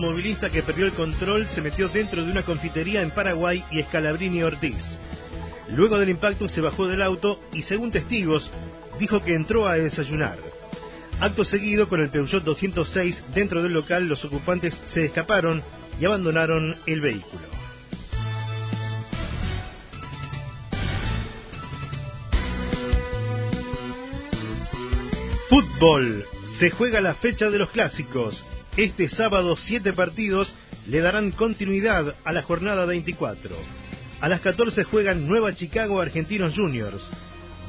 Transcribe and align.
automovilista 0.00 0.50
que 0.50 0.62
perdió 0.62 0.86
el 0.86 0.94
control 0.94 1.46
se 1.54 1.60
metió 1.60 1.90
dentro 1.90 2.24
de 2.24 2.32
una 2.32 2.42
confitería 2.42 3.02
en 3.02 3.10
Paraguay 3.10 3.62
y 3.70 3.80
Escalabrini 3.80 4.42
Ortiz. 4.42 4.82
Luego 5.68 5.98
del 5.98 6.08
impacto 6.08 6.48
se 6.48 6.62
bajó 6.62 6.88
del 6.88 7.02
auto 7.02 7.38
y 7.52 7.62
según 7.62 7.90
testigos 7.90 8.50
dijo 8.98 9.22
que 9.22 9.34
entró 9.34 9.66
a 9.66 9.74
desayunar. 9.74 10.38
Acto 11.20 11.44
seguido 11.44 11.86
con 11.86 12.00
el 12.00 12.08
Peugeot 12.08 12.42
206 12.42 13.24
dentro 13.34 13.62
del 13.62 13.74
local 13.74 14.08
los 14.08 14.24
ocupantes 14.24 14.74
se 14.94 15.04
escaparon 15.04 15.62
y 16.00 16.06
abandonaron 16.06 16.76
el 16.86 17.02
vehículo. 17.02 17.42
Fútbol. 25.50 26.24
Se 26.58 26.70
juega 26.70 27.02
la 27.02 27.14
fecha 27.16 27.50
de 27.50 27.58
los 27.58 27.68
clásicos. 27.70 28.42
Este 28.76 29.08
sábado 29.08 29.56
siete 29.56 29.92
partidos 29.92 30.48
le 30.86 31.00
darán 31.00 31.32
continuidad 31.32 32.14
a 32.24 32.32
la 32.32 32.42
jornada 32.42 32.84
24. 32.84 33.56
A 34.20 34.28
las 34.28 34.40
14 34.42 34.84
juegan 34.84 35.26
Nueva 35.26 35.54
Chicago 35.56 36.00
Argentinos 36.00 36.54
Juniors. 36.54 37.02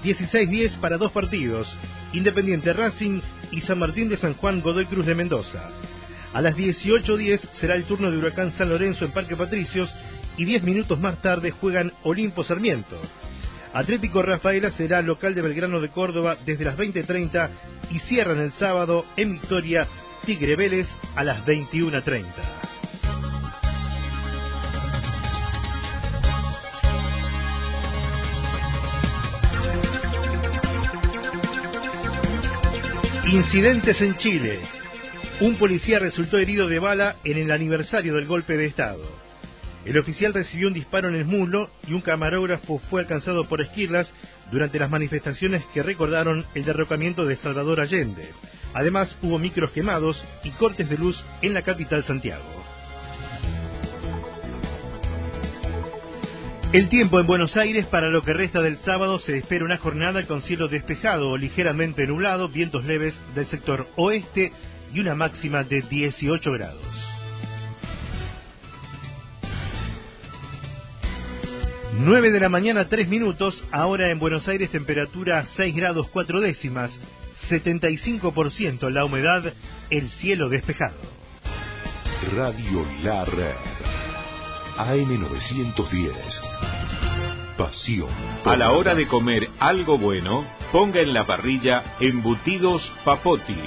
16-10 0.03 0.79
para 0.79 0.97
dos 0.97 1.11
partidos, 1.11 1.67
Independiente 2.13 2.71
Racing 2.73 3.19
y 3.51 3.61
San 3.61 3.79
Martín 3.79 4.09
de 4.09 4.17
San 4.17 4.35
Juan 4.35 4.61
Godoy 4.61 4.85
Cruz 4.85 5.07
de 5.07 5.15
Mendoza. 5.15 5.69
A 6.33 6.41
las 6.41 6.55
18.10 6.55 7.49
será 7.59 7.75
el 7.75 7.85
turno 7.85 8.11
de 8.11 8.17
Huracán 8.17 8.53
San 8.57 8.69
Lorenzo 8.69 9.05
en 9.05 9.11
Parque 9.11 9.35
Patricios 9.35 9.91
y 10.37 10.45
10 10.45 10.63
minutos 10.63 10.99
más 10.99 11.19
tarde 11.21 11.49
juegan 11.49 11.93
Olimpo 12.03 12.43
Sarmiento. 12.43 12.99
Atlético 13.73 14.21
Rafaela 14.21 14.69
será 14.71 15.01
local 15.01 15.33
de 15.33 15.41
Belgrano 15.41 15.81
de 15.81 15.89
Córdoba 15.89 16.37
desde 16.45 16.65
las 16.65 16.77
20.30 16.77 17.49
y 17.89 17.99
cierran 17.99 18.39
el 18.39 18.53
sábado 18.53 19.05
en 19.17 19.33
Victoria 19.33 19.87
Tigre 20.25 20.55
Vélez 20.55 20.87
a 21.15 21.23
las 21.23 21.43
21.30. 21.45 22.61
Incidentes 33.31 34.01
en 34.01 34.17
Chile. 34.17 34.59
Un 35.39 35.57
policía 35.57 35.99
resultó 35.99 36.37
herido 36.37 36.67
de 36.67 36.79
bala 36.79 37.15
en 37.23 37.37
el 37.37 37.51
aniversario 37.51 38.13
del 38.13 38.27
golpe 38.27 38.57
de 38.57 38.65
Estado. 38.65 39.20
El 39.85 39.97
oficial 39.97 40.33
recibió 40.33 40.67
un 40.67 40.73
disparo 40.73 41.09
en 41.09 41.15
el 41.15 41.25
muslo 41.25 41.69
y 41.87 41.93
un 41.93 42.01
camarógrafo 42.01 42.79
fue 42.89 43.01
alcanzado 43.01 43.47
por 43.47 43.61
esquirlas 43.61 44.11
durante 44.51 44.77
las 44.77 44.91
manifestaciones 44.91 45.63
que 45.73 45.81
recordaron 45.81 46.45
el 46.53 46.65
derrocamiento 46.65 47.25
de 47.25 47.37
Salvador 47.37 47.81
Allende. 47.81 48.29
Además, 48.73 49.17
hubo 49.21 49.39
micros 49.39 49.71
quemados 49.71 50.23
y 50.43 50.51
cortes 50.51 50.89
de 50.89 50.97
luz 50.97 51.23
en 51.41 51.53
la 51.53 51.63
capital 51.63 52.03
Santiago. 52.03 52.43
El 56.71 56.87
tiempo 56.87 57.19
en 57.19 57.27
Buenos 57.27 57.57
Aires 57.57 57.85
para 57.87 58.09
lo 58.09 58.23
que 58.23 58.33
resta 58.33 58.61
del 58.61 58.77
sábado 58.77 59.19
se 59.19 59.37
espera 59.37 59.65
una 59.65 59.77
jornada 59.77 60.25
con 60.25 60.41
cielo 60.41 60.69
despejado 60.69 61.31
o 61.31 61.37
ligeramente 61.37 62.07
nublado, 62.07 62.47
vientos 62.47 62.85
leves 62.85 63.13
del 63.35 63.45
sector 63.47 63.87
oeste 63.97 64.53
y 64.93 65.01
una 65.01 65.13
máxima 65.13 65.65
de 65.65 65.81
18 65.81 66.51
grados. 66.53 67.20
Nueve 71.93 72.31
de 72.31 72.39
la 72.39 72.47
mañana, 72.47 72.87
tres 72.87 73.09
minutos, 73.09 73.61
ahora 73.71 74.09
en 74.09 74.19
Buenos 74.19 74.47
Aires 74.47 74.69
temperatura 74.69 75.47
6 75.57 75.75
grados 75.75 76.07
4 76.11 76.39
décimas, 76.39 76.89
75% 77.49 78.89
la 78.89 79.03
humedad, 79.03 79.53
el 79.89 80.09
cielo 80.11 80.47
despejado. 80.47 80.95
Radio 82.33 82.85
La 83.03 83.25
Red. 83.25 83.55
AM910. 84.77 86.13
Pasión. 87.57 88.09
A 88.45 88.55
la 88.55 88.71
hora 88.71 88.95
de 88.95 89.07
comer 89.07 89.49
algo 89.59 89.97
bueno, 89.97 90.45
ponga 90.71 91.01
en 91.01 91.13
la 91.13 91.27
parrilla 91.27 91.97
embutidos 91.99 92.89
Papotti. 93.03 93.57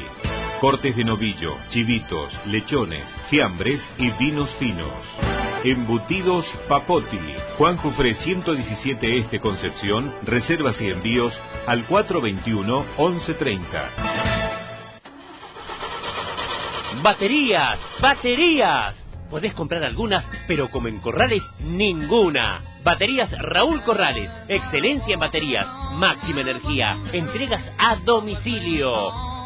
Cortes 0.61 0.97
de 0.97 1.05
novillo, 1.05 1.59
chivitos, 1.69 2.33
lechones, 2.47 3.05
fiambres 3.29 3.83
y 3.99 4.11
vinos 4.13 4.49
finos. 4.59 5.44
Embutidos 5.65 6.45
Papotti. 6.69 7.19
Juan 7.57 7.79
Jufré 7.79 8.15
117 8.15 9.19
Este 9.19 9.41
Concepción. 9.41 10.15
Reservas 10.25 10.79
y 10.83 10.91
envíos 10.91 11.33
al 11.67 11.87
421 11.87 12.85
1130. 12.99 13.91
Baterías, 17.03 17.81
baterías. 17.99 18.95
Podés 19.31 19.55
comprar 19.55 19.83
algunas, 19.85 20.27
pero 20.47 20.71
como 20.71 20.89
en 20.89 21.01
Corrales, 21.01 21.43
ninguna. 21.61 22.61
Baterías 22.85 23.31
Raúl 23.33 23.81
Corrales. 23.85 24.31
Excelencia 24.49 25.15
en 25.15 25.21
baterías. 25.21 25.67
Máxima 25.93 26.43
energía. 26.43 26.95
Entregas 27.11 27.73
a 27.79 27.97
domicilio. 28.05 28.91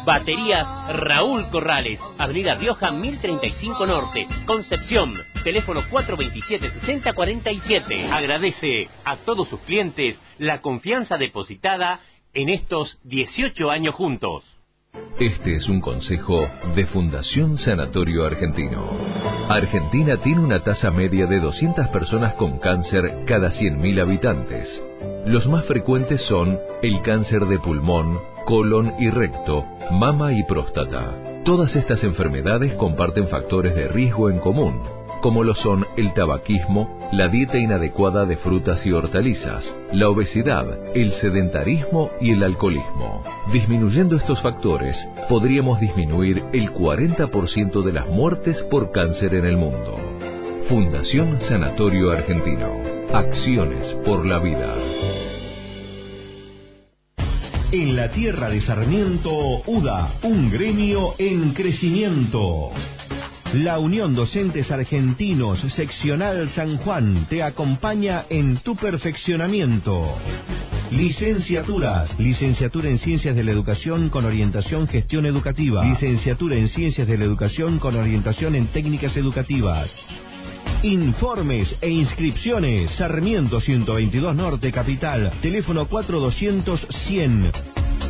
Baterías 0.03 0.67
Raúl 0.97 1.49
Corrales. 1.49 1.97
Avenida 2.17 2.55
Rioja 2.55 2.91
1035 2.91 3.85
Norte. 3.85 4.27
Concepción. 4.45 5.28
Teléfono 5.43 5.81
427-6047. 5.83 8.11
Agradece 8.11 8.89
a 9.05 9.15
todos 9.17 9.47
sus 9.49 9.59
clientes 9.61 10.19
la 10.37 10.61
confianza 10.61 11.17
depositada 11.17 12.01
en 12.33 12.49
estos 12.49 12.99
18 13.03 13.71
años 13.71 13.95
juntos. 13.95 14.43
Este 15.19 15.55
es 15.55 15.69
un 15.69 15.81
consejo 15.81 16.47
de 16.75 16.85
Fundación 16.85 17.57
Sanatorio 17.57 18.25
Argentino. 18.25 18.89
Argentina 19.49 20.17
tiene 20.17 20.41
una 20.41 20.63
tasa 20.63 20.91
media 20.91 21.25
de 21.25 21.39
200 21.39 21.87
personas 21.89 22.35
con 22.35 22.59
cáncer 22.59 23.23
cada 23.25 23.51
100.000 23.51 24.01
habitantes. 24.01 24.83
Los 25.25 25.47
más 25.47 25.65
frecuentes 25.65 26.21
son 26.23 26.59
el 26.81 27.01
cáncer 27.01 27.45
de 27.45 27.59
pulmón, 27.59 28.19
colon 28.45 28.93
y 28.99 29.09
recto, 29.09 29.65
mama 29.91 30.33
y 30.33 30.43
próstata. 30.43 31.43
Todas 31.43 31.75
estas 31.75 32.01
enfermedades 32.03 32.73
comparten 32.75 33.27
factores 33.27 33.75
de 33.75 33.89
riesgo 33.89 34.29
en 34.29 34.39
común, 34.39 34.81
como 35.21 35.43
lo 35.43 35.55
son 35.55 35.85
el 35.97 36.13
tabaquismo, 36.13 37.09
la 37.11 37.27
dieta 37.27 37.57
inadecuada 37.57 38.25
de 38.25 38.37
frutas 38.37 38.85
y 38.85 38.91
hortalizas, 38.91 39.75
la 39.91 40.09
obesidad, 40.09 40.95
el 40.95 41.11
sedentarismo 41.13 42.11
y 42.21 42.31
el 42.31 42.43
alcoholismo. 42.43 43.23
Disminuyendo 43.51 44.15
estos 44.15 44.41
factores, 44.41 44.95
podríamos 45.27 45.79
disminuir 45.79 46.43
el 46.53 46.71
40% 46.71 47.83
de 47.83 47.93
las 47.93 48.07
muertes 48.07 48.61
por 48.63 48.91
cáncer 48.91 49.35
en 49.35 49.45
el 49.45 49.57
mundo. 49.57 49.97
Fundación 50.69 51.39
Sanatorio 51.41 52.11
Argentino. 52.11 52.67
Acciones 53.11 53.93
por 54.05 54.25
la 54.25 54.39
vida. 54.39 54.75
En 57.71 57.95
la 57.95 58.09
tierra 58.09 58.49
de 58.49 58.61
Sarmiento, 58.61 59.31
UDA, 59.67 60.13
un 60.23 60.49
gremio 60.49 61.15
en 61.17 61.53
crecimiento. 61.53 62.71
La 63.53 63.79
Unión 63.79 64.13
Docentes 64.13 64.69
Argentinos 64.69 65.59
Seccional 65.73 66.49
San 66.49 66.77
Juan 66.77 67.25
te 67.29 67.41
acompaña 67.41 68.25
en 68.29 68.57
tu 68.57 68.75
perfeccionamiento. 68.75 70.15
Licenciaturas. 70.91 72.17
Licenciatura 72.19 72.89
en 72.89 72.99
Ciencias 72.99 73.35
de 73.35 73.43
la 73.43 73.49
Educación 73.49 74.09
con 74.09 74.25
orientación 74.25 74.87
Gestión 74.87 75.25
Educativa. 75.25 75.83
Licenciatura 75.83 76.57
en 76.57 76.69
Ciencias 76.69 77.07
de 77.07 77.17
la 77.17 77.25
Educación 77.25 77.79
con 77.79 77.95
orientación 77.95 78.53
en 78.53 78.67
Técnicas 78.67 79.17
Educativas. 79.17 79.89
Informes 80.83 81.75
e 81.81 81.89
inscripciones. 81.89 82.91
Sarmiento 82.91 83.59
122 83.59 84.35
Norte 84.35 84.71
Capital. 84.71 85.31
Teléfono 85.41 85.87
4200 85.87 86.87
100. 87.07 87.51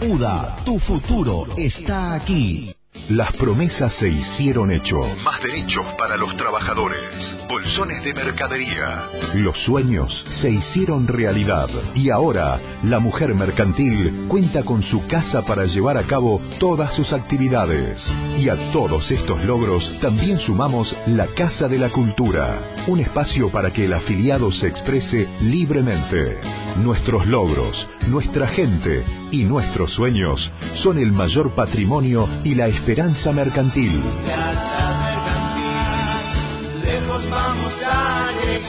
UDA, 0.02 0.58
tu 0.66 0.80
futuro 0.80 1.48
está 1.56 2.14
aquí. 2.14 2.74
Las 3.08 3.32
promesas 3.38 3.94
se 3.94 4.10
hicieron 4.10 4.72
hecho. 4.72 4.98
Más 5.24 5.42
derechos 5.42 5.86
para 5.98 6.18
los 6.18 6.36
trabajadores. 6.38 7.38
Bolsones 7.48 8.04
de 8.04 8.14
mercadería. 8.14 9.08
Los 9.36 9.58
sueños 9.64 10.26
se 10.42 10.52
hicieron 10.52 11.08
realidad. 11.08 11.70
Y 11.96 12.10
ahora, 12.10 12.60
la 12.84 13.00
mujer 13.00 13.34
mercantil 13.34 14.26
cuenta 14.28 14.64
con 14.64 14.84
su 14.84 15.08
casa 15.08 15.44
para 15.44 15.66
llevar 15.66 15.98
a 15.98 16.04
cabo 16.04 16.40
todas 16.60 16.94
sus 16.94 17.12
actividades. 17.14 18.00
Y 18.38 18.50
a 18.50 18.72
todos 18.72 19.10
estos 19.10 19.44
logros 19.44 19.84
también 20.02 20.40
sumamos 20.40 20.96
la 21.08 21.28
Casa 21.28 21.68
de 21.68 21.80
la 21.80 21.90
Cultura. 21.90 22.60
Un 22.88 23.00
espacio 23.00 23.50
para 23.50 23.72
que 23.72 23.86
el 23.86 23.94
afiliado 23.94 24.52
se 24.52 24.68
exprese 24.68 25.28
libremente. 25.42 26.40
Nuestros 26.78 27.26
logros, 27.26 27.88
nuestra 28.08 28.48
gente 28.48 29.04
y 29.32 29.44
nuestros 29.44 29.92
sueños 29.94 30.52
son 30.82 30.98
el 30.98 31.12
mayor 31.12 31.54
patrimonio 31.54 32.28
y 32.44 32.56
la 32.56 32.68
Esperanza 32.90 33.32
Mercantil. 33.32 34.02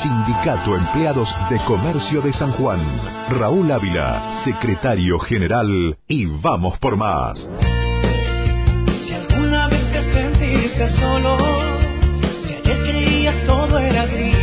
Sindicato 0.03 0.77
Empleados 0.77 1.29
de 1.49 1.59
Comercio 1.65 2.21
de 2.21 2.31
San 2.35 2.53
Juan. 2.53 2.81
Raúl 3.31 3.73
Ávila, 3.73 4.43
secretario 4.45 5.19
general. 5.21 5.97
Y 6.07 6.27
vamos 6.27 6.79
por 6.81 6.99
más. 6.99 7.39
Si 9.07 9.15
alguna 9.15 9.69
vez 9.69 9.91
te 9.91 10.13
sentiste 10.13 11.01
solo, 11.01 11.39
si 12.45 12.53
ayer 12.57 12.83
creías 12.91 13.47
todo 13.47 13.79
era 13.79 14.05
gris, 14.05 14.37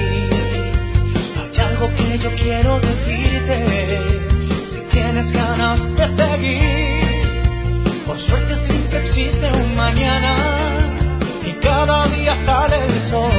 hay 1.38 1.60
algo 1.60 1.88
que 1.96 2.18
yo 2.18 2.32
quiero 2.34 2.80
decirte. 2.80 4.00
Si 4.72 4.80
tienes 4.92 5.32
ganas 5.32 5.80
de 5.96 6.08
seguir. 6.16 6.87
Sale 12.46 12.86
el 12.86 13.00
sol. 13.10 13.32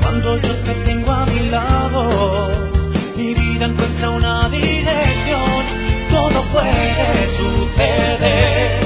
Cuando 0.00 0.36
yo 0.38 0.54
te 0.64 0.74
tengo 0.84 1.12
a 1.12 1.26
mi 1.26 1.48
lado, 1.48 2.70
mi 3.16 3.34
vida 3.34 3.66
encuentra 3.66 4.10
una 4.10 4.48
dirección. 4.48 5.64
Todo 6.10 6.42
puede 6.52 7.26
suceder 7.38 8.80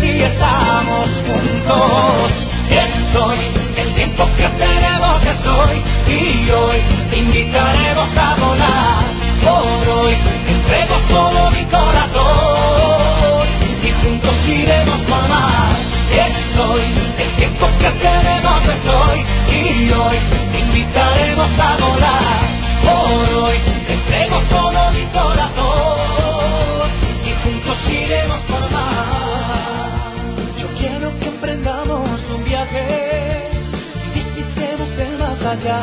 si 0.00 0.22
estamos 0.22 1.08
juntos. 1.26 2.32
Estoy, 2.70 3.38
el 3.76 3.94
tiempo 3.94 4.26
que 4.36 4.48
tenemos 4.48 5.22
es 5.24 5.46
hoy 5.46 5.82
y 6.08 6.50
hoy 6.50 6.78
te 7.10 7.16
invitaremos 7.18 8.16
a 8.16 8.34
volar. 8.36 9.04
Por 9.42 9.88
hoy 9.88 10.16
entrego 10.48 10.96
todo 11.08 11.50
mi 11.50 11.64
corazón 11.66 12.63
Por 21.76 23.34
hoy 23.42 23.56
entrego 23.88 24.38
todo 24.48 24.90
mi 24.92 25.04
corazón 25.06 26.90
y 27.24 27.32
juntos 27.42 27.78
iremos 27.90 28.38
por 28.42 28.70
más. 28.70 30.12
Yo 30.56 30.68
quiero 30.78 31.18
que 31.18 31.26
emprendamos 31.26 32.20
un 32.34 32.44
viaje 32.44 33.50
y 34.06 34.18
visitemos 34.18 34.88
el 34.98 35.18
más 35.18 35.42
allá. 35.42 35.82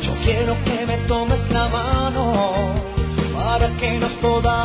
Yo 0.00 0.12
quiero 0.24 0.56
que 0.64 0.86
me 0.86 0.96
tomes 1.06 1.40
la 1.50 1.68
mano 1.68 2.32
para 3.34 3.68
que 3.76 3.98
nos 3.98 4.12
podamos 4.14 4.57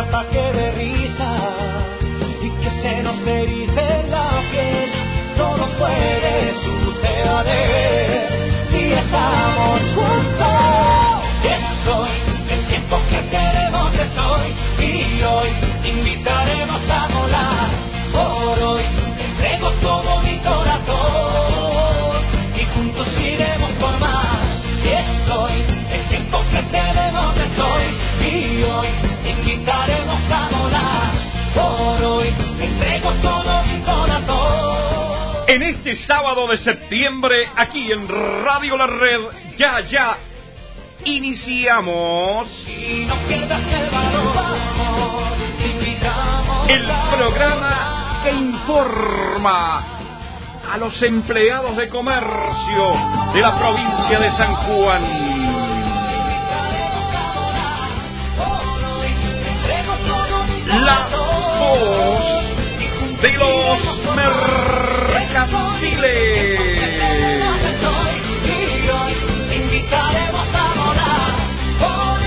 Tengamos 0.00 0.54
un 0.54 0.59
sábado 36.10 36.48
de 36.48 36.58
septiembre, 36.58 37.48
aquí 37.54 37.92
en 37.92 38.08
Radio 38.08 38.76
La 38.76 38.88
Red, 38.88 39.20
ya, 39.56 39.80
ya, 39.82 40.16
iniciamos. 41.04 42.48
Y 42.66 43.04
no 43.06 43.14
pierdas 43.28 43.62
el 43.62 43.90
valor, 43.90 44.34
vamos, 44.34 45.38
el 46.68 46.90
programa 47.16 48.22
que 48.24 48.32
informa 48.32 49.84
a 50.72 50.76
los 50.78 51.00
empleados 51.00 51.76
de 51.76 51.88
comercio 51.88 52.92
de 53.32 53.40
la 53.40 53.56
provincia 53.56 54.18
de 54.18 54.30
San 54.32 54.54
Juan. 54.56 55.02
La 60.84 61.08
voz 61.60 62.50
de 63.22 63.32
los 63.32 63.98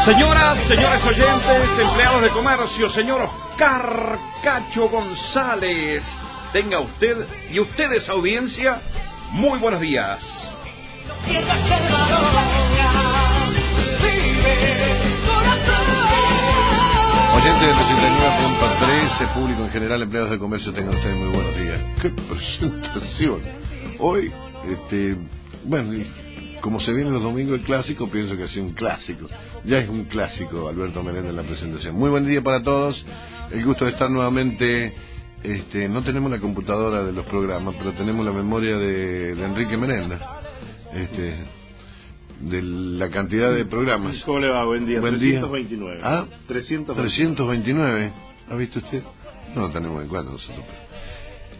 Señoras, 0.05 0.57
señores 0.67 1.03
oyentes, 1.05 1.79
empleados 1.79 2.21
de 2.21 2.29
comercio, 2.29 2.89
señor 2.89 3.21
Oscar 3.21 4.19
Cacho 4.43 4.89
González, 4.89 6.03
tenga 6.51 6.79
usted 6.79 7.25
y 7.51 7.59
ustedes 7.59 8.07
audiencia, 8.09 8.81
muy 9.31 9.59
buenos 9.59 9.79
días. 9.79 10.21
Oyentes 17.43 17.67
del 17.67 17.75
89.3, 17.75 19.33
público 19.33 19.65
en 19.65 19.69
general, 19.71 20.01
empleados 20.01 20.31
de 20.31 20.39
comercio, 20.39 20.71
tengan 20.71 20.95
ustedes 20.95 21.17
muy 21.17 21.27
buenos 21.27 21.57
días. 21.57 21.81
¡Qué 22.01 22.09
presentación! 22.09 23.41
Hoy, 23.99 24.31
este, 24.65 25.17
bueno, 25.65 25.91
como 26.61 26.79
se 26.79 26.93
viene 26.93 27.09
los 27.11 27.21
domingos 27.21 27.59
el 27.59 27.65
clásico, 27.65 28.09
pienso 28.09 28.37
que 28.37 28.43
ha 28.43 28.47
sido 28.47 28.63
un 28.63 28.71
clásico. 28.71 29.27
Ya 29.65 29.79
es 29.79 29.89
un 29.89 30.05
clásico, 30.05 30.69
Alberto 30.69 31.03
Menéndez, 31.03 31.31
en 31.31 31.35
la 31.35 31.43
presentación. 31.43 31.95
Muy 31.95 32.09
buen 32.09 32.25
día 32.25 32.41
para 32.41 32.63
todos. 32.63 33.05
El 33.51 33.65
gusto 33.65 33.83
de 33.83 33.91
estar 33.91 34.09
nuevamente. 34.09 34.93
Este, 35.43 35.89
no 35.89 36.01
tenemos 36.01 36.31
la 36.31 36.39
computadora 36.39 37.03
de 37.03 37.11
los 37.11 37.25
programas, 37.25 37.75
pero 37.77 37.91
tenemos 37.91 38.25
la 38.25 38.31
memoria 38.31 38.77
de, 38.77 39.35
de 39.35 39.45
Enrique 39.45 39.75
Menéndez. 39.75 40.21
Este, 40.93 41.43
de 42.39 42.61
la 42.61 43.09
cantidad 43.09 43.53
de 43.53 43.65
programas. 43.65 44.21
¿Cómo 44.25 44.39
le 44.39 44.49
va? 44.49 44.65
Buen 44.65 44.85
día. 44.85 44.99
Buen 44.99 45.19
día. 45.19 45.39
329. 45.39 46.01
¿Ah? 46.03 46.25
329. 46.47 47.01
329. 47.01 48.13
¿Ha 48.49 48.55
visto 48.55 48.79
usted? 48.79 49.03
No 49.55 49.71
tenemos 49.71 50.01
en 50.01 50.09
cuenta 50.09 50.31
nosotros. 50.31 50.65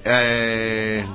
Eh, 0.06 1.06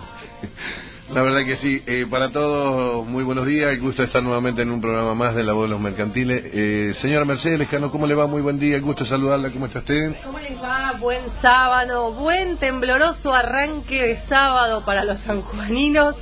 la 1.12 1.22
verdad 1.22 1.44
que 1.44 1.56
sí. 1.56 1.82
Eh, 1.87 2.06
para 2.10 2.31
todos, 2.31 3.06
muy 3.06 3.25
buenos 3.25 3.46
días. 3.46 3.70
El 3.70 3.81
gusto 3.81 4.02
de 4.02 4.06
estar 4.06 4.22
nuevamente 4.22 4.62
en 4.62 4.70
un 4.70 4.81
programa 4.81 5.14
más 5.14 5.34
de 5.34 5.44
La 5.44 5.52
Voz 5.52 5.64
de 5.64 5.70
los 5.70 5.81
Mercantiles. 5.81 6.43
Eh, 6.52 6.94
señora 7.00 7.25
Mercedes 7.25 7.58
Lescano, 7.58 7.90
¿cómo 7.90 8.06
le 8.06 8.14
va? 8.14 8.26
Muy 8.26 8.40
buen 8.40 8.58
día. 8.58 8.76
El 8.76 8.82
gusto 8.82 9.04
de 9.04 9.11
saludarla. 9.11 9.50
¿Cómo 9.50 9.66
está 9.66 9.80
usted? 9.80 10.16
¿Cómo 10.25 10.38
les 10.38 10.56
va? 10.62 10.92
Buen 11.00 11.23
sábado, 11.42 12.12
buen 12.12 12.56
tembloroso 12.56 13.32
arranque 13.32 13.97
de 13.97 14.21
sábado 14.28 14.85
para 14.85 15.04
los 15.04 15.18
sanjuaninos. 15.21 16.16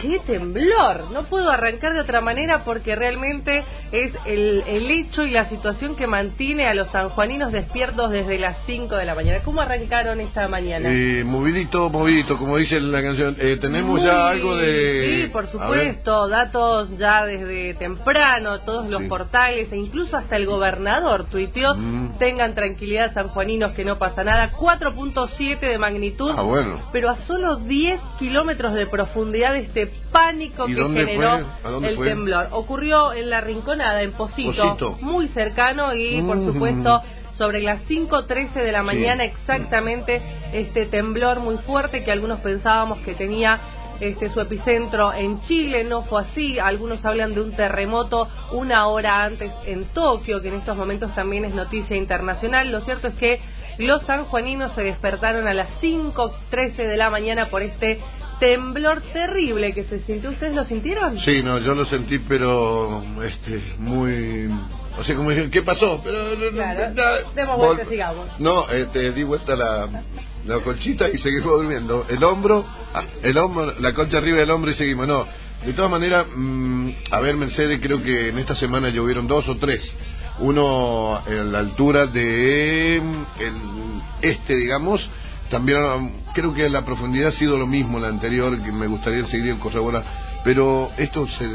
¡Qué 0.00 0.18
temblor! 0.26 1.10
No 1.12 1.24
puedo 1.24 1.50
arrancar 1.50 1.92
de 1.92 2.00
otra 2.00 2.20
manera 2.20 2.64
porque 2.64 2.96
realmente 2.96 3.62
es 3.92 4.12
el, 4.24 4.64
el 4.66 4.90
hecho 4.90 5.22
y 5.24 5.30
la 5.30 5.48
situación 5.50 5.94
que 5.96 6.06
mantiene 6.06 6.66
a 6.66 6.74
los 6.74 6.88
sanjuaninos 6.88 7.52
despiertos 7.52 8.10
desde 8.10 8.38
las 8.38 8.56
5 8.66 8.96
de 8.96 9.04
la 9.04 9.14
mañana. 9.14 9.40
¿Cómo 9.44 9.60
arrancaron 9.60 10.20
esta 10.20 10.48
mañana? 10.48 10.88
Eh, 10.90 11.22
movidito, 11.24 11.90
movidito, 11.90 12.38
como 12.38 12.56
dice 12.56 12.80
la 12.80 13.02
canción. 13.02 13.36
Eh, 13.38 13.58
tenemos 13.60 13.98
Muy- 13.98 14.06
ya 14.06 14.28
algo 14.28 14.56
de... 14.56 15.22
Sí, 15.24 15.28
por 15.30 15.46
supuesto, 15.46 16.26
datos 16.28 16.96
ya 16.96 17.24
desde 17.26 17.74
temprano, 17.74 18.60
todos 18.60 18.88
los 18.90 19.02
Sí. 19.02 19.08
portales 19.08 19.70
e 19.72 19.76
incluso 19.76 20.16
hasta 20.16 20.36
el 20.36 20.46
gobernador 20.46 21.26
tuiteó, 21.30 21.74
Mm. 21.74 22.18
tengan 22.18 22.54
tranquilidad 22.54 23.12
sanjuaninos 23.12 23.72
que 23.72 23.84
no 23.84 23.98
pasa 23.98 24.24
nada, 24.24 24.50
4.7 24.52 25.66
de 25.66 25.78
magnitud, 25.78 26.32
Ah, 26.36 26.42
bueno. 26.42 26.80
pero 26.92 27.10
a 27.10 27.16
solo 27.26 27.56
10 27.56 28.00
kilómetros 28.18 28.74
de 28.74 28.86
profundidad 28.86 29.52
de 29.52 29.60
este 29.60 29.81
pánico 29.86 30.68
¿Y 30.68 30.74
que 30.74 30.82
generó 30.82 31.38
el 31.82 31.96
fue? 31.96 32.08
temblor. 32.08 32.48
Ocurrió 32.52 33.12
en 33.12 33.30
la 33.30 33.40
Rinconada, 33.40 34.02
en 34.02 34.12
Posito, 34.12 34.52
Posito. 34.62 34.98
muy 35.00 35.28
cercano 35.28 35.94
y 35.94 36.20
por 36.22 36.36
Mm. 36.36 36.52
supuesto 36.52 37.02
sobre 37.38 37.60
las 37.62 37.80
5.13 37.88 38.60
de 38.62 38.72
la 38.72 38.80
Sí. 38.80 38.86
mañana 38.86 39.24
exactamente 39.24 40.20
este 40.52 40.86
temblor 40.86 41.40
muy 41.40 41.56
fuerte 41.58 42.04
que 42.04 42.12
algunos 42.12 42.40
pensábamos 42.40 42.98
que 42.98 43.14
tenía 43.14 43.58
este 44.00 44.28
su 44.30 44.40
epicentro 44.40 45.12
en 45.12 45.40
Chile, 45.42 45.84
no 45.84 46.02
fue 46.02 46.22
así, 46.22 46.58
algunos 46.58 47.04
hablan 47.04 47.34
de 47.34 47.40
un 47.40 47.52
terremoto 47.52 48.26
una 48.52 48.88
hora 48.88 49.22
antes 49.22 49.52
en 49.64 49.84
Tokio, 49.86 50.42
que 50.42 50.48
en 50.48 50.54
estos 50.54 50.76
momentos 50.76 51.14
también 51.14 51.44
es 51.44 51.54
noticia 51.54 51.96
internacional. 51.96 52.70
Lo 52.72 52.80
cierto 52.80 53.06
es 53.08 53.14
que 53.14 53.40
los 53.78 54.02
sanjuaninos 54.02 54.72
se 54.72 54.82
despertaron 54.82 55.46
a 55.46 55.54
las 55.54 55.68
5.13 55.80 56.86
de 56.86 56.96
la 56.96 57.10
mañana 57.10 57.48
por 57.48 57.62
este 57.62 58.00
temblor 58.42 59.00
terrible 59.12 59.72
que 59.72 59.84
se 59.84 60.00
sintió. 60.00 60.30
¿Ustedes 60.30 60.52
lo 60.56 60.64
sintieron? 60.64 61.16
Sí, 61.20 61.42
no, 61.44 61.60
yo 61.60 61.76
lo 61.76 61.84
sentí, 61.84 62.18
pero 62.18 63.00
este, 63.22 63.74
muy... 63.78 64.50
O 64.98 65.04
sea, 65.04 65.14
como 65.14 65.30
dije, 65.30 65.48
¿qué 65.48 65.62
pasó? 65.62 66.00
Pero, 66.02 66.34
no, 66.36 66.44
no, 66.46 66.50
Claro. 66.50 66.92
ya- 66.94 67.30
Demos 67.36 67.56
vuelta, 67.56 67.84
sigamos. 67.88 68.28
No, 68.40 68.68
este, 68.68 69.12
di 69.12 69.22
vuelta 69.22 69.54
la, 69.54 69.88
la 70.44 70.58
colchita 70.58 71.08
y 71.08 71.18
seguimos 71.18 71.52
durmiendo. 71.52 72.04
El 72.08 72.22
hombro, 72.24 72.66
ah, 72.92 73.04
el 73.22 73.38
hombro, 73.38 73.74
la 73.78 73.94
colcha 73.94 74.18
arriba 74.18 74.38
del 74.38 74.50
hombro 74.50 74.72
y 74.72 74.74
seguimos. 74.74 75.06
No, 75.06 75.24
de 75.64 75.72
todas 75.74 75.90
maneras, 75.90 76.26
mm, 76.34 76.90
a 77.12 77.20
ver, 77.20 77.36
Mercedes, 77.36 77.78
creo 77.80 78.02
que 78.02 78.28
en 78.30 78.38
esta 78.40 78.56
semana 78.56 78.88
llovieron 78.90 79.28
dos 79.28 79.46
o 79.48 79.56
tres. 79.56 79.80
Uno 80.40 81.14
a 81.16 81.30
la 81.30 81.60
altura 81.60 82.06
de 82.06 83.00
mm, 83.02 83.40
el 83.40 83.54
este, 84.30 84.56
digamos. 84.56 85.08
También 85.52 85.78
mm, 85.78 86.10
creo 86.32 86.54
que 86.54 86.68
la 86.70 86.82
profundidad 86.84 87.28
ha 87.28 87.32
sido 87.32 87.58
lo 87.58 87.66
mismo 87.66 88.00
la 88.00 88.08
anterior, 88.08 88.60
que 88.62 88.72
me 88.72 88.86
gustaría 88.86 89.24
seguir 89.26 89.58
corroborar. 89.58 90.02
Pero 90.42 90.90
esto 90.96 91.26
se 91.28 91.46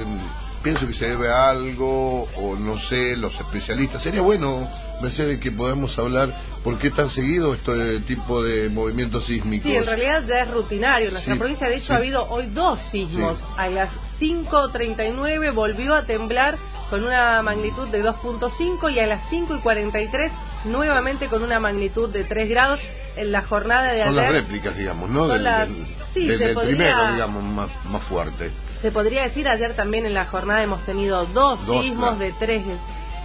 pienso 0.62 0.86
que 0.86 0.94
se 0.94 1.08
debe 1.08 1.30
a 1.30 1.50
algo, 1.50 2.24
o 2.36 2.56
no 2.56 2.77
sé, 2.77 3.18
los 3.18 3.34
especialistas. 3.39 4.04
Sería 4.04 4.22
bueno, 4.22 4.68
Mercedes, 5.01 5.39
que 5.39 5.51
podamos 5.51 5.98
hablar 5.98 6.32
por 6.63 6.77
qué 6.77 6.92
tan 6.92 7.10
seguido 7.10 7.56
este 7.56 8.01
tipo 8.01 8.44
de 8.44 8.70
movimientos 8.70 9.25
sísmicos. 9.25 9.70
Sí, 9.72 9.75
en 9.75 9.86
realidad 9.86 10.24
ya 10.27 10.44
es 10.44 10.51
rutinario. 10.51 11.08
En 11.08 11.13
nuestra 11.13 11.34
Sí, 11.34 11.39
provincia, 11.39 11.68
de 11.68 11.75
hecho, 11.77 11.88
sí. 11.88 11.94
ha 11.94 11.98
habido 11.98 12.24
hoy 12.30 12.46
dos 12.48 12.80
sismos. 12.92 13.38
Sí. 13.39 13.46
A 13.58 13.68
las 13.70 13.89
5.39 14.20 15.54
volvió 15.54 15.96
a 15.96 16.04
temblar 16.06 16.58
con 16.89 17.04
una 17.04 17.42
magnitud 17.42 17.88
de 17.89 18.04
2.5 18.04 18.94
y 18.94 19.00
a 19.00 19.08
las 19.08 19.22
5.43 19.32 20.32
nuevamente 20.67 21.27
con 21.27 21.43
una 21.43 21.59
magnitud 21.59 22.09
de 22.09 22.24
3 22.24 22.50
grados 22.50 22.79
en 23.15 23.31
la 23.31 23.41
jornada 23.43 23.91
de 23.91 24.03
Son 24.03 24.15
las 24.15 24.25
ayer. 24.25 24.41
réplicas, 24.43 24.77
digamos, 24.77 25.09
¿no? 25.09 25.27
Del, 25.27 25.43
las- 25.43 25.67
del- 25.67 25.86
sí, 26.13 26.27
del- 26.27 26.38
se 26.38 26.45
del 26.45 26.53
podría- 26.55 26.75
primero, 26.77 27.12
digamos, 27.13 27.43
más, 27.43 27.69
más 27.86 28.03
fuerte. 28.03 28.51
Se 28.81 28.91
podría 28.91 29.24
decir, 29.24 29.47
ayer 29.47 29.74
también 29.75 30.05
en 30.05 30.13
la 30.13 30.25
jornada 30.25 30.62
hemos 30.63 30.86
tenido 30.86 31.25
dos, 31.27 31.65
Dos, 31.65 31.83
sismos 31.83 32.15
claro. 32.17 32.17
de 32.19 32.33
3 32.39 32.63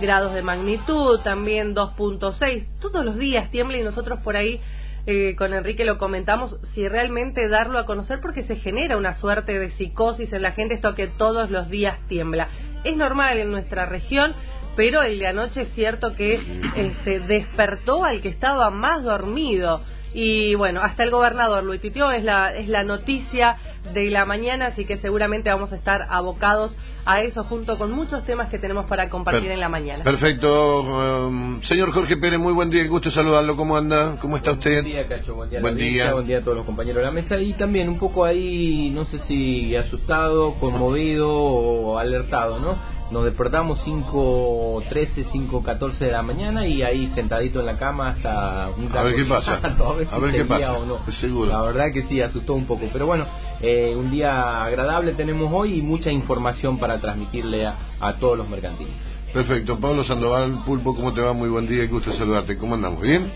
grados 0.00 0.32
de 0.34 0.42
magnitud, 0.42 1.20
también 1.20 1.74
2.6. 1.74 2.66
Todos 2.80 3.04
los 3.04 3.18
días 3.18 3.50
tiembla 3.50 3.76
y 3.78 3.82
nosotros 3.82 4.18
por 4.24 4.36
ahí 4.36 4.60
eh, 5.04 5.34
con 5.36 5.52
Enrique 5.52 5.84
lo 5.84 5.98
comentamos, 5.98 6.56
si 6.74 6.86
realmente 6.86 7.48
darlo 7.48 7.78
a 7.80 7.86
conocer 7.86 8.20
porque 8.22 8.42
se 8.44 8.54
genera 8.54 8.96
una 8.96 9.14
suerte 9.14 9.58
de 9.58 9.72
psicosis 9.72 10.32
en 10.32 10.42
la 10.42 10.52
gente, 10.52 10.74
esto 10.74 10.94
que 10.94 11.08
todos 11.08 11.50
los 11.50 11.68
días 11.68 11.98
tiembla. 12.08 12.46
Es 12.84 12.96
normal 12.96 13.36
en 13.38 13.50
nuestra 13.50 13.84
región, 13.86 14.32
pero 14.76 15.02
el 15.02 15.18
de 15.18 15.26
anoche 15.26 15.62
es 15.62 15.74
cierto 15.74 16.14
que 16.14 16.40
este, 16.76 17.20
despertó 17.20 18.04
al 18.04 18.20
que 18.20 18.28
estaba 18.28 18.70
más 18.70 19.02
dormido. 19.02 19.82
Y 20.14 20.54
bueno, 20.56 20.82
hasta 20.82 21.04
el 21.04 21.10
gobernador 21.10 21.64
lo 21.64 21.78
tuiteó, 21.78 22.10
es 22.10 22.22
la, 22.22 22.54
es 22.54 22.68
la 22.68 22.84
noticia 22.84 23.56
de 23.92 24.10
la 24.10 24.24
mañana, 24.24 24.66
así 24.66 24.84
que 24.84 24.96
seguramente 24.98 25.50
vamos 25.50 25.72
a 25.72 25.76
estar 25.76 26.06
abocados 26.10 26.74
a 27.04 27.20
eso 27.22 27.42
junto 27.42 27.78
con 27.78 27.90
muchos 27.90 28.24
temas 28.24 28.48
que 28.48 28.60
tenemos 28.60 28.86
para 28.86 29.08
compartir 29.08 29.42
Per- 29.42 29.52
en 29.52 29.60
la 29.60 29.68
mañana. 29.68 30.04
Perfecto. 30.04 30.82
um, 31.26 31.60
señor 31.62 31.90
Jorge 31.92 32.16
Pérez, 32.16 32.38
muy 32.38 32.52
buen 32.52 32.70
día. 32.70 32.86
Gusto 32.86 33.10
saludarlo. 33.10 33.56
¿Cómo 33.56 33.76
anda? 33.76 34.18
¿Cómo 34.20 34.36
está 34.36 34.52
usted? 34.52 34.82
Buen 34.82 34.84
día, 34.92 35.08
Cacho. 35.08 35.34
Buen 35.34 35.50
día, 35.50 35.58
a 35.58 35.62
la 35.62 35.68
Buen 35.68 35.76
día. 35.78 36.12
Buen 36.14 36.26
día 36.28 36.38
a 36.38 36.40
todos 36.42 36.56
los 36.58 36.64
compañeros 36.66 36.98
de 37.00 37.04
la 37.06 37.10
mesa. 37.10 37.36
Y 37.38 37.54
también 37.54 37.88
un 37.88 37.98
poco 37.98 38.24
ahí, 38.24 38.90
no 38.94 39.04
sé 39.04 39.18
si 39.18 39.74
asustado, 39.74 40.54
conmovido 40.60 41.28
o 41.28 41.98
alertado, 41.98 42.60
¿no? 42.60 42.76
Nos 43.10 43.24
despertamos 43.24 43.78
5.13, 43.84 45.24
5.14 45.32 45.98
de 45.98 46.12
la 46.12 46.22
mañana 46.22 46.66
y 46.66 46.82
ahí 46.82 47.08
sentadito 47.14 47.60
en 47.60 47.66
la 47.66 47.76
cama 47.76 48.10
hasta 48.10 48.70
un 48.78 48.96
A 48.96 49.02
ver 49.02 49.16
qué 49.16 49.24
pasa. 49.24 49.60
a 49.86 49.92
ver, 49.92 50.08
A 50.10 50.14
si 50.16 50.20
ver 50.22 50.32
qué 50.32 50.44
pasa. 50.46 50.72
o 50.78 50.86
no. 50.86 50.98
Seguro. 51.20 51.50
La 51.50 51.60
verdad 51.62 51.92
que 51.92 52.04
sí, 52.04 52.20
asustó 52.22 52.54
un 52.54 52.64
poco. 52.64 52.88
Pero 52.92 53.06
bueno, 53.06 53.26
eh, 53.60 53.71
un 53.96 54.10
día 54.10 54.64
agradable 54.64 55.12
tenemos 55.14 55.50
hoy 55.52 55.78
y 55.78 55.82
mucha 55.82 56.10
información 56.10 56.78
para 56.78 56.98
transmitirle 57.00 57.66
a, 57.66 57.76
a 58.00 58.14
todos 58.14 58.38
los 58.38 58.48
mercantiles. 58.48 58.92
Perfecto. 59.32 59.78
Pablo 59.80 60.04
Sandoval, 60.04 60.62
Pulpo, 60.64 60.94
¿cómo 60.94 61.12
te 61.14 61.20
va? 61.20 61.32
Muy 61.32 61.48
buen 61.48 61.66
día. 61.66 61.86
Gusto 61.86 62.12
saludarte. 62.14 62.56
¿Cómo 62.58 62.74
andamos? 62.74 63.00
¿Bien? 63.00 63.30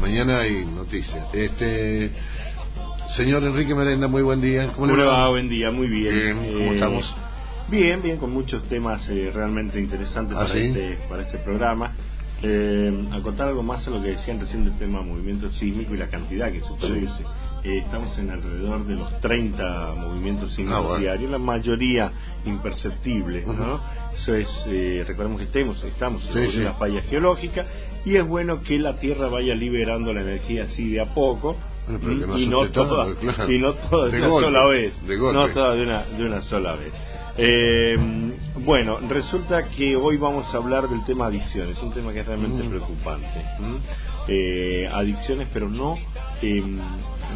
Mañana 0.00 0.40
hay 0.40 0.64
noticias. 0.66 1.26
Este. 1.32 2.12
Señor 3.16 3.42
Enrique 3.44 3.74
Merenda, 3.74 4.06
muy 4.08 4.22
buen 4.22 4.40
día. 4.42 4.66
¿Cómo, 4.74 4.86
¿Cómo 4.86 4.96
le 4.96 5.02
le 5.02 5.08
va? 5.08 5.18
va? 5.22 5.28
Buen 5.30 5.48
día, 5.48 5.70
muy 5.70 5.86
bien. 5.88 6.14
Bien, 6.14 6.36
¿cómo 6.36 6.70
Eh, 6.70 6.74
estamos? 6.74 7.14
Bien, 7.68 8.02
bien, 8.02 8.18
con 8.18 8.30
muchos 8.32 8.62
temas 8.68 9.06
eh, 9.08 9.30
realmente 9.34 9.78
interesantes 9.80 10.36
¿Ah, 10.36 10.42
para, 10.42 10.52
sí? 10.54 10.60
este, 10.60 10.98
para 11.08 11.22
este 11.22 11.38
programa. 11.38 11.92
Eh, 12.40 13.08
a 13.10 13.20
contar 13.20 13.48
algo 13.48 13.64
más 13.64 13.86
a 13.88 13.90
lo 13.90 14.00
que 14.00 14.10
decían 14.10 14.38
recién 14.38 14.64
del 14.64 14.78
tema 14.78 15.02
movimiento 15.02 15.50
sísmico 15.52 15.92
y 15.94 15.98
la 15.98 16.08
cantidad 16.08 16.52
que 16.52 16.60
se 16.60 16.72
produce. 16.78 17.24
Eh, 17.64 17.78
estamos 17.84 18.16
en 18.16 18.30
alrededor 18.30 18.86
de 18.86 18.94
los 18.94 19.20
30 19.20 19.94
movimientos 19.96 20.50
sísmicos 20.54 20.76
Ah, 20.76 20.80
bueno. 20.80 20.98
diarios, 21.00 21.30
la 21.32 21.38
mayoría 21.38 22.12
imperceptibles, 22.46 23.46
¿no? 23.46 23.80
Eso 24.14 24.34
es, 24.34 24.48
eh, 24.68 25.04
recordemos 25.06 25.38
que 25.40 25.46
estemos, 25.46 25.82
estamos 25.82 26.22
Sí, 26.32 26.50
sí. 26.52 26.58
una 26.60 26.74
falla 26.74 27.02
geológica 27.02 27.66
y 28.04 28.16
es 28.16 28.26
bueno 28.26 28.60
que 28.62 28.78
la 28.78 28.94
Tierra 29.00 29.28
vaya 29.28 29.54
liberando 29.54 30.12
la 30.12 30.22
energía 30.22 30.64
así 30.64 30.90
de 30.92 31.00
a 31.00 31.12
poco 31.14 31.56
Bueno, 31.88 32.38
y, 32.38 32.46
no 32.46 32.66
toda, 32.68 33.14
claro. 33.16 33.52
y 33.52 33.58
no 33.58 33.74
toda 33.74 34.08
de, 34.10 34.18
una 34.18 34.28
golpe, 34.28 34.46
sola 34.46 34.66
vez. 34.66 35.06
de. 35.06 35.16
No 35.18 35.48
toda 35.48 35.74
de 35.74 35.82
una, 35.82 36.02
de 36.04 36.24
una 36.24 36.42
sola 36.42 36.72
vez. 36.76 36.92
Eh, 37.40 37.96
bueno, 38.64 38.98
resulta 39.08 39.68
que 39.68 39.94
hoy 39.94 40.16
vamos 40.16 40.52
a 40.52 40.56
hablar 40.56 40.88
del 40.88 41.04
tema 41.04 41.26
adicciones, 41.26 41.78
un 41.82 41.92
tema 41.92 42.12
que 42.12 42.20
es 42.20 42.26
realmente 42.26 42.64
Mm. 42.64 42.68
preocupante. 42.68 43.44
Eh, 44.26 44.88
adicciones, 44.92 45.48
pero 45.52 45.68
no, 45.70 45.96
eh, 46.42 46.62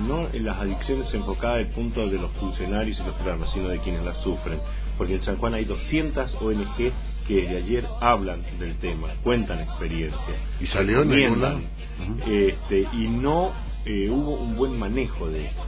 no 0.06 0.26
en 0.32 0.44
las 0.44 0.58
adicciones 0.60 1.12
enfocadas 1.14 1.58
del 1.58 1.68
punto 1.68 2.06
de 2.08 2.18
los 2.18 2.30
funcionarios 2.32 2.98
y 3.00 3.04
los 3.04 3.14
programas, 3.14 3.50
sino 3.52 3.68
de 3.68 3.78
quienes 3.78 4.04
las 4.04 4.16
sufren. 4.18 4.58
Porque 4.98 5.14
en 5.14 5.22
San 5.22 5.36
Juan 5.36 5.54
hay 5.54 5.64
200 5.64 6.34
ONG 6.42 6.92
que 7.26 7.34
desde 7.42 7.56
ayer 7.58 7.86
hablan 8.00 8.42
del 8.58 8.76
tema, 8.78 9.08
cuentan 9.22 9.60
experiencias. 9.60 10.36
¿Y 10.60 10.66
salió 10.66 11.02
en 11.02 11.12
algún 11.12 11.40
lado? 11.40 11.60
este, 12.26 12.88
y 12.92 13.06
no 13.08 13.52
eh, 13.86 14.08
hubo 14.10 14.34
un 14.34 14.56
buen 14.56 14.76
manejo 14.78 15.28
de 15.28 15.46
esto. 15.46 15.62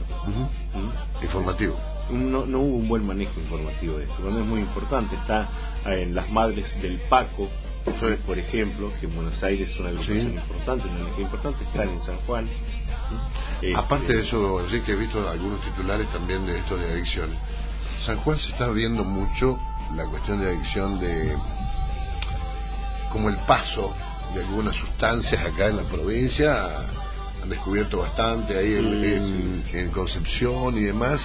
Informativo. 1.23 1.75
No, 2.09 2.45
no 2.45 2.59
hubo 2.59 2.77
un 2.77 2.87
buen 2.87 3.05
manejo 3.05 3.39
informativo 3.39 3.97
de 3.97 4.03
esto. 4.05 4.15
Cuando 4.21 4.39
es 4.41 4.45
muy 4.45 4.59
importante, 4.61 5.15
está 5.15 5.49
eh, 5.85 6.03
en 6.03 6.15
las 6.15 6.29
madres 6.29 6.65
del 6.81 6.99
Paco, 7.09 7.49
por 8.25 8.37
ejemplo, 8.39 8.91
que 8.99 9.05
en 9.05 9.15
Buenos 9.15 9.41
Aires 9.43 9.69
es 9.69 9.79
una 9.79 9.89
agrupación 9.89 10.19
Sí. 10.31 10.33
importante, 10.35 10.87
una 10.87 11.19
importante, 11.21 11.63
están 11.65 11.89
en 11.89 12.03
San 12.03 12.17
Juan. 12.25 12.47
Este, 13.61 13.75
Aparte 13.75 14.11
de 14.13 14.23
eso, 14.23 14.59
Enrique, 14.61 14.91
he 14.93 14.95
visto 14.95 15.27
algunos 15.29 15.61
titulares 15.61 16.07
también 16.11 16.45
de 16.47 16.57
esto 16.59 16.77
de 16.77 16.91
adicciones. 16.91 17.37
San 18.05 18.17
Juan 18.17 18.39
se 18.39 18.49
está 18.49 18.69
viendo 18.69 19.03
mucho 19.03 19.59
la 19.95 20.05
cuestión 20.05 20.39
de 20.41 20.47
adicción 20.49 20.99
de 20.99 21.35
como 23.11 23.29
el 23.29 23.37
paso 23.47 23.93
de 24.33 24.41
algunas 24.43 24.75
sustancias 24.75 25.41
acá 25.45 25.67
en 25.67 25.77
la 25.77 25.83
provincia 25.83 26.79
han 27.41 27.49
descubierto 27.49 27.99
bastante 27.99 28.57
ahí 28.57 28.73
en, 28.73 29.03
en- 29.03 29.63
en 29.73 29.91
Concepción 29.91 30.77
y 30.77 30.81
demás. 30.83 31.21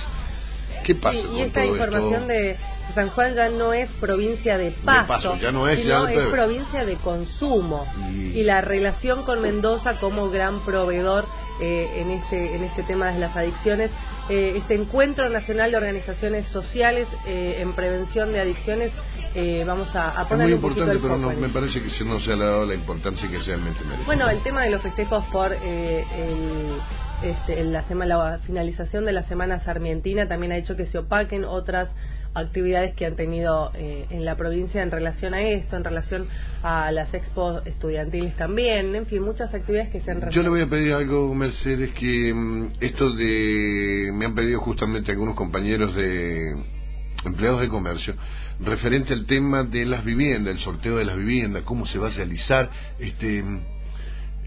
¿Qué 0.84 0.94
pasa 0.94 1.18
Sí, 1.18 1.26
con 1.26 1.37
y 1.38 1.42
esta 1.42 1.62
todo 1.62 1.72
información 1.76 2.22
esto? 2.22 2.32
de 2.32 2.56
San 2.94 3.10
Juan 3.10 3.34
ya 3.37 3.49
no 3.50 3.72
es 3.72 3.88
provincia 4.00 4.58
de 4.58 4.72
Paso, 4.84 5.06
Paso, 5.06 5.37
ya 5.38 5.52
no 5.52 5.68
es, 5.68 5.80
sino 5.80 6.08
ya- 6.08 6.12
es 6.22 6.28
provincia 6.30 6.84
de 6.84 6.96
consumo. 6.96 7.87
Y- 8.10 8.40
Y 8.40 8.42
la 8.44 8.60
relación 8.60 9.22
con 9.25 9.40
Mendoza 9.40 9.99
como 10.00 10.30
gran 10.30 10.60
proveedor 10.64 11.26
eh, 11.62 12.00
en 12.00 12.10
este 12.12 12.56
en 12.56 12.64
este 12.64 12.82
tema 12.84 13.12
de 13.12 13.18
las 13.20 13.37
adicciones, 13.37 13.90
eh, 14.30 14.54
este 14.56 14.75
encuentro 14.76 15.28
nacional 15.28 15.70
de 15.70 15.76
organizaciones 15.76 16.46
sociales 16.49 17.06
eh, 17.26 17.58
en 17.60 17.75
prevención 17.75 18.32
de 18.32 18.40
adicciones, 18.40 18.92
eh, 19.34 19.62
vamos 19.66 19.94
a, 19.94 20.08
a 20.18 20.22
Es 20.22 20.28
poner 20.28 20.46
muy 20.46 20.54
un 20.54 20.60
poquito 20.62 20.80
importante, 20.90 21.02
pero 21.02 21.18
no, 21.18 21.38
me 21.38 21.49
parece 21.50 21.82
que 21.82 21.90
si 21.90 22.02
no 22.04 22.18
se 22.20 22.32
ha 22.32 22.37
dado 22.37 22.64
la 22.64 22.72
importancia 22.75 23.28
que 23.30 23.38
realmente 23.40 23.84
merece. 23.84 24.04
Bueno, 24.06 24.28
el 24.30 24.40
tema 24.40 24.62
de 24.64 24.70
los 24.70 24.80
festejos 24.80 25.22
por 25.26 25.52
eh, 25.52 26.02
el, 26.16 26.80
este, 27.23 27.61
en 27.61 27.73
la, 27.73 27.83
semana, 27.83 28.17
la 28.17 28.39
finalización 28.39 29.05
de 29.05 29.12
la 29.12 29.23
Semana 29.25 29.61
Sarmientina 29.61 30.27
también 30.27 30.53
ha 30.53 30.57
hecho 30.57 30.77
que 30.77 30.87
se 30.87 30.99
opaquen 30.99 31.45
otras 31.45 31.89
actividades 32.35 32.95
que 32.95 33.07
han 33.07 33.17
tenido 33.17 33.73
eh, 33.75 34.07
en 34.11 34.25
la 34.25 34.37
provincia 34.37 34.83
en 34.83 34.91
relación 34.91 35.35
a 35.35 35.43
esto, 35.43 35.77
en 35.77 35.85
relación 35.85 36.29
a 36.62 36.93
las 36.93 37.12
expos 37.12 37.67
estudiantiles 37.67 38.37
también, 38.37 38.95
en 38.95 39.07
fin, 39.07 39.23
muchas 39.23 39.53
actividades 39.53 39.91
que 39.91 40.00
se 40.00 40.11
han 40.12 40.31
Yo 40.31 40.43
le 40.43 40.49
voy 40.49 40.61
a 40.61 40.69
pedir 40.69 40.93
algo, 40.93 41.35
Mercedes, 41.35 41.91
que 41.91 42.33
mm, 42.33 42.73
esto 42.81 43.11
de... 43.11 44.11
Me 44.15 44.27
han 44.27 44.35
pedido 44.35 44.61
justamente 44.61 45.11
algunos 45.11 45.35
compañeros 45.35 45.95
de 45.97 46.55
empleados 47.25 47.61
de 47.61 47.69
comercio, 47.69 48.15
referente 48.61 49.12
al 49.12 49.27
tema 49.27 49.65
de 49.65 49.85
las 49.85 50.05
viviendas, 50.05 50.55
el 50.55 50.61
sorteo 50.61 50.97
de 50.97 51.05
las 51.05 51.17
viviendas, 51.17 51.65
cómo 51.65 51.87
se 51.87 51.99
va 51.99 52.09
a 52.09 52.11
realizar, 52.11 52.71
este, 52.99 53.45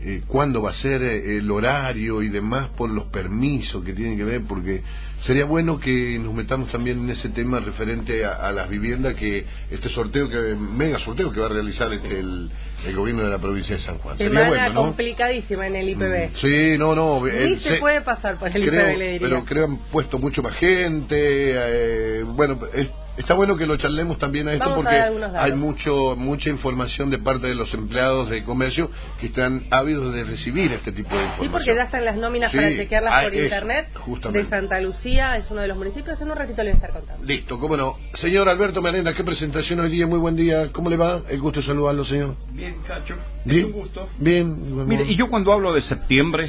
eh, 0.05 0.21
cuándo 0.27 0.61
va 0.61 0.71
a 0.71 0.73
ser 0.73 1.01
eh, 1.01 1.37
el 1.37 1.49
horario 1.49 2.21
y 2.21 2.29
demás 2.29 2.69
por 2.77 2.89
los 2.89 3.05
permisos 3.05 3.83
que 3.83 3.93
tienen 3.93 4.17
que 4.17 4.23
ver, 4.25 4.41
porque 4.47 4.81
sería 5.25 5.45
bueno 5.45 5.79
que 5.79 6.19
nos 6.19 6.33
metamos 6.33 6.69
también 6.71 6.99
en 6.99 7.09
ese 7.09 7.29
tema 7.29 7.59
referente 7.61 8.25
a, 8.25 8.33
a 8.33 8.51
las 8.51 8.69
viviendas 8.69 9.13
que 9.15 9.45
este 9.71 9.87
sorteo, 9.89 10.29
que 10.29 10.55
mega 10.55 10.99
sorteo 10.99 11.31
que 11.31 11.39
va 11.39 11.45
a 11.45 11.49
realizar 11.49 11.91
este 11.93 12.19
el, 12.19 12.49
el 12.85 12.95
gobierno 12.95 13.23
de 13.23 13.29
la 13.29 13.39
provincia 13.39 13.77
de 13.77 13.81
San 13.81 13.97
Juan. 13.99 14.17
Sería 14.17 14.47
bueno, 14.49 14.69
¿no? 14.73 14.81
complicadísima 14.87 15.67
en 15.67 15.75
el 15.77 15.89
IPB. 15.89 16.35
Sí, 16.41 16.77
no, 16.77 16.93
no. 16.95 17.23
Ni 17.25 17.31
eh, 17.31 17.59
se 17.61 17.75
puede 17.77 18.01
pasar 18.01 18.37
por 18.37 18.49
el 18.49 18.69
creo- 18.69 18.89
IPB, 18.91 18.97
le 18.97 19.05
diría. 19.13 19.19
Pero 19.29 19.45
creo 19.45 19.65
han 19.65 19.77
puesto 19.91 20.19
mucho 20.19 20.43
más 20.43 20.53
gente. 20.55 21.15
eh, 21.17 22.23
bueno, 22.25 22.59
es- 22.73 22.89
está 23.17 23.33
bueno 23.33 23.55
que 23.57 23.65
lo 23.65 23.77
charlemos 23.77 24.17
también 24.17 24.47
a 24.47 24.53
esto 24.53 24.69
Vamos 24.69 24.83
porque 24.85 24.95
hay 25.37 25.53
mucho 25.53 26.15
mucha 26.17 26.49
información 26.49 27.09
de 27.09 27.19
parte 27.19 27.47
de 27.47 27.55
los 27.55 27.73
empleados 27.73 28.29
de 28.29 28.43
comercio 28.43 28.89
que 29.19 29.27
están 29.27 29.65
ávidos 29.69 30.13
de 30.13 30.23
recibir 30.23 30.71
este 30.71 30.91
tipo 30.91 31.09
de 31.15 31.21
Sí, 31.23 31.25
información. 31.25 31.51
porque 31.51 31.75
ya 31.75 31.83
están 31.83 32.05
las 32.05 32.15
nóminas 32.15 32.51
Sí, 32.51 32.57
para 32.57 32.75
chequearlas 32.75 33.13
ah, 33.15 33.21
por 33.23 33.33
internet. 33.35 33.87
justamente. 33.95 34.43
De 34.43 34.49
Santa 34.49 34.79
Lucía 34.81 35.37
es 35.37 35.49
uno 35.51 35.61
de 35.61 35.67
los 35.67 35.77
municipios. 35.77 36.19
En 36.21 36.31
un 36.31 36.37
ratito 36.37 36.63
le 36.63 36.71
voy 36.71 36.73
a 36.73 36.75
estar 36.75 36.91
contando. 36.91 37.25
Listo, 37.25 37.59
cómo 37.59 37.77
no. 37.77 37.97
Señor 38.15 38.49
Alberto 38.49 38.81
Merenda, 38.81 39.13
qué 39.13 39.23
presentación 39.23 39.79
hoy 39.79 39.89
día, 39.89 40.07
muy 40.07 40.19
buen 40.19 40.35
día. 40.35 40.71
¿Cómo 40.71 40.89
le 40.89 40.97
va? 40.97 41.21
El 41.29 41.39
gusto 41.39 41.59
de 41.59 41.65
saludarlo, 41.65 42.05
señor. 42.05 42.35
Bien, 42.51 42.75
Cacho. 42.87 43.15
Bien. 43.45 43.59
Es 43.59 43.65
un 43.65 43.71
gusto. 43.73 44.09
Bien. 44.17 44.87
Mire, 44.87 45.05
y 45.05 45.15
yo 45.15 45.29
cuando 45.29 45.53
hablo 45.53 45.73
de 45.73 45.81
septiembre, 45.81 46.47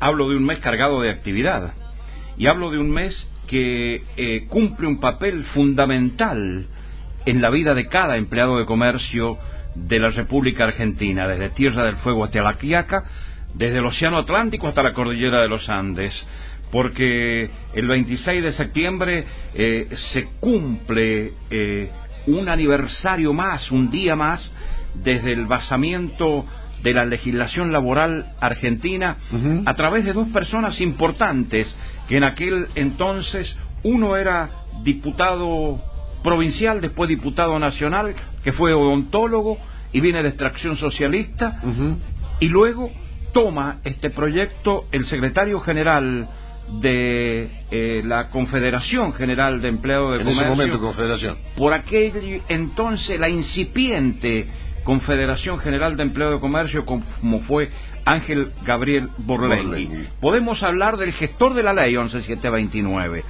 hablo 0.00 0.28
de 0.28 0.36
un 0.36 0.44
mes 0.44 0.58
cargado 0.58 1.00
de 1.00 1.10
actividad. 1.10 1.72
Y 2.36 2.46
hablo 2.46 2.70
de 2.70 2.78
un 2.78 2.90
mes 2.90 3.28
que 3.46 4.02
eh, 4.16 4.46
cumple 4.48 4.86
un 4.86 5.00
papel 5.00 5.44
fundamental 5.54 6.66
en 7.26 7.42
la 7.42 7.50
vida 7.50 7.74
de 7.74 7.88
cada 7.88 8.16
empleado 8.16 8.58
de 8.58 8.66
comercio 8.66 9.38
de 9.74 9.98
la 9.98 10.10
República 10.10 10.64
Argentina, 10.64 11.26
desde 11.26 11.50
Tierra 11.50 11.84
del 11.84 11.96
Fuego 11.96 12.24
hasta 12.24 12.42
La 12.42 12.54
Quiaca, 12.54 13.04
desde 13.54 13.78
el 13.78 13.86
Océano 13.86 14.18
Atlántico 14.18 14.68
hasta 14.68 14.82
la 14.82 14.92
Cordillera 14.92 15.40
de 15.40 15.48
los 15.48 15.68
Andes, 15.68 16.12
porque 16.70 17.50
el 17.74 17.86
26 17.86 18.42
de 18.42 18.52
septiembre 18.52 19.24
eh, 19.54 19.88
se 20.12 20.26
cumple 20.40 21.32
eh, 21.50 21.90
un 22.26 22.48
aniversario 22.48 23.32
más, 23.32 23.70
un 23.70 23.90
día 23.90 24.16
más, 24.16 24.50
desde 24.94 25.32
el 25.32 25.46
basamiento 25.46 26.46
de 26.82 26.92
la 26.92 27.04
legislación 27.04 27.72
laboral 27.72 28.34
argentina 28.40 29.16
a 29.64 29.74
través 29.74 30.04
de 30.04 30.12
dos 30.12 30.28
personas 30.28 30.80
importantes 30.82 31.74
que 32.08 32.16
en 32.16 32.24
aquel 32.24 32.68
entonces 32.74 33.56
uno 33.82 34.16
era 34.16 34.50
diputado 34.82 35.80
provincial, 36.22 36.80
después 36.80 37.08
diputado 37.08 37.58
nacional, 37.58 38.14
que 38.42 38.52
fue 38.52 38.72
odontólogo 38.72 39.58
y 39.92 40.00
viene 40.00 40.22
de 40.22 40.28
extracción 40.28 40.76
socialista, 40.76 41.60
y 42.40 42.48
luego 42.48 42.90
toma 43.32 43.80
este 43.84 44.10
proyecto 44.10 44.86
el 44.90 45.04
secretario 45.04 45.60
general 45.60 46.28
de 46.80 47.50
eh, 47.70 48.02
la 48.04 48.28
Confederación 48.28 49.12
General 49.12 49.60
de 49.60 49.68
Empleados 49.68 50.12
de 50.12 50.16
En 50.16 50.22
Comercio. 50.22 50.42
ese 50.42 50.50
momento, 50.50 50.80
Confederación. 50.80 51.36
Por 51.56 51.74
aquel 51.74 52.42
entonces 52.48 53.20
la 53.20 53.28
incipiente 53.28 54.48
Confederación 54.82 55.58
General 55.58 55.96
de 55.96 56.02
Empleo 56.02 56.32
de 56.32 56.40
Comercio, 56.40 56.84
como 56.84 57.40
fue 57.40 57.70
Ángel 58.04 58.52
Gabriel 58.64 59.08
Borlengui. 59.18 59.86
Borlengui. 59.86 60.08
Podemos 60.20 60.62
hablar 60.62 60.96
del 60.96 61.12
gestor 61.12 61.54
de 61.54 61.62
la 61.62 61.72
ley 61.72 61.96
11729. 61.96 63.24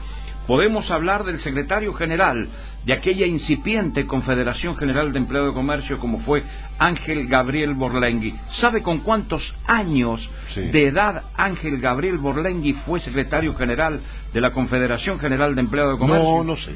Podemos 0.47 0.91
hablar 0.91 1.25
del 1.25 1.39
secretario 1.41 1.95
general 1.95 2.49
de 2.85 2.93
aquella 2.93 3.25
incipiente 3.25 4.07
Confederación 4.07 4.77
General 4.77 5.11
de 5.11 5.19
Empleo 5.19 5.47
de 5.47 5.55
Comercio 5.55 5.99
como 5.99 6.19
fue 6.21 6.43
Ángel 6.79 7.29
Gabriel 7.29 7.73
Borlengui. 7.73 8.35
¿Sabe 8.61 8.83
con 8.83 8.99
cuántos 9.01 9.55
años 9.67 10.21
Sí. 10.53 10.61
de 10.71 10.89
edad 10.89 11.23
Ángel 11.35 11.81
Gabriel 11.81 12.19
Borlengui 12.19 12.75
fue 12.85 13.01
secretario 13.01 13.55
general 13.55 14.01
de 14.35 14.41
la 14.43 14.53
Confederación 14.53 15.19
General 15.19 15.55
de 15.55 15.63
Empleo 15.63 15.93
de 15.93 15.99
Comercio? 15.99 16.29
No, 16.29 16.45
no 16.45 16.57
sé. 16.59 16.73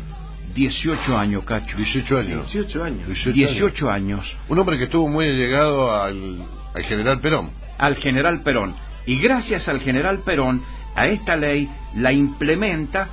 18 0.54 1.18
años, 1.18 1.44
Cacho. 1.44 1.76
18 1.76 2.18
años. 2.18 2.50
18 2.50 2.82
años. 2.84 3.24
18 3.34 3.90
años. 3.90 4.36
Un 4.48 4.58
hombre 4.58 4.78
que 4.78 4.84
estuvo 4.84 5.06
muy 5.08 5.26
llegado 5.36 5.94
al, 5.94 6.38
al 6.74 6.82
general 6.84 7.20
Perón. 7.20 7.50
Al 7.78 7.96
general 7.96 8.42
Perón. 8.42 8.74
Y 9.06 9.20
gracias 9.20 9.68
al 9.68 9.80
general 9.80 10.18
Perón, 10.24 10.62
a 10.94 11.06
esta 11.06 11.36
ley 11.36 11.68
la 11.94 12.12
implementa 12.12 13.08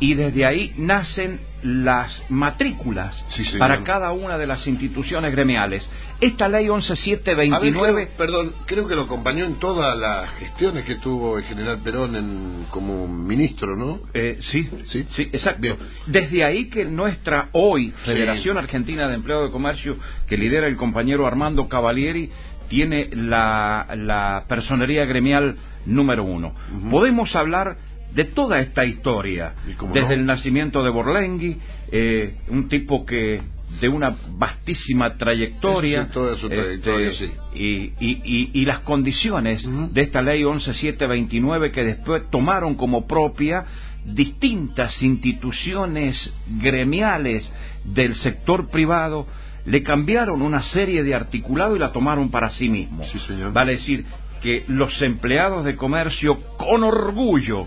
y 0.00 0.14
desde 0.14 0.44
ahí 0.46 0.74
nacen 0.76 1.40
las 1.62 2.22
matrículas 2.28 3.16
Sí, 3.30 3.42
para 3.58 3.82
cada 3.82 4.12
una 4.12 4.38
de 4.38 4.46
las 4.46 4.64
instituciones 4.68 5.32
gremiales. 5.32 5.88
Esta 6.20 6.48
ley 6.48 6.66
A 6.66 6.70
ver, 6.72 6.82
11729 6.82 8.04
creo- 8.06 8.16
perdón, 8.16 8.52
creo 8.66 8.86
que 8.86 8.94
lo 8.94 9.02
acompañó 9.02 9.44
en 9.44 9.54
todas 9.56 9.98
las 9.98 10.30
gestiones 10.34 10.84
que 10.84 10.96
tuvo 10.96 11.36
el 11.38 11.44
general 11.44 11.78
Perón 11.82 12.14
en, 12.14 12.66
como 12.70 13.08
ministro, 13.08 13.74
¿no? 13.74 13.98
Eh, 14.14 14.38
sí, 14.40 14.68
Sí. 14.84 15.04
sí, 15.10 15.22
exacto. 15.32 15.60
Bien. 15.60 15.76
Desde 16.06 16.44
ahí 16.44 16.68
que 16.68 16.84
nuestra 16.84 17.48
hoy 17.52 17.90
Federación 18.04 18.56
Argentina 18.56 19.08
de 19.08 19.14
Empleo 19.16 19.44
de 19.46 19.50
Comercio, 19.50 19.96
que 20.28 20.36
lidera 20.36 20.68
el 20.68 20.76
compañero 20.76 21.26
Armando 21.26 21.68
Cavalieri, 21.68 22.30
tiene 22.68 23.08
la, 23.12 23.86
la 23.96 24.44
personería 24.48 25.04
gremial 25.04 25.56
número 25.86 26.24
uno. 26.24 26.54
Podemos 26.90 27.34
hablar 27.36 27.76
de 28.14 28.24
toda 28.24 28.60
esta 28.60 28.84
historia, 28.84 29.54
¿Y 29.70 29.72
cómo 29.74 29.92
desde 29.94 30.08
no? 30.08 30.14
el 30.14 30.26
nacimiento 30.26 30.82
de 30.82 30.90
Borlengui, 30.90 31.58
eh, 31.92 32.36
un 32.48 32.68
tipo 32.68 33.04
que 33.04 33.40
de 33.80 33.88
una 33.88 34.16
vastísima 34.38 35.14
trayectoria, 35.18 36.04
Sí, 36.06 36.10
toda 36.14 36.36
su 36.36 36.48
trayectoria, 36.48 37.12
sí. 37.12 37.30
y, 37.54 37.66
y- 38.00 38.20
y- 38.24 38.50
y 38.54 38.64
las 38.64 38.78
condiciones 38.80 39.62
de 39.92 40.00
esta 40.00 40.22
ley 40.22 40.42
11729 40.42 41.70
que 41.70 41.84
después 41.84 42.22
tomaron 42.30 42.76
como 42.76 43.06
propia 43.06 43.66
distintas 44.06 45.02
instituciones 45.02 46.32
gremiales 46.60 47.48
del 47.84 48.14
sector 48.14 48.70
privado 48.70 49.26
le 49.68 49.82
cambiaron 49.82 50.40
una 50.40 50.62
serie 50.62 51.04
de 51.04 51.14
articulado 51.14 51.76
y 51.76 51.78
la 51.78 51.92
tomaron 51.92 52.30
para 52.30 52.50
sí 52.50 52.70
mismos. 52.70 53.06
Sí, 53.10 53.18
señor. 53.20 53.52
Vale 53.52 53.72
decir 53.72 54.06
que 54.40 54.64
los 54.66 55.00
empleados 55.02 55.64
de 55.64 55.76
comercio 55.76 56.40
con 56.56 56.84
orgullo 56.84 57.66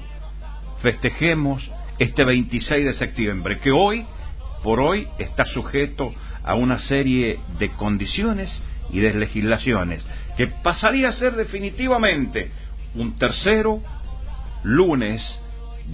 festejemos 0.82 1.70
este 2.00 2.26
26 2.26 2.86
de 2.86 2.94
septiembre, 2.94 3.60
que 3.60 3.70
hoy, 3.70 4.04
por 4.64 4.80
hoy, 4.80 5.08
está 5.20 5.46
sujeto 5.46 6.12
a 6.44 6.56
una 6.56 6.80
serie 6.80 7.40
de 7.60 7.70
condiciones 7.74 8.50
y 8.90 9.00
de 9.00 9.14
legislaciones, 9.14 10.04
que 10.38 10.48
pasaría 10.48 11.10
a 11.10 11.14
ser 11.14 11.34
definitivamente 11.34 12.50
un 12.96 13.16
tercero 13.16 13.80
lunes 14.64 15.40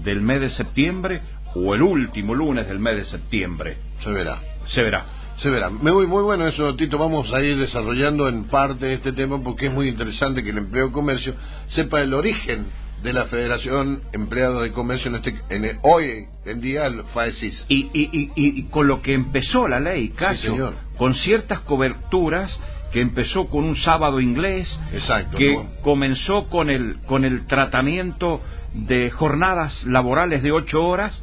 del 0.05 0.21
mes 0.21 0.39
de 0.39 0.51
septiembre 0.51 1.19
o 1.53 1.75
el 1.75 1.81
último 1.81 2.33
lunes 2.33 2.65
del 2.65 2.79
mes 2.79 2.95
de 2.95 3.05
septiembre. 3.05 3.75
Se 4.01 4.09
verá. 4.09 4.39
Se 4.67 4.81
verá. 4.81 5.16
Se 5.37 5.49
verá. 5.49 5.69
Me 5.69 5.91
voy 5.91 6.07
muy 6.07 6.23
bueno 6.23 6.47
eso, 6.47 6.75
Tito. 6.75 6.97
Vamos 6.97 7.31
a 7.31 7.41
ir 7.41 7.57
desarrollando 7.57 8.27
en 8.27 8.45
parte 8.45 8.91
este 8.93 9.11
tema 9.13 9.39
porque 9.43 9.67
es 9.67 9.73
muy 9.73 9.87
interesante 9.87 10.43
que 10.43 10.49
el 10.49 10.57
empleo 10.57 10.87
de 10.87 10.91
comercio 10.93 11.35
sepa 11.69 12.01
el 12.01 12.13
origen 12.13 12.65
de 13.03 13.13
la 13.13 13.25
Federación 13.25 14.01
Empleados 14.13 14.63
de 14.63 14.71
Comercio 14.71 15.09
en 15.09 15.15
este, 15.17 15.35
en 15.49 15.65
el- 15.65 15.77
hoy 15.83 16.25
en 16.45 16.61
día, 16.61 16.87
el 16.87 17.03
FAESIS. 17.13 17.65
Y, 17.69 17.89
y, 17.93 18.09
y, 18.11 18.31
y 18.35 18.63
con 18.69 18.87
lo 18.87 19.03
que 19.03 19.13
empezó 19.13 19.67
la 19.67 19.79
ley, 19.79 20.09
Cacho, 20.09 20.41
señor. 20.41 20.73
con 20.97 21.13
ciertas 21.13 21.59
coberturas 21.59 22.59
que 22.91 23.01
empezó 23.01 23.45
con 23.47 23.63
un 23.65 23.75
sábado 23.75 24.19
inglés, 24.19 24.67
Exacto. 24.93 25.37
que 25.37 25.53
¿no? 25.53 25.67
comenzó 25.83 26.47
con 26.47 26.71
el, 26.71 26.97
con 27.05 27.25
el 27.25 27.45
tratamiento 27.45 28.41
de 28.73 29.11
jornadas 29.11 29.83
laborales 29.85 30.41
de 30.41 30.51
ocho 30.51 30.83
horas, 30.83 31.13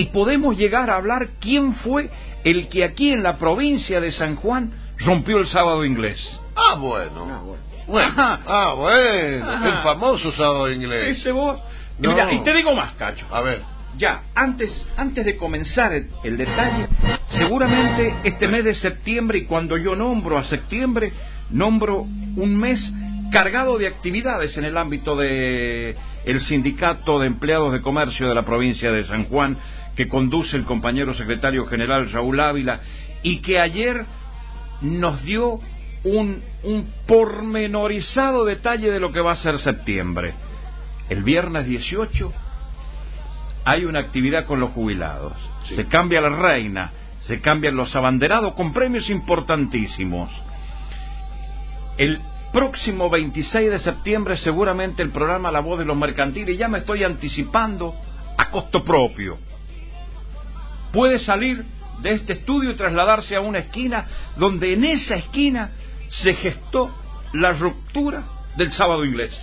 y 0.00 0.06
podemos 0.06 0.56
llegar 0.56 0.88
a 0.88 0.96
hablar 0.96 1.28
quién 1.40 1.74
fue 1.74 2.08
el 2.42 2.68
que 2.68 2.84
aquí 2.84 3.12
en 3.12 3.22
la 3.22 3.36
provincia 3.36 4.00
de 4.00 4.10
San 4.12 4.34
Juan 4.36 4.72
rompió 4.96 5.36
el 5.36 5.46
sábado 5.46 5.84
inglés. 5.84 6.18
Ah, 6.56 6.76
bueno. 6.76 7.58
Bueno. 7.86 8.08
Ajá. 8.08 8.40
Ah, 8.46 8.74
bueno. 8.78 9.50
Ajá. 9.50 9.68
El 9.68 9.82
famoso 9.82 10.32
sábado 10.32 10.72
inglés. 10.72 11.18
¿Ese 11.18 11.32
vos? 11.32 11.60
No. 11.98 12.12
mira, 12.12 12.32
y 12.32 12.42
te 12.42 12.54
digo 12.54 12.74
más, 12.74 12.94
Cacho. 12.94 13.26
A 13.30 13.42
ver. 13.42 13.60
Ya, 13.98 14.22
antes, 14.34 14.86
antes 14.96 15.22
de 15.26 15.36
comenzar 15.36 15.92
el, 15.92 16.08
el 16.24 16.38
detalle, 16.38 16.86
seguramente 17.32 18.14
este 18.24 18.48
mes 18.48 18.64
de 18.64 18.74
septiembre, 18.76 19.36
y 19.36 19.44
cuando 19.44 19.76
yo 19.76 19.94
nombro 19.94 20.38
a 20.38 20.44
septiembre, 20.44 21.12
nombro 21.50 22.06
un 22.36 22.56
mes 22.56 22.80
cargado 23.30 23.76
de 23.76 23.86
actividades 23.86 24.56
en 24.56 24.64
el 24.64 24.78
ámbito 24.78 25.14
de 25.16 25.94
el 26.24 26.40
sindicato 26.40 27.18
de 27.20 27.26
empleados 27.26 27.72
de 27.72 27.80
comercio 27.80 28.28
de 28.28 28.34
la 28.34 28.44
provincia 28.44 28.90
de 28.90 29.04
San 29.04 29.24
Juan, 29.24 29.56
que 29.96 30.08
conduce 30.08 30.56
el 30.56 30.64
compañero 30.64 31.14
secretario 31.14 31.66
general 31.66 32.10
Raúl 32.10 32.40
Ávila, 32.40 32.80
y 33.22 33.38
que 33.38 33.60
ayer 33.60 34.04
nos 34.80 35.22
dio 35.24 35.60
un, 36.04 36.42
un 36.62 36.86
pormenorizado 37.06 38.44
detalle 38.44 38.90
de 38.90 39.00
lo 39.00 39.12
que 39.12 39.20
va 39.20 39.32
a 39.32 39.36
ser 39.36 39.58
septiembre. 39.58 40.34
El 41.08 41.22
viernes 41.22 41.66
18 41.66 42.32
hay 43.64 43.84
una 43.84 44.00
actividad 44.00 44.46
con 44.46 44.60
los 44.60 44.70
jubilados. 44.70 45.34
Sí. 45.68 45.76
Se 45.76 45.86
cambia 45.86 46.20
la 46.20 46.30
reina, 46.30 46.92
se 47.20 47.40
cambian 47.40 47.76
los 47.76 47.94
abanderados 47.94 48.54
con 48.54 48.72
premios 48.72 49.10
importantísimos. 49.10 50.30
El 51.98 52.18
próximo 52.52 53.10
26 53.10 53.70
de 53.70 53.78
septiembre 53.78 54.36
seguramente 54.36 55.02
el 55.02 55.10
programa 55.10 55.52
La 55.52 55.60
Voz 55.60 55.78
de 55.78 55.84
los 55.84 55.96
Mercantiles, 55.96 56.58
ya 56.58 56.68
me 56.68 56.78
estoy 56.78 57.04
anticipando 57.04 57.94
a 58.36 58.50
costo 58.50 58.82
propio. 58.82 59.38
Puede 60.92 61.18
salir 61.20 61.64
de 62.00 62.10
este 62.10 62.32
estudio 62.34 62.70
y 62.70 62.76
trasladarse 62.76 63.36
a 63.36 63.40
una 63.40 63.58
esquina 63.58 64.06
donde 64.36 64.72
en 64.72 64.84
esa 64.84 65.16
esquina 65.16 65.70
se 66.08 66.34
gestó 66.34 66.90
la 67.32 67.52
ruptura 67.52 68.22
del 68.56 68.70
sábado 68.70 69.04
inglés. 69.04 69.38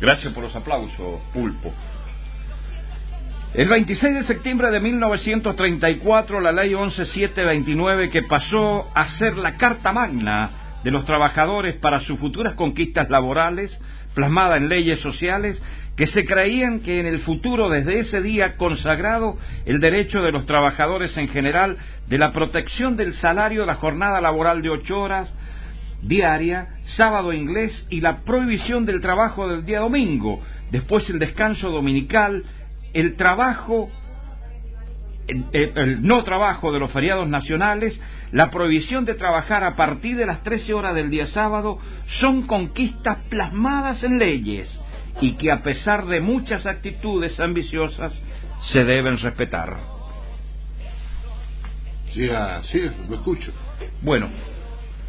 Gracias 0.00 0.32
por 0.32 0.44
los 0.44 0.54
aplausos, 0.54 1.20
Pulpo. 1.32 1.72
El 3.54 3.68
26 3.68 4.14
de 4.14 4.24
septiembre 4.24 4.70
de 4.70 4.80
1934, 4.80 6.40
la 6.40 6.52
ley 6.52 6.74
11729, 6.74 8.10
que 8.10 8.22
pasó 8.22 8.90
a 8.94 9.08
ser 9.16 9.36
la 9.38 9.56
carta 9.56 9.92
magna 9.92 10.50
de 10.86 10.92
los 10.92 11.04
trabajadores 11.04 11.74
para 11.80 11.98
sus 11.98 12.16
futuras 12.20 12.54
conquistas 12.54 13.10
laborales, 13.10 13.76
plasmada 14.14 14.56
en 14.56 14.68
leyes 14.68 15.00
sociales, 15.00 15.60
que 15.96 16.06
se 16.06 16.24
creían 16.24 16.78
que 16.78 17.00
en 17.00 17.06
el 17.06 17.18
futuro, 17.22 17.68
desde 17.68 17.98
ese 17.98 18.22
día 18.22 18.56
consagrado, 18.56 19.36
el 19.64 19.80
derecho 19.80 20.22
de 20.22 20.30
los 20.30 20.46
trabajadores 20.46 21.16
en 21.16 21.26
general 21.26 21.76
de 22.06 22.18
la 22.18 22.30
protección 22.30 22.96
del 22.96 23.14
salario, 23.14 23.66
la 23.66 23.74
jornada 23.74 24.20
laboral 24.20 24.62
de 24.62 24.70
ocho 24.70 25.00
horas, 25.00 25.28
diaria, 26.02 26.68
sábado 26.94 27.32
inglés 27.32 27.88
y 27.90 28.00
la 28.00 28.18
prohibición 28.18 28.86
del 28.86 29.00
trabajo 29.00 29.48
del 29.48 29.66
día 29.66 29.80
domingo, 29.80 30.40
después 30.70 31.10
el 31.10 31.18
descanso 31.18 31.68
dominical, 31.72 32.44
el 32.94 33.16
trabajo 33.16 33.90
el, 35.26 36.02
no 36.02 36.22
trabajo 36.24 36.72
de 36.72 36.78
los 36.78 36.90
feriados 36.90 37.28
nacionales, 37.28 37.98
la 38.32 38.50
prohibición 38.50 39.04
de 39.04 39.14
trabajar 39.14 39.64
a 39.64 39.76
partir 39.76 40.16
de 40.16 40.26
las 40.26 40.42
13 40.42 40.74
horas 40.74 40.94
del 40.94 41.10
día 41.10 41.26
sábado 41.28 41.78
son 42.20 42.42
conquistas 42.46 43.18
plasmadas 43.28 44.02
en 44.04 44.18
leyes 44.18 44.68
y 45.20 45.32
que 45.32 45.50
a 45.50 45.62
pesar 45.62 46.06
de 46.06 46.20
muchas 46.20 46.66
actitudes 46.66 47.38
ambiciosas 47.40 48.12
se 48.72 48.84
deben 48.84 49.18
respetar. 49.18 49.76
Sí, 52.12 52.28
ah, 52.30 52.60
sí, 52.64 52.82
lo 53.08 53.16
escucho. 53.16 53.52
Bueno, 54.02 54.28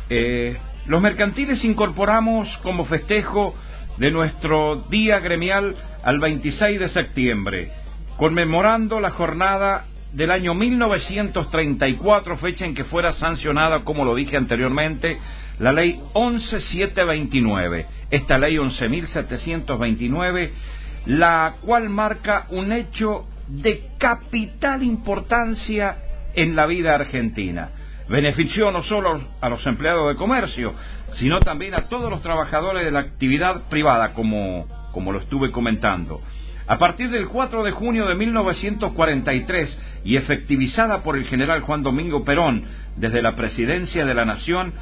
eh, 0.09 0.57
los 0.87 1.01
mercantiles 1.01 1.63
incorporamos 1.63 2.49
como 2.63 2.85
festejo 2.85 3.53
de 3.97 4.11
nuestro 4.11 4.85
día 4.89 5.19
gremial 5.19 5.75
al 6.03 6.19
26 6.19 6.79
de 6.79 6.89
septiembre, 6.89 7.71
conmemorando 8.17 8.99
la 8.99 9.11
jornada 9.11 9.85
del 10.17 10.31
año 10.31 10.53
1934, 10.55 12.37
fecha 12.37 12.65
en 12.65 12.73
que 12.73 12.85
fuera 12.85 13.13
sancionada, 13.13 13.83
como 13.83 14.03
lo 14.03 14.15
dije 14.15 14.35
anteriormente, 14.35 15.19
la 15.59 15.71
ley 15.71 16.01
11729. 16.15 17.85
Esta 18.09 18.39
ley 18.39 18.57
11729, 18.57 20.53
la 21.05 21.53
cual 21.61 21.89
marca 21.89 22.47
un 22.49 22.71
hecho 22.71 23.27
de 23.47 23.91
capital 23.99 24.81
importancia 24.81 25.97
en 26.33 26.55
la 26.55 26.65
vida 26.65 26.95
argentina. 26.95 27.69
Benefició 28.09 28.71
no 28.71 28.81
solo 28.81 29.21
a 29.39 29.49
los 29.49 29.63
empleados 29.67 30.09
de 30.09 30.15
comercio, 30.15 30.73
sino 31.13 31.39
también 31.41 31.75
a 31.75 31.89
todos 31.89 32.09
los 32.09 32.23
trabajadores 32.23 32.83
de 32.83 32.89
la 32.89 33.01
actividad 33.01 33.69
privada, 33.69 34.13
como, 34.13 34.65
como 34.93 35.11
lo 35.11 35.19
estuve 35.19 35.51
comentando. 35.51 36.23
A 36.67 36.77
partir 36.77 37.09
del 37.09 37.29
4 37.29 37.63
de 37.63 37.71
junio 37.71 38.07
de 38.07 38.15
1943 38.15 39.77
y 40.03 40.17
efectivizada 40.17 41.01
por 41.01 41.15
el 41.15 41.23
general 41.25 41.61
Juan 41.61 41.81
Domingo 41.81 42.25
Perón 42.25 42.63
desde 42.97 43.21
la 43.21 43.35
presidencia 43.35 44.05
de 44.05 44.13
la 44.13 44.25
Nación, 44.25 44.73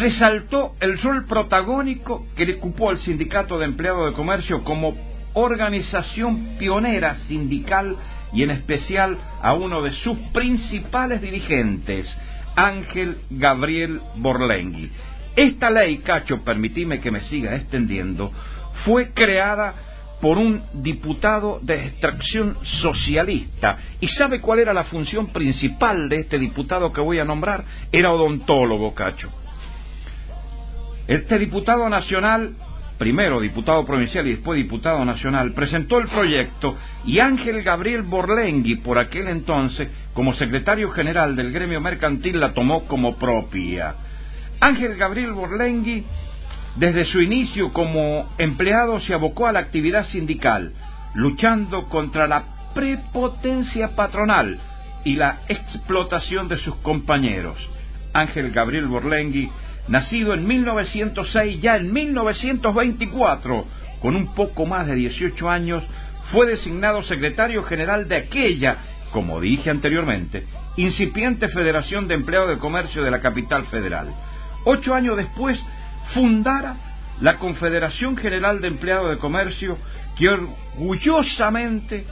resaltó 0.00 0.74
el 0.80 0.98
rol 1.00 1.24
protagónico 1.24 2.26
que 2.36 2.44
le 2.44 2.56
ocupó 2.56 2.90
al 2.90 2.98
Sindicato 2.98 3.58
de 3.58 3.64
Empleados 3.64 4.10
de 4.10 4.16
Comercio 4.16 4.64
como 4.64 4.94
organización 5.32 6.56
pionera 6.58 7.16
sindical 7.26 7.96
y 8.34 8.42
en 8.42 8.50
especial 8.50 9.16
a 9.40 9.54
uno 9.54 9.80
de 9.80 9.92
sus 9.92 10.18
principales 10.34 11.22
dirigentes, 11.22 12.06
Ángel 12.54 13.16
Gabriel 13.30 14.00
Borlengui. 14.16 14.90
Esta 15.36 15.70
ley, 15.70 15.98
Cacho, 15.98 16.42
permitime 16.44 17.00
que 17.00 17.10
me 17.10 17.20
siga 17.22 17.54
extendiendo, 17.54 18.30
fue 18.84 19.12
creada 19.12 19.74
por 20.20 20.38
un 20.38 20.62
diputado 20.72 21.58
de 21.62 21.86
extracción 21.86 22.56
socialista. 22.62 23.78
¿Y 24.00 24.08
sabe 24.08 24.40
cuál 24.40 24.60
era 24.60 24.72
la 24.72 24.84
función 24.84 25.28
principal 25.28 26.08
de 26.08 26.20
este 26.20 26.38
diputado 26.38 26.92
que 26.92 27.00
voy 27.00 27.18
a 27.18 27.24
nombrar? 27.24 27.64
Era 27.92 28.12
odontólogo, 28.12 28.94
Cacho. 28.94 29.30
Este 31.06 31.38
diputado 31.38 31.88
nacional, 31.88 32.54
primero 32.98 33.40
diputado 33.40 33.84
provincial 33.84 34.26
y 34.26 34.32
después 34.32 34.56
diputado 34.56 35.04
nacional, 35.04 35.52
presentó 35.52 35.98
el 35.98 36.08
proyecto 36.08 36.76
y 37.04 37.20
Ángel 37.20 37.62
Gabriel 37.62 38.02
Borlengui, 38.02 38.76
por 38.76 38.98
aquel 38.98 39.28
entonces, 39.28 39.88
como 40.14 40.34
secretario 40.34 40.90
general 40.90 41.36
del 41.36 41.52
gremio 41.52 41.80
mercantil, 41.80 42.40
la 42.40 42.54
tomó 42.54 42.84
como 42.86 43.16
propia. 43.16 43.94
Ángel 44.58 44.96
Gabriel 44.96 45.32
Borlengui 45.32 46.04
desde 46.76 47.06
su 47.06 47.20
inicio 47.20 47.70
como 47.70 48.28
empleado 48.38 49.00
se 49.00 49.14
abocó 49.14 49.46
a 49.46 49.52
la 49.52 49.60
actividad 49.60 50.06
sindical, 50.08 50.72
luchando 51.14 51.88
contra 51.88 52.26
la 52.26 52.44
prepotencia 52.74 53.96
patronal 53.96 54.58
y 55.04 55.14
la 55.14 55.40
explotación 55.48 56.48
de 56.48 56.58
sus 56.58 56.74
compañeros. 56.76 57.56
Ángel 58.12 58.50
Gabriel 58.50 58.86
Borlengui, 58.86 59.50
nacido 59.88 60.34
en 60.34 60.46
1906, 60.46 61.62
ya 61.62 61.76
en 61.76 61.92
1924, 61.92 63.64
con 64.00 64.14
un 64.14 64.34
poco 64.34 64.66
más 64.66 64.86
de 64.86 64.96
18 64.96 65.48
años, 65.48 65.82
fue 66.32 66.46
designado 66.46 67.02
secretario 67.02 67.62
general 67.62 68.08
de 68.08 68.16
aquella, 68.16 68.76
como 69.12 69.40
dije 69.40 69.70
anteriormente, 69.70 70.46
incipiente 70.76 71.48
Federación 71.48 72.08
de 72.08 72.14
Empleados 72.14 72.50
de 72.50 72.58
Comercio 72.58 73.02
de 73.02 73.10
la 73.10 73.20
capital 73.20 73.64
federal. 73.66 74.08
Ocho 74.64 74.94
años 74.94 75.16
después 75.16 75.64
fundara 76.12 76.76
la 77.20 77.38
Confederación 77.38 78.16
General 78.16 78.60
de 78.60 78.68
Empleados 78.68 79.10
de 79.10 79.18
Comercio, 79.18 79.78
que 80.16 80.28
orgullosamente 80.28 82.04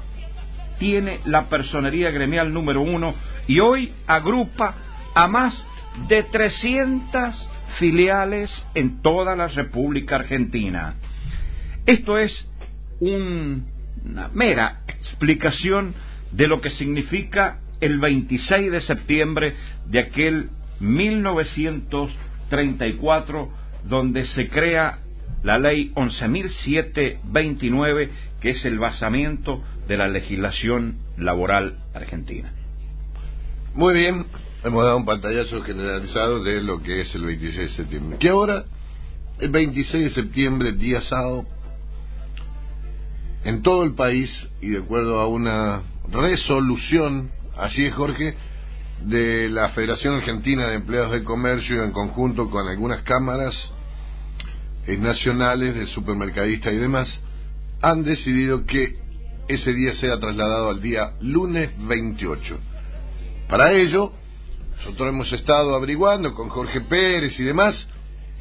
tiene 0.79 1.21
la 1.25 1.49
personería 1.49 2.11
gremial 2.11 2.53
número 2.53 2.83
uno 2.83 3.15
y 3.47 3.61
hoy 3.61 3.93
agrupa 4.07 4.75
a 5.15 5.29
más 5.29 5.65
de 6.09 6.25
300 6.25 7.49
filiales 7.79 8.67
en 8.75 9.01
toda 9.03 9.37
la 9.37 9.47
República 9.49 10.17
Argentina. 10.17 10.95
Esto 11.87 12.19
es 12.19 12.51
una 13.01 14.29
mera 14.33 14.81
explicación 14.89 15.95
de 16.33 16.49
lo 16.49 16.61
que 16.61 16.71
significa 16.71 17.61
el 17.81 18.01
26 18.01 18.73
de 18.73 18.81
septiembre 18.81 19.55
de 19.87 20.01
aquel 20.01 20.51
1934 20.81 23.64
donde 23.85 24.27
se 24.27 24.49
crea 24.49 24.99
la 25.43 25.59
ley 25.59 25.93
11.729, 25.95 28.11
que 28.41 28.51
es 28.51 28.65
el 28.65 28.79
basamiento 28.79 29.61
de 29.87 29.97
la 29.99 30.09
legislación 30.09 30.99
laboral 31.19 31.77
argentina. 31.93 32.51
Muy 33.75 33.95
bien, 33.95 34.25
hemos 34.65 34.85
dado 34.85 34.97
un 34.97 35.05
pantallazo 35.05 35.63
generalizado 35.63 36.43
de 36.43 36.63
lo 36.63 36.83
que 36.83 37.03
es 37.03 37.15
el 37.15 37.25
26 37.25 37.57
de 37.57 37.69
septiembre. 37.77 38.17
Que 38.19 38.31
ahora, 38.31 38.65
el 39.39 39.51
26 39.51 40.05
de 40.05 40.11
septiembre, 40.11 40.73
día 40.73 41.03
sábado, 41.03 41.45
en 43.45 43.63
todo 43.63 43.85
el 43.85 43.95
país, 43.95 44.31
y 44.63 44.71
de 44.71 44.79
acuerdo 44.79 45.21
a 45.21 45.27
una 45.27 45.83
resolución, 46.11 47.31
así 47.57 47.85
es 47.85 47.93
Jorge, 47.93 48.35
de 49.03 49.51
la 49.51 49.69
Federación 49.71 50.15
Argentina 50.15 50.69
de 50.69 50.77
Empleados 50.77 51.13
de 51.13 51.25
Comercio 51.25 51.85
en 51.85 51.93
conjunto 51.93 52.49
con 52.49 52.67
algunas 52.67 53.03
cámaras 53.03 53.55
nacionales 54.87 55.75
de 55.75 55.87
supermercadistas 55.89 56.73
y 56.73 56.77
demás, 56.77 57.21
han 57.81 58.05
decidido 58.05 58.65
que 58.65 58.97
ese 59.49 59.73
día 59.73 59.95
sea 59.95 60.19
trasladado 60.19 60.71
al 60.71 60.81
día 60.81 61.13
lunes 61.21 61.71
28. 61.79 62.59
Para 63.49 63.73
ello, 63.73 64.13
nosotros 64.77 65.09
hemos 65.09 65.33
estado 65.33 65.75
averiguando 65.75 66.35
con 66.35 66.49
Jorge 66.49 66.81
Pérez 66.83 67.39
y 67.39 67.43
demás, 67.43 67.89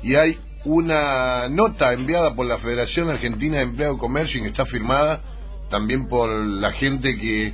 y 0.01 0.15
hay 0.15 0.37
una 0.65 1.49
nota 1.49 1.93
enviada 1.93 2.35
por 2.35 2.45
la 2.45 2.57
Federación 2.59 3.09
Argentina 3.09 3.57
de 3.57 3.63
Empleado 3.63 3.95
de 3.95 3.99
Comercio 3.99 4.39
y 4.39 4.43
que 4.43 4.49
está 4.49 4.65
firmada 4.65 5.21
también 5.69 6.07
por 6.07 6.29
la 6.29 6.71
gente 6.73 7.17
que 7.17 7.53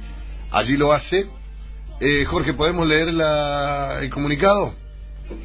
allí 0.52 0.78
lo 0.78 0.91
hace, 0.91 1.28
eh, 2.02 2.25
Jorge, 2.25 2.54
¿podemos 2.54 2.88
leer 2.88 3.13
la, 3.13 3.99
el 4.02 4.10
comunicado? 4.10 4.73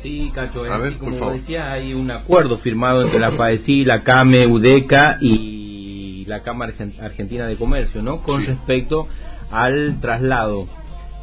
Sí, 0.03 0.31
Cacho, 0.35 0.64
como 0.99 1.31
decía, 1.33 1.73
hay 1.73 1.94
un 1.94 2.11
acuerdo 2.11 2.59
firmado 2.59 3.03
entre 3.03 3.18
la 3.18 3.33
FAECI, 3.33 3.85
la 3.85 4.03
CAME, 4.03 4.47
UDECA 4.47 5.18
y 5.20 6.25
la 6.27 6.42
Cámara 6.42 6.73
Argentina 7.01 7.47
de 7.47 7.57
Comercio, 7.57 8.03
¿no? 8.03 8.23
Con 8.23 8.44
respecto 8.44 9.09
al 9.51 10.01
traslado. 10.01 10.66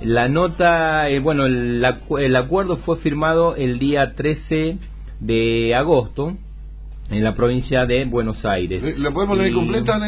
La 0.02 0.30
nota, 0.30 1.10
eh, 1.10 1.20
bueno, 1.20 1.46
el, 1.46 1.86
el, 2.20 2.36
acuerdo 2.36 2.78
fue 2.78 2.98
firmado 2.98 3.56
el 3.56 3.78
día 3.78 4.14
13 4.14 4.78
de 5.20 5.76
agosto 5.76 6.38
en 7.10 7.24
la 7.24 7.36
provincia 7.36 7.86
de 7.86 8.06
Buenos 8.06 8.44
Aires. 8.46 8.98
¿La 8.98 9.12
podemos 9.12 9.38
leer 9.38 9.54
completa? 9.54 10.00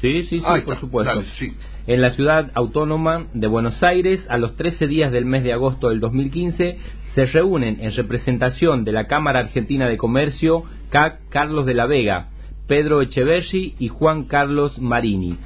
Sí, 0.00 0.24
sí, 0.24 0.40
sí, 0.40 0.60
por 0.64 0.80
supuesto. 0.80 1.22
sí 1.38 1.54
en 1.86 2.00
la 2.00 2.10
ciudad 2.10 2.50
autónoma 2.54 3.26
de 3.34 3.46
Buenos 3.46 3.82
Aires. 3.82 4.26
A 4.28 4.38
los 4.38 4.56
13 4.56 4.86
días 4.86 5.12
del 5.12 5.24
mes 5.24 5.44
de 5.44 5.52
agosto 5.52 5.88
del 5.88 6.00
2015 6.00 6.78
se 7.14 7.26
reúnen 7.26 7.78
en 7.80 7.94
representación 7.94 8.84
de 8.84 8.92
la 8.92 9.06
Cámara 9.06 9.40
Argentina 9.40 9.88
de 9.88 9.96
Comercio 9.96 10.64
Carlos 11.30 11.66
de 11.66 11.74
la 11.74 11.86
Vega, 11.86 12.28
Pedro 12.66 13.00
Echeverri 13.00 13.74
y 13.78 13.88
Juan 13.88 14.24
Carlos 14.24 14.78
Marini, 14.78 15.38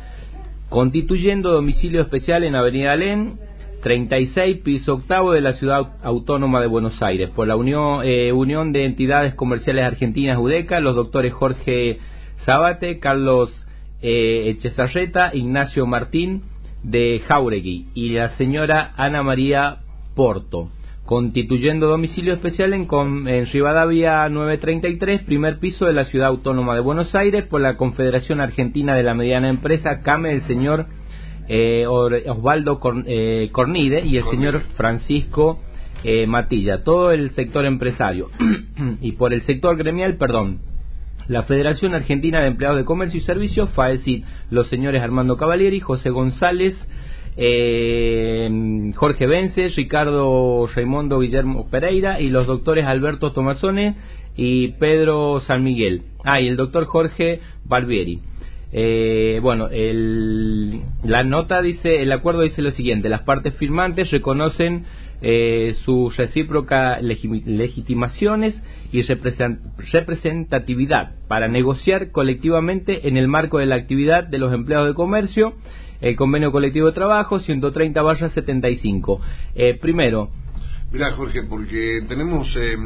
constituyendo 0.68 1.53
domicilio 1.53 2.01
especial 2.01 2.42
en 2.42 2.57
Avenida 2.57 2.92
Alén, 2.92 3.38
36, 3.83 4.59
piso 4.64 4.94
octavo 4.94 5.33
de 5.33 5.40
la 5.40 5.53
Ciudad 5.53 5.96
Autónoma 6.03 6.61
de 6.61 6.66
Buenos 6.66 7.01
Aires, 7.03 7.31
por 7.31 7.46
la 7.46 7.55
Unión, 7.55 8.01
eh, 8.05 8.33
Unión 8.33 8.72
de 8.72 8.85
Entidades 8.85 9.35
Comerciales 9.35 9.85
Argentinas 9.85 10.38
UDECA, 10.38 10.81
los 10.81 10.96
doctores 10.96 11.33
Jorge 11.33 11.99
Zabate, 12.44 12.99
Carlos 12.99 13.65
eh, 14.02 14.50
Echezarreta, 14.50 15.35
Ignacio 15.35 15.87
Martín 15.87 16.42
de 16.82 17.22
Jauregui. 17.26 17.87
Y 17.94 18.11
la 18.11 18.30
señora 18.37 18.92
Ana 18.96 19.22
María 19.22 19.78
Porto, 20.14 20.70
constituyendo 21.04 21.88
domicilio 21.88 22.32
especial 22.32 22.72
en, 22.72 22.88
en 23.28 23.46
Rivadavia 23.46 24.28
933, 24.28 25.22
primer 25.22 25.59
piso 25.59 25.87
de 25.87 25.92
la 25.92 26.04
Ciudad 26.06 26.28
Autónoma 26.28 26.74
de 26.74 26.80
Buenos 26.80 27.14
Aires, 27.14 27.46
por 27.46 27.61
la 27.61 27.76
Confederación 27.76 28.40
Argentina 28.40 28.94
de 28.94 29.02
la 29.02 29.14
Mediana 29.14 29.48
Empresa, 29.48 30.00
CAME, 30.00 30.32
el 30.32 30.42
señor 30.42 30.87
eh, 31.48 31.87
Osvaldo 31.87 32.80
eh, 33.06 33.48
Cornide 33.52 34.04
y 34.04 34.16
el 34.16 34.24
señor 34.24 34.61
Francisco 34.76 35.61
eh, 36.02 36.26
Matilla, 36.26 36.82
todo 36.82 37.12
el 37.12 37.30
sector 37.30 37.64
empresario. 37.64 38.30
y 39.00 39.12
por 39.12 39.32
el 39.32 39.42
sector 39.42 39.76
gremial, 39.76 40.16
perdón, 40.16 40.61
la 41.28 41.42
Federación 41.42 41.94
Argentina 41.94 42.40
de 42.40 42.48
Empleados 42.48 42.78
de 42.78 42.84
Comercio 42.84 43.18
y 43.18 43.22
Servicios, 43.22 43.70
FAECIT, 43.70 44.24
los 44.50 44.68
señores 44.68 45.02
Armando 45.02 45.36
Cavalieri, 45.36 45.80
José 45.80 46.10
González, 46.10 46.74
eh, 47.36 48.92
Jorge 48.94 49.26
Vence, 49.26 49.68
Ricardo 49.76 50.66
Raimundo 50.74 51.20
Guillermo 51.20 51.68
Pereira 51.68 52.20
y 52.20 52.30
los 52.30 52.46
doctores 52.46 52.86
Alberto 52.86 53.32
Tomazone 53.32 53.94
y 54.36 54.68
Pedro 54.78 55.40
San 55.40 55.62
Miguel. 55.62 56.02
Ah, 56.24 56.40
y 56.40 56.48
el 56.48 56.56
doctor 56.56 56.86
Jorge 56.86 57.40
Barbieri. 57.64 58.20
Eh, 58.72 59.38
bueno, 59.42 59.68
el, 59.68 60.80
la 61.04 61.22
nota 61.22 61.62
dice, 61.62 62.02
el 62.02 62.12
acuerdo 62.12 62.42
dice 62.42 62.62
lo 62.62 62.70
siguiente, 62.72 63.08
las 63.08 63.22
partes 63.22 63.54
firmantes 63.54 64.10
reconocen 64.10 64.84
eh, 65.22 65.76
sus 65.85 66.16
recíprocas 66.16 67.00
legitimaciones 67.02 68.61
y 68.92 69.02
representatividad 69.02 71.12
para 71.29 71.48
negociar 71.48 72.11
colectivamente 72.11 73.09
en 73.09 73.16
el 73.16 73.29
marco 73.29 73.59
de 73.59 73.66
la 73.66 73.76
actividad 73.76 74.24
de 74.24 74.38
los 74.38 74.52
empleados 74.52 74.88
de 74.88 74.94
comercio 74.94 75.55
el 76.00 76.16
convenio 76.16 76.52
colectivo 76.52 76.88
de 76.88 76.92
trabajo 76.92 77.40
130 77.40 78.02
barra 78.02 78.29
75. 78.29 79.20
Eh, 79.55 79.79
primero. 79.81 80.31
Mira, 80.92 81.12
Jorge, 81.12 81.42
porque 81.48 82.00
tenemos. 82.09 82.55
Eh, 82.57 82.76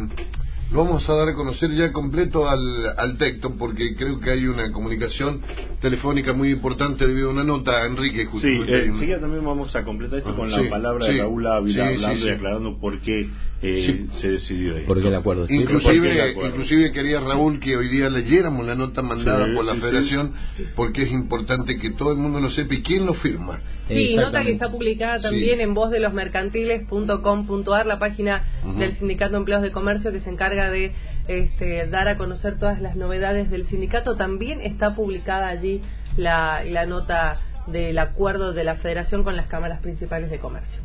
lo 0.72 0.84
vamos 0.84 1.08
a 1.08 1.14
dar 1.14 1.28
a 1.28 1.34
conocer 1.34 1.70
ya 1.72 1.92
completo 1.92 2.48
al, 2.48 2.60
al 2.96 3.18
texto 3.18 3.54
porque 3.58 3.96
creo 3.96 4.20
que 4.20 4.30
hay 4.30 4.46
una 4.46 4.70
comunicación 4.72 5.40
telefónica 5.80 6.32
muy 6.32 6.50
importante 6.50 7.06
debido 7.06 7.30
a 7.30 7.32
una 7.32 7.44
nota, 7.44 7.84
Enrique. 7.86 8.28
Sí, 8.40 8.62
eh, 8.68 9.18
también 9.20 9.44
vamos 9.44 9.74
a 9.74 9.84
completar 9.84 10.18
esto 10.18 10.36
con 10.36 10.50
la 10.50 10.68
palabra 10.70 11.06
de 11.06 11.18
Raúl 11.18 11.46
Ávila 11.46 11.88
hablando 11.88 12.26
y 12.26 12.30
aclarando 12.30 12.78
por 12.78 13.00
qué 13.00 13.28
eh, 13.62 14.06
se 14.14 14.30
decidió 14.30 14.76
ahí. 14.76 14.84
Porque 14.86 15.08
el 15.08 15.14
acuerdo. 15.14 15.46
Inclusive, 15.48 16.34
inclusive 16.46 16.92
quería 16.92 17.20
Raúl 17.20 17.60
que 17.60 17.76
hoy 17.76 17.88
día 17.88 18.08
leyéramos 18.08 18.66
la 18.66 18.74
nota 18.74 19.02
mandada 19.02 19.46
por 19.54 19.64
la 19.64 19.74
Federación, 19.74 20.32
porque 20.74 21.02
es 21.02 21.10
importante 21.10 21.76
que 21.76 21.90
todo 21.90 22.12
el 22.12 22.18
mundo 22.18 22.40
lo 22.40 22.50
sepa 22.50 22.74
y 22.74 22.82
quién 22.82 23.04
lo 23.04 23.14
firma. 23.14 23.60
Sí, 23.88 24.14
nota 24.16 24.42
que 24.42 24.52
está 24.52 24.70
publicada 24.70 25.20
también 25.20 25.60
en 25.60 25.74
voz 25.74 25.90
de 25.90 26.00
los 26.00 26.12
mercantiles.com.ar, 26.12 27.86
la 27.86 27.98
página 27.98 28.44
del 28.78 28.96
Sindicato 28.96 29.32
de 29.32 29.38
Empleados 29.38 29.64
de 29.64 29.72
Comercio 29.72 30.12
que 30.12 30.20
se 30.20 30.30
encarga 30.30 30.70
de 30.70 30.92
este, 31.28 31.86
dar 31.88 32.08
a 32.08 32.16
conocer 32.16 32.58
todas 32.58 32.80
las 32.80 32.96
novedades 32.96 33.50
del 33.50 33.66
sindicato. 33.66 34.16
También 34.16 34.60
está 34.60 34.94
publicada 34.94 35.48
allí 35.48 35.80
la, 36.16 36.64
la 36.64 36.86
nota 36.86 37.40
del 37.66 37.98
acuerdo 37.98 38.52
de 38.52 38.64
la 38.64 38.76
Federación 38.76 39.24
con 39.24 39.36
las 39.36 39.46
cámaras 39.46 39.80
principales 39.80 40.30
de 40.30 40.38
comercio. 40.38 40.80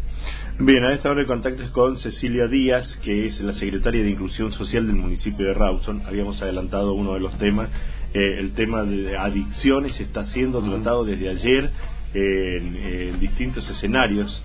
Bien, 0.59 0.83
a 0.83 0.93
esta 0.93 1.09
hora 1.09 1.21
el 1.21 1.27
contacto 1.27 1.63
es 1.63 1.71
con 1.71 1.97
Cecilia 1.97 2.47
Díaz, 2.47 2.97
que 3.03 3.27
es 3.27 3.39
la 3.41 3.53
secretaria 3.53 4.03
de 4.03 4.09
Inclusión 4.09 4.51
Social 4.51 4.87
del 4.87 4.95
municipio 4.95 5.45
de 5.45 5.53
Rawson. 5.53 6.03
Habíamos 6.05 6.41
adelantado 6.41 6.93
uno 6.93 7.13
de 7.13 7.19
los 7.19 7.37
temas, 7.37 7.69
eh, 8.13 8.39
el 8.39 8.53
tema 8.53 8.83
de 8.83 9.17
adicciones 9.17 9.99
está 9.99 10.25
siendo 10.27 10.61
tratado 10.61 11.03
desde 11.03 11.29
ayer 11.29 11.69
en, 12.13 13.19
distintos 13.19 13.69
escenarios 13.69 14.41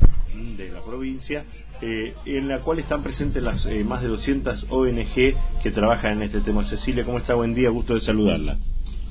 de 0.57 0.71
la 0.71 0.83
provincia, 0.83 1.45
eh, 1.81 2.15
en 2.27 2.49
la 2.49 2.59
cual 2.61 2.81
están 2.81 3.03
presentes 3.03 3.43
las 3.43 3.65
eh, 3.67 3.85
más 3.85 4.03
de 4.03 4.09
200 4.09 4.67
ONG 4.69 5.15
que 5.63 5.71
trabajan 5.73 6.15
en 6.15 6.23
este 6.23 6.41
tema. 6.41 6.65
Cecilia, 6.65 7.05
¿cómo 7.05 7.19
está? 7.19 7.35
Buen 7.35 7.55
día, 7.55 7.71
gusto 7.71 7.95
de 7.95 8.01
saludarla. 8.01 8.57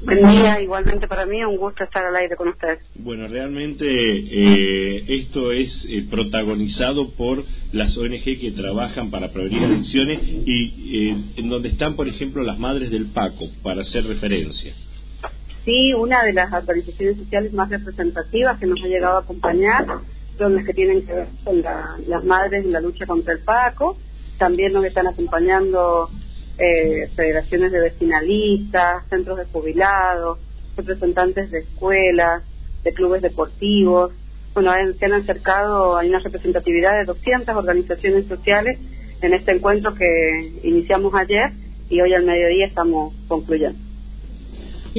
Buen 0.01 0.31
día, 0.31 0.61
igualmente 0.61 1.07
para 1.09 1.25
mí, 1.25 1.43
un 1.43 1.57
gusto 1.57 1.83
estar 1.83 2.05
al 2.05 2.15
aire 2.15 2.35
con 2.37 2.47
ustedes. 2.47 2.79
Bueno, 2.95 3.27
realmente 3.27 3.85
eh, 3.85 5.03
esto 5.09 5.51
es 5.51 5.85
eh, 5.89 6.05
protagonizado 6.09 7.09
por 7.11 7.43
las 7.73 7.97
ONG 7.97 8.23
que 8.39 8.53
trabajan 8.55 9.11
para 9.11 9.31
prevenir 9.33 9.63
adicciones 9.63 10.19
y 10.23 11.09
eh, 11.09 11.17
en 11.35 11.49
donde 11.49 11.69
están, 11.69 11.97
por 11.97 12.07
ejemplo, 12.07 12.43
las 12.43 12.57
madres 12.57 12.91
del 12.91 13.07
Paco, 13.07 13.45
para 13.61 13.81
hacer 13.81 14.05
referencia. 14.05 14.73
Sí, 15.65 15.93
una 15.93 16.23
de 16.23 16.31
las 16.31 16.51
organizaciones 16.53 17.17
sociales 17.17 17.51
más 17.51 17.69
representativas 17.69 18.57
que 18.57 18.67
nos 18.67 18.81
ha 18.81 18.87
llegado 18.87 19.17
a 19.17 19.21
acompañar 19.21 19.85
son 20.37 20.55
las 20.55 20.65
que 20.65 20.73
tienen 20.73 21.05
que 21.05 21.13
ver 21.13 21.27
con 21.43 21.61
las 21.61 22.23
madres 22.23 22.63
en 22.63 22.71
la 22.71 22.79
lucha 22.79 23.05
contra 23.05 23.33
el 23.33 23.39
Paco. 23.39 23.97
También 24.37 24.71
nos 24.71 24.85
están 24.85 25.07
acompañando 25.07 26.09
eh, 26.59 27.09
federaciones 27.15 27.71
de 27.71 27.79
vecinalistas, 27.79 29.07
centros 29.09 29.37
de 29.37 29.45
jubilados, 29.45 30.39
representantes 30.75 31.51
de 31.51 31.59
escuelas, 31.59 32.43
de 32.83 32.93
clubes 32.93 33.21
deportivos. 33.21 34.11
Bueno, 34.53 34.71
se 34.97 35.05
han 35.05 35.13
acercado, 35.13 35.97
hay 35.97 36.09
una 36.09 36.19
representatividad 36.19 36.97
de 36.99 37.05
200 37.05 37.55
organizaciones 37.55 38.25
sociales 38.27 38.77
en 39.21 39.33
este 39.33 39.51
encuentro 39.51 39.93
que 39.95 40.59
iniciamos 40.63 41.13
ayer 41.13 41.51
y 41.89 42.01
hoy 42.01 42.13
al 42.13 42.25
mediodía 42.25 42.67
estamos 42.67 43.13
concluyendo. 43.27 43.88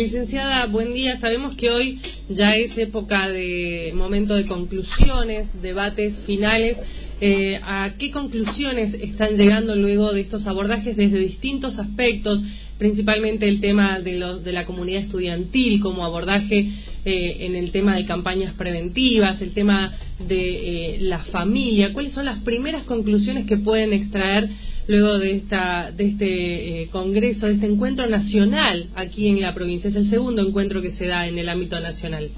Licenciada, 0.01 0.65
buen 0.65 0.95
día. 0.95 1.19
Sabemos 1.19 1.55
que 1.57 1.69
hoy 1.69 2.01
ya 2.31 2.57
es 2.57 2.79
época 2.79 3.29
de 3.29 3.93
momento 3.95 4.35
de 4.35 4.47
conclusiones, 4.47 5.51
debates 5.61 6.19
finales 6.21 6.79
eh, 7.21 7.61
¿A 7.63 7.97
qué 7.99 8.11
conclusiones 8.11 8.95
están 8.95 9.37
llegando 9.37 9.77
luego 9.77 10.11
de 10.15 10.23
estos 10.23 10.47
abordajes 10.47 10.97
desde 10.97 11.19
distintos 11.19 11.79
aspectos, 11.79 12.43
principalmente 12.79 13.47
el 13.47 13.61
tema 13.61 14.01
de, 14.01 14.19
los, 14.19 14.43
de 14.43 14.53
la 14.53 14.65
comunidad 14.65 15.03
estudiantil 15.03 15.81
como 15.81 16.03
abordaje 16.03 16.71
eh, 17.05 17.37
en 17.41 17.57
el 17.57 17.73
tema 17.73 17.95
de 17.95 18.07
campañas 18.07 18.55
preventivas, 18.55 19.43
el 19.43 19.53
tema 19.53 19.93
de 20.19 20.95
eh, 20.95 20.99
la 21.03 21.19
familia? 21.25 21.93
¿Cuáles 21.93 22.15
son 22.15 22.25
las 22.25 22.43
primeras 22.43 22.85
conclusiones 22.85 23.45
que 23.45 23.59
pueden 23.59 23.93
extraer 23.93 24.49
luego 24.91 25.19
de, 25.19 25.37
esta, 25.37 25.91
de 25.93 26.05
este 26.09 26.89
congreso, 26.91 27.47
de 27.47 27.55
este 27.55 27.67
encuentro 27.67 28.07
nacional 28.07 28.89
aquí 28.97 29.29
en 29.29 29.41
la 29.41 29.55
provincia? 29.55 29.89
Es 29.89 29.97
el 29.97 30.11
segundo 30.11 30.47
encuentro 30.47 30.83
que 30.83 30.91
se 30.91 31.07
da 31.07 31.27
en 31.27 31.39
el 31.39 31.49
ámbito 31.49 31.79
nacional. 31.79 32.29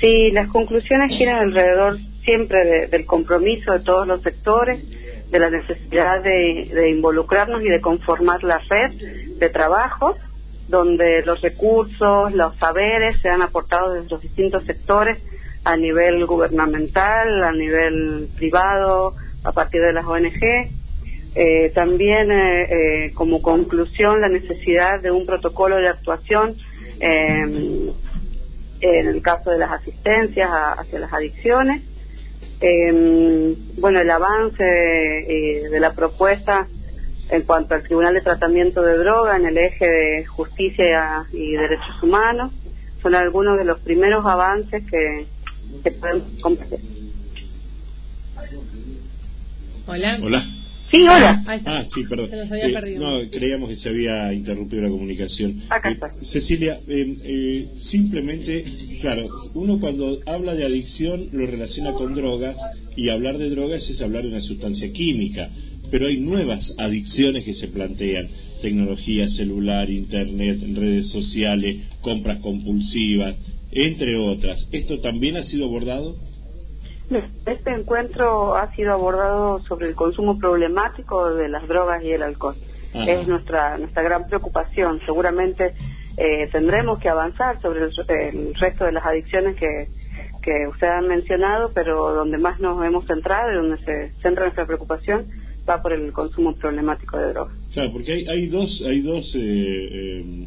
Sí, 0.00 0.30
las 0.32 0.48
conclusiones 0.48 1.16
giran 1.16 1.38
alrededor 1.38 1.98
siempre 2.24 2.86
del 2.86 3.06
compromiso 3.06 3.72
de 3.72 3.80
todos 3.80 4.06
los 4.06 4.22
sectores, 4.22 4.82
de 5.30 5.38
la 5.38 5.50
necesidad 5.50 6.22
de, 6.22 6.90
involucrarnos 6.90 7.60
y 7.62 7.68
de 7.68 7.80
conformar 7.80 8.44
la 8.44 8.58
red 8.58 8.92
de 9.38 9.48
trabajo, 9.48 10.16
donde 10.68 11.22
los 11.26 11.40
recursos, 11.40 12.32
los 12.32 12.56
saberes 12.56 13.20
sean 13.20 13.42
aportados 13.42 13.94
desde 13.94 14.10
los 14.10 14.20
distintos 14.20 14.64
sectores 14.64 15.18
a 15.64 15.76
nivel 15.76 16.24
gubernamental, 16.26 17.42
a 17.42 17.52
nivel 17.52 18.28
privado, 18.36 19.14
a 19.42 19.52
partir 19.52 19.80
de 19.80 19.92
las 19.92 20.06
ONG. 20.06 20.83
Eh, 21.34 21.70
también, 21.74 22.30
eh, 22.30 22.62
eh, 23.06 23.12
como 23.12 23.42
conclusión, 23.42 24.20
la 24.20 24.28
necesidad 24.28 25.00
de 25.00 25.10
un 25.10 25.26
protocolo 25.26 25.76
de 25.76 25.88
actuación 25.88 26.54
en 27.00 27.92
el 28.80 29.20
caso 29.20 29.50
de 29.50 29.58
las 29.58 29.72
asistencias 29.72 30.48
hacia 30.50 31.00
las 31.00 31.12
adicciones 31.12 31.82
eh, 32.60 33.56
bueno, 33.78 34.00
el 34.00 34.10
avance 34.10 34.64
eh, 34.64 35.68
de 35.68 35.80
la 35.80 35.92
propuesta 35.92 36.66
en 37.30 37.42
cuanto 37.42 37.74
al 37.74 37.82
Tribunal 37.82 38.14
de 38.14 38.20
Tratamiento 38.20 38.82
de 38.82 38.96
Droga 38.98 39.36
en 39.36 39.46
el 39.46 39.58
eje 39.58 39.86
de 39.86 40.24
justicia 40.24 41.26
y 41.32 41.52
derechos 41.52 42.02
humanos 42.02 42.52
son 43.02 43.14
algunos 43.14 43.58
de 43.58 43.64
los 43.64 43.80
primeros 43.80 44.24
avances 44.24 44.82
que, 44.90 45.26
que 45.82 45.90
podemos 45.90 46.30
compartir. 46.40 46.80
Hola. 49.86 50.18
Hola. 50.22 50.44
Sí, 50.90 51.00
hola. 51.02 51.42
Ah, 51.66 51.84
sí, 51.92 52.04
perdón. 52.08 52.30
Eh, 52.32 52.96
no, 52.98 53.30
creíamos 53.30 53.68
que 53.68 53.76
se 53.76 53.88
había 53.88 54.32
interrumpido 54.32 54.82
la 54.82 54.90
comunicación. 54.90 55.62
Acá 55.70 55.90
está. 55.90 56.06
Eh, 56.06 56.24
Cecilia, 56.24 56.78
eh, 56.86 57.16
eh, 57.24 57.68
simplemente, 57.82 58.64
claro, 59.00 59.26
uno 59.54 59.80
cuando 59.80 60.20
habla 60.26 60.54
de 60.54 60.64
adicción 60.64 61.28
lo 61.32 61.46
relaciona 61.46 61.92
con 61.92 62.14
drogas 62.14 62.56
y 62.96 63.08
hablar 63.08 63.38
de 63.38 63.50
drogas 63.50 63.88
es 63.88 64.00
hablar 64.02 64.22
de 64.22 64.28
una 64.28 64.40
sustancia 64.40 64.92
química, 64.92 65.48
pero 65.90 66.06
hay 66.06 66.18
nuevas 66.18 66.74
adicciones 66.78 67.44
que 67.44 67.54
se 67.54 67.68
plantean, 67.68 68.28
tecnología 68.62 69.28
celular, 69.30 69.90
internet, 69.90 70.60
redes 70.74 71.08
sociales, 71.08 71.76
compras 72.00 72.38
compulsivas, 72.38 73.36
entre 73.72 74.16
otras. 74.16 74.66
¿Esto 74.70 75.00
también 75.00 75.36
ha 75.36 75.44
sido 75.44 75.66
abordado? 75.66 76.16
Este 77.46 77.70
encuentro 77.70 78.56
ha 78.56 78.74
sido 78.74 78.92
abordado 78.92 79.60
sobre 79.64 79.88
el 79.88 79.94
consumo 79.94 80.38
problemático 80.38 81.34
de 81.34 81.48
las 81.48 81.68
drogas 81.68 82.02
y 82.02 82.12
el 82.12 82.22
alcohol. 82.22 82.56
Es 82.94 83.26
nuestra 83.26 83.76
nuestra 83.76 84.02
gran 84.02 84.26
preocupación. 84.28 85.00
Seguramente 85.04 85.74
eh, 86.16 86.48
tendremos 86.52 86.98
que 87.00 87.08
avanzar 87.08 87.60
sobre 87.60 87.80
el, 87.80 88.54
resto 88.54 88.84
de 88.84 88.92
las 88.92 89.04
adicciones 89.04 89.56
que, 89.56 89.88
que 90.42 90.68
usted 90.68 90.86
ha 90.86 91.00
mencionado, 91.00 91.72
pero 91.74 92.14
donde 92.14 92.38
más 92.38 92.60
nos 92.60 92.84
hemos 92.84 93.04
centrado 93.06 93.52
y 93.52 93.56
donde 93.56 93.78
se 93.84 94.12
centra 94.22 94.44
nuestra 94.44 94.64
preocupación 94.66 95.26
va 95.68 95.82
por 95.82 95.92
el 95.92 96.12
consumo 96.12 96.54
problemático 96.54 97.18
de 97.18 97.32
drogas. 97.32 97.54
Claro, 97.72 97.92
porque 97.92 98.12
hay, 98.12 98.26
hay 98.28 98.46
dos, 98.46 98.84
hay 98.86 99.00
dos 99.00 99.34
eh, 99.36 100.46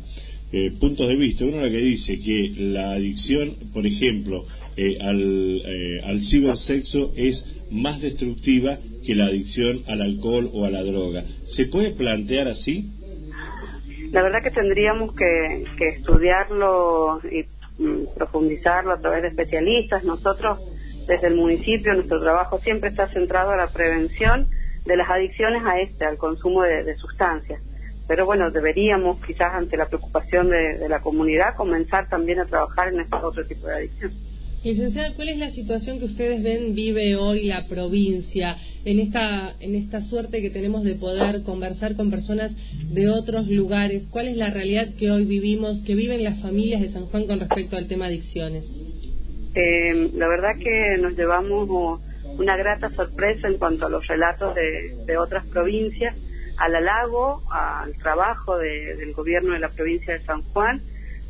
eh, 0.51 0.71
puntos 0.79 1.07
de 1.07 1.15
vista. 1.15 1.43
Uno 1.45 1.57
la 1.57 1.69
que 1.69 1.77
dice 1.77 2.19
que 2.19 2.53
la 2.57 2.91
adicción, 2.91 3.55
por 3.73 3.85
ejemplo, 3.85 4.45
al, 5.01 6.01
al 6.03 6.21
cibersexo 6.21 7.13
es 7.15 7.45
más 7.71 8.01
destructiva 8.01 8.77
que 9.05 9.15
la 9.15 9.25
adicción 9.25 9.83
al 9.87 10.01
alcohol 10.01 10.49
o 10.53 10.65
a 10.65 10.69
la 10.69 10.83
droga. 10.83 11.23
¿Se 11.55 11.65
puede 11.65 11.91
plantear 11.91 12.47
así? 12.47 12.91
La 14.11 14.21
verdad 14.21 14.41
que 14.41 14.51
tendríamos 14.51 15.15
que, 15.15 15.65
que 15.77 15.89
estudiarlo 15.89 17.19
y 17.29 17.45
mm, 17.81 18.15
profundizarlo 18.15 18.93
a 18.93 18.99
través 18.99 19.23
de 19.23 19.29
especialistas. 19.29 20.03
Nosotros, 20.03 20.59
desde 21.07 21.27
el 21.27 21.35
municipio, 21.35 21.93
nuestro 21.93 22.21
trabajo 22.21 22.59
siempre 22.59 22.89
está 22.89 23.07
centrado 23.07 23.51
a 23.51 23.57
la 23.57 23.67
prevención 23.67 24.47
de 24.85 24.97
las 24.97 25.09
adicciones 25.09 25.63
a 25.65 25.79
este, 25.79 26.05
al 26.05 26.17
consumo 26.17 26.63
de, 26.63 26.95
sustancias. 26.95 27.61
Pero 28.07 28.25
bueno, 28.25 28.49
deberíamos, 28.51 29.23
quizás 29.25 29.53
ante 29.53 29.75
la 29.75 29.87
preocupación 29.87 30.49
de 30.49 30.87
la 30.87 31.01
comunidad, 31.01 31.55
comenzar 31.57 32.07
también 32.07 32.39
a 32.39 32.45
trabajar 32.45 32.87
en 32.87 33.01
este 33.01 33.17
otro 33.17 33.45
tipo 33.45 33.67
de 33.67 33.75
adicción. 33.75 34.13
Licenciada, 34.63 35.13
¿cuál 35.15 35.29
es 35.29 35.37
la 35.37 35.51
situación 35.51 35.99
que 35.99 36.05
ustedes 36.05 36.41
ven 36.41 36.73
vive 36.73 37.15
hoy 37.15 37.43
la 37.43 37.67
provincia 37.67 38.57
en 38.85 38.99
esta 38.99 39.53
en 39.59 39.75
esta 39.75 40.01
suerte 40.01 40.41
que 40.41 40.49
tenemos 40.49 40.83
de 40.83 40.95
poder 40.95 41.43
conversar 41.43 41.95
con 41.95 42.09
personas 42.09 42.55
de 42.89 43.07
otros 43.09 43.47
lugares? 43.47 44.07
¿Cuál 44.09 44.27
es 44.27 44.35
la 44.35 44.49
realidad 44.49 44.95
que 44.97 45.11
hoy 45.11 45.25
vivimos, 45.25 45.79
que 45.85 45.93
viven 45.93 46.23
las 46.23 46.41
familias 46.41 46.81
de 46.81 46.89
San 46.89 47.05
Juan 47.05 47.27
con 47.27 47.39
respecto 47.39 47.77
al 47.77 47.87
tema 47.87 48.07
adicciones? 48.07 48.65
Eh, 49.53 50.09
la 50.15 50.27
verdad 50.27 50.57
que 50.59 50.97
nos 51.01 51.15
llevamos 51.15 52.01
una 52.39 52.57
grata 52.57 52.89
sorpresa 52.89 53.47
en 53.47 53.57
cuanto 53.57 53.85
a 53.85 53.89
los 53.89 54.05
relatos 54.07 54.55
de, 54.55 55.17
otras 55.17 55.45
provincias, 55.47 56.15
al 56.57 56.75
halago, 56.75 57.43
al 57.51 57.93
trabajo 57.97 58.57
del 58.57 59.13
gobierno 59.13 59.53
de 59.53 59.59
la 59.59 59.69
provincia 59.69 60.13
de 60.13 60.25
San 60.25 60.41
Juan, 60.41 60.81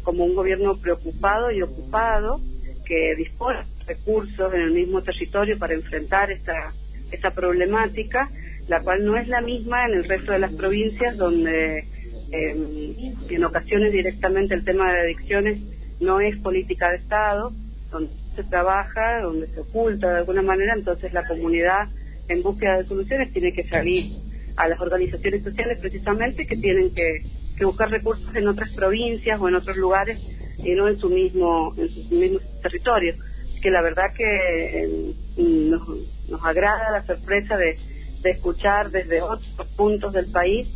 como 0.04 0.24
un 0.24 0.34
gobierno 0.34 0.78
preocupado 0.78 1.52
y 1.52 1.62
ocupado 1.62 2.40
que 2.88 3.16
dispone 3.16 3.60
de 3.60 3.94
recursos 3.94 4.54
en 4.54 4.62
el 4.62 4.72
mismo 4.72 5.02
territorio 5.02 5.58
para 5.60 5.74
enfrentar 5.74 6.32
esta, 6.32 6.74
esta 7.12 7.32
problemática, 7.32 8.30
la 8.68 8.82
cual 8.82 9.04
no 9.06 9.18
es 9.18 9.28
la 9.28 9.42
misma 9.42 9.86
en 9.86 9.96
el 9.96 10.04
resto 10.06 10.32
de 10.32 10.40
las 10.40 10.54
provincias 10.54 11.18
donde 11.18 11.86
em, 12.32 13.14
en 13.30 13.44
ocasiones 13.44 13.92
directamente 13.92 14.54
el 14.54 14.64
tema 14.64 14.92
de 14.94 15.02
adicciones 15.02 15.60
no 16.00 16.20
es 16.22 16.38
política 16.38 16.92
de 16.92 16.98
Estado, 16.98 17.52
donde 17.92 18.12
se 18.36 18.44
trabaja, 18.44 19.22
donde 19.22 19.48
se 19.48 19.60
oculta 19.60 20.10
de 20.10 20.18
alguna 20.20 20.42
manera, 20.42 20.74
entonces 20.76 21.12
la 21.12 21.28
comunidad 21.28 21.88
en 22.30 22.44
búsqueda 22.44 22.78
de 22.78 22.86
soluciones 22.86 23.32
tiene 23.34 23.52
que 23.52 23.68
salir 23.68 24.14
a 24.56 24.68
las 24.68 24.80
organizaciones 24.80 25.44
sociales 25.44 25.78
precisamente 25.80 26.46
que 26.46 26.58
tienen 26.58 26.94
que 26.94 27.24
buscar 27.64 27.90
recursos 27.90 28.34
en 28.36 28.48
otras 28.48 28.74
provincias 28.76 29.40
o 29.40 29.48
en 29.48 29.56
otros 29.56 29.78
lugares 29.78 30.20
y 30.58 30.72
no 30.72 30.88
en 30.88 31.00
su 31.00 31.10
mismo, 31.10 31.74
en 31.78 31.90
su 31.90 32.16
mismo 32.16 32.40
territorio. 32.62 33.14
que 33.62 33.72
la 33.72 33.82
verdad 33.82 34.14
que 34.16 34.24
eh, 34.24 35.14
nos, 35.38 35.82
nos 36.30 36.44
agrada 36.44 36.92
la 36.92 37.06
sorpresa 37.06 37.58
de, 37.58 37.78
de 38.22 38.32
escuchar 38.32 38.92
desde 38.92 39.22
otros 39.22 39.68
puntos 39.76 40.14
del 40.14 40.32
país 40.32 40.68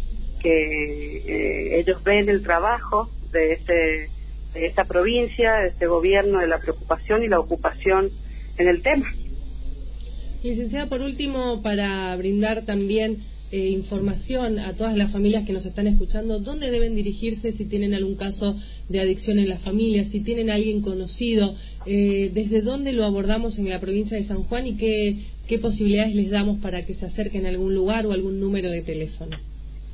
que 0.41 1.17
eh, 1.17 1.79
ellos 1.79 2.03
ven 2.03 2.29
el 2.29 2.43
trabajo 2.43 3.09
de, 3.31 3.53
este, 3.53 4.09
de 4.53 4.65
esta 4.65 4.85
provincia, 4.85 5.53
de 5.55 5.69
este 5.69 5.87
gobierno, 5.87 6.39
de 6.39 6.47
la 6.47 6.59
preocupación 6.59 7.23
y 7.23 7.27
la 7.27 7.39
ocupación 7.39 8.09
en 8.57 8.67
el 8.67 8.81
tema. 8.81 9.05
Licenciada, 10.43 10.87
por 10.87 11.01
último, 11.01 11.61
para 11.61 12.15
brindar 12.15 12.65
también 12.65 13.23
eh, 13.51 13.69
información 13.69 14.59
a 14.59 14.73
todas 14.73 14.95
las 14.95 15.11
familias 15.11 15.45
que 15.45 15.53
nos 15.53 15.65
están 15.65 15.87
escuchando, 15.87 16.39
dónde 16.39 16.71
deben 16.71 16.95
dirigirse 16.95 17.51
si 17.51 17.65
tienen 17.65 17.93
algún 17.93 18.15
caso 18.15 18.55
de 18.87 19.01
adicción 19.01 19.39
en 19.39 19.49
la 19.49 19.57
familia, 19.59 20.05
si 20.05 20.21
tienen 20.21 20.49
a 20.49 20.55
alguien 20.55 20.81
conocido, 20.81 21.55
eh, 21.85 22.31
desde 22.33 22.61
dónde 22.61 22.93
lo 22.93 23.03
abordamos 23.03 23.57
en 23.59 23.69
la 23.69 23.79
provincia 23.79 24.17
de 24.17 24.23
San 24.23 24.43
Juan 24.43 24.67
y 24.67 24.77
qué, 24.77 25.17
qué 25.47 25.59
posibilidades 25.59 26.15
les 26.15 26.29
damos 26.29 26.59
para 26.59 26.85
que 26.85 26.93
se 26.93 27.05
acerquen 27.05 27.45
a 27.45 27.49
algún 27.49 27.75
lugar 27.75 28.05
o 28.05 28.13
algún 28.13 28.39
número 28.39 28.69
de 28.69 28.83
teléfono. 28.83 29.37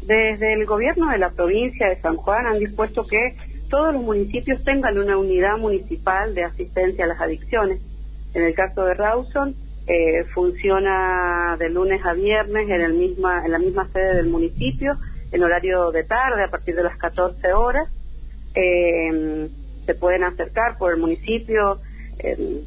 Desde 0.06 0.54
el 0.54 0.65
gobierno 0.65 1.10
de 1.10 1.17
la 1.17 1.32
provincia 1.32 1.89
de 1.89 2.00
San 2.02 2.15
Juan 2.15 2.46
han 2.46 2.60
dispuesto 2.60 3.06
que 3.06 3.36
todos 3.70 3.93
los 3.93 4.04
municipios 4.04 4.63
tengan 4.63 4.98
una 4.98 5.17
unidad 5.17 5.58
municipal 5.58 6.34
de 6.34 6.43
asistencia 6.43 7.06
a 7.06 7.08
las 7.08 7.20
adicciones. 7.20 7.82
En 8.34 8.43
el 8.43 8.54
caso 8.54 8.86
de 8.86 8.93
Rawson, 8.93 9.56
eh, 9.88 10.26
funciona 10.34 11.56
de 11.58 11.69
lunes 11.69 12.06
a 12.06 12.13
viernes 12.13 12.69
en, 12.69 12.82
el 12.82 12.93
misma, 12.93 13.45
en 13.45 13.52
la 13.52 13.60
misma 13.60 13.88
sede 13.93 14.15
del 14.15 14.28
municipio, 14.28 14.97
en 15.32 15.43
horario 15.43 15.91
de 15.91 16.04
tarde, 16.04 16.43
a 16.43 16.52
partir 16.52 16.76
de 16.76 16.84
las 16.84 16.97
14 16.97 17.54
horas. 17.54 17.89
Eh, 18.54 19.47
se 19.86 19.95
pueden 19.95 20.23
acercar 20.23 20.78
por 20.78 20.93
el 20.93 21.00
municipio, 21.00 21.80
eh, 22.19 22.62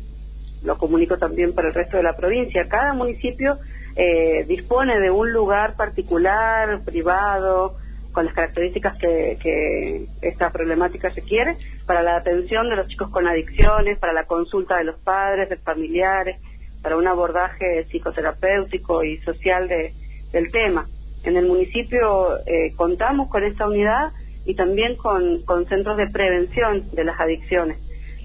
lo 0.65 0.79
comunico 0.79 1.19
también 1.19 1.55
para 1.55 1.69
el 1.69 1.75
resto 1.75 1.99
de 1.99 2.03
la 2.03 2.17
provincia. 2.17 2.67
Cada 2.69 2.95
municipio 2.95 3.59
eh, 3.97 4.45
dispone 4.49 4.99
de 4.99 5.11
un 5.11 5.31
lugar 5.31 5.77
particular, 5.77 6.81
privado, 6.85 7.77
con 8.13 8.25
las 8.25 8.35
características 8.35 8.99
que, 8.99 9.39
que 9.41 10.07
esta 10.23 10.51
problemática 10.51 11.11
requiere, 11.11 11.57
para 11.87 12.03
la 12.03 12.17
atención 12.17 12.69
de 12.71 12.77
los 12.77 12.89
chicos 12.89 13.11
con 13.11 13.29
adicciones, 13.29 13.99
para 13.99 14.15
la 14.15 14.25
consulta 14.25 14.79
de 14.79 14.85
los 14.85 14.99
padres, 15.01 15.51
de 15.51 15.57
familiares, 15.59 16.39
para 16.83 16.97
un 16.97 17.07
abordaje 17.07 17.87
psicoterapéutico 17.91 19.05
y 19.05 19.19
social 19.19 19.69
de, 19.69 19.93
del 20.33 20.51
tema. 20.51 20.87
En 21.25 21.37
el 21.37 21.47
municipio 21.47 22.39
eh, 22.47 22.73
contamos 22.77 23.29
con 23.29 23.45
esta 23.45 23.67
unidad 23.67 24.13
y 24.47 24.55
también 24.55 24.97
con, 24.97 25.45
centros 25.69 25.97
de 25.97 26.09
prevención 26.09 26.91
de 26.93 27.05
las 27.05 27.21
adicciones. 27.21 27.79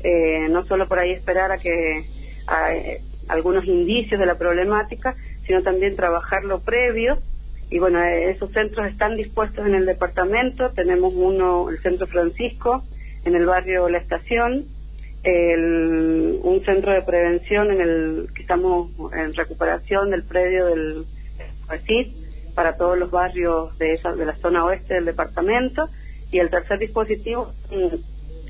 Eh, 0.03 0.47
no 0.49 0.65
solo 0.65 0.87
por 0.87 0.99
ahí 0.99 1.11
esperar 1.11 1.51
a 1.51 1.57
que 1.57 2.05
a, 2.47 2.73
eh, 2.73 3.01
algunos 3.27 3.65
indicios 3.65 4.19
de 4.19 4.25
la 4.25 4.37
problemática, 4.37 5.15
sino 5.45 5.61
también 5.61 5.95
trabajar 5.95 6.43
lo 6.45 6.61
previo. 6.61 7.17
Y 7.69 7.79
bueno, 7.79 8.01
esos 8.03 8.51
centros 8.51 8.87
están 8.87 9.17
dispuestos 9.17 9.65
en 9.65 9.73
el 9.73 9.85
departamento. 9.85 10.69
Tenemos 10.69 11.13
uno, 11.15 11.69
el 11.69 11.79
Centro 11.79 12.05
Francisco, 12.07 12.83
en 13.25 13.35
el 13.35 13.45
barrio 13.45 13.89
La 13.89 13.97
Estación, 13.97 14.65
el, 15.25 16.39
un 16.43 16.63
centro 16.63 16.93
de 16.93 17.01
prevención 17.01 17.71
en 17.71 17.81
el 17.81 18.29
que 18.33 18.43
estamos 18.43 18.91
en 19.13 19.33
recuperación 19.33 20.11
del 20.11 20.23
predio 20.23 20.67
del 20.67 21.05
CID 21.85 22.13
para 22.53 22.77
todos 22.77 22.97
los 22.97 23.11
barrios 23.11 23.77
de, 23.79 23.93
esa, 23.93 24.13
de 24.13 24.25
la 24.25 24.35
zona 24.35 24.63
oeste 24.65 24.93
del 24.93 25.05
departamento 25.05 25.89
y 26.31 26.39
el 26.39 26.49
tercer 26.49 26.79
dispositivo 26.79 27.51
un, 27.71 28.01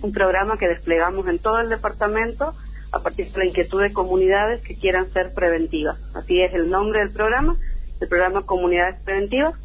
un 0.01 0.11
programa 0.11 0.57
que 0.57 0.67
desplegamos 0.67 1.27
en 1.27 1.37
todo 1.39 1.59
el 1.59 1.69
departamento 1.69 2.53
a 2.91 2.99
partir 2.99 3.31
de 3.31 3.39
la 3.39 3.45
inquietud 3.45 3.81
de 3.81 3.93
comunidades 3.93 4.61
que 4.61 4.75
quieran 4.75 5.09
ser 5.11 5.33
preventivas. 5.33 5.97
Así 6.13 6.41
es 6.41 6.53
el 6.53 6.69
nombre 6.69 6.99
del 6.99 7.11
programa, 7.11 7.57
el 8.01 8.07
programa 8.07 8.45
Comunidades 8.45 9.01
Preventivas, 9.03 9.55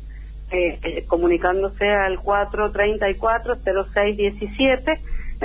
eh, 0.53 0.81
eh, 0.83 1.05
comunicándose 1.07 1.89
al 1.89 2.19
434-0617 2.19 4.99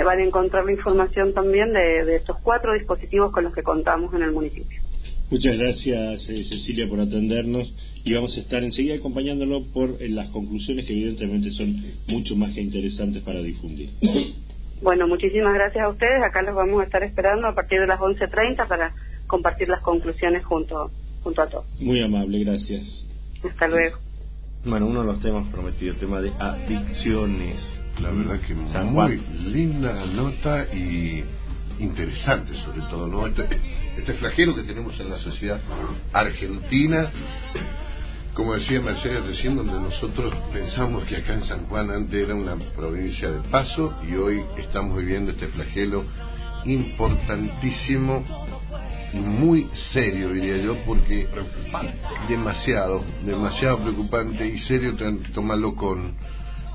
van 0.04 0.18
a 0.18 0.24
encontrar 0.24 0.64
la 0.64 0.72
información 0.72 1.32
también 1.32 1.72
de, 1.72 2.16
estos 2.16 2.38
cuatro 2.42 2.74
dispositivos 2.74 3.32
con 3.32 3.44
los 3.44 3.54
que 3.54 3.62
contamos 3.62 4.12
en 4.14 4.22
el 4.22 4.32
municipio. 4.32 4.80
Muchas 5.30 5.58
gracias, 5.58 6.28
eh, 6.28 6.44
Cecilia, 6.44 6.88
por 6.88 7.00
atendernos 7.00 7.74
y 8.04 8.14
vamos 8.14 8.36
a 8.36 8.40
estar 8.40 8.62
enseguida 8.62 8.94
acompañándolo 8.94 9.64
por 9.72 10.00
eh, 10.00 10.08
las 10.08 10.28
conclusiones 10.28 10.86
que 10.86 10.92
evidentemente 10.92 11.50
son 11.50 11.82
mucho 12.06 12.36
más 12.36 12.54
que 12.54 12.60
interesantes 12.60 13.22
para 13.22 13.40
difundir. 13.42 13.90
Bueno, 14.82 15.08
muchísimas 15.08 15.54
gracias 15.54 15.82
a 15.84 15.88
ustedes. 15.88 16.22
Acá 16.22 16.42
los 16.42 16.54
vamos 16.54 16.80
a 16.82 16.84
estar 16.84 17.02
esperando 17.02 17.48
a 17.48 17.54
partir 17.54 17.80
de 17.80 17.86
las 17.86 17.98
11.30 17.98 18.68
para 18.68 18.94
compartir 19.26 19.68
las 19.68 19.80
conclusiones 19.80 20.44
junto, 20.44 20.90
junto 21.22 21.42
a 21.42 21.48
todos. 21.48 21.80
Muy 21.80 22.00
amable, 22.02 22.44
gracias. 22.44 23.10
Hasta 23.42 23.66
luego. 23.68 23.96
Bueno, 24.64 24.86
uno 24.86 25.00
de 25.00 25.06
los 25.06 25.22
temas 25.22 25.48
prometidos, 25.50 25.94
el 25.94 26.00
tema 26.00 26.20
de 26.20 26.30
adicciones 26.38 27.85
la 28.00 28.10
verdad 28.10 28.40
que 28.40 28.54
muy 28.54 29.16
linda 29.52 30.04
nota 30.06 30.66
y 30.72 31.24
interesante 31.78 32.54
sobre 32.64 32.80
todo, 32.88 33.06
¿no? 33.06 33.26
Este, 33.26 33.46
este, 33.98 34.14
flagelo 34.14 34.54
que 34.54 34.62
tenemos 34.62 34.98
en 35.00 35.10
la 35.10 35.18
sociedad 35.18 35.60
argentina, 36.12 37.10
como 38.34 38.54
decía 38.54 38.80
Mercedes 38.80 39.24
recién, 39.26 39.56
donde 39.56 39.72
nosotros 39.72 40.34
pensamos 40.52 41.04
que 41.04 41.16
acá 41.16 41.34
en 41.34 41.42
San 41.42 41.66
Juan 41.66 41.90
antes 41.90 42.22
era 42.22 42.34
una 42.34 42.56
provincia 42.76 43.30
de 43.30 43.40
paso 43.48 43.94
y 44.08 44.14
hoy 44.14 44.42
estamos 44.58 44.98
viviendo 44.98 45.32
este 45.32 45.48
flagelo 45.48 46.04
importantísimo 46.64 48.24
y 49.12 49.18
muy 49.18 49.68
serio, 49.92 50.30
diría 50.32 50.58
yo, 50.58 50.76
porque 50.84 51.28
demasiado, 52.28 53.04
demasiado 53.24 53.78
preocupante 53.78 54.46
y 54.46 54.58
serio 54.60 54.94
tomarlo 55.32 55.74
con 55.74 56.14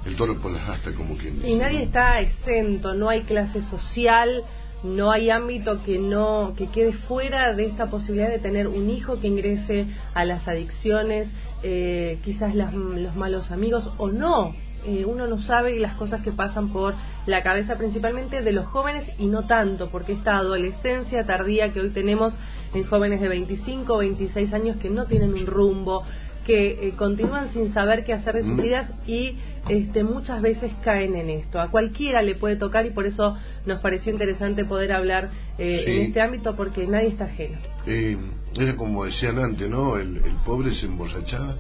el 0.05 0.15
toro 0.15 0.39
por 0.39 0.51
las 0.51 0.67
astas, 0.67 0.93
como 0.93 1.17
quien 1.17 1.35
dice. 1.35 1.49
Y 1.49 1.55
nadie 1.55 1.83
está 1.83 2.19
exento, 2.19 2.93
no 2.93 3.09
hay 3.09 3.21
clase 3.21 3.61
social, 3.63 4.43
no 4.83 5.11
hay 5.11 5.29
ámbito 5.29 5.83
que 5.83 5.99
no 5.99 6.53
que 6.57 6.67
quede 6.67 6.93
fuera 6.93 7.53
de 7.53 7.65
esta 7.65 7.89
posibilidad 7.89 8.29
de 8.29 8.39
tener 8.39 8.67
un 8.67 8.89
hijo 8.89 9.19
que 9.19 9.27
ingrese 9.27 9.85
a 10.13 10.25
las 10.25 10.47
adicciones 10.47 11.29
eh, 11.63 12.17
quizás 12.23 12.55
las, 12.55 12.73
los 12.73 13.15
malos 13.15 13.51
amigos 13.51 13.89
o 13.97 14.09
no. 14.09 14.53
Eh, 14.83 15.05
uno 15.05 15.27
no 15.27 15.39
sabe 15.39 15.77
las 15.77 15.93
cosas 15.93 16.21
que 16.21 16.31
pasan 16.31 16.69
por 16.69 16.95
la 17.27 17.43
cabeza 17.43 17.77
principalmente 17.77 18.41
de 18.41 18.51
los 18.51 18.65
jóvenes 18.65 19.07
y 19.19 19.27
no 19.27 19.45
tanto, 19.45 19.89
porque 19.91 20.13
esta 20.13 20.37
adolescencia 20.37 21.23
tardía 21.27 21.71
que 21.71 21.81
hoy 21.81 21.89
tenemos 21.89 22.33
en 22.73 22.83
jóvenes 22.85 23.21
de 23.21 23.27
25 23.27 23.93
o 23.93 23.97
26 23.99 24.53
años 24.53 24.77
que 24.77 24.89
no 24.89 25.05
tienen 25.05 25.35
un 25.35 25.45
rumbo, 25.45 26.03
que 26.45 26.87
eh, 26.87 26.93
continúan 26.97 27.51
sin 27.53 27.73
saber 27.73 28.03
qué 28.03 28.13
hacer 28.13 28.35
de 28.35 28.41
sus 28.43 28.53
Mm. 28.53 28.61
vidas 28.61 28.91
y 29.07 29.37
este, 29.69 30.03
muchas 30.03 30.41
veces 30.41 30.71
caen 30.83 31.15
en 31.15 31.29
esto. 31.29 31.61
A 31.61 31.69
cualquiera 31.69 32.21
le 32.21 32.35
puede 32.35 32.55
tocar 32.55 32.85
y 32.85 32.89
por 32.91 33.05
eso 33.05 33.37
nos 33.65 33.79
pareció 33.79 34.11
interesante 34.11 34.65
poder 34.65 34.91
hablar 34.93 35.29
eh, 35.57 35.83
Sí. 35.85 35.91
en 35.91 36.01
este 36.07 36.21
ámbito 36.21 36.55
porque 36.55 36.87
nadie 36.87 37.09
está 37.09 37.25
ajeno. 37.25 37.57
Eh, 37.85 38.17
era 38.57 38.75
como 38.75 39.05
decían 39.05 39.37
antes, 39.37 39.69
¿no? 39.69 39.97
El, 39.97 40.17
el 40.17 40.35
pobre 40.45 40.73
se 40.73 40.87
emborrachaba 40.87 41.55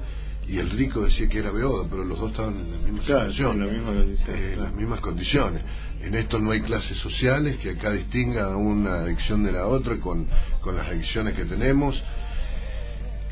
y 0.47 0.57
el 0.57 0.69
rico 0.71 1.01
decía 1.05 1.29
que 1.29 1.37
era 1.39 1.51
beodo, 1.51 1.87
pero 1.89 2.03
los 2.03 2.19
dos 2.19 2.31
estaban 2.31 2.55
en 2.55 2.71
la 2.71 2.77
misma 2.79 3.03
Claro, 3.05 3.31
situación, 3.31 3.61
en 3.61 3.67
la 3.67 3.71
misma 3.71 3.93
condición, 3.93 4.35
eh, 4.35 4.41
claro. 4.53 4.61
las 4.63 4.73
mismas 4.73 4.99
condiciones. 4.99 5.61
En 6.01 6.15
esto 6.15 6.39
no 6.39 6.51
hay 6.51 6.61
clases 6.61 6.97
sociales 6.97 7.57
que 7.57 7.69
acá 7.69 7.91
distinga 7.91 8.57
una 8.57 8.95
adicción 9.01 9.43
de 9.43 9.51
la 9.51 9.67
otra 9.67 9.97
con, 9.97 10.27
con 10.61 10.75
las 10.75 10.87
adicciones 10.87 11.35
que 11.35 11.45
tenemos. 11.45 12.01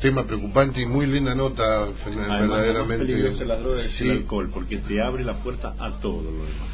Tema 0.00 0.24
preocupante 0.24 0.80
y 0.80 0.86
muy 0.86 1.06
linda 1.06 1.34
nota, 1.34 1.82
Además, 2.06 2.40
verdaderamente. 2.40 3.04
peligroso 3.06 3.38
de 3.40 3.44
las 3.46 3.60
drogas 3.60 3.84
es 3.84 3.92
Sí. 3.96 4.04
el 4.04 4.10
alcohol, 4.18 4.50
porque 4.52 4.78
te 4.78 5.02
abre 5.02 5.24
la 5.24 5.42
puerta 5.42 5.74
a 5.78 6.00
todo 6.00 6.22
lo 6.22 6.30
demás. 6.44 6.68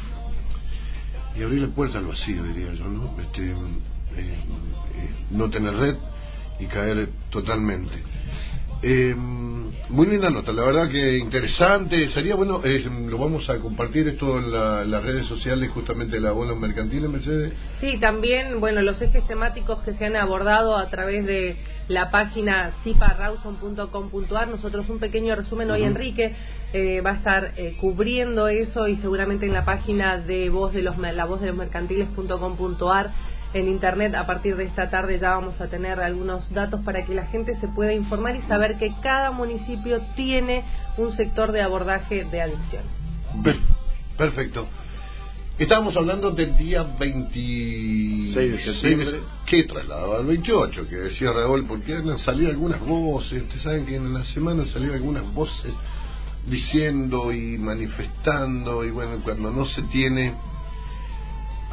y 1.35 1.43
abrir 1.43 1.61
la 1.61 1.67
puerta 1.67 1.99
al 1.99 2.05
vacío, 2.07 2.41
diría 2.45 2.73
yo, 2.73 2.85
¿no? 2.87 3.15
Este, 3.21 3.51
eh, 3.51 3.53
eh, 4.15 5.09
no 5.29 5.47
tener 5.51 5.75
red 5.75 5.95
y 6.59 6.65
caer 6.65 7.09
totalmente. 7.29 7.93
Eh, 8.81 9.15
muy 9.89 10.05
linda 10.05 10.29
nota, 10.29 10.51
la 10.51 10.63
verdad 10.63 10.89
que 10.89 11.17
interesante. 11.17 12.09
Sería 12.09 12.35
bueno, 12.35 12.61
eh, 12.63 12.83
lo 13.07 13.17
vamos 13.17 13.49
a 13.49 13.57
compartir 13.59 14.07
esto 14.07 14.37
en, 14.37 14.51
la- 14.51 14.83
las 14.85 15.03
redes 15.03 15.25
sociales, 15.27 15.69
justamente 15.73 16.19
la 16.19 16.31
bola 16.31 16.53
mercantil, 16.55 17.07
Mercedes. 17.07 17.53
Sí, 17.79 17.97
también, 17.99 18.59
bueno, 18.59 18.81
los 18.81 19.01
ejes 19.01 19.25
temáticos 19.27 19.81
que 19.83 19.93
se 19.93 20.05
han 20.05 20.15
abordado 20.17 20.75
a 20.77 20.89
través 20.89 21.25
de 21.25 21.57
la 21.87 22.11
página 22.11 22.71
ciparawson.com.ar. 22.83 24.47
Nosotros 24.49 24.89
un 24.89 24.99
pequeño 24.99 25.35
resumen 25.35 25.71
hoy. 25.71 25.83
Enrique 25.83 26.35
eh, 26.73 26.99
va 27.01 27.11
a 27.11 27.15
estar 27.15 27.53
eh, 27.55 27.77
cubriendo 27.79 28.49
eso 28.49 28.87
y 28.89 28.97
seguramente 28.97 29.45
en 29.45 29.53
la 29.53 29.63
página 29.63 30.17
de 30.17 30.49
voz 30.49 30.73
de 30.73 30.81
los 30.81 30.97
la 30.97 31.25
voz 31.25 31.39
de 31.39 31.47
los 31.47 31.55
mercantiles.com.ar 31.55 33.11
en 33.53 33.67
internet 33.67 34.13
a 34.15 34.25
partir 34.25 34.55
de 34.55 34.65
esta 34.65 34.89
tarde 34.89 35.19
ya 35.19 35.31
vamos 35.31 35.59
a 35.61 35.67
tener 35.67 35.99
algunos 35.99 36.51
datos 36.53 36.81
para 36.81 37.05
que 37.05 37.13
la 37.15 37.25
gente 37.27 37.55
se 37.59 37.67
pueda 37.67 37.93
informar 37.93 38.35
y 38.35 38.41
saber 38.43 38.77
que 38.77 38.93
cada 39.01 39.31
municipio 39.31 40.01
tiene 40.15 40.63
un 40.97 41.13
sector 41.13 41.51
de 41.51 41.61
abordaje 41.61 42.25
de 42.25 42.41
adicciones. 42.41 42.91
Per- 43.43 43.59
perfecto. 44.17 44.67
Estábamos 45.57 45.97
hablando 45.97 46.29
del 46.31 46.55
día 46.55 46.83
26 46.99 48.35
de 48.35 48.63
septiembre. 48.63 49.19
que 49.47 49.63
trasladaba 49.63 50.17
al 50.17 50.25
28, 50.25 50.87
que 50.87 50.95
decía 50.95 51.31
Raúl, 51.33 51.65
porque 51.65 51.95
han 51.95 52.19
salido 52.19 52.51
algunas 52.51 52.79
voces, 52.81 53.41
ustedes 53.41 53.63
saben 53.63 53.85
que 53.85 53.95
en 53.95 54.13
la 54.13 54.23
semana 54.25 54.65
salieron 54.67 54.97
algunas 54.97 55.33
voces 55.33 55.73
diciendo 56.47 57.31
y 57.33 57.57
manifestando, 57.57 58.85
y 58.85 58.91
bueno, 58.91 59.19
cuando 59.23 59.49
no 59.51 59.65
se 59.65 59.81
tiene 59.83 60.33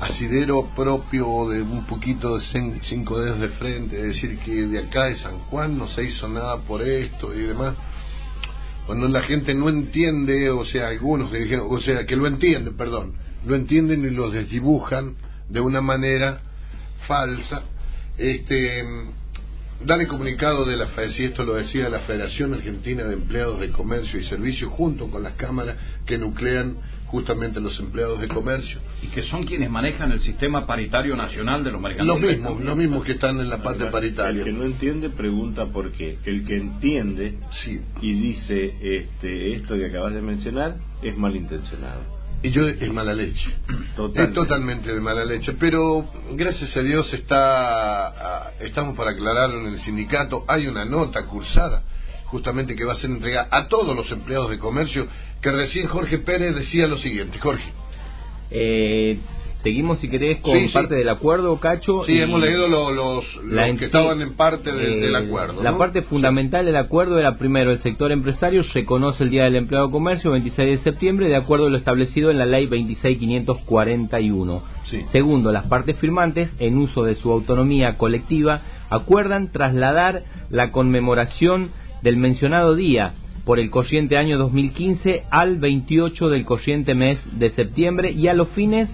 asidero 0.00 0.68
propio 0.74 1.48
de 1.48 1.62
un 1.62 1.86
poquito 1.86 2.36
de 2.38 2.44
cin- 2.46 2.80
cinco 2.82 3.18
dedos 3.20 3.40
de 3.40 3.48
frente, 3.50 4.02
decir, 4.02 4.38
que 4.40 4.66
de 4.66 4.78
acá 4.80 5.04
de 5.04 5.16
San 5.18 5.38
Juan 5.50 5.78
no 5.78 5.88
se 5.88 6.04
hizo 6.04 6.28
nada 6.28 6.58
por 6.62 6.82
esto 6.82 7.32
y 7.34 7.42
demás, 7.42 7.74
cuando 8.86 9.08
la 9.08 9.22
gente 9.22 9.54
no 9.54 9.68
entiende, 9.68 10.50
o 10.50 10.64
sea, 10.64 10.88
algunos 10.88 11.32
dijeron, 11.32 11.66
o 11.70 11.80
sea, 11.80 12.04
que 12.06 12.16
lo 12.16 12.26
entienden, 12.26 12.76
perdón, 12.76 13.14
lo 13.46 13.54
entienden 13.54 14.04
y 14.04 14.10
lo 14.10 14.30
desdibujan 14.30 15.14
de 15.48 15.60
una 15.60 15.80
manera 15.80 16.40
falsa, 17.06 17.62
este, 18.18 18.84
dan 19.84 20.06
comunicado 20.06 20.64
de 20.64 20.76
la 20.76 20.86
FAESI, 20.88 21.24
esto 21.24 21.44
lo 21.44 21.54
decía 21.54 21.88
la 21.88 22.00
Federación 22.00 22.54
Argentina 22.54 23.04
de 23.04 23.14
Empleados 23.14 23.60
de 23.60 23.70
Comercio 23.70 24.18
y 24.20 24.24
Servicios, 24.24 24.70
junto 24.72 25.08
con 25.10 25.22
las 25.22 25.34
cámaras 25.34 25.76
que 26.06 26.18
nuclean 26.18 26.76
justamente 27.06 27.60
los 27.60 27.78
empleados 27.78 28.20
de 28.20 28.28
comercio. 28.28 28.78
Y 29.02 29.06
que 29.08 29.22
son 29.22 29.44
quienes 29.44 29.70
manejan 29.70 30.10
el 30.12 30.20
sistema 30.20 30.66
paritario 30.66 31.14
nacional 31.16 31.62
de 31.62 31.70
los 31.70 31.80
Los 31.80 31.90
mercantiles. 31.90 32.38
mismos, 32.38 32.64
los 32.64 32.76
mismos 32.76 33.04
que 33.04 33.12
están 33.12 33.38
en 33.40 33.48
la 33.48 33.62
parte 33.62 33.86
paritaria. 33.86 34.40
El 34.40 34.44
que 34.44 34.52
no 34.52 34.64
entiende 34.64 35.10
pregunta 35.10 35.66
por 35.72 35.92
qué. 35.92 36.18
El 36.24 36.44
que 36.44 36.56
entiende 36.56 37.38
y 38.00 38.12
dice 38.12 38.74
este, 38.80 39.54
esto 39.54 39.76
que 39.76 39.86
acabas 39.86 40.14
de 40.14 40.22
mencionar 40.22 40.76
es 41.02 41.16
malintencionado. 41.16 42.14
Y 42.42 42.50
yo 42.50 42.68
es 42.68 42.92
mala 42.92 43.14
leche. 43.14 43.48
Totalmente. 43.96 44.22
Es 44.22 44.34
totalmente 44.34 44.92
de 44.92 45.00
mala 45.00 45.24
leche. 45.24 45.54
Pero 45.58 46.06
gracias 46.32 46.76
a 46.76 46.80
Dios 46.80 47.10
está, 47.14 48.08
ah, 48.08 48.50
estamos 48.60 48.94
para 48.96 49.12
aclararlo 49.12 49.60
en 49.60 49.74
el 49.74 49.80
sindicato. 49.80 50.44
Hay 50.46 50.66
una 50.66 50.84
nota 50.84 51.24
cursada 51.24 51.82
justamente 52.26 52.74
que 52.74 52.84
va 52.84 52.94
a 52.94 52.96
ser 52.96 53.10
entregada 53.10 53.48
a 53.50 53.68
todos 53.68 53.96
los 53.96 54.10
empleados 54.10 54.50
de 54.50 54.58
comercio 54.58 55.06
que 55.44 55.50
recién 55.52 55.86
Jorge 55.88 56.18
Pérez 56.18 56.56
decía 56.56 56.88
lo 56.88 56.96
siguiente. 56.98 57.38
Jorge. 57.38 57.70
Eh, 58.50 59.18
seguimos, 59.62 59.98
si 59.98 60.08
querés, 60.08 60.40
con 60.40 60.58
Sí, 60.58 60.68
sí. 60.68 60.72
parte 60.74 60.94
del 60.94 61.08
acuerdo, 61.08 61.58
Cacho. 61.60 62.04
Sí, 62.04 62.18
hemos 62.20 62.40
leído 62.40 62.66
lo- 62.68 62.90
los, 62.92 63.24
que 63.26 63.78
sí, 63.78 63.84
estaban 63.84 64.20
en 64.22 64.34
parte 64.34 64.72
del, 64.72 64.92
eh, 64.92 64.96
del 65.06 65.14
acuerdo. 65.16 65.62
La 65.62 65.72
¿no? 65.72 65.78
parte 65.78 66.02
fundamental 66.02 66.64
del 66.66 66.76
acuerdo 66.76 67.18
era 67.18 67.36
primero 67.38 67.70
el 67.70 67.78
sector 67.78 68.10
empresario 68.12 68.62
reconoce 68.74 69.22
el 69.24 69.30
Día 69.30 69.44
del 69.44 69.56
Empleado 69.56 69.86
de 69.88 69.92
Comercio 69.92 70.30
26 70.32 70.78
de 70.78 70.78
septiembre 70.84 71.28
de 71.28 71.36
acuerdo 71.36 71.66
a 71.66 71.70
lo 71.70 71.76
establecido 71.76 72.30
en 72.30 72.38
la 72.38 72.46
ley 72.46 72.66
26541. 72.66 74.62
Segundo, 75.12 75.52
las 75.52 75.66
partes 75.66 75.96
firmantes 75.98 76.54
en 76.58 76.78
uso 76.78 77.04
de 77.04 77.14
su 77.16 77.30
autonomía 77.32 77.96
colectiva 77.96 78.60
acuerdan 78.90 79.50
trasladar 79.50 80.24
la 80.50 80.70
conmemoración 80.70 81.70
del 82.02 82.16
mencionado 82.18 82.74
día 82.74 83.12
por 83.44 83.58
el 83.58 83.70
corriente 83.70 84.16
año 84.16 84.38
2015 84.38 85.24
al 85.30 85.58
28 85.58 86.28
del 86.28 86.44
corriente 86.44 86.94
mes 86.94 87.18
de 87.38 87.50
septiembre 87.50 88.10
y 88.10 88.28
a 88.28 88.34
los 88.34 88.48
fines 88.50 88.88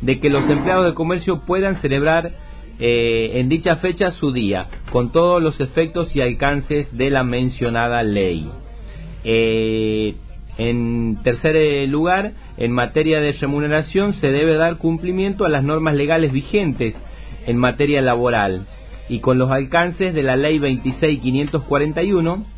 de 0.00 0.20
que 0.20 0.28
los 0.28 0.48
empleados 0.50 0.84
de 0.84 0.94
comercio 0.94 1.40
puedan 1.46 1.76
celebrar 1.76 2.32
eh, 2.78 3.32
en 3.34 3.48
dicha 3.48 3.76
fecha 3.76 4.10
su 4.12 4.32
día, 4.32 4.66
con 4.90 5.12
todos 5.12 5.42
los 5.42 5.60
efectos 5.60 6.14
y 6.14 6.20
alcances 6.20 6.94
de 6.96 7.08
la 7.08 7.22
mencionada 7.24 8.02
ley. 8.02 8.50
Eh, 9.22 10.16
en 10.58 11.18
tercer 11.22 11.56
eh, 11.56 11.86
lugar, 11.86 12.32
en 12.56 12.72
materia 12.72 13.20
de 13.20 13.32
remuneración 13.32 14.12
se 14.14 14.30
debe 14.30 14.56
dar 14.56 14.76
cumplimiento 14.76 15.44
a 15.44 15.48
las 15.48 15.64
normas 15.64 15.94
legales 15.94 16.32
vigentes 16.32 16.94
en 17.46 17.56
materia 17.56 18.02
laboral 18.02 18.66
y 19.08 19.20
con 19.20 19.38
los 19.38 19.50
alcances 19.50 20.12
de 20.14 20.22
la 20.22 20.36
ley 20.36 20.58
26541 20.58 22.53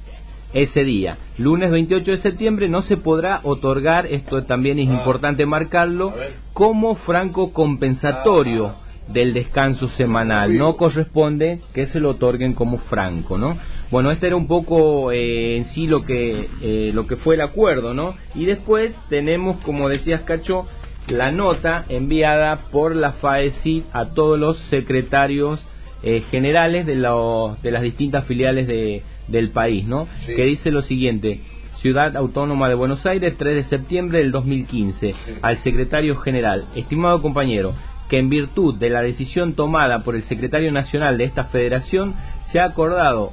ese 0.53 0.85
día. 0.85 1.19
Lunes 1.39 1.71
28 1.71 2.11
de 2.11 2.17
septiembre 2.19 2.69
no 2.69 2.83
se 2.83 2.97
podrá 2.97 3.41
otorgar, 3.43 4.07
esto 4.07 4.45
también 4.45 4.79
es 4.79 4.89
importante 4.89 5.47
marcarlo, 5.47 6.15
como 6.53 6.95
franco 6.97 7.53
compensatorio 7.53 8.75
del 9.09 9.35
descanso 9.35 9.89
semanal. 9.89 10.57
No 10.57 10.77
corresponde 10.77 11.61
que 11.73 11.87
se 11.87 12.01
lo 12.01 12.11
otorguen 12.11 12.55
como 12.55 12.79
franco, 12.79 13.39
¿no? 13.39 13.57
Bueno, 13.91 14.11
este 14.11 14.27
era 14.27 14.37
un 14.37 14.49
poco 14.49 15.13
eh, 15.13 15.59
en 15.59 15.67
sí 15.67 15.87
lo 15.87 16.05
que 16.05 16.49
eh, 16.61 16.91
lo 16.93 17.07
que 17.07 17.17
fue 17.17 17.37
el 17.37 17.41
acuerdo, 17.41 17.95
¿no? 17.95 18.17
Y 18.35 18.47
después 18.47 18.93
tenemos, 19.09 19.63
como 19.65 19.89
decías 19.89 20.23
Cacho, 20.23 20.67
la 21.09 21.31
nota 21.31 21.85
enviada 21.89 22.69
por 22.73 22.97
la 22.97 23.13
FAESI 23.13 23.85
a 23.93 24.07
todos 24.07 24.39
los 24.39 24.59
secretarios 24.71 25.65
eh, 26.03 26.25
generales 26.31 26.85
de, 26.85 26.97
los, 26.97 27.61
de 27.63 27.71
las 27.71 27.83
distintas 27.83 28.25
filiales 28.25 28.67
de, 28.67 29.03
del 29.29 29.51
país, 29.51 29.87
¿no? 29.87 30.09
Que 30.27 30.45
dice 30.45 30.71
lo 30.71 30.83
siguiente. 30.83 31.41
Ciudad 31.81 32.17
Autónoma 32.17 32.69
de 32.69 32.75
Buenos 32.75 33.05
Aires, 33.07 33.35
3 33.37 33.55
de 33.55 33.65
septiembre 33.65 34.19
del 34.19 34.33
2015. 34.33 35.15
Al 35.43 35.59
secretario 35.59 36.17
general, 36.17 36.67
estimado 36.75 37.21
compañero, 37.21 37.75
que 38.09 38.19
en 38.19 38.29
virtud 38.29 38.77
de 38.77 38.91
la 38.91 39.03
decisión 39.03 39.55
tomada 39.55 40.03
por 40.03 40.17
el 40.17 40.25
secretario 40.25 40.73
nacional 40.73 41.19
de 41.19 41.25
esta 41.25 41.45
federación, 41.45 42.15
se 42.51 42.61
ha 42.61 42.65
acordado 42.65 43.33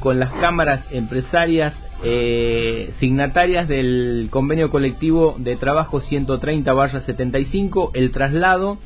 con 0.00 0.18
las 0.18 0.32
cámaras 0.32 0.88
empresarias 0.90 1.74
eh, 2.02 2.92
signatarias 2.98 3.68
del 3.68 4.26
convenio 4.30 4.70
colectivo 4.70 5.36
de 5.38 5.54
trabajo 5.56 6.00
130-75 6.00 7.90
el 7.94 8.10
traslado 8.10 8.78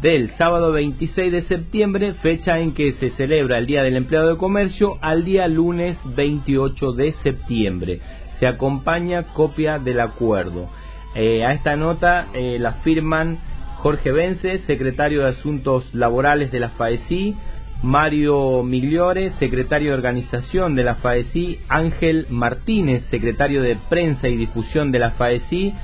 del 0.00 0.30
sábado 0.30 0.72
26 0.72 1.30
de 1.30 1.42
septiembre, 1.42 2.14
fecha 2.14 2.58
en 2.58 2.72
que 2.72 2.92
se 2.92 3.10
celebra 3.10 3.58
el 3.58 3.66
Día 3.66 3.82
del 3.82 3.96
Empleado 3.96 4.30
de 4.30 4.38
Comercio, 4.38 4.98
al 5.02 5.24
día 5.24 5.46
lunes 5.46 5.98
28 6.16 6.92
de 6.92 7.12
septiembre. 7.22 8.00
Se 8.38 8.46
acompaña 8.46 9.34
copia 9.34 9.78
del 9.78 10.00
acuerdo. 10.00 10.68
Eh, 11.14 11.44
a 11.44 11.52
esta 11.52 11.76
nota 11.76 12.28
eh, 12.32 12.58
la 12.58 12.74
firman 12.74 13.38
Jorge 13.76 14.12
Vence, 14.12 14.60
secretario 14.60 15.22
de 15.22 15.30
Asuntos 15.30 15.92
Laborales 15.92 16.50
de 16.50 16.60
la 16.60 16.70
FAECI, 16.70 17.36
Mario 17.82 18.62
Migliore, 18.62 19.30
secretario 19.32 19.90
de 19.90 19.96
organización 19.96 20.76
de 20.76 20.84
la 20.84 20.96
FAECI, 20.96 21.60
Ángel 21.68 22.26
Martínez, 22.30 23.04
secretario 23.10 23.62
de 23.62 23.76
prensa 23.88 24.28
y 24.28 24.36
difusión 24.36 24.92
de 24.92 24.98
la 24.98 25.10
FAECI, 25.12 25.74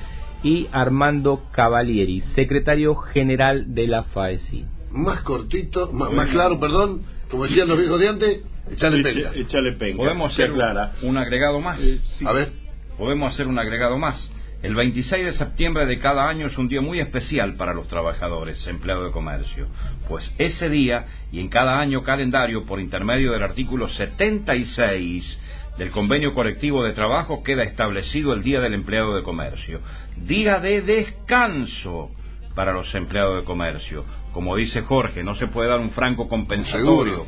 y 0.42 0.68
Armando 0.72 1.44
Cavalieri, 1.52 2.20
secretario 2.34 2.94
general 2.94 3.74
de 3.74 3.86
la 3.86 4.04
FAECI. 4.04 4.64
Más 4.92 5.20
cortito, 5.22 5.92
más, 5.92 6.12
más 6.12 6.28
claro, 6.28 6.58
perdón, 6.60 7.02
como 7.30 7.44
decían 7.44 7.68
los 7.68 7.78
viejos 7.78 7.98
de 8.00 8.08
antes, 8.08 8.42
echale 8.70 9.02
penca. 9.02 9.32
Échale 9.34 9.72
penca. 9.72 9.96
Podemos 9.98 10.32
hacer 10.32 10.52
Clara. 10.52 10.92
un 11.02 11.16
agregado 11.16 11.60
más. 11.60 11.80
A 12.24 12.32
ver. 12.32 12.52
Podemos 12.96 13.32
hacer 13.32 13.46
un 13.46 13.58
agregado 13.58 13.98
más. 13.98 14.30
El 14.62 14.74
26 14.74 15.24
de 15.26 15.32
septiembre 15.34 15.84
de 15.86 15.98
cada 15.98 16.28
año 16.28 16.46
es 16.46 16.56
un 16.56 16.66
día 16.66 16.80
muy 16.80 16.98
especial 16.98 17.56
para 17.56 17.74
los 17.74 17.88
trabajadores, 17.88 18.66
empleados 18.66 19.04
de 19.04 19.12
comercio, 19.12 19.66
pues 20.08 20.28
ese 20.38 20.70
día 20.70 21.04
y 21.30 21.40
en 21.40 21.48
cada 21.48 21.78
año 21.78 22.02
calendario, 22.02 22.64
por 22.64 22.80
intermedio 22.80 23.32
del 23.32 23.42
artículo 23.42 23.86
76 23.88 25.38
del 25.78 25.90
convenio 25.90 26.32
colectivo 26.32 26.82
de 26.84 26.92
trabajo, 26.94 27.42
queda 27.42 27.64
establecido 27.64 28.32
el 28.32 28.42
Día 28.42 28.60
del 28.60 28.72
Empleado 28.72 29.14
de 29.14 29.22
Comercio, 29.22 29.80
día 30.16 30.58
de 30.58 30.82
descanso 30.82 32.10
para 32.54 32.72
los 32.72 32.92
empleados 32.94 33.40
de 33.40 33.44
comercio. 33.44 34.04
Como 34.32 34.56
dice 34.56 34.82
Jorge, 34.82 35.22
no 35.22 35.34
se 35.34 35.46
puede 35.46 35.68
dar 35.68 35.78
un 35.78 35.90
franco 35.90 36.28
compensatorio. 36.28 37.26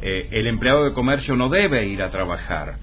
Eh, 0.00 0.28
el 0.32 0.46
empleado 0.46 0.84
de 0.84 0.92
comercio 0.92 1.34
no 1.34 1.48
debe 1.48 1.86
ir 1.86 2.02
a 2.02 2.10
trabajar. 2.10 2.74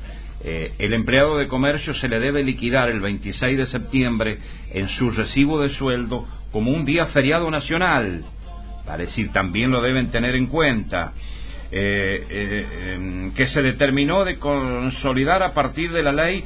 Eh, 0.43 0.73
el 0.79 0.93
empleado 0.93 1.37
de 1.37 1.47
comercio 1.47 1.93
se 1.93 2.07
le 2.07 2.19
debe 2.19 2.43
liquidar 2.43 2.89
el 2.89 2.99
26 2.99 3.57
de 3.57 3.65
septiembre 3.67 4.39
en 4.71 4.87
su 4.89 5.11
recibo 5.11 5.61
de 5.61 5.69
sueldo 5.69 6.25
como 6.51 6.71
un 6.71 6.83
día 6.83 7.05
feriado 7.07 7.49
nacional. 7.51 8.23
Vale 8.87 9.05
decir, 9.05 9.31
también 9.31 9.71
lo 9.71 9.81
deben 9.81 10.09
tener 10.09 10.35
en 10.35 10.47
cuenta. 10.47 11.13
Eh, 11.73 13.31
que 13.33 13.47
se 13.47 13.61
determinó 13.61 14.25
de 14.25 14.37
consolidar 14.39 15.41
a 15.41 15.53
partir 15.53 15.89
de 15.93 16.03
la 16.03 16.11
ley 16.11 16.43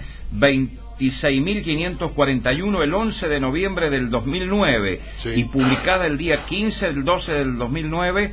26.541 1.00 2.84
el 2.84 2.94
11 2.94 3.28
de 3.28 3.40
noviembre 3.40 3.90
del 3.90 4.10
2009 4.10 5.02
Sí. 5.24 5.30
y 5.36 5.44
publicada 5.46 6.06
el 6.06 6.18
día 6.18 6.46
15 6.46 6.86
del 6.88 7.04
12 7.04 7.32
del 7.34 7.58
2009 7.58 8.32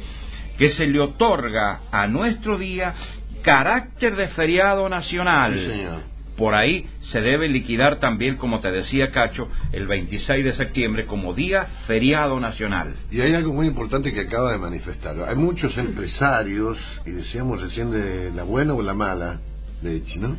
que 0.59 0.71
se 0.71 0.87
le 0.87 1.01
otorga 1.01 1.81
a 1.91 2.07
nuestro 2.07 2.59
día 2.59 2.95
carácter 3.43 4.15
de 4.17 4.29
feriado 4.29 4.89
nacional. 4.89 5.55
Sí, 5.55 5.67
señor. 5.67 6.13
Por 6.37 6.55
ahí 6.55 6.87
se 7.01 7.21
debe 7.21 7.47
liquidar 7.49 7.97
también, 7.99 8.37
como 8.37 8.59
te 8.61 8.71
decía 8.71 9.11
Cacho, 9.11 9.49
el 9.71 9.87
26 9.87 10.45
de 10.45 10.53
septiembre 10.55 11.05
como 11.07 11.35
día 11.35 11.67
feriado 11.87 12.41
nacional. 12.41 12.95
Y 13.11 13.21
hay 13.21 13.35
algo 13.35 13.53
muy 13.53 13.67
importante 13.67 14.13
que 14.15 14.21
acaba 14.21 14.53
de 14.53 14.59
manifestar. 14.59 15.15
Hay 15.29 15.37
muchos 15.37 15.77
empresarios, 15.77 16.79
y 17.05 17.11
decíamos 17.11 17.61
recién 17.61 17.91
de 17.91 18.31
la 18.31 18.45
buena 18.45 18.73
o 18.73 18.81
la 18.83 18.95
mala 18.95 19.41
leche, 19.83 20.19
¿no? 20.19 20.37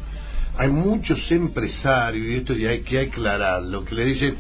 Hay 0.58 0.70
muchos 0.70 1.20
empresarios, 1.32 2.26
y 2.28 2.36
esto 2.36 2.54
ya 2.54 2.70
hay 2.70 2.82
que 2.82 3.00
aclararlo, 3.00 3.84
que 3.86 3.96
le 3.96 4.06
dicen, 4.06 4.36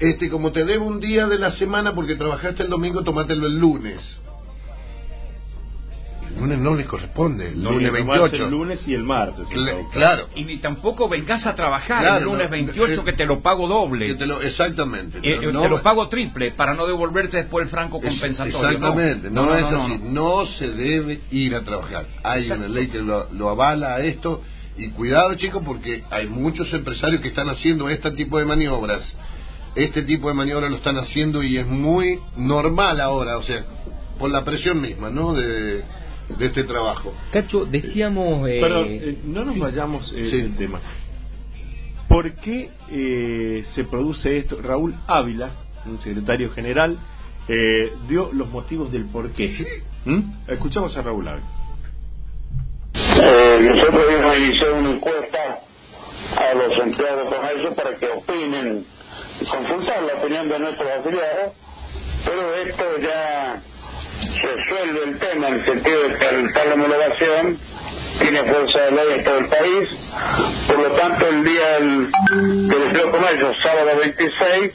este, 0.00 0.28
como 0.28 0.50
te 0.50 0.64
debo 0.64 0.84
un 0.86 0.98
día 1.00 1.26
de 1.26 1.38
la 1.38 1.52
semana 1.52 1.94
porque 1.94 2.16
trabajaste 2.16 2.64
el 2.64 2.68
domingo, 2.70 3.02
tomátelo 3.02 3.46
el 3.46 3.56
lunes. 3.58 4.00
El 6.34 6.40
lunes 6.40 6.58
no 6.60 6.74
les 6.74 6.86
corresponde, 6.86 7.48
el 7.48 7.62
No, 7.62 7.72
lunes 7.72 7.90
y 7.90 7.92
nomás 8.00 8.18
28. 8.20 8.44
El 8.46 8.50
lunes 8.50 8.80
y 8.88 8.94
el 8.94 9.02
martes. 9.04 9.46
Claro. 9.92 10.28
Y 10.34 10.44
ni 10.44 10.58
tampoco 10.58 11.08
vengas 11.08 11.44
a 11.46 11.54
trabajar 11.54 12.00
Claro, 12.00 12.18
el 12.18 12.24
lunes 12.24 12.44
no, 12.46 12.50
28 12.50 12.92
eh, 12.92 13.04
que 13.04 13.12
te 13.12 13.26
lo 13.26 13.42
pago 13.42 13.68
doble. 13.68 14.06
Que 14.06 14.14
te 14.14 14.26
lo- 14.26 14.40
exactamente. 14.40 15.18
Eh, 15.18 15.22
eh, 15.42 15.52
No- 15.52 15.60
te 15.62 15.68
lo 15.68 15.82
pago 15.82 16.08
triple 16.08 16.52
para 16.52 16.74
no 16.74 16.86
devolverte 16.86 17.36
después 17.36 17.64
el 17.66 17.70
franco 17.70 17.98
Es- 18.02 18.08
compensatorio. 18.08 18.58
Exactamente, 18.70 19.30
no, 19.30 19.44
no, 19.46 19.54
es 19.56 19.70
no, 19.70 19.82
así, 19.84 19.98
no, 20.02 20.46
se 20.46 20.70
debe 20.70 21.20
ir 21.30 21.54
a 21.54 21.60
trabajar. 21.62 22.06
Hay 22.24 22.44
Exacto. 22.44 22.64
una 22.64 22.74
ley 22.74 22.86
que 22.88 22.98
lo, 23.02 23.28
lo 23.32 23.50
avala 23.50 23.96
a 23.96 24.00
esto 24.00 24.42
y 24.76 24.88
cuidado 24.90 25.34
chicos 25.34 25.62
porque 25.64 26.02
hay 26.10 26.26
muchos 26.28 26.72
empresarios 26.72 27.20
que 27.20 27.28
están 27.28 27.48
haciendo 27.48 27.88
este 27.88 28.10
tipo 28.12 28.38
de 28.38 28.44
maniobras. 28.44 29.14
Este 29.74 30.02
tipo 30.02 30.28
de 30.28 30.34
maniobras 30.34 30.70
lo 30.70 30.76
están 30.76 30.98
haciendo 30.98 31.42
y 31.42 31.56
es 31.56 31.66
muy 31.66 32.18
normal 32.36 33.00
ahora, 33.00 33.38
o 33.38 33.42
sea, 33.42 33.64
por 34.18 34.30
la 34.30 34.44
presión 34.44 34.80
misma, 34.80 35.08
¿no? 35.10 35.32
De, 35.32 35.76
de 36.38 36.46
este 36.46 36.64
trabajo. 36.64 37.12
Cacho, 37.32 37.64
decíamos... 37.64 38.48
eh, 38.48 38.60
Perdón, 38.60 38.86
eh, 38.88 39.18
no 39.24 39.44
nos 39.44 39.54
sí. 39.54 39.60
vayamos 39.60 40.12
eh, 40.14 40.26
Sí. 40.30 40.36
del 40.42 40.56
tema. 40.56 40.80
¿Por 42.08 42.34
qué 42.36 42.70
eh, 42.90 43.64
se 43.70 43.84
produce 43.84 44.36
esto? 44.36 44.60
Raúl 44.60 44.94
Ávila, 45.06 45.50
un 45.86 45.98
secretario 46.00 46.50
general, 46.50 46.98
eh, 47.48 47.92
dio 48.08 48.30
los 48.32 48.50
motivos 48.50 48.92
del 48.92 49.06
por 49.06 49.30
qué. 49.32 49.82
¿Mm? 50.04 50.20
Escuchamos 50.48 50.94
a 50.96 51.02
Raúl 51.02 51.26
Ávila. 51.28 51.46
Eh, 53.52 53.60
nosotros 53.60 54.38
iniciado 54.38 54.76
una 54.76 54.90
encuesta 54.92 55.60
a 56.36 56.54
los 56.54 56.78
empleados 56.78 57.24
de 57.24 57.36
comercio 57.36 57.74
para 57.74 57.94
que 57.96 58.06
opinen 58.06 58.86
y 59.40 59.44
consultar 59.44 60.02
la 60.04 60.14
opinión 60.14 60.48
de 60.48 60.58
nuestros 60.58 60.90
afiliados, 60.90 61.52
pero 62.24 62.54
esto 62.54 62.84
ya 63.02 63.60
resuelve 64.42 65.04
el 65.04 65.18
tema 65.18 65.48
en 65.48 65.54
el 65.54 65.64
sentido 65.66 66.08
de 66.08 66.18
que 66.18 66.26
al 66.26 66.52
tal 66.54 66.72
homologación 66.72 67.58
tiene 68.20 68.42
fuerza 68.44 68.78
de 68.84 68.90
ley 68.92 69.18
en 69.18 69.24
todo 69.24 69.36
el 69.36 69.48
país, 69.48 69.88
por 70.66 70.78
lo 70.78 70.90
tanto 70.96 71.26
el 71.26 71.44
día 71.44 71.68
del, 71.72 72.10
del 72.68 72.82
empleo 72.84 73.06
de 73.06 73.10
comercio, 73.10 73.52
sábado 73.62 73.98
26, 74.00 74.72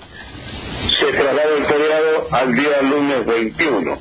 se 1.00 1.14
traslada 1.14 1.56
el 1.58 1.66
feriado 1.66 2.28
al 2.32 2.54
día 2.54 2.82
lunes 2.84 3.26
21, 3.26 3.94
eh, 3.94 4.00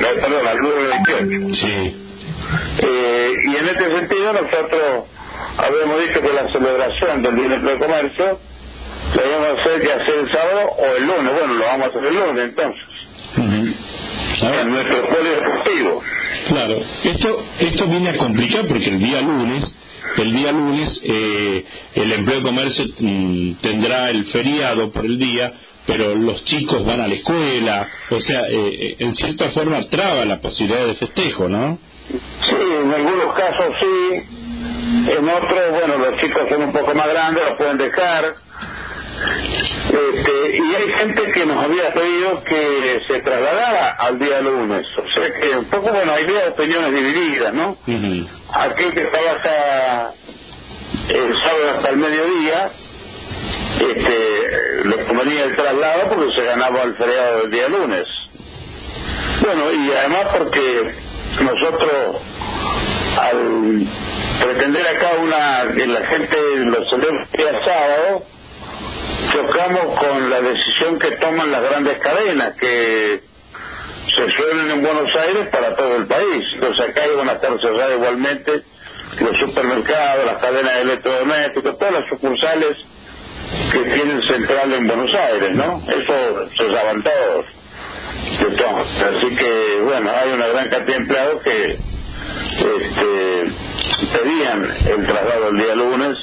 perdón, 0.00 0.46
al 0.46 0.56
lunes 0.58 0.88
28. 1.16 1.54
Sí. 1.54 2.07
Eh, 2.78 3.34
y 3.46 3.56
en 3.56 3.68
este 3.68 3.96
sentido 3.96 4.32
nosotros 4.32 5.04
habíamos 5.58 6.00
dicho 6.00 6.20
que 6.20 6.32
la 6.32 6.50
celebración 6.52 7.22
del 7.22 7.34
Día 7.36 7.44
del 7.44 7.52
Empleo 7.54 7.76
y 7.76 7.78
Comercio 7.78 8.38
la 9.14 9.26
íbamos 9.26 9.48
a 9.48 9.62
hacer 9.62 9.86
ya 9.86 10.04
sea 10.04 10.14
el 10.20 10.30
sábado 10.30 10.70
o 10.78 10.96
el 10.96 11.06
lunes. 11.06 11.32
Bueno, 11.32 11.54
lo 11.54 11.64
vamos 11.64 11.86
a 11.86 11.90
hacer 11.90 12.04
el 12.04 12.14
lunes 12.14 12.44
entonces, 12.44 12.84
en 14.42 14.70
nuestro 14.70 15.06
polideportivo. 15.06 16.02
Claro, 16.48 16.76
esto 17.04 17.44
esto 17.58 17.86
viene 17.86 18.10
a 18.10 18.16
complicar 18.16 18.66
porque 18.66 18.88
el 18.88 18.98
día 18.98 19.20
lunes, 19.20 19.74
el 20.16 20.32
día 20.32 20.52
lunes 20.52 21.00
eh, 21.04 21.64
el 21.94 22.12
empleo 22.12 22.38
de 22.38 22.42
comercio 22.42 22.84
mm, 22.98 23.52
tendrá 23.60 24.10
el 24.10 24.24
feriado 24.26 24.90
por 24.90 25.04
el 25.04 25.18
día, 25.18 25.52
pero 25.86 26.14
los 26.14 26.44
chicos 26.44 26.84
van 26.84 27.00
a 27.00 27.08
la 27.08 27.14
escuela, 27.14 27.88
o 28.10 28.20
sea, 28.20 28.42
eh, 28.48 28.68
eh, 28.72 28.96
en 28.98 29.16
cierta 29.16 29.48
forma 29.50 29.82
traba 29.88 30.24
la 30.24 30.38
posibilidad 30.38 30.86
de 30.86 30.94
festejo, 30.94 31.48
¿no? 31.48 31.78
Sí, 32.08 32.56
en 32.82 32.92
algunos 32.92 33.34
casos 33.34 33.74
sí, 33.80 34.38
en 35.10 35.28
otros, 35.28 35.70
bueno, 35.72 35.98
los 35.98 36.20
chicos 36.20 36.48
son 36.48 36.62
un 36.62 36.72
poco 36.72 36.94
más 36.94 37.08
grandes, 37.08 37.44
los 37.44 37.58
pueden 37.58 37.78
dejar. 37.78 38.34
Este, 39.88 40.56
y 40.58 40.74
hay 40.74 40.92
gente 40.92 41.32
que 41.32 41.46
nos 41.46 41.64
había 41.64 41.92
pedido 41.92 42.44
que 42.44 43.00
se 43.08 43.20
trasladara 43.20 43.96
al 43.98 44.18
día 44.18 44.40
lunes. 44.40 44.86
O 44.96 45.12
sea 45.12 45.30
que 45.40 45.56
un 45.56 45.64
poco, 45.66 45.90
bueno, 45.90 46.12
hay 46.12 46.24
opiniones 46.50 46.92
divididas, 46.92 47.52
¿no? 47.54 47.76
Aquel 48.52 48.92
que 48.92 49.00
trabaja 49.02 50.12
el 51.08 51.32
sábado 51.42 51.70
hasta 51.76 51.90
el 51.90 51.96
mediodía, 51.96 52.70
este, 53.80 54.84
le 54.84 55.04
convenía 55.06 55.44
el 55.44 55.56
traslado 55.56 56.08
porque 56.08 56.32
se 56.36 56.44
ganaba 56.44 56.82
el 56.82 56.94
feriado 56.94 57.40
del 57.42 57.50
día 57.50 57.68
lunes. 57.68 58.04
Bueno, 59.42 59.72
y 59.72 59.92
además 59.92 60.26
porque 60.36 60.94
nosotros 61.44 62.22
al 63.20 63.86
pretender 64.40 64.86
acá 64.86 65.10
una 65.20 65.74
que 65.74 65.86
la 65.86 66.06
gente 66.06 66.36
lo 66.56 66.90
celebre 66.90 67.26
el 67.32 67.64
sábado, 67.64 68.22
chocamos 69.32 69.98
con 69.98 70.30
la 70.30 70.40
decisión 70.40 70.98
que 70.98 71.12
toman 71.12 71.50
las 71.50 71.62
grandes 71.62 71.98
cadenas 71.98 72.56
que 72.56 73.20
se 74.16 74.36
suelen 74.36 74.70
en 74.70 74.82
Buenos 74.82 75.08
Aires 75.16 75.48
para 75.48 75.76
todo 75.76 75.96
el 75.96 76.06
país. 76.06 76.44
Entonces 76.54 76.88
acá 76.88 77.02
iban 77.06 77.28
a 77.28 77.32
estar 77.32 77.50
cerradas 77.60 77.96
igualmente 77.96 78.62
los 79.20 79.36
supermercados, 79.38 80.26
las 80.26 80.40
cadenas 80.40 80.74
de 80.74 80.80
electrodomésticos, 80.82 81.78
todas 81.78 81.94
las 81.94 82.08
sucursales 82.08 82.76
que 83.72 83.78
tienen 83.78 84.22
central 84.22 84.72
en 84.74 84.86
Buenos 84.86 85.14
Aires, 85.14 85.54
¿no? 85.54 85.82
Eso 85.88 86.48
cerraban 86.56 87.02
todos. 87.02 87.46
Así 88.08 89.36
que, 89.36 89.80
bueno, 89.84 90.10
hay 90.10 90.32
una 90.32 90.46
gran 90.48 90.68
cantidad 90.68 90.96
de 90.96 91.02
empleados 91.02 91.42
que 91.42 91.72
este, 91.72 93.52
pedían 94.12 94.64
el 94.86 95.06
traslado 95.06 95.48
el 95.48 95.56
día 95.56 95.74
lunes. 95.74 96.16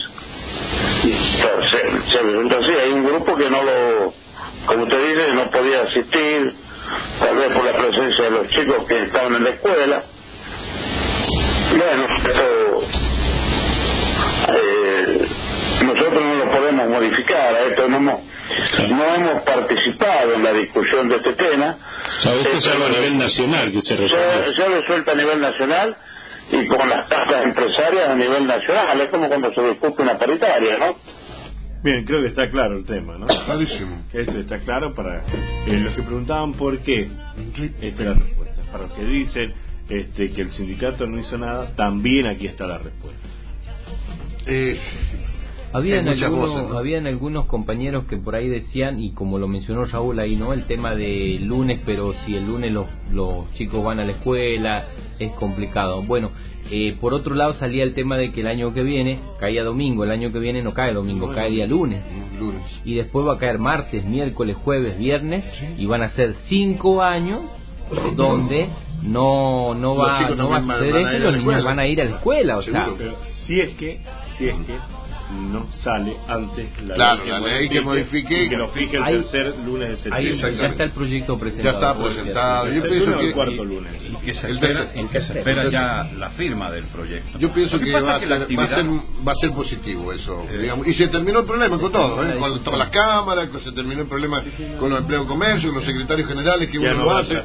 Entonces, 1.03 2.09
se 2.09 2.17
resulta 2.23 2.55
así, 2.55 2.71
hay 2.83 2.91
un 2.93 3.03
grupo 3.03 3.36
que 3.36 3.49
no 3.49 3.63
lo, 3.63 4.13
como 4.65 4.83
usted 4.83 5.07
dice, 5.09 5.33
no 5.33 5.49
podía 5.51 5.81
asistir, 5.81 6.53
tal 7.19 7.36
vez 7.36 7.55
por 7.55 7.65
la 7.65 7.73
presencia 7.73 8.23
de 8.25 8.31
los 8.31 8.49
chicos 8.49 8.86
que 8.88 9.03
estaban 9.03 9.36
en 9.36 9.43
la 9.43 9.49
escuela. 9.49 10.03
Bueno, 11.69 12.07
esto, 12.23 12.81
eh, 14.53 15.27
nosotros 15.86 16.23
no 16.23 16.36
lo 16.36 16.51
podemos 16.51 16.89
modificar, 16.89 17.55
a 17.55 17.59
esto 17.61 17.88
no 17.88 17.97
hemos, 17.97 18.19
no 18.89 19.15
hemos 19.15 19.43
participado 19.43 20.33
en 20.36 20.43
la 20.43 20.53
discusión 20.53 21.09
de 21.09 21.15
este 21.17 21.33
tema. 21.33 21.77
A 22.25 22.31
veces 22.31 22.55
es 22.55 22.67
algo 22.67 22.86
a 22.86 22.89
nivel 22.89 23.17
nacional 23.17 23.71
que 23.71 23.81
se 23.81 23.95
resuelve. 23.95 24.45
Se, 24.45 24.55
se 24.55 24.67
resuelto 24.81 25.11
a 25.11 25.15
nivel 25.15 25.41
nacional 25.41 25.95
y 26.51 26.67
con 26.67 26.89
las 26.89 27.07
tasas 27.09 27.45
empresarias 27.45 28.09
a 28.09 28.15
nivel 28.15 28.45
nacional. 28.45 29.01
Es 29.01 29.09
como 29.09 29.27
cuando 29.27 29.53
se 29.53 29.61
discute 29.69 30.01
una 30.01 30.17
paritaria, 30.17 30.77
¿no? 30.77 30.95
Bien, 31.83 32.03
creo 32.03 32.21
que 32.21 32.29
está 32.29 32.49
claro 32.49 32.77
el 32.77 32.86
tema, 32.86 33.17
¿no? 33.17 33.27
Clarísimo. 33.27 34.03
Esto 34.11 34.39
está 34.39 34.59
claro 34.59 34.93
para 34.95 35.19
eh, 35.67 35.79
los 35.83 35.93
que 35.93 36.01
preguntaban 36.01 36.53
por 36.53 36.79
qué. 36.79 37.09
Esta 37.81 38.03
es 38.03 38.07
la 38.09 38.13
respuesta. 38.15 38.61
Para 38.71 38.83
los 38.86 38.93
que 38.93 39.05
dicen 39.05 39.53
este, 39.88 40.31
que 40.31 40.41
el 40.41 40.51
sindicato 40.51 41.05
no 41.05 41.19
hizo 41.19 41.38
nada, 41.38 41.75
también 41.75 42.27
aquí 42.27 42.47
está 42.47 42.65
la 42.65 42.79
respuesta. 42.79 43.27
Eh, 44.47 44.79
Habían 45.76 46.07
algunos, 46.07 46.49
voces, 46.49 46.69
¿no? 46.69 46.78
habían 46.78 47.05
algunos 47.07 47.45
compañeros 47.47 48.05
que 48.05 48.17
por 48.17 48.36
ahí 48.36 48.47
decían, 48.47 49.01
y 49.01 49.11
como 49.11 49.39
lo 49.39 49.47
mencionó 49.47 49.86
Raúl 49.86 50.19
ahí, 50.19 50.36
¿no? 50.36 50.53
El 50.53 50.65
tema 50.67 50.95
de 50.95 51.38
lunes, 51.41 51.82
pero 51.86 52.13
si 52.26 52.36
el 52.36 52.45
lunes 52.45 52.71
los, 52.71 52.86
los 53.11 53.51
chicos 53.55 53.84
van 53.84 53.99
a 53.99 54.05
la 54.05 54.13
escuela, 54.13 54.86
es 55.19 55.32
complicado. 55.34 56.01
Bueno, 56.03 56.32
eh, 56.71 56.95
por 56.99 57.13
otro 57.13 57.36
lado 57.36 57.53
salía 57.53 57.84
el 57.84 57.93
tema 57.93 58.17
de 58.17 58.32
que 58.32 58.41
el 58.41 58.47
año 58.47 58.73
que 58.73 58.84
viene 58.84 59.19
caía 59.39 59.63
domingo, 59.63 60.03
el 60.03 60.11
año 60.11 60.32
que 60.32 60.39
viene 60.39 60.63
no 60.63 60.73
cae 60.73 60.93
domingo, 60.93 61.32
cae 61.34 61.51
día 61.51 61.67
lunes. 61.67 62.01
lunes. 62.39 62.61
Y 62.86 62.95
después 62.95 63.28
va 63.28 63.34
a 63.34 63.38
caer 63.38 63.59
martes, 63.59 64.05
miércoles, 64.05 64.55
jueves, 64.55 64.97
viernes, 64.97 65.43
y 65.78 65.86
van 65.86 66.03
a 66.03 66.09
ser 66.09 66.36
cinco 66.47 67.01
años 67.03 67.41
donde 68.15 68.69
no 69.03 69.76
no 69.76 69.95
va 69.95 70.30
no 70.32 70.49
va 70.49 70.57
a 70.57 70.61
suceder 70.61 70.95
a 70.95 70.99
los 70.99 71.11
la 71.11 71.32
niños 71.32 71.38
escuela. 71.38 71.63
van 71.63 71.80
a 71.80 71.88
ir 71.88 72.01
a 72.01 72.05
la 72.05 72.11
escuela, 72.15 72.57
o 72.57 72.61
sea, 72.61 72.88
Pero 72.97 73.15
si 73.45 73.59
es 73.59 73.69
que, 73.76 73.99
si 74.38 74.47
es 74.47 74.55
que 74.65 74.76
no 75.32 75.65
sale 75.84 76.15
antes 76.28 76.67
la 76.84 76.95
Claro, 76.95 77.23
ley 77.23 77.30
la 77.32 77.39
ley 77.39 77.69
que 77.69 77.82
modifique- 77.82 78.45
y 78.45 78.49
que 78.49 78.55
lo 78.55 78.69
fije 78.69 78.97
el 78.97 79.03
Ahí- 79.03 79.13
tercer 79.17 79.55
lunes 79.65 80.03
de 80.03 80.13
ahí 80.13 80.28
septiembre. 80.38 80.55
ya 80.61 80.67
está 80.67 80.84
el 80.84 80.91
proyecto 80.91 81.38
presentado. 81.39 81.71
Ya 81.82 81.88
está 81.89 81.91
el 81.91 82.05
presentado. 82.13 82.67
Yo 82.67 82.73
¿El 82.84 82.89
pienso 82.89 83.17
o 83.17 83.19
el 83.19 83.28
que 83.28 83.34
cuarto 83.34 83.65
lunes? 83.65 84.05
Y 84.05 84.15
que 84.26 84.34
se 84.34 84.47
El 84.47 84.53
espera, 84.55 84.73
tercer- 84.93 85.03
y 85.03 85.07
que 85.07 85.21
se 85.21 85.32
el 85.32 85.38
espera 85.39 85.61
tercer- 85.63 85.71
ya 85.71 86.11
la 86.17 86.30
firma 86.32 86.71
del 86.71 86.86
proyecto. 86.86 87.39
Yo 87.39 87.51
pienso 87.53 87.80
que, 87.80 87.91
va, 87.91 88.19
que 88.19 88.28
ser, 88.28 88.32
va, 88.59 88.63
a 88.63 88.67
ser, 88.67 88.86
va 89.28 89.32
a 89.32 89.36
ser 89.36 89.51
positivo 89.51 90.13
eso. 90.13 90.45
Eh. 90.51 90.57
digamos. 90.61 90.88
Y 90.88 90.93
se 90.93 91.07
terminó 91.07 91.39
el 91.39 91.45
problema 91.45 91.78
con 91.80 91.91
todo, 91.91 92.23
¿eh? 92.23 92.36
con 92.38 92.63
todas 92.63 92.80
las 92.80 92.89
cámaras, 92.89 93.49
que 93.49 93.59
se 93.59 93.71
terminó 93.71 94.01
el 94.01 94.07
problema 94.07 94.43
con 94.80 94.89
los 94.89 94.99
empleados 94.99 95.28
de 95.28 95.34
comercio, 95.34 95.69
con 95.69 95.80
los 95.80 95.86
secretarios 95.86 96.28
generales, 96.28 96.69
que 96.69 96.80
Ya 96.80 96.91
uno 96.91 96.99
no 96.99 97.03
lo 97.05 97.17
hace. 97.17 97.36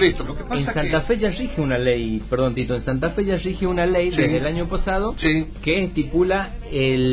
Listo. 0.00 0.24
Lo 0.24 0.36
que 0.36 0.42
En 0.42 0.64
Santa 0.64 0.82
que 0.82 1.00
Fe 1.06 1.16
ya 1.18 1.28
rige 1.30 1.60
una 1.60 1.78
ley, 1.78 2.22
perdón 2.30 2.54
Tito, 2.54 2.74
en 2.74 2.82
Santa 2.82 3.10
Fe 3.10 3.24
ya 3.24 3.36
rige 3.36 3.66
una 3.66 3.84
ley 3.86 4.10
Sí. 4.10 4.16
desde 4.16 4.38
el 4.38 4.46
año 4.46 4.68
pasado 4.68 5.14
Sí. 5.18 5.46
que 5.62 5.84
estipula 5.84 6.54
el 6.72 7.09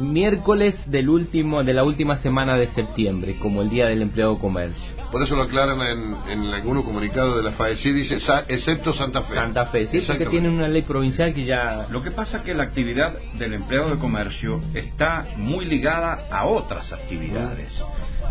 miércoles 0.00 0.74
del 0.90 1.08
último 1.08 1.62
de 1.62 1.74
la 1.74 1.84
última 1.84 2.16
semana 2.18 2.56
de 2.56 2.68
septiembre 2.68 3.36
como 3.40 3.62
el 3.62 3.70
día 3.70 3.86
del 3.86 4.02
empleado 4.02 4.34
de 4.34 4.40
comercio. 4.40 5.00
Por 5.10 5.22
eso 5.22 5.34
lo 5.34 5.42
aclaran 5.42 5.80
en, 5.80 6.16
en 6.30 6.54
algunos 6.54 6.84
comunicados 6.84 7.36
de 7.36 7.42
la 7.42 7.56
FAECI, 7.56 7.92
dice 7.92 8.20
sa- 8.20 8.44
excepto 8.46 8.92
Santa 8.94 9.22
Fe. 9.22 9.34
Santa 9.34 9.66
Fe, 9.66 9.86
sí, 9.88 10.02
porque 10.06 10.26
tienen 10.26 10.52
una 10.52 10.68
ley 10.68 10.82
provincial 10.82 11.34
que 11.34 11.44
ya 11.44 11.86
Lo 11.90 12.00
que 12.02 12.12
pasa 12.12 12.38
es 12.38 12.42
que 12.44 12.54
la 12.54 12.62
actividad 12.62 13.12
del 13.34 13.54
empleado 13.54 13.90
de 13.90 13.98
comercio 13.98 14.60
está 14.74 15.26
muy 15.36 15.64
ligada 15.64 16.26
a 16.30 16.46
otras 16.46 16.92
actividades. 16.92 17.72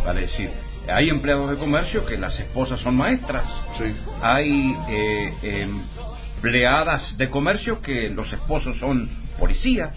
Vale 0.05 0.21
decir, 0.21 0.49
hay 0.87 1.09
empleados 1.09 1.49
de 1.49 1.57
comercio 1.57 2.05
que 2.05 2.17
las 2.17 2.39
esposas 2.39 2.79
son 2.79 2.95
maestras, 2.95 3.43
Sí. 3.77 3.93
hay 4.21 4.73
eh, 4.89 5.67
empleadas 6.37 7.17
de 7.17 7.29
comercio 7.29 7.81
que 7.81 8.09
los 8.09 8.31
esposos 8.31 8.77
son 8.77 9.09
policías, 9.37 9.91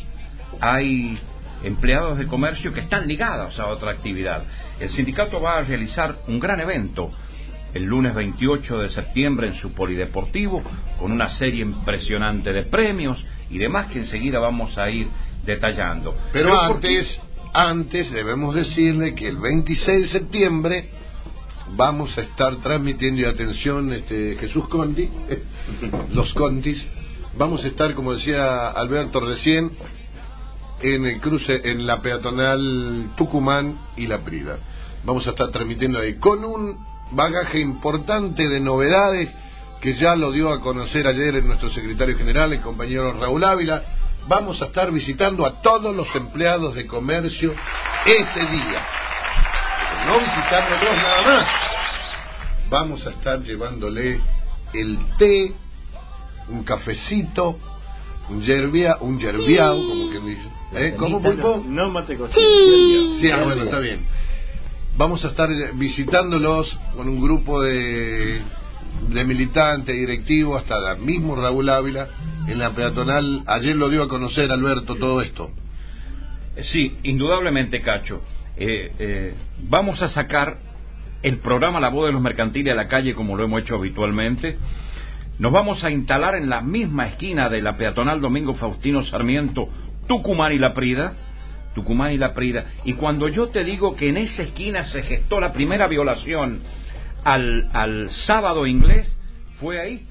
hay 0.60 1.18
empleados 1.64 2.18
de 2.18 2.26
comercio 2.26 2.72
que 2.72 2.80
están 2.80 3.06
ligados 3.06 3.58
a 3.58 3.68
otra 3.68 3.92
actividad. 3.92 4.44
El 4.80 4.90
sindicato 4.90 5.40
va 5.40 5.58
a 5.58 5.62
realizar 5.62 6.16
un 6.26 6.40
gran 6.40 6.60
evento 6.60 7.10
el 7.74 7.84
lunes 7.84 8.14
28 8.14 8.78
de 8.78 8.90
septiembre 8.90 9.48
en 9.48 9.54
su 9.54 9.72
polideportivo 9.72 10.62
con 10.98 11.12
una 11.12 11.30
serie 11.30 11.62
impresionante 11.62 12.52
de 12.52 12.64
premios 12.64 13.22
y 13.50 13.58
demás 13.58 13.86
que 13.86 14.00
enseguida 14.00 14.38
vamos 14.38 14.76
a 14.78 14.90
ir 14.90 15.08
detallando. 15.44 16.14
Pero 16.32 16.60
antes, 16.60 17.20
antes 17.52 18.10
debemos 18.10 18.54
decirle 18.54 19.14
que 19.14 19.28
el 19.28 19.38
26 19.38 20.02
de 20.02 20.08
septiembre 20.08 20.90
vamos 21.74 22.16
a 22.18 22.22
estar 22.22 22.56
transmitiendo 22.56 23.22
y 23.22 23.24
atención 23.24 23.92
este 23.92 24.36
Jesús 24.38 24.68
Conti, 24.68 25.08
los 26.12 26.32
Contis, 26.34 26.86
vamos 27.38 27.64
a 27.64 27.68
estar 27.68 27.94
como 27.94 28.12
decía 28.12 28.68
Alberto 28.68 29.20
recién 29.20 29.70
en 30.82 31.06
el 31.06 31.20
cruce 31.20 31.60
en 31.64 31.86
la 31.86 32.00
peatonal 32.02 33.10
Tucumán 33.16 33.78
y 33.96 34.06
La 34.06 34.18
Prida. 34.18 34.58
Vamos 35.04 35.26
a 35.26 35.30
estar 35.30 35.50
transmitiendo 35.50 35.98
ahí 35.98 36.14
con 36.18 36.44
un 36.44 36.76
bagaje 37.12 37.60
importante 37.60 38.48
de 38.48 38.60
novedades 38.60 39.30
que 39.80 39.94
ya 39.94 40.14
lo 40.14 40.30
dio 40.30 40.50
a 40.52 40.60
conocer 40.60 41.06
ayer 41.06 41.36
en 41.36 41.46
nuestro 41.46 41.70
secretario 41.70 42.16
general, 42.16 42.52
el 42.52 42.60
compañero 42.60 43.12
Raúl 43.12 43.42
Ávila. 43.42 43.82
Vamos 44.28 44.62
a 44.62 44.66
estar 44.66 44.92
visitando 44.92 45.44
a 45.44 45.60
todos 45.60 45.94
los 45.94 46.06
empleados 46.14 46.74
de 46.74 46.86
comercio 46.86 47.52
ese 48.06 48.40
día. 48.46 48.86
No 50.06 50.20
visitándolos 50.20 50.96
nada 50.96 51.22
más. 51.22 51.48
Vamos 52.70 53.06
a 53.06 53.10
estar 53.10 53.40
llevándole 53.42 54.20
el 54.72 54.98
té, 55.18 55.52
un 56.48 56.62
cafecito, 56.64 57.58
un 58.30 58.42
yerbia, 58.42 58.96
un 59.00 59.18
yerbiao, 59.18 59.76
como 59.76 60.10
quien 60.10 60.26
dice. 60.26 60.48
¿Eh? 60.74 60.94
¿Cómo, 60.96 61.20
Pulpo? 61.20 61.64
No 61.66 61.90
mate 61.90 62.16
cocina. 62.16 62.40
Sí, 63.20 63.30
ah, 63.30 63.44
bueno, 63.44 63.64
está 63.64 63.78
bien. 63.78 64.00
Vamos 64.96 65.24
a 65.24 65.28
estar 65.28 65.48
visitándolos 65.74 66.78
con 66.96 67.08
un 67.08 67.22
grupo 67.22 67.60
de, 67.62 68.42
de 69.08 69.24
militantes, 69.24 69.94
directivos, 69.94 70.60
hasta 70.62 70.92
el 70.92 70.98
mismo 71.00 71.34
Raúl 71.36 71.68
Ávila, 71.68 72.08
en 72.46 72.58
la 72.58 72.74
peatonal. 72.74 73.42
Ayer 73.46 73.76
lo 73.76 73.88
dio 73.88 74.02
a 74.02 74.08
conocer 74.08 74.50
Alberto 74.52 74.96
todo 74.96 75.22
esto. 75.22 75.50
Eh, 76.56 76.62
Sí, 76.64 76.96
indudablemente, 77.04 77.80
Cacho. 77.80 78.22
Eh, 78.56 78.92
eh, 78.98 79.34
vamos 79.68 80.02
a 80.02 80.08
sacar 80.10 80.58
el 81.22 81.38
programa 81.38 81.80
La 81.80 81.88
Voz 81.88 82.06
de 82.06 82.12
los 82.12 82.20
Mercantiles 82.20 82.72
a 82.72 82.76
la 82.76 82.88
calle 82.88 83.14
como 83.14 83.36
lo 83.36 83.44
hemos 83.44 83.62
hecho 83.62 83.76
habitualmente. 83.76 84.58
Nos 85.38 85.52
vamos 85.52 85.82
a 85.82 85.90
instalar 85.90 86.34
en 86.34 86.48
la 86.48 86.60
misma 86.60 87.08
esquina 87.08 87.48
de 87.48 87.62
la 87.62 87.76
peatonal 87.76 88.20
Domingo 88.20 88.54
Faustino 88.54 89.02
Sarmiento, 89.04 89.68
Tucumán 90.06 90.52
y 90.52 90.58
La 90.58 90.74
Prida. 90.74 91.14
Tucumán 91.74 92.12
y 92.12 92.18
La 92.18 92.34
Prida. 92.34 92.66
Y 92.84 92.92
cuando 92.94 93.28
yo 93.28 93.48
te 93.48 93.64
digo 93.64 93.96
que 93.96 94.10
en 94.10 94.18
esa 94.18 94.42
esquina 94.42 94.84
se 94.86 95.02
gestó 95.02 95.40
la 95.40 95.52
primera 95.52 95.88
violación 95.88 96.60
al, 97.24 97.68
al 97.72 98.10
sábado 98.10 98.66
inglés, 98.66 99.16
fue 99.58 99.80
ahí. 99.80 100.06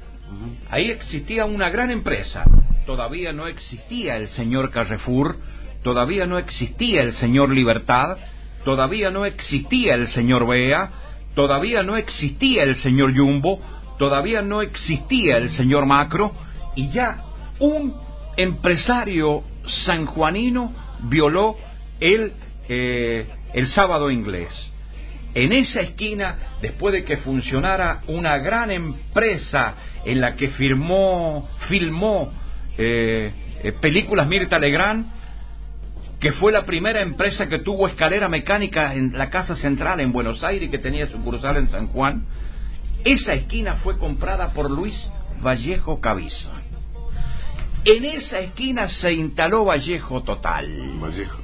Ahí 0.70 0.90
existía 0.90 1.46
una 1.46 1.70
gran 1.70 1.92
empresa. 1.92 2.44
Todavía 2.86 3.32
no 3.32 3.48
existía 3.48 4.18
el 4.18 4.28
señor 4.30 4.72
Carrefour, 4.72 5.38
todavía 5.84 6.26
no 6.26 6.40
existía 6.40 7.04
el 7.04 7.14
señor 7.14 7.52
Libertad, 7.52 8.18
todavía 8.66 9.12
no 9.12 9.26
existía 9.26 9.96
el 9.96 10.08
señor 10.08 10.48
Bea, 10.48 10.90
todavía 11.36 11.84
no 11.84 11.96
existía 11.96 12.64
el 12.64 12.76
señor 12.78 13.16
Jumbo, 13.16 13.60
todavía 13.98 14.42
no 14.42 14.62
existía 14.62 15.38
el 15.38 15.50
señor 15.52 15.86
Macro, 15.86 16.32
y 16.76 16.90
ya 16.90 17.24
un 17.60 17.96
empresario 18.38 19.44
sanjuanino 19.86 20.74
violó 21.04 21.56
el, 22.00 22.34
eh, 22.68 23.28
el 23.54 23.68
sábado 23.68 24.10
inglés. 24.10 24.72
En 25.34 25.54
esa 25.54 25.80
esquina, 25.80 26.36
después 26.62 26.94
de 26.94 27.06
que 27.06 27.18
funcionara 27.18 28.02
una 28.08 28.38
gran 28.40 28.70
empresa 28.70 29.76
en 30.04 30.20
la 30.20 30.36
que 30.36 30.50
firmó, 30.50 31.48
filmó 31.70 32.34
eh, 32.78 33.32
eh, 33.64 33.72
películas 33.80 34.28
Mirta 34.28 34.60
Legrand, 34.60 35.06
que 36.20 36.34
fue 36.34 36.52
la 36.52 36.66
primera 36.66 37.02
empresa 37.02 37.48
que 37.48 37.60
tuvo 37.60 37.88
escalera 37.88 38.28
mecánica 38.28 38.94
en 38.94 39.18
la 39.18 39.30
Casa 39.30 39.56
Central 39.56 40.02
en 40.02 40.12
Buenos 40.12 40.44
Aires 40.44 40.70
que 40.70 40.78
tenía 40.78 41.08
sucursal 41.08 41.58
en 41.58 41.70
San 41.70 41.88
Juan, 41.88 42.26
esa 43.04 43.34
esquina 43.34 43.76
fue 43.78 43.98
comprada 43.98 44.50
por 44.54 44.70
Luis 44.70 45.10
Vallejo 45.44 46.00
Cabizo. 46.00 46.50
En 47.84 48.06
esa 48.06 48.40
esquina 48.40 48.88
se 48.90 49.12
instaló 49.14 49.66
Vallejo 49.66 50.22
Total. 50.22 50.68
Vallejo. 51.00 51.40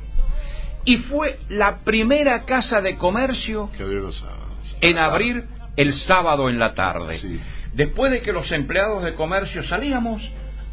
Y 0.86 0.97
fue 0.97 1.39
la 1.49 1.80
primera 1.80 2.45
casa 2.45 2.80
de 2.82 2.95
comercio 2.95 3.70
Que 3.76 3.84
abrió 3.84 3.99
los 4.01 4.18
sábados. 4.18 4.78
en 4.82 4.97
abrir 4.97 5.45
el 5.76 5.93
sábado 5.93 6.49
en 6.49 6.60
la 6.60 6.74
tarde. 6.74 7.20
Después 7.74 8.12
de 8.12 8.22
que 8.22 8.32
los 8.32 8.51
empleados 8.51 9.03
de 9.03 9.14
comercio 9.14 9.64
salíamos 9.64 10.22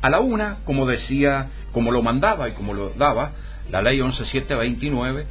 a 0.00 0.10
la 0.10 0.20
una, 0.20 0.58
como 0.64 0.86
decía, 0.86 1.48
como 1.72 1.90
lo 1.90 2.02
mandaba 2.02 2.48
y 2.48 2.52
como 2.52 2.74
lo 2.74 2.90
daba 2.90 3.32
la 3.70 3.82
ley 3.82 4.00
11729, 4.00 5.26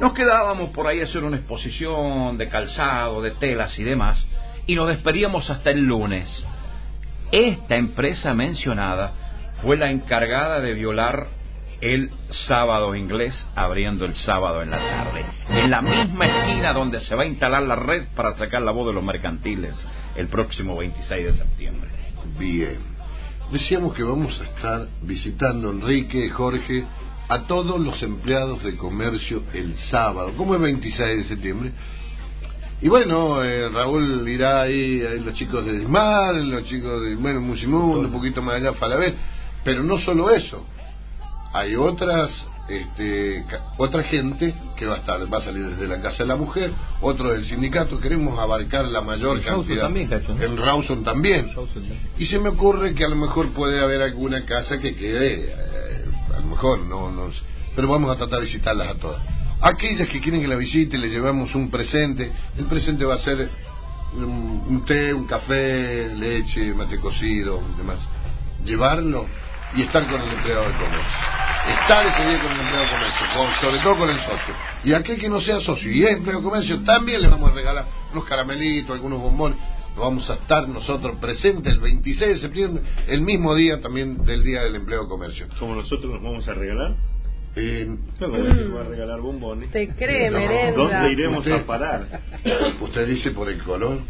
nos 0.00 0.12
quedábamos 0.14 0.70
por 0.70 0.86
ahí 0.86 1.00
a 1.00 1.04
hacer 1.04 1.22
una 1.22 1.36
exposición 1.36 2.36
de 2.36 2.48
calzado, 2.48 3.22
de 3.22 3.32
telas 3.32 3.78
y 3.78 3.84
demás, 3.84 4.26
y 4.66 4.74
nos 4.74 4.88
despedíamos 4.88 5.48
hasta 5.50 5.70
el 5.70 5.80
lunes. 5.80 6.44
Esta 7.32 7.76
empresa 7.76 8.34
mencionada 8.34 9.12
fue 9.62 9.76
la 9.76 9.90
encargada 9.90 10.60
de 10.60 10.74
violar 10.74 11.28
el 11.80 12.10
sábado 12.46 12.94
inglés 12.94 13.46
abriendo 13.54 14.04
el 14.04 14.14
sábado 14.14 14.62
en 14.62 14.70
la 14.70 14.78
tarde. 14.78 15.24
En 15.50 15.70
la 15.70 15.82
misma 15.82 16.26
esquina 16.26 16.72
donde 16.72 17.00
se 17.00 17.14
va 17.14 17.24
a 17.24 17.26
instalar 17.26 17.62
la 17.62 17.76
red 17.76 18.06
para 18.14 18.34
sacar 18.36 18.62
la 18.62 18.72
voz 18.72 18.86
de 18.86 18.94
los 18.94 19.04
mercantiles 19.04 19.74
el 20.16 20.28
próximo 20.28 20.76
26 20.76 21.26
de 21.26 21.32
septiembre. 21.32 21.90
Bien. 22.38 22.78
Decíamos 23.52 23.94
que 23.94 24.02
vamos 24.02 24.40
a 24.40 24.44
estar 24.44 24.86
visitando, 25.02 25.70
Enrique, 25.70 26.30
Jorge, 26.30 26.84
a 27.28 27.42
todos 27.42 27.78
los 27.80 28.02
empleados 28.02 28.62
de 28.62 28.76
comercio 28.76 29.42
el 29.52 29.76
sábado, 29.90 30.32
como 30.36 30.54
es 30.54 30.60
26 30.60 31.18
de 31.18 31.24
septiembre. 31.24 31.72
Y 32.84 32.88
bueno, 32.88 33.42
eh, 33.42 33.70
Raúl 33.70 34.28
irá 34.28 34.60
ahí, 34.60 35.00
ahí 35.00 35.18
los 35.18 35.32
chicos 35.32 35.64
de 35.64 35.72
Dismar, 35.72 36.34
los 36.34 36.64
chicos 36.64 37.02
de, 37.02 37.14
bueno, 37.14 37.40
Musimundo, 37.40 38.00
un 38.00 38.12
poquito 38.12 38.42
más 38.42 38.56
allá, 38.56 38.74
Falabella. 38.74 39.14
Pero 39.64 39.82
no 39.82 39.98
solo 40.00 40.28
eso, 40.28 40.66
hay 41.54 41.76
otras 41.76 42.30
este, 42.68 43.42
otra 43.78 44.02
gente 44.02 44.54
que 44.76 44.84
va 44.84 44.96
a 44.96 44.98
estar 44.98 45.32
va 45.32 45.38
a 45.38 45.40
salir 45.40 45.64
desde 45.64 45.88
la 45.88 46.02
casa 46.02 46.24
de 46.24 46.26
la 46.26 46.36
mujer 46.36 46.72
otro 47.00 47.32
del 47.32 47.46
sindicato. 47.46 47.98
Queremos 47.98 48.38
abarcar 48.38 48.84
la 48.84 49.00
mayor 49.00 49.40
cantidad. 49.40 49.84
también, 49.84 50.12
en 50.12 50.56
Rawson 50.58 51.04
también. 51.04 51.52
Y 52.18 52.26
se 52.26 52.38
me 52.38 52.50
ocurre 52.50 52.94
que 52.94 53.06
a 53.06 53.08
lo 53.08 53.16
mejor 53.16 53.48
puede 53.54 53.82
haber 53.82 54.02
alguna 54.02 54.44
casa 54.44 54.78
que 54.78 54.94
quede 54.94 55.46
eh, 55.46 56.04
a 56.36 56.40
lo 56.40 56.48
mejor 56.48 56.80
no, 56.80 57.10
no 57.10 57.30
pero 57.74 57.88
vamos 57.88 58.14
a 58.14 58.18
tratar 58.18 58.40
de 58.40 58.44
visitarlas 58.44 58.88
a 58.88 58.94
todas 58.98 59.22
aquellas 59.60 60.08
que 60.08 60.20
quieren 60.20 60.40
que 60.40 60.48
la 60.48 60.56
visite 60.56 60.98
le 60.98 61.08
llevamos 61.08 61.54
un 61.54 61.70
presente 61.70 62.30
el 62.58 62.66
presente 62.66 63.04
va 63.04 63.14
a 63.14 63.18
ser 63.18 63.50
un, 64.16 64.84
té 64.86 65.12
un 65.12 65.26
café 65.26 66.14
leche 66.14 66.74
mate 66.74 66.98
cocido 66.98 67.62
demás 67.76 67.98
llevarlo 68.64 69.26
y 69.76 69.82
estar 69.82 70.06
con 70.08 70.20
el 70.20 70.32
empleado 70.32 70.62
de 70.68 70.72
comercio. 70.72 71.18
Estar 71.80 72.06
ese 72.06 72.28
día 72.28 72.42
con 72.42 72.52
el 72.52 72.60
empleado 72.60 72.84
de 72.84 72.90
comercio, 72.90 73.26
sobre 73.60 73.82
todo 73.82 73.96
con 73.96 74.10
el 74.10 74.18
socio. 74.18 74.54
Y 74.84 74.92
aquel 74.92 75.18
que 75.18 75.28
no 75.28 75.40
sea 75.40 75.60
socio 75.60 75.90
y 75.90 76.04
es 76.04 76.16
empleado 76.16 76.40
de 76.40 76.44
comercio, 76.44 76.82
también 76.82 77.22
le 77.22 77.28
vamos 77.28 77.50
a 77.50 77.54
regalar 77.54 77.86
unos 78.12 78.24
caramelitos, 78.24 78.94
algunos 78.94 79.20
bombones. 79.20 79.58
Vamos 79.96 80.28
a 80.28 80.34
estar 80.34 80.68
nosotros 80.68 81.16
presentes 81.20 81.72
el 81.72 81.78
26 81.78 82.30
de 82.34 82.38
septiembre, 82.38 82.82
el 83.06 83.22
mismo 83.22 83.54
día 83.54 83.80
también 83.80 84.24
del 84.24 84.42
Día 84.42 84.64
del 84.64 84.74
Empleo 84.74 85.04
de 85.04 85.08
Comercio. 85.08 85.46
¿Cómo 85.58 85.76
nosotros 85.76 86.12
nos 86.12 86.22
vamos 86.22 86.48
a 86.48 86.54
regalar? 86.54 86.96
Eh, 87.56 87.86
no, 88.20 88.28
mm. 88.28 88.76
a 88.76 88.82
regalar 88.84 89.20
bombones. 89.20 89.70
Te 89.70 89.88
cree, 89.88 90.30
merenda. 90.30 90.76
¿Dónde 90.76 91.12
iremos 91.12 91.46
a 91.46 91.64
parar? 91.64 92.20
¿Usted 92.80 93.06
dice 93.06 93.30
por 93.30 93.48
el 93.48 93.62
color? 93.62 94.00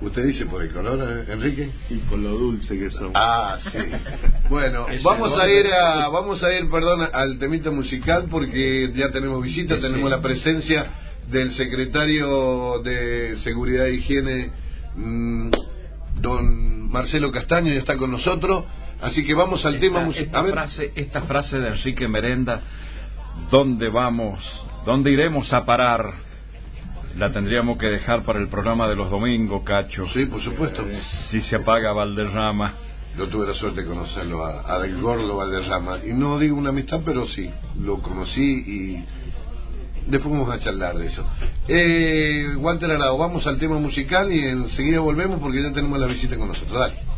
¿Usted 0.00 0.26
dice 0.26 0.46
por 0.46 0.62
el 0.62 0.72
color, 0.72 0.98
eh, 1.00 1.32
Enrique? 1.32 1.70
Y 1.88 1.96
por 1.98 2.18
lo 2.18 2.30
dulce 2.30 2.78
que 2.78 2.90
son. 2.90 3.12
Ah, 3.14 3.58
sí. 3.62 3.78
Bueno, 4.50 4.86
vamos 5.02 5.40
a 5.40 5.48
ir 5.48 5.66
a, 5.66 6.08
vamos 6.08 6.42
a 6.42 6.52
ir, 6.52 6.70
perdón, 6.70 7.08
al 7.12 7.38
temita 7.38 7.70
musical 7.70 8.26
porque 8.30 8.92
ya 8.94 9.10
tenemos 9.10 9.42
visita, 9.42 9.78
tenemos 9.78 10.10
la 10.10 10.20
presencia 10.20 10.86
del 11.30 11.52
secretario 11.52 12.80
de 12.82 13.38
Seguridad 13.38 13.86
e 13.86 13.94
Higiene, 13.94 14.50
mm, 14.94 15.50
don 16.20 16.90
Marcelo 16.90 17.32
Castaño, 17.32 17.72
ya 17.72 17.78
está 17.78 17.96
con 17.96 18.10
nosotros. 18.10 18.64
Así 19.04 19.24
que 19.24 19.34
vamos 19.34 19.64
al 19.64 19.78
tema 19.80 20.00
musical. 20.00 20.46
Esta 20.46 20.52
frase, 20.52 20.92
esta 20.94 21.20
frase 21.22 21.58
de 21.58 21.68
Enrique 21.68 22.08
Merenda, 22.08 22.60
¿dónde 23.50 23.88
vamos? 23.90 24.40
¿Dónde 24.84 25.10
iremos 25.10 25.52
a 25.52 25.64
parar? 25.64 26.24
la 27.16 27.30
tendríamos 27.30 27.78
que 27.78 27.86
dejar 27.86 28.24
para 28.24 28.40
el 28.40 28.48
programa 28.48 28.88
de 28.88 28.96
los 28.96 29.10
domingos, 29.10 29.62
Cacho. 29.64 30.06
Sí, 30.12 30.26
por 30.26 30.42
supuesto. 30.42 30.84
Si 31.30 31.40
se 31.42 31.56
apaga 31.56 31.92
Valderrama. 31.92 32.74
Yo 33.16 33.28
tuve 33.28 33.46
la 33.46 33.54
suerte 33.54 33.82
de 33.82 33.86
conocerlo 33.86 34.44
a, 34.44 34.60
a 34.62 34.86
gordo 34.88 35.36
Valderrama. 35.36 35.98
Y 36.04 36.12
no 36.12 36.38
digo 36.38 36.56
una 36.56 36.70
amistad, 36.70 37.02
pero 37.04 37.26
sí, 37.28 37.48
lo 37.80 37.98
conocí 37.98 38.42
y 38.42 39.04
después 40.08 40.32
vamos 40.32 40.50
a 40.50 40.58
charlar 40.58 40.96
de 40.96 41.06
eso. 41.06 41.24
Eh, 41.68 42.56
Walter 42.56 42.90
Arado, 42.90 43.16
vamos 43.16 43.46
al 43.46 43.58
tema 43.58 43.78
musical 43.78 44.32
y 44.32 44.40
enseguida 44.40 44.98
volvemos 44.98 45.38
porque 45.40 45.62
ya 45.62 45.72
tenemos 45.72 45.98
la 46.00 46.08
visita 46.08 46.36
con 46.36 46.48
nosotros. 46.48 46.76
Dale. 46.76 47.13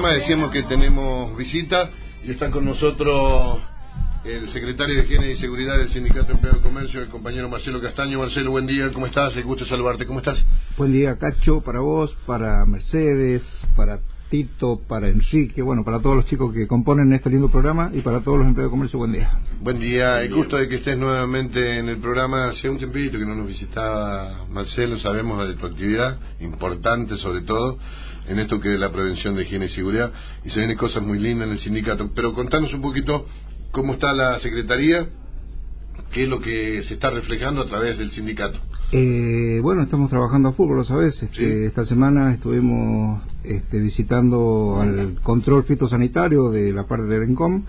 Programa, 0.00 0.18
decíamos 0.18 0.50
que 0.50 0.62
tenemos 0.62 1.36
visita 1.36 1.90
y 2.24 2.30
está 2.30 2.50
con 2.50 2.64
nosotros 2.64 3.60
el 4.24 4.48
secretario 4.48 4.96
de 4.96 5.04
Higiene 5.04 5.32
y 5.32 5.36
Seguridad 5.36 5.76
del 5.76 5.90
Sindicato 5.90 6.28
de 6.28 6.32
Empleo 6.34 6.54
de 6.54 6.60
Comercio, 6.60 7.02
el 7.02 7.08
compañero 7.08 7.50
Marcelo 7.50 7.82
Castaño. 7.82 8.18
Marcelo, 8.18 8.50
buen 8.50 8.66
día, 8.66 8.90
¿cómo 8.94 9.04
estás? 9.04 9.36
Me 9.36 9.42
gusto 9.42 9.66
saludarte, 9.66 10.06
¿cómo 10.06 10.20
estás? 10.20 10.42
Buen 10.78 10.92
día, 10.92 11.18
Cacho, 11.18 11.60
para 11.60 11.80
vos, 11.80 12.16
para 12.24 12.64
Mercedes, 12.64 13.42
para 13.76 14.00
Tito, 14.30 14.80
para 14.88 15.10
Enrique, 15.10 15.60
bueno, 15.60 15.84
para 15.84 16.00
todos 16.00 16.16
los 16.16 16.24
chicos 16.24 16.54
que 16.54 16.66
componen 16.66 17.12
este 17.12 17.28
lindo 17.28 17.50
programa 17.50 17.90
y 17.92 18.00
para 18.00 18.20
todos 18.20 18.38
los 18.38 18.48
empleados 18.48 18.70
de 18.70 18.76
comercio, 18.76 18.98
buen 18.98 19.12
día. 19.12 19.38
Buen 19.60 19.80
día, 19.80 20.22
el 20.22 20.34
gusto 20.34 20.56
de 20.56 20.66
que 20.66 20.76
estés 20.76 20.96
nuevamente 20.96 21.78
en 21.78 21.90
el 21.90 21.98
programa. 21.98 22.48
Hace 22.48 22.70
un 22.70 22.78
tiempito 22.78 23.18
que 23.18 23.26
no 23.26 23.34
nos 23.34 23.48
visitaba 23.48 24.46
Marcelo, 24.48 24.98
sabemos 24.98 25.46
de 25.46 25.56
tu 25.56 25.66
actividad, 25.66 26.18
importante 26.40 27.18
sobre 27.18 27.42
todo, 27.42 27.78
en 28.30 28.38
esto 28.38 28.60
que 28.60 28.74
es 28.74 28.80
la 28.80 28.92
prevención 28.92 29.34
de 29.34 29.42
higiene 29.42 29.66
y 29.66 29.70
seguridad, 29.70 30.12
y 30.44 30.50
se 30.50 30.60
vienen 30.60 30.76
cosas 30.76 31.02
muy 31.02 31.18
lindas 31.18 31.48
en 31.48 31.54
el 31.54 31.58
sindicato. 31.58 32.10
Pero 32.14 32.32
contanos 32.32 32.72
un 32.72 32.80
poquito 32.80 33.26
cómo 33.72 33.94
está 33.94 34.12
la 34.12 34.38
Secretaría, 34.38 35.08
qué 36.12 36.22
es 36.22 36.28
lo 36.28 36.40
que 36.40 36.82
se 36.84 36.94
está 36.94 37.10
reflejando 37.10 37.60
a 37.60 37.66
través 37.66 37.98
del 37.98 38.12
sindicato. 38.12 38.58
Eh, 38.92 39.58
bueno, 39.62 39.82
estamos 39.82 40.10
trabajando 40.10 40.48
a 40.48 40.52
fútbol, 40.52 40.78
lo 40.78 40.84
sabes. 40.84 41.20
Este, 41.22 41.66
Esta 41.66 41.84
semana 41.84 42.32
estuvimos 42.32 43.22
este, 43.42 43.80
visitando 43.80 44.78
al 44.80 45.20
control 45.22 45.64
fitosanitario 45.64 46.50
de 46.50 46.72
la 46.72 46.86
parte 46.86 47.06
del 47.06 47.24
ENCOM, 47.24 47.64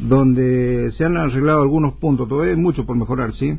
donde 0.00 0.90
se 0.92 1.04
han 1.04 1.16
arreglado 1.16 1.62
algunos 1.62 1.94
puntos, 1.94 2.28
todavía 2.28 2.52
hay 2.52 2.60
mucho 2.60 2.84
por 2.84 2.96
mejorar, 2.96 3.32
¿sí? 3.32 3.58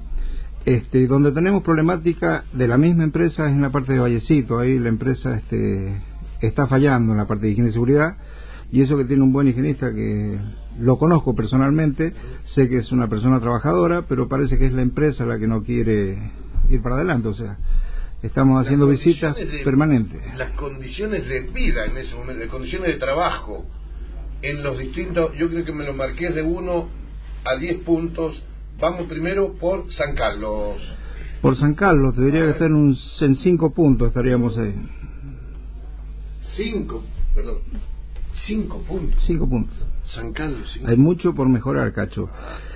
Este, 0.65 1.07
donde 1.07 1.31
tenemos 1.31 1.63
problemática 1.63 2.43
de 2.53 2.67
la 2.67 2.77
misma 2.77 3.03
empresa 3.03 3.47
es 3.47 3.53
en 3.53 3.61
la 3.61 3.71
parte 3.71 3.93
de 3.93 3.99
Vallecito, 3.99 4.59
ahí 4.59 4.77
la 4.77 4.89
empresa 4.89 5.35
este, 5.35 6.01
está 6.41 6.67
fallando 6.67 7.13
en 7.13 7.17
la 7.17 7.25
parte 7.27 7.45
de 7.45 7.53
higiene 7.53 7.69
y 7.69 7.73
seguridad, 7.73 8.17
y 8.71 8.81
eso 8.81 8.97
que 8.97 9.05
tiene 9.05 9.23
un 9.23 9.31
buen 9.31 9.47
higienista 9.47 9.93
que 9.93 10.37
lo 10.79 10.97
conozco 10.97 11.33
personalmente, 11.33 12.13
sé 12.45 12.67
que 12.67 12.77
es 12.77 12.91
una 12.91 13.07
persona 13.07 13.39
trabajadora, 13.39 14.03
pero 14.07 14.27
parece 14.27 14.57
que 14.57 14.67
es 14.67 14.73
la 14.73 14.81
empresa 14.81 15.25
la 15.25 15.39
que 15.39 15.47
no 15.47 15.63
quiere 15.63 16.17
ir 16.69 16.81
para 16.81 16.95
adelante, 16.95 17.29
o 17.29 17.33
sea, 17.33 17.57
estamos 18.21 18.63
haciendo 18.63 18.85
visitas 18.87 19.35
de- 19.35 19.61
permanentes. 19.63 20.21
Las 20.37 20.51
condiciones 20.51 21.25
de 21.27 21.41
vida 21.51 21.85
en 21.85 21.97
ese 21.97 22.13
momento, 22.15 22.41
las 22.41 22.49
condiciones 22.51 22.89
de 22.93 22.99
trabajo 22.99 23.65
en 24.41 24.61
los 24.61 24.77
distintos, 24.77 25.33
yo 25.37 25.49
creo 25.49 25.65
que 25.65 25.71
me 25.73 25.85
lo 25.85 25.93
marqué 25.93 26.29
de 26.31 26.41
1 26.43 26.89
a 27.45 27.57
10 27.59 27.79
puntos. 27.79 28.43
Vamos 28.79 29.07
primero 29.07 29.53
por 29.59 29.91
San 29.91 30.15
Carlos. 30.15 30.77
Por 31.41 31.55
San 31.57 31.73
Carlos, 31.73 32.15
te 32.15 32.21
diría 32.21 32.41
que 32.41 32.51
está 32.51 32.65
en, 32.65 32.75
un, 32.75 32.97
en 33.21 33.35
cinco 33.35 33.71
puntos 33.71 34.07
estaríamos 34.07 34.57
ahí. 34.57 34.73
5, 36.55 37.03
perdón. 37.35 37.57
5 38.45 38.77
puntos. 38.87 39.23
Cinco 39.25 39.49
puntos. 39.49 39.75
San 40.03 40.33
Carlos, 40.33 40.67
cinco. 40.73 40.87
Hay 40.89 40.97
mucho 40.97 41.35
por 41.35 41.47
mejorar, 41.47 41.93
Cacho. 41.93 42.29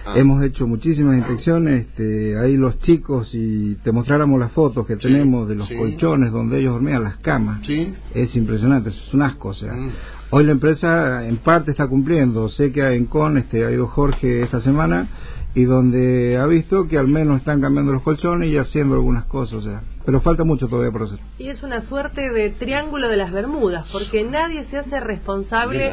Ah. 0.05 0.13
Hemos 0.15 0.43
hecho 0.43 0.67
muchísimas 0.67 1.17
inspecciones, 1.17 1.87
este, 1.87 2.37
ahí 2.37 2.57
los 2.57 2.79
chicos, 2.79 3.31
y 3.33 3.75
te 3.75 3.91
mostráramos 3.91 4.39
las 4.39 4.51
fotos 4.51 4.85
que 4.85 4.97
tenemos 4.97 5.47
de 5.49 5.55
los 5.55 5.67
sí. 5.67 5.75
colchones 5.75 6.31
donde 6.31 6.59
ellos 6.59 6.73
dormían, 6.73 7.03
las 7.03 7.17
camas. 7.17 7.65
Sí. 7.65 7.93
Es 8.13 8.35
impresionante, 8.35 8.89
es 8.89 9.13
un 9.13 9.23
asco, 9.23 9.49
o 9.49 9.53
sea. 9.53 9.73
Mm. 9.73 9.91
Hoy 10.31 10.43
la 10.43 10.51
empresa 10.51 11.27
en 11.27 11.37
parte 11.37 11.71
está 11.71 11.87
cumpliendo. 11.87 12.49
Sé 12.49 12.71
que 12.71 12.81
en 12.93 13.05
Con 13.05 13.37
este, 13.37 13.65
ha 13.65 13.71
ido 13.71 13.87
Jorge 13.87 14.41
esta 14.41 14.61
semana 14.61 15.07
y 15.55 15.63
donde 15.65 16.37
ha 16.37 16.45
visto 16.45 16.87
que 16.87 16.97
al 16.97 17.07
menos 17.07 17.39
están 17.39 17.61
cambiando 17.61 17.93
los 17.93 18.03
colchones 18.03 18.51
y 18.51 18.57
haciendo 18.57 18.95
algunas 18.95 19.25
cosas, 19.25 19.55
o 19.55 19.61
sea. 19.61 19.81
Pero 20.05 20.19
falta 20.21 20.43
mucho 20.43 20.67
todavía 20.67 20.91
por 20.91 21.03
hacer. 21.03 21.19
Y 21.39 21.47
es 21.47 21.63
una 21.63 21.81
suerte 21.81 22.29
de 22.29 22.49
triángulo 22.51 23.07
de 23.07 23.15
las 23.17 23.31
Bermudas, 23.31 23.87
porque 23.91 24.23
nadie 24.23 24.65
se 24.65 24.77
hace 24.77 24.99
responsable 24.99 25.91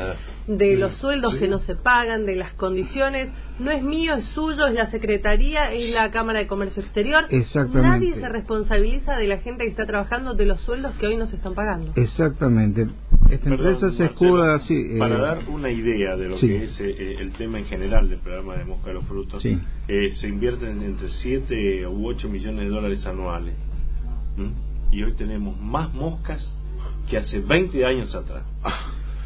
de 0.49 0.77
los 0.77 0.93
sueldos 0.95 1.37
que 1.37 1.47
no 1.47 1.59
se 1.61 1.77
pagan, 1.77 2.27
de 2.27 2.35
las 2.35 2.53
condiciones. 2.55 3.31
No 3.61 3.71
es 3.71 3.83
mío, 3.85 4.15
es 4.15 4.25
suyo, 4.27 4.67
es 4.67 4.75
la 4.75 4.91
Secretaría, 4.91 5.73
es 5.73 5.93
la 5.95 6.11
Cámara 6.11 6.41
de 6.41 6.47
Comercio 6.49 6.83
Exterior. 6.83 7.25
Exactamente. 7.31 7.89
Nadie 7.89 8.15
se 8.15 8.29
responsabiliza 8.29 9.17
de 9.17 9.27
la 9.29 9.39
gente 9.39 9.65
que 9.65 9.71
está 9.71 9.87
trabajando 9.87 10.35
de 10.35 10.47
los 10.47 10.61
sueldos 10.63 10.93
que 10.99 11.07
hoy 11.07 11.17
no 11.17 11.27
se 11.27 11.37
están 11.37 11.55
pagando. 11.55 11.93
Exactamente. 11.95 12.87
Esta 13.31 13.49
Perdón, 13.49 13.75
empresa 13.75 13.91
se 13.91 14.07
escuda 14.07 14.55
así. 14.57 14.75
eh, 14.75 14.99
Para 14.99 15.19
dar 15.19 15.39
una 15.49 15.71
idea 15.71 16.17
de 16.17 16.29
lo 16.31 16.37
sí. 16.39 16.49
que 16.49 16.65
es 16.65 16.81
eh, 16.81 17.15
el 17.21 17.31
tema 17.33 17.59
en 17.61 17.67
general 17.67 18.09
del 18.09 18.19
programa 18.19 18.57
de 18.57 18.65
Mosca 18.65 18.89
de 18.89 18.95
los 18.95 19.05
Frutos, 19.05 19.41
Sí. 19.43 19.57
eh, 19.87 20.13
se 20.17 20.27
invierten 20.27 20.83
entre 20.83 21.11
7 21.11 21.87
u 21.87 22.09
8 22.09 22.29
millones 22.29 22.65
de 22.65 22.71
dólares 22.71 23.07
anuales. 23.07 23.55
¿M? 24.37 24.53
Y 24.91 25.03
hoy 25.03 25.15
tenemos 25.15 25.59
más 25.61 25.93
moscas 25.95 26.57
que 27.09 27.19
hace 27.19 27.41
20 27.41 27.85
años 27.85 28.15
atrás. 28.15 28.43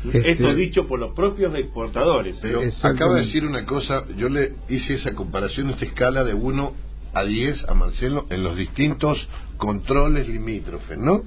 Este- 0.04 0.32
Esto 0.32 0.54
dicho 0.54 0.86
por 0.86 1.00
los 1.00 1.14
propios 1.14 1.54
exportadores. 1.54 2.36
¿eh? 2.38 2.40
Pero 2.42 2.60
acaba 2.82 3.14
de 3.14 3.20
decir 3.22 3.46
una 3.46 3.64
cosa, 3.64 4.04
yo 4.18 4.28
le 4.28 4.52
hice 4.68 4.94
esa 4.96 5.14
comparación, 5.14 5.70
esta 5.70 5.86
escala 5.86 6.24
de 6.24 6.34
1 6.34 6.74
a 7.14 7.24
10 7.24 7.64
a 7.68 7.74
Marcelo 7.74 8.26
en 8.28 8.42
los 8.42 8.56
distintos 8.56 9.26
controles 9.56 10.28
limítrofes, 10.28 10.98
¿no? 10.98 11.22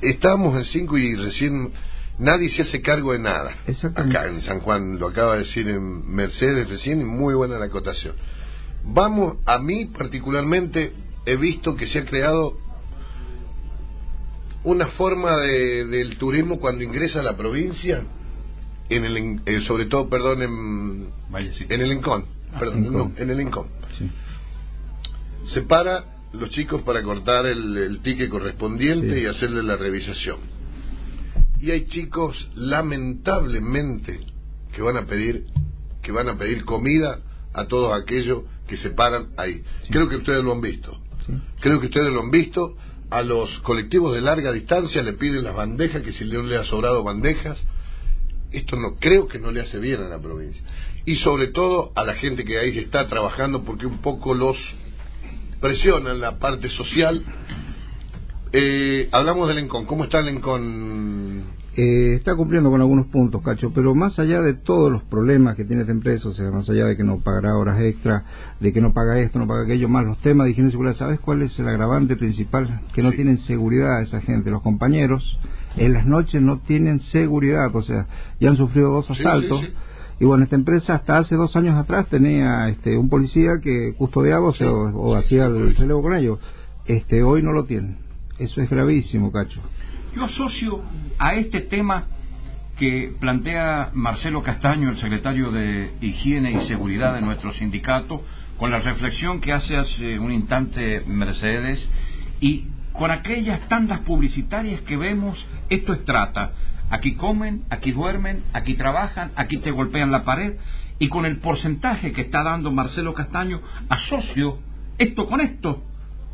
Estábamos 0.00 0.56
en 0.56 0.64
5 0.66 0.96
y 0.98 1.16
recién 1.16 1.72
nadie 2.18 2.50
se 2.50 2.62
hace 2.62 2.80
cargo 2.82 3.12
de 3.14 3.18
nada. 3.18 3.52
Acá 3.96 4.26
en 4.26 4.42
San 4.42 4.60
Juan, 4.60 4.98
lo 5.00 5.08
acaba 5.08 5.32
de 5.32 5.40
decir 5.40 5.66
en 5.68 6.06
Mercedes 6.14 6.68
recién 6.68 7.00
y 7.00 7.04
muy 7.04 7.34
buena 7.34 7.58
la 7.58 7.64
acotación. 7.66 8.14
Vamos, 8.84 9.38
a 9.44 9.58
mí 9.58 9.86
particularmente 9.86 10.92
he 11.26 11.36
visto 11.36 11.74
que 11.74 11.88
se 11.88 11.98
ha 12.00 12.04
creado 12.04 12.56
una 14.70 14.88
forma 14.88 15.36
de, 15.38 15.86
del 15.86 16.16
turismo 16.18 16.58
cuando 16.60 16.84
ingresa 16.84 17.20
a 17.20 17.22
la 17.22 17.36
provincia, 17.36 18.02
en 18.90 19.04
el, 19.04 19.40
eh, 19.46 19.60
sobre 19.66 19.86
todo, 19.86 20.08
perdón, 20.08 20.42
en, 20.42 21.10
en 21.68 21.80
el 21.80 21.92
Encón, 21.92 22.24
perdón, 22.58 22.84
Encón. 22.86 23.12
no, 23.16 23.22
en 23.22 23.30
el 23.30 23.40
Encón. 23.40 23.66
Se 25.46 25.62
para 25.62 26.04
los 26.32 26.50
chicos 26.50 26.82
para 26.82 27.02
cortar 27.02 27.46
el, 27.46 27.76
el 27.76 28.00
ticket 28.00 28.28
correspondiente 28.28 29.14
Sí. 29.14 29.22
y 29.22 29.26
hacerle 29.26 29.62
la 29.62 29.76
revisación. 29.76 30.36
Y 31.60 31.70
hay 31.70 31.86
chicos, 31.86 32.50
lamentablemente, 32.54 34.20
que 34.72 34.82
van 34.82 34.96
a 34.96 35.06
pedir 35.06 35.44
que 36.02 36.12
van 36.12 36.28
a 36.28 36.36
pedir 36.38 36.64
comida 36.64 37.18
a 37.52 37.66
todos 37.66 37.92
aquellos 38.00 38.42
que 38.66 38.76
se 38.76 38.90
paran 38.90 39.28
ahí. 39.36 39.62
Creo 39.90 40.08
que 40.08 40.16
ustedes 40.16 40.42
lo 40.44 40.52
han 40.52 40.60
visto. 40.60 40.96
Creo 41.60 41.80
que 41.80 41.86
ustedes 41.86 42.12
lo 42.12 42.20
han 42.22 42.30
visto. 42.30 42.76
A 43.10 43.22
los 43.22 43.58
colectivos 43.60 44.14
de 44.14 44.20
larga 44.20 44.52
distancia 44.52 45.02
le 45.02 45.14
piden 45.14 45.44
las 45.44 45.54
bandejas, 45.54 46.02
que 46.02 46.12
si 46.12 46.24
no 46.24 46.42
le 46.42 46.56
ha 46.56 46.64
sobrado 46.64 47.02
bandejas. 47.02 47.62
Esto 48.50 48.76
no 48.76 48.96
creo 48.98 49.28
que 49.28 49.38
no 49.38 49.50
le 49.50 49.60
hace 49.60 49.78
bien 49.78 50.00
a 50.02 50.08
la 50.08 50.18
provincia. 50.18 50.62
Y 51.04 51.16
sobre 51.16 51.48
todo 51.48 51.92
a 51.94 52.04
la 52.04 52.14
gente 52.14 52.44
que 52.44 52.58
ahí 52.58 52.78
está 52.78 53.08
trabajando 53.08 53.64
porque 53.64 53.86
un 53.86 53.98
poco 53.98 54.34
los 54.34 54.56
presionan 55.60 56.20
la 56.20 56.38
parte 56.38 56.68
social. 56.70 57.24
Eh, 58.52 59.08
hablamos 59.12 59.48
del 59.48 59.58
Encon. 59.58 59.86
¿Cómo 59.86 60.04
está 60.04 60.20
el 60.20 60.28
Encon? 60.28 61.57
Eh, 61.80 62.14
está 62.14 62.34
cumpliendo 62.34 62.72
con 62.72 62.80
algunos 62.80 63.06
puntos, 63.06 63.40
Cacho, 63.40 63.70
pero 63.72 63.94
más 63.94 64.18
allá 64.18 64.42
de 64.42 64.54
todos 64.54 64.90
los 64.90 65.04
problemas 65.04 65.54
que 65.54 65.64
tiene 65.64 65.82
esta 65.82 65.92
empresa, 65.92 66.28
o 66.28 66.32
sea, 66.32 66.50
más 66.50 66.68
allá 66.68 66.86
de 66.86 66.96
que 66.96 67.04
no 67.04 67.20
pagará 67.20 67.56
horas 67.56 67.80
extra, 67.80 68.24
de 68.58 68.72
que 68.72 68.80
no 68.80 68.92
paga 68.92 69.20
esto, 69.20 69.38
no 69.38 69.46
paga 69.46 69.62
aquello, 69.62 69.88
más 69.88 70.04
los 70.04 70.18
temas 70.18 70.46
de 70.46 70.50
higiene 70.50 70.70
y 70.70 70.72
seguridad, 70.72 70.94
¿sabes 70.94 71.20
cuál 71.20 71.42
es 71.42 71.56
el 71.60 71.68
agravante 71.68 72.16
principal? 72.16 72.80
Que 72.92 73.00
no 73.00 73.12
tienen 73.12 73.38
seguridad 73.38 74.02
esa 74.02 74.20
gente. 74.20 74.50
Los 74.50 74.62
compañeros 74.62 75.38
en 75.76 75.92
las 75.92 76.04
noches 76.04 76.42
no 76.42 76.58
tienen 76.58 76.98
seguridad, 76.98 77.70
o 77.72 77.82
sea, 77.82 78.08
ya 78.40 78.48
han 78.48 78.56
sufrido 78.56 78.90
dos 78.90 79.06
sí, 79.06 79.12
asaltos. 79.12 79.60
sí. 79.60 79.72
Y 80.18 80.24
bueno, 80.24 80.42
esta 80.42 80.56
empresa 80.56 80.96
hasta 80.96 81.18
hace 81.18 81.36
dos 81.36 81.54
años 81.54 81.76
atrás 81.76 82.08
tenía 82.08 82.68
este, 82.70 82.98
un 82.98 83.08
policía 83.08 83.60
que 83.62 83.94
custodiaba 83.96 84.48
o, 84.48 84.52
sea, 84.52 84.72
o, 84.72 85.10
o 85.10 85.14
hacía 85.14 85.46
el 85.46 85.76
relevo 85.76 86.02
con 86.02 86.16
ellos. 86.16 86.40
Este, 86.86 87.22
hoy 87.22 87.40
no 87.44 87.52
lo 87.52 87.66
tienen. 87.66 88.07
Eso 88.38 88.62
es 88.62 88.70
gravísimo, 88.70 89.32
Cacho. 89.32 89.60
Yo 90.14 90.24
asocio 90.24 90.82
a 91.18 91.34
este 91.34 91.60
tema 91.60 92.06
que 92.78 93.12
plantea 93.18 93.90
Marcelo 93.92 94.42
Castaño, 94.42 94.90
el 94.90 94.98
secretario 94.98 95.50
de 95.50 95.90
Higiene 96.00 96.52
y 96.52 96.68
Seguridad 96.68 97.14
de 97.14 97.20
nuestro 97.20 97.52
sindicato, 97.52 98.22
con 98.56 98.70
la 98.70 98.78
reflexión 98.78 99.40
que 99.40 99.52
hace 99.52 99.76
hace 99.76 100.18
un 100.18 100.32
instante 100.32 101.02
Mercedes 101.06 101.86
y 102.40 102.66
con 102.92 103.10
aquellas 103.10 103.68
tandas 103.68 104.00
publicitarias 104.00 104.80
que 104.82 104.96
vemos, 104.96 105.44
esto 105.68 105.92
es 105.92 106.04
trata. 106.04 106.52
Aquí 106.90 107.14
comen, 107.14 107.64
aquí 107.70 107.90
duermen, 107.90 108.44
aquí 108.52 108.74
trabajan, 108.74 109.32
aquí 109.34 109.58
te 109.58 109.72
golpean 109.72 110.12
la 110.12 110.22
pared 110.22 110.54
y 111.00 111.08
con 111.08 111.26
el 111.26 111.38
porcentaje 111.38 112.12
que 112.12 112.22
está 112.22 112.44
dando 112.44 112.70
Marcelo 112.70 113.14
Castaño, 113.14 113.60
asocio 113.88 114.60
esto 114.98 115.26
con 115.26 115.40
esto. 115.40 115.82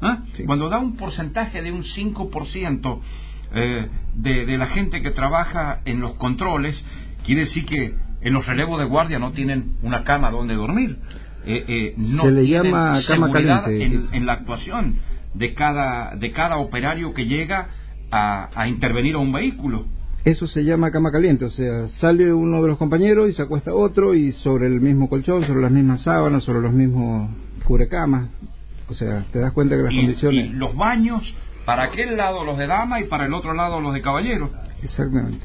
¿Ah? 0.06 0.22
Cuando 0.46 0.68
da 0.68 0.78
un 0.78 0.96
porcentaje 0.96 1.62
de 1.62 1.72
un 1.72 1.82
5% 1.82 3.00
eh, 3.54 3.88
de, 4.14 4.46
de 4.46 4.58
la 4.58 4.66
gente 4.66 5.02
que 5.02 5.10
trabaja 5.10 5.80
en 5.84 6.00
los 6.00 6.14
controles, 6.14 6.82
quiere 7.24 7.42
decir 7.42 7.64
que 7.66 7.94
en 8.20 8.32
los 8.32 8.46
relevos 8.46 8.78
de 8.80 8.86
guardia 8.86 9.18
no 9.18 9.32
tienen 9.32 9.76
una 9.82 10.02
cama 10.02 10.30
donde 10.30 10.54
dormir. 10.54 10.98
Eh, 11.46 11.64
eh, 11.68 11.94
no 11.98 12.22
Se 12.22 12.30
le 12.30 12.48
llama 12.48 12.98
cama 13.06 13.30
caliente. 13.30 13.84
en, 13.84 14.08
en 14.12 14.26
la 14.26 14.32
actuación 14.32 14.96
de 15.34 15.52
cada, 15.52 16.16
de 16.16 16.30
cada 16.30 16.56
operario 16.56 17.12
que 17.12 17.26
llega 17.26 17.68
a, 18.10 18.48
a 18.54 18.68
intervenir 18.68 19.16
a 19.16 19.18
un 19.18 19.32
vehículo. 19.32 19.84
Eso 20.24 20.46
se 20.46 20.64
llama 20.64 20.90
cama 20.90 21.10
caliente, 21.12 21.44
o 21.44 21.50
sea, 21.50 21.86
sale 21.88 22.32
uno 22.32 22.62
de 22.62 22.68
los 22.68 22.78
compañeros 22.78 23.28
y 23.28 23.34
se 23.34 23.42
acuesta 23.42 23.74
otro 23.74 24.14
y 24.14 24.32
sobre 24.32 24.68
el 24.68 24.80
mismo 24.80 25.10
colchón, 25.10 25.44
sobre 25.44 25.60
las 25.60 25.70
mismas 25.70 26.00
sábanas, 26.02 26.44
sobre 26.44 26.62
los 26.62 26.72
mismos 26.72 27.30
cubrecamas. 27.64 28.30
O 28.94 28.96
sea, 28.96 29.24
te 29.32 29.40
das 29.40 29.52
cuenta 29.52 29.76
que 29.76 29.82
las 29.82 29.92
y, 29.92 29.96
condiciones... 29.96 30.46
y 30.46 30.48
los 30.50 30.76
baños, 30.76 31.34
para 31.64 31.84
aquel 31.84 32.16
lado 32.16 32.44
los 32.44 32.56
de 32.56 32.68
dama 32.68 33.00
y 33.00 33.06
para 33.06 33.26
el 33.26 33.34
otro 33.34 33.52
lado 33.52 33.80
los 33.80 33.92
de 33.92 34.00
caballero. 34.00 34.50
Exactamente. 34.84 35.44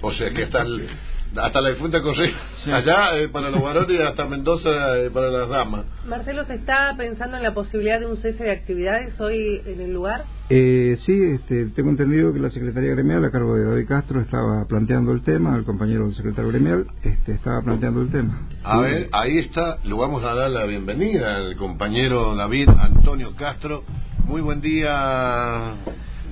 O 0.00 0.12
sea 0.12 0.30
que 0.30 0.42
hasta 0.42 1.60
la 1.60 1.68
difunta 1.68 2.02
Correa, 2.02 2.32
allá 2.66 3.16
eh, 3.16 3.28
para 3.28 3.50
los 3.50 3.62
varones 3.62 3.96
y 3.96 4.02
hasta 4.02 4.26
Mendoza 4.26 4.98
eh, 4.98 5.10
para 5.10 5.28
las 5.28 5.48
damas. 5.48 5.84
Marcelo, 6.04 6.42
¿se 6.42 6.56
está 6.56 6.92
pensando 6.96 7.36
en 7.36 7.44
la 7.44 7.54
posibilidad 7.54 8.00
de 8.00 8.06
un 8.06 8.16
cese 8.16 8.42
de 8.42 8.50
actividades 8.50 9.20
hoy 9.20 9.62
en 9.64 9.80
el 9.80 9.92
lugar? 9.92 10.24
Eh, 10.52 10.96
sí, 11.06 11.12
este, 11.12 11.66
tengo 11.66 11.90
entendido 11.90 12.32
que 12.32 12.40
la 12.40 12.50
Secretaría 12.50 12.90
Gremial, 12.90 13.24
a 13.24 13.30
cargo 13.30 13.54
de 13.54 13.64
David 13.64 13.86
Castro, 13.86 14.20
estaba 14.20 14.64
planteando 14.66 15.12
el 15.12 15.22
tema, 15.22 15.54
el 15.56 15.62
compañero 15.64 16.10
secretario 16.10 16.50
gremial 16.50 16.86
este, 17.04 17.32
estaba 17.32 17.62
planteando 17.62 18.02
el 18.02 18.08
tema. 18.10 18.48
A 18.64 18.80
ver, 18.80 19.08
ahí 19.12 19.38
está, 19.38 19.78
le 19.84 19.94
vamos 19.94 20.24
a 20.24 20.34
dar 20.34 20.50
la 20.50 20.64
bienvenida 20.64 21.36
al 21.36 21.54
compañero 21.54 22.34
David 22.34 22.68
Antonio 22.68 23.36
Castro. 23.36 23.84
Muy 24.26 24.40
buen 24.40 24.60
día, 24.60 24.90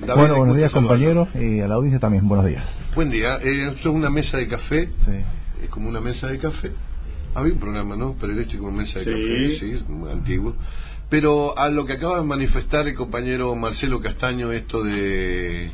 David. 0.05 0.19
bueno, 0.19 0.35
buenos 0.35 0.57
días 0.57 0.71
compañeros 0.73 1.29
y 1.35 1.61
a 1.61 1.69
la 1.69 1.75
audiencia 1.75 1.99
también, 2.01 2.27
buenos 2.27 2.45
días. 2.45 2.65
Buen 2.95 3.11
día, 3.11 3.37
eh, 3.37 3.67
esto 3.73 3.89
es 3.89 3.95
una 3.95 4.09
mesa 4.09 4.35
de 4.37 4.49
café, 4.49 4.89
es 5.63 5.69
como 5.69 5.87
una 5.87 6.01
mesa 6.01 6.27
de 6.27 6.39
café. 6.39 6.71
Había 7.35 7.53
un 7.53 7.59
programa, 7.59 7.95
¿no? 7.95 8.15
Periodístico 8.15 8.65
como 8.65 8.79
mesa 8.79 8.99
de 8.99 9.05
Sí. 9.05 9.11
café, 9.11 9.59
sí, 9.59 9.71
es 9.77 9.87
muy 9.87 10.11
antiguo. 10.11 10.55
Pero 11.09 11.57
a 11.57 11.69
lo 11.69 11.85
que 11.85 11.93
acaba 11.93 12.17
de 12.17 12.23
manifestar 12.23 12.87
el 12.87 12.95
compañero 12.95 13.55
Marcelo 13.55 13.99
Castaño, 13.99 14.51
esto 14.51 14.83
de, 14.83 15.71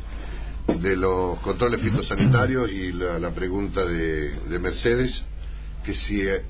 de 0.80 0.96
los 0.96 1.38
controles 1.40 1.80
fitosanitarios 1.82 2.70
y 2.72 2.92
la, 2.92 3.18
la 3.18 3.30
pregunta 3.30 3.84
de, 3.84 4.30
de 4.48 4.58
Mercedes, 4.58 5.24
que 5.84 5.94
si 5.94 6.22
eh, 6.22 6.40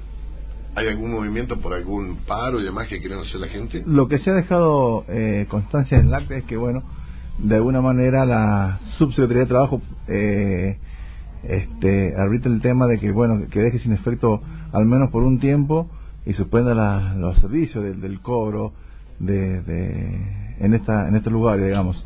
hay 0.76 0.88
algún 0.88 1.10
movimiento 1.10 1.58
por 1.58 1.72
algún 1.72 2.18
paro 2.26 2.60
y 2.60 2.64
demás 2.64 2.86
que 2.86 3.00
quieren 3.00 3.18
hacer 3.18 3.40
la 3.40 3.48
gente. 3.48 3.82
Lo 3.86 4.08
que 4.08 4.18
se 4.18 4.30
ha 4.30 4.34
dejado 4.34 5.04
eh, 5.08 5.46
constancia 5.48 5.98
en 5.98 6.08
el 6.08 6.14
acta 6.14 6.36
es 6.36 6.44
que, 6.44 6.56
bueno, 6.56 6.82
de 7.38 7.56
alguna 7.56 7.80
manera 7.80 8.24
la 8.24 8.78
subsecretaría 8.98 9.42
de 9.42 9.48
Trabajo 9.48 9.82
eh, 10.06 10.78
este, 11.42 12.14
arbitra 12.16 12.52
el 12.52 12.60
tema 12.60 12.86
de 12.86 12.98
que, 12.98 13.10
bueno, 13.10 13.48
que 13.50 13.60
deje 13.60 13.78
sin 13.78 13.92
efecto 13.92 14.40
al 14.72 14.84
menos 14.84 15.10
por 15.10 15.22
un 15.22 15.40
tiempo 15.40 15.90
y 16.26 16.32
suspenda 16.34 16.74
la- 16.74 17.14
los 17.14 17.38
servicios 17.38 17.82
del, 17.84 18.00
del 18.00 18.20
cobro 18.20 18.72
de, 19.18 19.62
de- 19.62 20.56
en 20.60 20.74
esta 20.74 21.08
en 21.08 21.14
este 21.16 21.30
lugar, 21.30 21.58
digamos. 21.60 22.04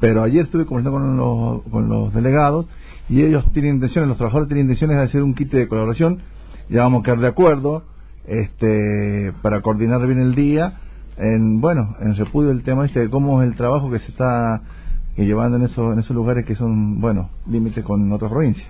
Pero 0.00 0.22
ayer 0.22 0.44
estuve 0.44 0.66
conversando 0.66 0.98
con 0.98 1.16
los, 1.16 1.62
con 1.72 1.88
los 1.88 2.12
delegados 2.14 2.66
y 3.08 3.22
ellos 3.22 3.44
tienen 3.52 3.76
intenciones, 3.76 4.08
los 4.08 4.18
trabajadores 4.18 4.48
tienen 4.48 4.66
intenciones 4.66 4.96
de 4.98 5.02
hacer 5.04 5.22
un 5.22 5.34
kit 5.34 5.50
de 5.50 5.66
colaboración. 5.68 6.18
Ya 6.68 6.82
vamos 6.82 7.00
a 7.00 7.04
quedar 7.04 7.20
de 7.20 7.26
acuerdo 7.28 7.84
este, 8.26 9.32
para 9.42 9.60
coordinar 9.62 10.04
bien 10.06 10.20
el 10.20 10.34
día. 10.34 10.74
En, 11.16 11.60
bueno, 11.60 11.94
en 12.00 12.14
repudio 12.16 12.48
del 12.48 12.62
tema 12.64 12.84
este 12.86 13.00
de 13.00 13.08
cómo 13.10 13.40
es 13.42 13.48
el 13.48 13.54
trabajo 13.54 13.88
que 13.90 14.00
se 14.00 14.10
está 14.10 14.62
eh, 15.16 15.24
llevando 15.24 15.56
en, 15.58 15.62
esos 15.62 15.92
en 15.92 16.00
esos 16.00 16.14
lugares 16.16 16.44
que 16.44 16.54
son, 16.56 17.00
bueno, 17.00 17.30
límites 17.48 17.84
con 17.84 18.10
otras 18.12 18.32
provincias. 18.32 18.66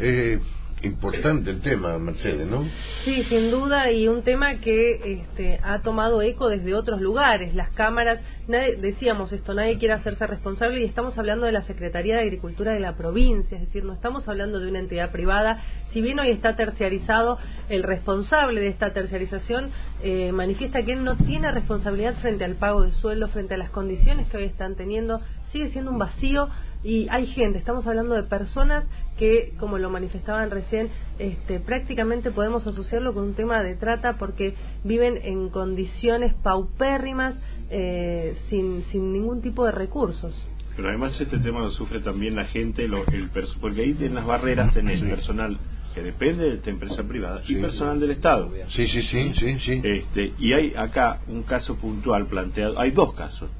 Eh, 0.00 0.40
importante 0.82 1.50
el 1.50 1.60
tema, 1.60 1.98
Mercedes, 1.98 2.46
¿no? 2.46 2.64
Sí, 3.04 3.24
sin 3.24 3.50
duda, 3.50 3.90
y 3.90 4.08
un 4.08 4.22
tema 4.22 4.56
que 4.56 5.20
este, 5.22 5.60
ha 5.62 5.80
tomado 5.80 6.22
eco 6.22 6.48
desde 6.48 6.74
otros 6.74 7.00
lugares. 7.00 7.54
Las 7.54 7.70
cámaras, 7.70 8.20
nadie, 8.48 8.76
decíamos 8.76 9.32
esto, 9.32 9.54
nadie 9.54 9.78
quiere 9.78 9.94
hacerse 9.94 10.26
responsable 10.26 10.80
y 10.80 10.84
estamos 10.84 11.16
hablando 11.18 11.46
de 11.46 11.52
la 11.52 11.62
Secretaría 11.62 12.16
de 12.16 12.22
Agricultura 12.22 12.72
de 12.72 12.80
la 12.80 12.96
provincia, 12.96 13.56
es 13.56 13.66
decir, 13.66 13.84
no 13.84 13.92
estamos 13.92 14.28
hablando 14.28 14.60
de 14.60 14.68
una 14.68 14.80
entidad 14.80 15.10
privada. 15.10 15.60
Si 15.92 16.00
bien 16.00 16.18
hoy 16.18 16.30
está 16.30 16.56
terciarizado, 16.56 17.38
el 17.68 17.82
responsable 17.82 18.60
de 18.60 18.68
esta 18.68 18.92
terciarización 18.92 19.70
eh, 20.02 20.32
manifiesta 20.32 20.82
que 20.84 20.92
él 20.92 21.04
no 21.04 21.16
tiene 21.16 21.50
responsabilidad 21.52 22.14
frente 22.16 22.44
al 22.44 22.56
pago 22.56 22.82
de 22.82 22.92
sueldo, 22.92 23.28
frente 23.28 23.54
a 23.54 23.58
las 23.58 23.70
condiciones 23.70 24.28
que 24.28 24.36
hoy 24.38 24.44
están 24.44 24.74
teniendo. 24.74 25.20
Sigue 25.50 25.68
siendo 25.70 25.90
un 25.90 25.98
vacío 25.98 26.48
y 26.84 27.06
hay 27.10 27.26
gente, 27.26 27.58
estamos 27.58 27.86
hablando 27.86 28.14
de 28.14 28.24
personas 28.24 28.84
que, 29.18 29.52
como 29.58 29.78
lo 29.78 29.90
manifestaban 29.90 30.50
recién, 30.50 30.90
este, 31.18 31.60
prácticamente 31.60 32.30
podemos 32.30 32.66
asociarlo 32.66 33.14
con 33.14 33.24
un 33.24 33.34
tema 33.34 33.62
de 33.62 33.76
trata 33.76 34.16
porque 34.18 34.54
viven 34.82 35.18
en 35.22 35.48
condiciones 35.50 36.34
paupérrimas 36.42 37.36
eh, 37.70 38.36
sin, 38.48 38.84
sin 38.90 39.12
ningún 39.12 39.40
tipo 39.42 39.64
de 39.64 39.72
recursos. 39.72 40.34
Pero 40.74 40.88
además 40.88 41.20
este 41.20 41.38
tema 41.38 41.60
lo 41.60 41.70
sufre 41.70 42.00
también 42.00 42.34
la 42.34 42.46
gente, 42.46 42.88
lo- 42.88 43.06
el 43.06 43.30
porque 43.60 43.82
ahí 43.82 43.96
en 44.00 44.14
las 44.14 44.26
barreras 44.26 44.72
tenés 44.72 45.02
personal 45.02 45.58
que 45.94 46.02
depende 46.02 46.44
de 46.44 46.54
esta 46.54 46.70
empresa 46.70 47.02
privada 47.02 47.42
y 47.46 47.56
personal 47.56 48.00
del 48.00 48.12
Estado. 48.12 48.50
Sí, 48.70 48.88
sí, 48.88 49.02
sí, 49.02 49.32
sí, 49.38 49.58
sí. 49.58 49.80
Este, 49.84 50.32
y 50.38 50.52
hay 50.54 50.72
acá 50.74 51.20
un 51.28 51.42
caso 51.42 51.76
puntual 51.76 52.26
planteado, 52.26 52.80
hay 52.80 52.90
dos 52.92 53.12
casos. 53.14 53.50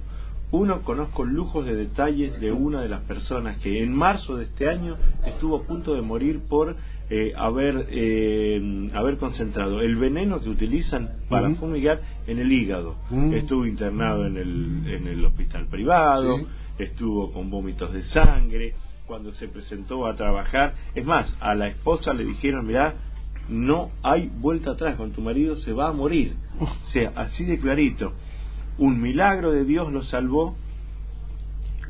Uno, 0.53 0.83
conozco 0.83 1.25
lujos 1.25 1.65
de 1.65 1.75
detalles 1.75 2.39
de 2.39 2.53
una 2.53 2.83
de 2.83 2.89
las 2.91 3.01
personas 3.01 3.57
que 3.59 3.83
en 3.83 3.95
marzo 3.95 4.37
de 4.37 4.45
este 4.45 4.69
año 4.69 4.97
estuvo 5.27 5.57
a 5.57 5.63
punto 5.63 5.95
de 5.95 6.03
morir 6.03 6.41
por 6.47 6.77
eh, 7.09 7.33
haber, 7.37 7.87
eh, 7.91 8.91
haber 8.95 9.17
concentrado 9.17 9.81
el 9.81 9.97
veneno 9.97 10.41
que 10.43 10.51
utilizan 10.51 11.09
para 11.31 11.49
fumigar 11.55 12.01
en 12.27 12.39
el 12.39 12.53
hígado. 12.53 12.97
Estuvo 13.33 13.67
internado 13.67 14.27
en 14.27 14.37
el, 14.37 14.83
en 14.89 15.07
el 15.09 15.25
hospital 15.25 15.67
privado, 15.69 16.37
Sí. 16.39 16.47
estuvo 16.79 17.33
con 17.33 17.51
vómitos 17.51 17.91
de 17.93 18.03
sangre, 18.03 18.75
cuando 19.07 19.33
se 19.33 19.49
presentó 19.49 20.07
a 20.07 20.17
trabajar. 20.17 20.75
Es 20.95 21.05
más, 21.05 21.35
a 21.41 21.55
la 21.55 21.69
esposa 21.69 22.13
le 22.13 22.25
dijeron, 22.25 22.67
mirá, 22.67 22.95
no 23.49 23.91
hay 24.03 24.31
vuelta 24.41 24.73
atrás, 24.73 24.97
con 24.97 25.13
tu 25.13 25.23
marido 25.23 25.57
se 25.57 25.73
va 25.73 25.89
a 25.89 25.93
morir. 25.93 26.35
O 26.61 26.69
sea, 26.93 27.13
así 27.17 27.45
de 27.45 27.59
clarito. 27.59 28.13
Un 28.79 29.01
milagro 29.01 29.53
de 29.53 29.65
Dios 29.65 29.93
lo 29.93 30.03
salvó 30.03 30.57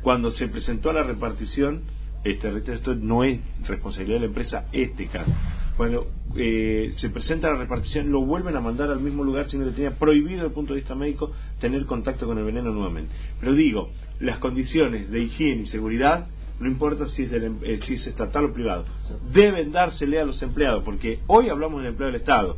cuando 0.01 0.31
se 0.31 0.47
presentó 0.47 0.89
a 0.89 0.93
la 0.93 1.03
repartición. 1.03 1.81
Este, 2.23 2.49
esto 2.73 2.95
no 2.95 3.23
es 3.23 3.41
responsabilidad 3.67 4.15
de 4.15 4.21
la 4.21 4.27
empresa, 4.27 4.67
este 4.71 5.07
caso. 5.07 5.31
Cuando 5.75 6.07
eh, 6.35 6.93
se 6.97 7.09
presenta 7.09 7.49
la 7.51 7.57
repartición, 7.57 8.11
lo 8.11 8.21
vuelven 8.21 8.55
a 8.55 8.61
mandar 8.61 8.89
al 8.91 8.99
mismo 8.99 9.23
lugar, 9.23 9.49
sino 9.49 9.65
que 9.65 9.71
tenía 9.71 9.97
prohibido 9.97 10.35
desde 10.35 10.47
el 10.47 10.53
punto 10.53 10.73
de 10.73 10.79
vista 10.81 10.95
médico 10.95 11.31
tener 11.59 11.85
contacto 11.85 12.27
con 12.27 12.37
el 12.37 12.43
veneno 12.43 12.71
nuevamente. 12.71 13.13
Pero 13.39 13.53
digo, 13.53 13.89
las 14.19 14.37
condiciones 14.37 15.09
de 15.09 15.21
higiene 15.21 15.63
y 15.63 15.67
seguridad, 15.67 16.27
no 16.59 16.67
importa 16.69 17.07
si 17.07 17.23
es, 17.23 17.31
del 17.31 17.43
em- 17.45 17.59
eh, 17.63 17.79
si 17.83 17.95
es 17.95 18.07
estatal 18.07 18.45
o 18.45 18.53
privado, 18.53 18.85
deben 19.33 19.71
dársele 19.71 20.19
a 20.19 20.25
los 20.25 20.41
empleados, 20.43 20.83
porque 20.83 21.19
hoy 21.27 21.49
hablamos 21.49 21.81
del 21.81 21.91
empleo 21.91 22.07
del 22.07 22.17
Estado. 22.21 22.57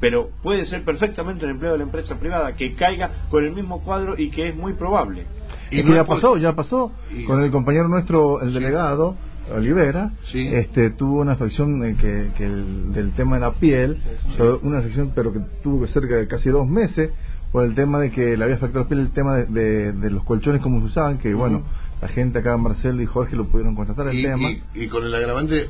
Pero 0.00 0.30
puede 0.42 0.66
ser 0.66 0.82
perfectamente 0.84 1.44
un 1.44 1.52
empleo 1.52 1.72
de 1.72 1.78
la 1.78 1.84
empresa 1.84 2.18
privada 2.18 2.54
que 2.54 2.74
caiga 2.74 3.10
con 3.30 3.44
el 3.44 3.52
mismo 3.52 3.82
cuadro 3.82 4.14
y 4.18 4.30
que 4.30 4.48
es 4.48 4.56
muy 4.56 4.72
probable. 4.72 5.26
Y 5.70 5.82
que 5.84 5.94
ya 5.94 6.04
pasó, 6.04 6.36
ya 6.38 6.54
pasó. 6.54 6.92
Con 7.26 7.42
el 7.42 7.50
compañero 7.50 7.86
nuestro, 7.88 8.40
el 8.40 8.52
delegado, 8.54 9.14
Olivera, 9.54 10.10
este, 10.32 10.90
tuvo 10.90 11.20
una 11.20 11.32
afección 11.32 11.82
eh, 11.84 11.96
que, 12.00 12.28
que 12.36 12.44
el- 12.46 12.92
del 12.92 13.12
tema 13.12 13.36
de 13.36 13.40
la 13.42 13.52
piel, 13.52 13.98
pero 14.38 14.60
una 14.62 14.78
afección 14.78 15.12
pero 15.14 15.32
que 15.32 15.40
tuvo 15.62 15.86
cerca 15.88 16.16
de 16.16 16.26
casi 16.28 16.50
dos 16.50 16.66
meses 16.66 17.10
por 17.52 17.64
el 17.64 17.74
tema 17.74 17.98
de 17.98 18.10
que 18.10 18.36
le 18.36 18.44
había 18.44 18.56
afectado 18.56 18.84
la 18.84 18.88
piel 18.88 19.00
el 19.00 19.10
tema 19.10 19.36
de, 19.36 19.46
de- 19.46 19.92
de 19.92 20.10
los 20.10 20.24
colchones 20.24 20.62
como 20.62 20.78
se 20.80 20.86
usaban, 20.86 21.18
que 21.18 21.34
bueno, 21.34 21.62
la 22.00 22.08
gente 22.08 22.38
acá, 22.38 22.56
Marcelo 22.56 23.02
y 23.02 23.06
Jorge 23.06 23.34
lo 23.36 23.46
pudieron 23.48 23.74
constatar 23.74 24.06
el 24.08 24.18
y, 24.18 24.22
tema. 24.22 24.50
y- 24.50 24.62
y 24.84 24.88
con 24.88 25.04
el 25.04 25.14
agravante 25.14 25.68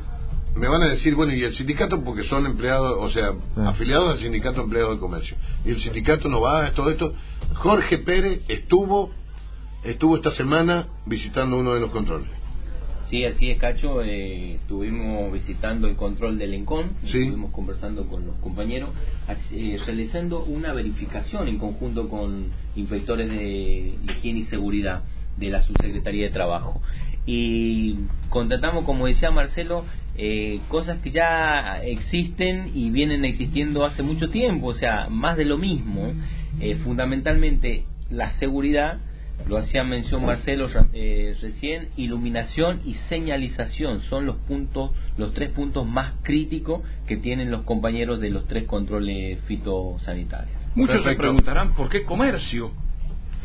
me 0.57 0.69
van 0.69 0.83
a 0.83 0.89
decir, 0.89 1.15
bueno, 1.15 1.33
y 1.33 1.43
el 1.43 1.55
sindicato 1.55 2.03
porque 2.03 2.25
son 2.25 2.47
empleados, 2.47 2.97
o 2.99 3.11
sea, 3.11 3.33
afiliados 3.67 4.13
al 4.13 4.19
sindicato 4.19 4.57
de 4.57 4.63
empleados 4.65 4.95
de 4.97 5.01
comercio. 5.01 5.37
Y 5.65 5.71
el 5.71 5.81
sindicato 5.81 6.29
no 6.29 6.41
va 6.41 6.67
a 6.67 6.73
todo 6.73 6.91
esto. 6.91 7.15
Jorge 7.55 7.99
Pérez 7.99 8.43
estuvo 8.49 9.11
estuvo 9.85 10.17
esta 10.17 10.31
semana 10.33 10.87
visitando 11.07 11.59
uno 11.59 11.75
de 11.75 11.81
los 11.81 11.91
controles. 11.91 12.29
Sí, 13.09 13.25
así 13.25 13.51
es, 13.51 13.59
Cacho. 13.59 14.03
Eh, 14.03 14.55
estuvimos 14.55 15.33
visitando 15.33 15.89
el 15.89 15.97
control 15.97 16.39
del 16.39 16.55
ENCON, 16.55 16.93
estuvimos 17.05 17.51
conversando 17.51 18.07
con 18.07 18.25
los 18.25 18.37
compañeros, 18.37 18.91
así, 19.27 19.73
eh, 19.73 19.81
realizando 19.85 20.45
una 20.45 20.73
verificación 20.73 21.49
en 21.49 21.59
conjunto 21.59 22.09
con 22.09 22.51
inspectores 22.77 23.29
de 23.29 23.95
higiene 24.09 24.41
y 24.41 24.45
seguridad 24.45 25.03
de 25.37 25.51
la 25.51 25.61
Subsecretaría 25.63 26.27
de 26.27 26.31
Trabajo. 26.31 26.81
Y 27.27 27.97
contratamos, 28.29 28.85
como 28.85 29.07
decía 29.07 29.33
Marcelo, 29.33 29.85
eh, 30.23 30.61
cosas 30.69 30.99
que 30.99 31.11
ya 31.11 31.81
existen 31.83 32.73
y 32.75 32.91
vienen 32.91 33.25
existiendo 33.25 33.87
hace 33.87 34.03
mucho 34.03 34.29
tiempo, 34.29 34.67
o 34.67 34.75
sea, 34.75 35.09
más 35.09 35.39
de 35.39 35.47
lo 35.47 35.57
mismo. 35.57 36.13
Eh, 36.61 36.75
fundamentalmente 36.85 37.85
la 38.11 38.31
seguridad 38.33 38.99
lo 39.49 39.57
hacía 39.57 39.83
mención 39.83 40.27
Marcelo 40.27 40.69
eh, 40.93 41.35
recién, 41.41 41.89
iluminación 41.97 42.83
y 42.85 42.97
señalización 43.09 44.03
son 44.11 44.27
los 44.27 44.37
puntos, 44.37 44.91
los 45.17 45.33
tres 45.33 45.53
puntos 45.53 45.87
más 45.87 46.13
críticos 46.23 46.83
que 47.07 47.17
tienen 47.17 47.51
los 47.51 47.63
compañeros 47.63 48.21
de 48.21 48.29
los 48.29 48.47
tres 48.47 48.65
controles 48.65 49.41
fitosanitarios. 49.47 50.61
Muchos 50.75 51.03
se 51.03 51.15
preguntarán 51.15 51.75
por 51.75 51.89
qué 51.89 52.03
comercio 52.03 52.73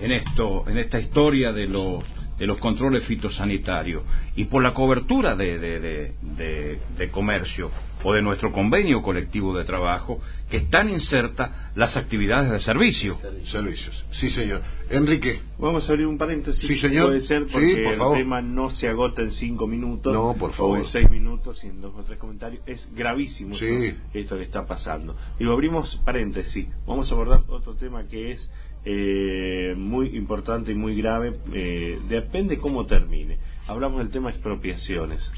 en 0.01 0.11
esto, 0.11 0.67
en 0.67 0.77
esta 0.77 0.99
historia 0.99 1.53
de 1.53 1.67
los 1.67 2.03
de 2.37 2.47
los 2.47 2.57
controles 2.57 3.05
fitosanitarios 3.05 4.03
y 4.35 4.45
por 4.45 4.61
la 4.61 4.73
cobertura 4.73 5.35
de, 5.35 5.57
de, 5.59 5.79
de, 5.79 6.13
de, 6.21 6.79
de 6.97 7.09
comercio 7.11 7.71
o 8.03 8.13
de 8.13 8.21
nuestro 8.21 8.51
convenio 8.51 9.01
colectivo 9.01 9.57
de 9.57 9.63
trabajo 9.63 10.19
que 10.49 10.57
están 10.57 10.89
insertas 10.89 11.49
las 11.75 11.97
actividades 11.97 12.51
de 12.51 12.59
servicio. 12.59 13.17
Servicios. 13.45 14.05
Sí, 14.11 14.29
señor. 14.29 14.61
Enrique. 14.91 15.39
Vamos 15.57 15.87
a 15.87 15.91
abrir 15.91 16.05
un 16.05 16.17
paréntesis. 16.17 16.67
Sí, 16.67 16.77
señor. 16.79 17.07
Puede 17.07 17.21
ser 17.21 17.45
Sí, 17.45 17.49
porque 17.51 17.81
por 17.83 17.93
el 17.93 17.97
favor. 17.97 18.17
tema 18.17 18.41
no 18.41 18.69
se 18.69 18.87
agota 18.89 19.23
en 19.23 19.31
cinco 19.31 19.65
minutos. 19.65 20.13
No, 20.13 20.35
por 20.37 20.51
O 20.51 20.53
favor. 20.53 20.79
en 20.79 20.85
seis 20.85 21.09
minutos, 21.09 21.63
y 21.63 21.67
en 21.67 21.81
dos 21.81 21.95
o 21.97 22.03
tres 22.03 22.19
comentarios. 22.19 22.61
Es 22.67 22.87
gravísimo 22.93 23.55
Sí. 23.55 23.65
esto, 23.65 24.01
esto 24.13 24.37
que 24.37 24.43
está 24.43 24.67
pasando. 24.67 25.15
Digo, 25.39 25.51
abrimos 25.53 25.95
paréntesis. 26.05 26.67
Vamos 26.85 27.09
a 27.09 27.15
abordar 27.15 27.41
otro 27.47 27.73
tema 27.75 28.07
que 28.07 28.33
es 28.33 28.51
eh, 28.85 29.73
muy 29.75 30.15
importante 30.15 30.71
y 30.71 30.75
muy 30.75 30.95
grave. 30.95 31.33
Eh, 31.53 31.99
depende 32.07 32.57
cómo 32.57 32.85
termine. 32.85 33.37
Hablamos 33.67 33.97
del 33.99 34.09
tema 34.09 34.29
expropiaciones. 34.29 35.31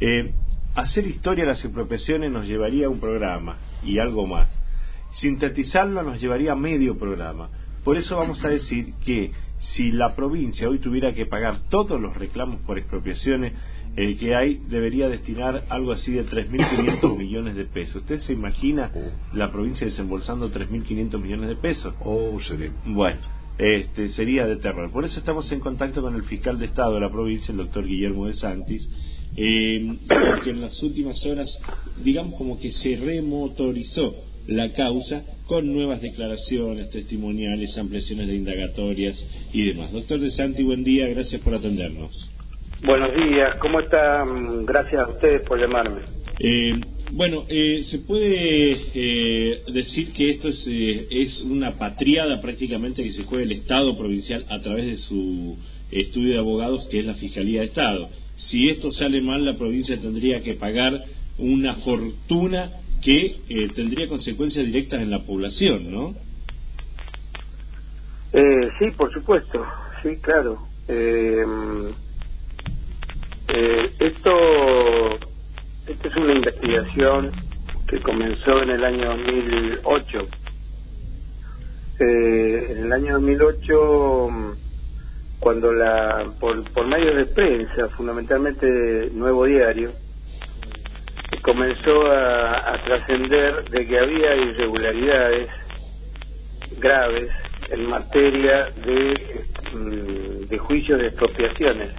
Eh, 0.00 0.32
hacer 0.74 1.06
historia 1.06 1.44
de 1.44 1.50
las 1.50 1.64
expropiaciones 1.64 2.32
nos 2.32 2.48
llevaría 2.48 2.86
a 2.86 2.90
un 2.90 2.98
programa 2.98 3.58
y 3.84 3.98
algo 4.00 4.26
más. 4.26 4.48
Sintetizarlo 5.12 6.02
nos 6.02 6.20
llevaría 6.20 6.52
a 6.52 6.56
medio 6.56 6.98
programa. 6.98 7.48
Por 7.84 7.96
eso 7.96 8.16
vamos 8.16 8.44
a 8.44 8.48
decir 8.48 8.94
que 9.04 9.30
si 9.64 9.90
la 9.92 10.14
provincia 10.14 10.68
hoy 10.68 10.78
tuviera 10.78 11.12
que 11.12 11.26
pagar 11.26 11.68
todos 11.70 12.00
los 12.00 12.14
reclamos 12.16 12.60
por 12.62 12.78
expropiaciones 12.78 13.52
eh, 13.96 14.16
que 14.16 14.34
hay, 14.34 14.60
debería 14.68 15.08
destinar 15.08 15.64
algo 15.68 15.92
así 15.92 16.12
de 16.12 16.26
3.500 16.26 17.16
millones 17.18 17.56
de 17.56 17.64
pesos. 17.64 17.96
¿Usted 17.96 18.20
se 18.20 18.32
imagina 18.32 18.90
la 19.32 19.50
provincia 19.50 19.86
desembolsando 19.86 20.50
3.500 20.50 21.20
millones 21.20 21.48
de 21.48 21.56
pesos? 21.56 21.94
Oh, 22.00 22.38
sería. 22.40 22.72
Bueno, 22.84 23.20
este, 23.56 24.08
sería 24.10 24.46
de 24.46 24.56
terror. 24.56 24.90
Por 24.90 25.04
eso 25.04 25.18
estamos 25.18 25.50
en 25.52 25.60
contacto 25.60 26.02
con 26.02 26.14
el 26.14 26.24
fiscal 26.24 26.58
de 26.58 26.66
Estado 26.66 26.94
de 26.94 27.00
la 27.00 27.10
provincia, 27.10 27.52
el 27.52 27.58
doctor 27.58 27.86
Guillermo 27.86 28.26
de 28.26 28.34
Santis, 28.34 28.88
eh, 29.36 29.96
que 30.44 30.50
en 30.50 30.60
las 30.60 30.82
últimas 30.82 31.24
horas, 31.24 31.58
digamos 32.02 32.34
como 32.34 32.58
que 32.58 32.72
se 32.72 32.96
remotorizó 32.96 34.14
la 34.46 34.72
causa 34.72 35.24
con 35.46 35.72
nuevas 35.72 36.00
declaraciones, 36.00 36.90
testimoniales, 36.90 37.76
ampliaciones 37.78 38.28
de 38.28 38.34
indagatorias 38.34 39.48
y 39.52 39.62
demás. 39.62 39.92
Doctor 39.92 40.20
de 40.20 40.30
Santi, 40.30 40.62
buen 40.62 40.84
día, 40.84 41.08
gracias 41.08 41.40
por 41.42 41.54
atendernos. 41.54 42.30
Buenos 42.84 43.14
días, 43.14 43.56
¿cómo 43.60 43.80
están? 43.80 44.64
Gracias 44.66 45.00
a 45.00 45.08
ustedes 45.08 45.42
por 45.42 45.58
llamarme. 45.58 46.02
Eh, 46.38 46.72
bueno, 47.12 47.44
eh, 47.48 47.82
se 47.84 47.98
puede 48.00 48.76
eh, 48.94 49.62
decir 49.72 50.12
que 50.12 50.30
esto 50.30 50.48
es, 50.48 50.66
eh, 50.68 51.06
es 51.10 51.42
una 51.42 51.72
patriada 51.78 52.40
prácticamente 52.40 53.02
que 53.02 53.12
se 53.12 53.24
juega 53.24 53.44
el 53.44 53.52
Estado 53.52 53.96
provincial 53.96 54.44
a 54.48 54.60
través 54.60 54.86
de 54.86 54.96
su 54.96 55.56
estudio 55.90 56.32
de 56.32 56.38
abogados, 56.38 56.88
que 56.90 57.00
es 57.00 57.06
la 57.06 57.14
Fiscalía 57.14 57.60
de 57.60 57.66
Estado. 57.66 58.08
Si 58.36 58.68
esto 58.68 58.90
sale 58.90 59.20
mal, 59.20 59.44
la 59.44 59.54
provincia 59.54 59.96
tendría 59.96 60.42
que 60.42 60.54
pagar 60.54 61.04
una 61.38 61.74
fortuna 61.76 62.72
que 63.04 63.36
eh, 63.50 63.68
tendría 63.74 64.08
consecuencias 64.08 64.64
directas 64.64 65.02
en 65.02 65.10
la 65.10 65.20
población, 65.20 65.92
¿no? 65.92 66.14
Eh, 68.32 68.70
sí, 68.78 68.90
por 68.96 69.12
supuesto, 69.12 69.64
sí, 70.02 70.16
claro. 70.22 70.58
Eh, 70.88 71.44
eh, 73.48 73.90
esto, 74.00 74.30
esto 75.86 76.08
es 76.08 76.16
una 76.16 76.34
investigación 76.34 77.30
que 77.86 78.00
comenzó 78.00 78.62
en 78.62 78.70
el 78.70 78.84
año 78.84 79.16
2008. 79.18 80.28
Eh, 82.00 82.66
en 82.70 82.84
el 82.84 82.92
año 82.92 83.12
2008, 83.20 84.28
mm, 84.30 84.50
cuando 85.40 85.72
la, 85.74 86.32
por, 86.40 86.72
por 86.72 86.86
medios 86.88 87.16
de 87.16 87.26
prensa, 87.26 87.88
fundamentalmente 87.90 89.10
Nuevo 89.12 89.44
Diario, 89.44 89.92
comenzó 91.42 92.06
a, 92.10 92.80
trascender 92.84 93.68
de 93.70 93.86
que 93.86 93.98
había 93.98 94.36
irregularidades 94.36 95.48
graves 96.78 97.30
en 97.70 97.88
materia 97.88 98.70
de, 98.84 99.44
mm, 99.72 100.48
de 100.48 100.58
juicios 100.58 100.98
de 100.98 101.06
expropiaciones 101.06 101.90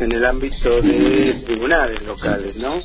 en 0.00 0.12
el 0.12 0.24
ámbito 0.24 0.80
de 0.80 1.42
tribunales 1.44 2.02
locales, 2.02 2.56
¿no? 2.56 2.78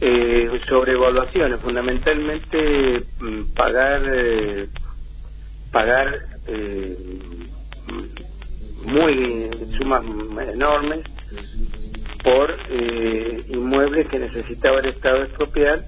Eh, 0.00 0.60
sobre 0.68 0.92
evaluaciones, 0.92 1.60
fundamentalmente 1.60 3.00
mm, 3.20 3.54
pagar 3.54 4.02
eh, 4.12 4.68
pagar 5.72 6.18
eh, 6.48 6.96
muy 8.84 9.50
sumas 9.78 10.04
enormes 10.52 11.02
por 12.26 12.50
eh, 12.70 13.44
inmuebles 13.50 14.08
que 14.08 14.18
necesitaba 14.18 14.80
el 14.80 14.86
Estado 14.86 15.22
expropiar 15.22 15.84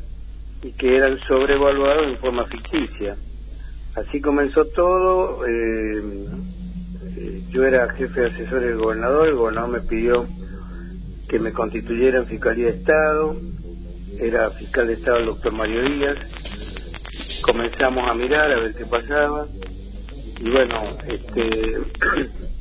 y 0.63 0.71
que 0.71 0.95
eran 0.95 1.19
sobrevaluados 1.27 2.07
en 2.07 2.19
forma 2.19 2.45
ficticia. 2.45 3.17
Así 3.97 4.21
comenzó 4.21 4.65
todo. 4.67 5.45
eh, 5.45 6.01
eh, 7.17 7.43
yo 7.51 7.65
era 7.65 7.93
jefe 7.93 8.21
de 8.21 8.27
asesor 8.29 8.61
del 8.61 8.77
gobernador, 8.77 9.27
el 9.27 9.35
gobernador 9.35 9.71
me 9.71 9.81
pidió 9.81 10.29
que 11.29 11.41
me 11.41 11.53
constituyera 11.53 12.21
en 12.21 12.27
Fiscalía 12.27 12.67
de 12.67 12.79
Estado, 12.79 13.37
era 14.21 14.51
fiscal 14.51 14.87
de 14.87 14.93
Estado 14.93 15.19
el 15.19 15.27
doctor 15.27 15.53
Mario 15.53 15.83
Díaz, 15.83 16.19
comenzamos 17.43 18.09
a 18.09 18.15
mirar 18.15 18.53
a 18.53 18.61
ver 18.61 18.75
qué 18.77 18.87
pasaba 18.87 19.47
y 20.41 20.51
bueno, 20.51 20.99
este 21.09 21.79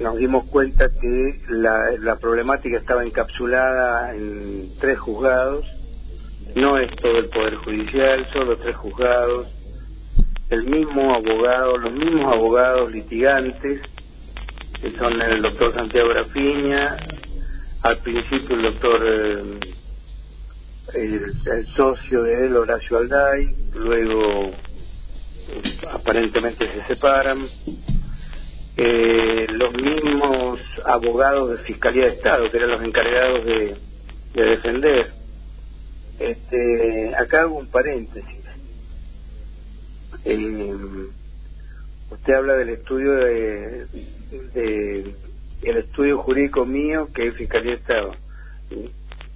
nos 0.00 0.16
dimos 0.16 0.48
cuenta 0.50 0.88
que 1.00 1.40
la, 1.48 1.92
la 2.00 2.16
problemática 2.16 2.78
estaba 2.78 3.04
encapsulada 3.04 4.14
en 4.14 4.76
tres 4.80 4.98
juzgados, 4.98 5.64
no 6.54 6.78
es 6.78 6.94
todo 6.96 7.18
el 7.18 7.28
Poder 7.30 7.56
Judicial, 7.56 8.26
solo 8.32 8.56
tres 8.56 8.76
juzgados, 8.76 9.48
el 10.50 10.64
mismo 10.64 11.14
abogado, 11.14 11.78
los 11.78 11.92
mismos 11.92 12.32
abogados 12.32 12.92
litigantes, 12.92 13.80
que 14.80 14.90
son 14.92 15.20
el 15.20 15.42
doctor 15.42 15.74
Santiago 15.74 16.08
Grafiña, 16.10 16.96
al 17.82 17.98
principio 17.98 18.56
el 18.56 18.62
doctor, 18.62 19.02
eh, 19.04 19.60
el, 20.94 21.66
socio 21.76 22.22
de 22.22 22.46
él, 22.46 22.56
Horacio 22.56 22.98
Alday, 22.98 23.54
luego 23.74 24.50
eh, 25.48 25.62
aparentemente 25.90 26.70
se 26.72 26.84
separan, 26.94 27.46
eh, 28.76 29.46
los 29.50 29.72
mismos 29.74 30.60
abogados 30.84 31.50
de 31.50 31.58
Fiscalía 31.64 32.06
de 32.06 32.14
Estado, 32.14 32.50
que 32.50 32.56
eran 32.56 32.70
los 32.70 32.82
encargados 32.82 33.44
de, 33.44 33.76
de 34.34 34.42
defender. 34.42 35.12
Este, 36.18 37.14
acá 37.16 37.42
hago 37.42 37.58
un 37.58 37.70
paréntesis. 37.70 38.44
Eh, 40.24 40.74
usted 42.10 42.34
habla 42.34 42.54
del 42.54 42.70
estudio 42.70 43.12
de, 43.12 43.86
de 44.54 45.14
el 45.62 45.76
estudio 45.78 46.18
jurídico 46.18 46.64
mío 46.64 47.08
que 47.14 47.28
es 47.28 47.36
Fiscalía 47.36 47.72
de 47.72 47.76
Estado. 47.76 48.12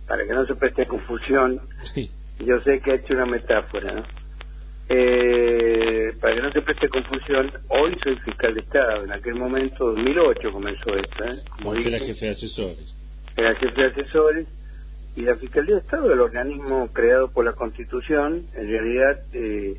Para 0.06 0.24
que 0.24 0.32
no 0.32 0.46
se 0.46 0.54
preste 0.54 0.86
confusión, 0.86 1.60
yo 2.38 2.60
sé 2.60 2.80
que 2.80 2.92
ha 2.92 2.94
hecho 2.94 3.14
una 3.14 3.26
metáfora, 3.26 3.92
¿no? 3.92 4.02
Eh, 4.90 6.12
para 6.20 6.34
que 6.34 6.40
no 6.42 6.52
se 6.52 6.62
preste 6.62 6.88
confusión, 6.88 7.52
hoy 7.68 7.96
soy 8.02 8.16
fiscal 8.20 8.54
de 8.54 8.60
Estado. 8.60 9.04
En 9.04 9.12
aquel 9.12 9.34
momento, 9.34 9.92
2008 9.92 10.50
comenzó 10.52 10.94
esto, 10.96 11.24
¿eh? 11.24 11.38
Como 11.56 11.70
Usted 11.70 11.86
era 11.88 11.98
dije, 11.98 12.14
jefe 12.14 12.26
de 12.26 12.32
asesores. 12.32 12.94
era 13.36 13.54
jefe 13.56 13.80
de 13.82 13.86
asesores 13.88 14.46
y 15.16 15.22
la 15.22 15.36
Fiscalía 15.36 15.74
de 15.74 15.80
Estado, 15.80 16.12
el 16.12 16.20
organismo 16.20 16.88
creado 16.92 17.30
por 17.32 17.44
la 17.44 17.52
Constitución, 17.52 18.46
en 18.54 18.68
realidad 18.68 19.18
eh, 19.32 19.74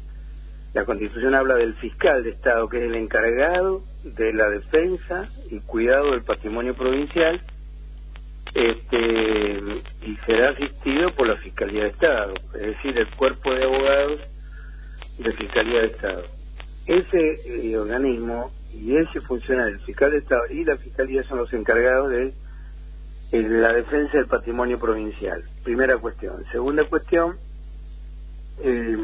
la 0.74 0.86
Constitución 0.86 1.34
habla 1.34 1.56
del 1.56 1.74
fiscal 1.76 2.24
de 2.24 2.32
Estado, 2.32 2.68
que 2.70 2.78
es 2.78 2.84
el 2.84 2.96
encargado 2.96 3.82
de 4.04 4.34
la 4.34 4.50
defensa 4.50 5.30
y 5.50 5.60
cuidado 5.62 6.12
del 6.12 6.24
patrimonio 6.24 6.76
provincial, 6.76 7.42
este, 8.54 9.60
y 10.06 10.16
será 10.26 10.50
asistido 10.50 11.14
por 11.16 11.28
la 11.28 11.38
Fiscalía 11.38 11.84
de 11.84 11.90
Estado, 11.90 12.34
es 12.56 12.62
decir, 12.62 12.98
el 12.98 13.08
cuerpo 13.16 13.54
de 13.54 13.64
abogados 13.64 14.20
de 15.20 15.34
Fiscalía 15.34 15.82
de 15.82 15.88
Estado. 15.88 16.24
Ese 16.86 17.72
eh, 17.72 17.78
organismo 17.78 18.52
y 18.74 18.96
ese 18.96 19.22
funcionario, 19.22 19.76
el 19.76 19.82
fiscal 19.82 20.12
de 20.12 20.20
Estado 20.20 20.42
y 20.50 20.64
la 20.64 20.78
Fiscalía 20.78 21.24
son 21.24 21.40
los 21.40 21.54
encargados 21.54 22.10
de 22.10 22.34
eh, 23.32 23.42
la 23.50 23.74
defensa 23.74 24.18
del 24.18 24.28
patrimonio 24.28 24.80
provincial. 24.80 25.44
Primera 25.64 25.98
cuestión. 25.98 26.44
Segunda 26.52 26.84
cuestión, 26.86 27.36
eh, 28.64 28.98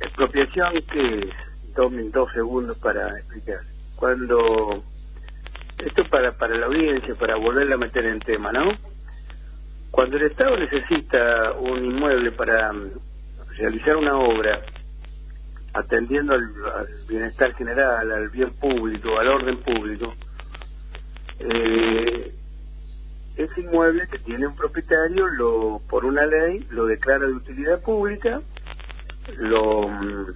expropiación, 0.00 0.72
que 0.90 1.18
es 1.18 1.74
dos, 1.76 1.92
dos 2.12 2.32
segundos 2.32 2.78
para 2.78 3.18
explicar. 3.18 3.60
Cuando, 3.96 4.82
esto 5.78 6.04
para, 6.08 6.32
para 6.32 6.56
la 6.56 6.66
audiencia, 6.66 7.14
para 7.14 7.36
volverla 7.36 7.74
a 7.74 7.78
meter 7.78 8.06
en 8.06 8.20
tema, 8.20 8.50
¿no? 8.52 8.72
Cuando 9.90 10.16
el 10.16 10.24
Estado 10.24 10.56
necesita 10.56 11.52
un 11.52 11.84
inmueble 11.84 12.32
para 12.32 12.72
realizar 13.58 13.96
una 13.96 14.16
obra 14.16 14.62
atendiendo 15.72 16.34
al, 16.34 16.48
bienestar 17.08 17.54
general, 17.54 18.10
al 18.10 18.28
bien 18.30 18.50
público, 18.54 19.18
al 19.18 19.28
orden 19.28 19.56
público, 19.58 20.14
eh, 21.38 22.34
ese 23.36 23.60
inmueble 23.60 24.06
que 24.08 24.18
tiene 24.18 24.46
un 24.46 24.56
propietario, 24.56 25.26
lo 25.28 25.80
por 25.88 26.04
una 26.04 26.26
ley, 26.26 26.66
lo 26.70 26.86
declara 26.86 27.26
de 27.26 27.32
utilidad 27.32 27.80
pública, 27.82 28.40
lo 29.38 29.88
mm, 29.88 30.26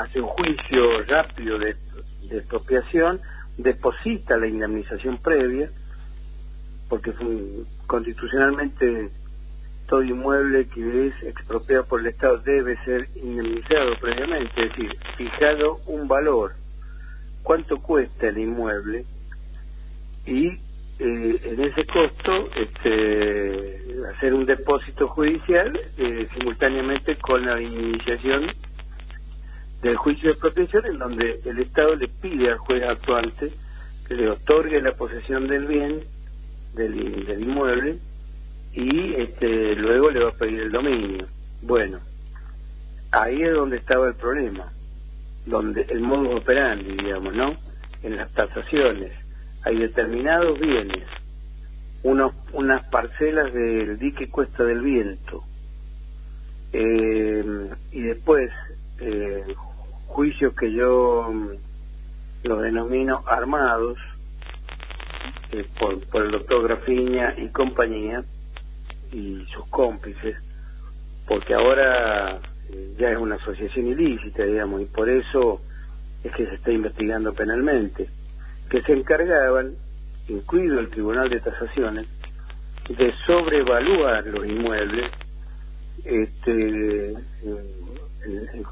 hace 0.00 0.20
un 0.20 0.28
juicio 0.28 1.02
rápido 1.04 1.58
de, 1.58 1.74
de 2.28 2.38
expropiación, 2.38 3.20
deposita 3.56 4.36
la 4.36 4.46
indemnización 4.46 5.18
previa, 5.18 5.70
porque 6.88 7.12
fue- 7.12 7.64
constitucionalmente 7.86 9.10
todo 9.86 10.02
inmueble 10.02 10.66
que 10.68 11.06
es 11.06 11.22
expropiado 11.22 11.86
por 11.86 12.00
el 12.00 12.08
Estado 12.08 12.38
debe 12.38 12.76
ser 12.84 13.08
indemnizado 13.16 13.98
previamente, 14.00 14.52
es 14.66 14.70
decir, 14.70 14.96
fijado 15.16 15.78
un 15.86 16.08
valor, 16.08 16.52
cuánto 17.42 17.78
cuesta 17.78 18.28
el 18.28 18.38
inmueble 18.38 19.04
y 20.26 20.48
eh, 20.98 21.40
en 21.44 21.60
ese 21.62 21.86
costo 21.86 22.48
este, 22.56 23.80
hacer 24.14 24.34
un 24.34 24.46
depósito 24.46 25.08
judicial 25.08 25.78
eh, 25.98 26.26
simultáneamente 26.36 27.16
con 27.18 27.44
la 27.44 27.60
iniciación 27.60 28.46
del 29.82 29.96
juicio 29.96 30.24
de 30.24 30.32
expropiación 30.32 30.86
en 30.86 30.98
donde 30.98 31.40
el 31.44 31.58
Estado 31.60 31.94
le 31.96 32.08
pide 32.08 32.50
al 32.50 32.58
juez 32.58 32.82
actuante 32.82 33.52
que 34.08 34.14
le 34.14 34.30
otorgue 34.30 34.80
la 34.80 34.92
posesión 34.92 35.46
del 35.48 35.66
bien 35.66 36.00
del 36.74 37.40
inmueble 37.40 37.98
y 38.76 39.14
este, 39.14 39.74
luego 39.74 40.10
le 40.10 40.22
va 40.22 40.28
a 40.30 40.34
pedir 40.34 40.60
el 40.60 40.70
dominio. 40.70 41.26
Bueno, 41.62 41.98
ahí 43.10 43.42
es 43.42 43.54
donde 43.54 43.78
estaba 43.78 44.08
el 44.08 44.14
problema, 44.14 44.70
donde 45.46 45.86
el 45.88 46.02
modus 46.02 46.42
operandi, 46.42 46.94
digamos, 46.94 47.34
¿no? 47.34 47.56
En 48.02 48.16
las 48.16 48.32
tasaciones 48.34 49.12
hay 49.64 49.78
determinados 49.78 50.60
bienes, 50.60 51.04
unos, 52.02 52.34
unas 52.52 52.86
parcelas 52.90 53.52
del 53.54 53.98
dique 53.98 54.28
Cuesta 54.28 54.62
del 54.62 54.82
Viento, 54.82 55.42
eh, 56.74 57.70
y 57.92 58.02
después 58.02 58.50
eh, 59.00 59.54
juicios 60.06 60.54
que 60.54 60.70
yo 60.70 61.30
mm, 61.32 62.46
los 62.46 62.62
denomino 62.62 63.24
armados 63.26 63.98
eh, 65.52 65.64
por, 65.80 65.98
por 66.10 66.26
el 66.26 66.32
doctor 66.32 66.64
Grafiña 66.64 67.32
y 67.38 67.48
compañía 67.48 68.22
y 69.16 69.46
sus 69.52 69.66
cómplices, 69.68 70.36
porque 71.26 71.54
ahora 71.54 72.38
eh, 72.70 72.94
ya 72.98 73.10
es 73.12 73.18
una 73.18 73.36
asociación 73.36 73.86
ilícita, 73.86 74.44
digamos, 74.44 74.82
y 74.82 74.86
por 74.86 75.08
eso 75.08 75.60
es 76.22 76.32
que 76.32 76.46
se 76.46 76.54
está 76.56 76.70
investigando 76.72 77.32
penalmente, 77.32 78.08
que 78.68 78.82
se 78.82 78.92
encargaban, 78.92 79.72
incluido 80.28 80.80
el 80.80 80.90
Tribunal 80.90 81.30
de 81.30 81.40
Tasaciones, 81.40 82.06
de 82.88 83.12
sobrevaluar 83.26 84.26
los 84.26 84.46
inmuebles 84.46 85.10
este, 86.04 87.10
en, 87.10 87.16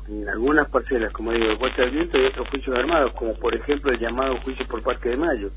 en- 0.08 0.28
algunas 0.28 0.68
parcelas, 0.68 1.12
como 1.12 1.32
digo, 1.32 1.46
de 1.48 1.56
Puerta 1.56 1.82
del 1.82 1.90
Viento 1.92 2.20
y 2.20 2.26
otros 2.26 2.48
juicios 2.50 2.76
armados, 2.78 3.12
como 3.14 3.34
por 3.38 3.54
ejemplo 3.54 3.90
el 3.92 3.98
llamado 3.98 4.36
juicio 4.42 4.66
por 4.66 4.82
Parque 4.82 5.10
de 5.10 5.16
Mayo, 5.16 5.50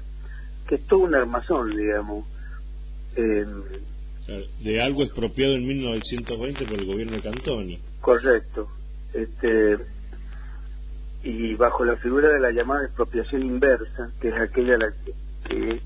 que 0.68 0.76
es 0.76 0.88
todo 0.88 1.00
un 1.00 1.16
armazón, 1.16 1.76
digamos. 1.76 2.26
Eh, 3.16 3.46
de 4.28 4.82
algo 4.82 5.04
expropiado 5.04 5.54
en 5.56 5.66
1920 5.66 6.66
por 6.66 6.80
el 6.80 6.86
gobierno 6.86 7.14
de 7.16 7.22
Cantoni. 7.22 7.80
Correcto. 8.02 8.68
Este, 9.14 9.78
y 11.24 11.56
bajo 11.56 11.86
la 11.86 11.96
figura 11.98 12.30
de 12.30 12.40
la 12.40 12.52
llamada 12.52 12.86
expropiación 12.86 13.42
inversa, 13.44 14.12
que 14.22 14.30
es 14.30 14.36
aquella 14.36 14.78
la 14.78 14.88
que, 15.46 15.80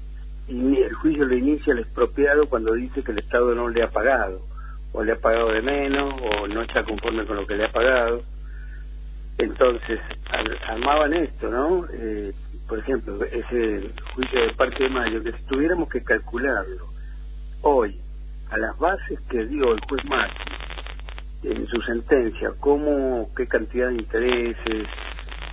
el 0.48 0.94
juicio 0.96 1.26
lo 1.26 1.38
inicia 1.38 1.72
el 1.74 1.80
expropiado 1.80 2.48
cuando 2.50 2.74
dice 2.74 3.04
que 3.04 3.12
el 3.12 3.20
Estado 3.20 3.54
no 3.56 3.70
le 3.70 3.84
ha 3.84 3.90
pagado, 3.90 4.42
o 4.92 5.04
le 5.04 5.14
ha 5.14 5.20
pagado 5.20 5.52
de 5.52 5.62
menos, 5.62 6.14
o 6.22 6.48
no 6.48 6.62
está 6.64 6.84
conforme 6.84 7.26
con 7.26 7.38
lo 7.38 7.46
que 7.48 7.56
le 7.56 7.66
ha 7.66 7.72
pagado. 7.72 8.24
Entonces, 9.38 10.00
ar- 10.30 10.58
armaban 10.68 11.14
esto, 11.14 11.50
¿no? 11.50 11.86
Eh, 11.94 12.34
por 12.68 12.80
ejemplo, 12.80 13.24
ese 13.24 13.90
juicio 14.16 14.42
de 14.42 14.54
Parque 14.58 14.84
de 14.84 14.90
Mayo, 14.90 15.24
que 15.24 15.32
si 15.32 15.44
tuviéramos 15.46 15.90
que 15.90 16.04
calcularlo 16.04 16.88
hoy, 17.62 17.96
a 18.52 18.58
las 18.58 18.78
bases 18.78 19.20
que 19.30 19.46
dio 19.46 19.74
el 19.74 19.80
juez 19.82 20.04
Macri, 20.06 20.52
en 21.44 21.68
su 21.68 21.82
sentencia 21.82 22.52
cómo 22.60 23.30
qué 23.36 23.48
cantidad 23.48 23.88
de 23.90 23.96
intereses 23.96 24.88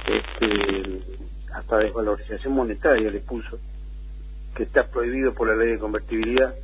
este 0.07 1.01
hasta 1.55 1.79
desvalorización 1.79 2.53
monetaria 2.55 3.11
le 3.11 3.21
puso 3.21 3.59
que 4.55 4.65
está 4.65 4.87
prohibido 4.89 5.33
por 5.35 5.49
la 5.49 5.57
ley 5.57 5.73
de 5.73 5.79
convertibilidad 5.79 6.55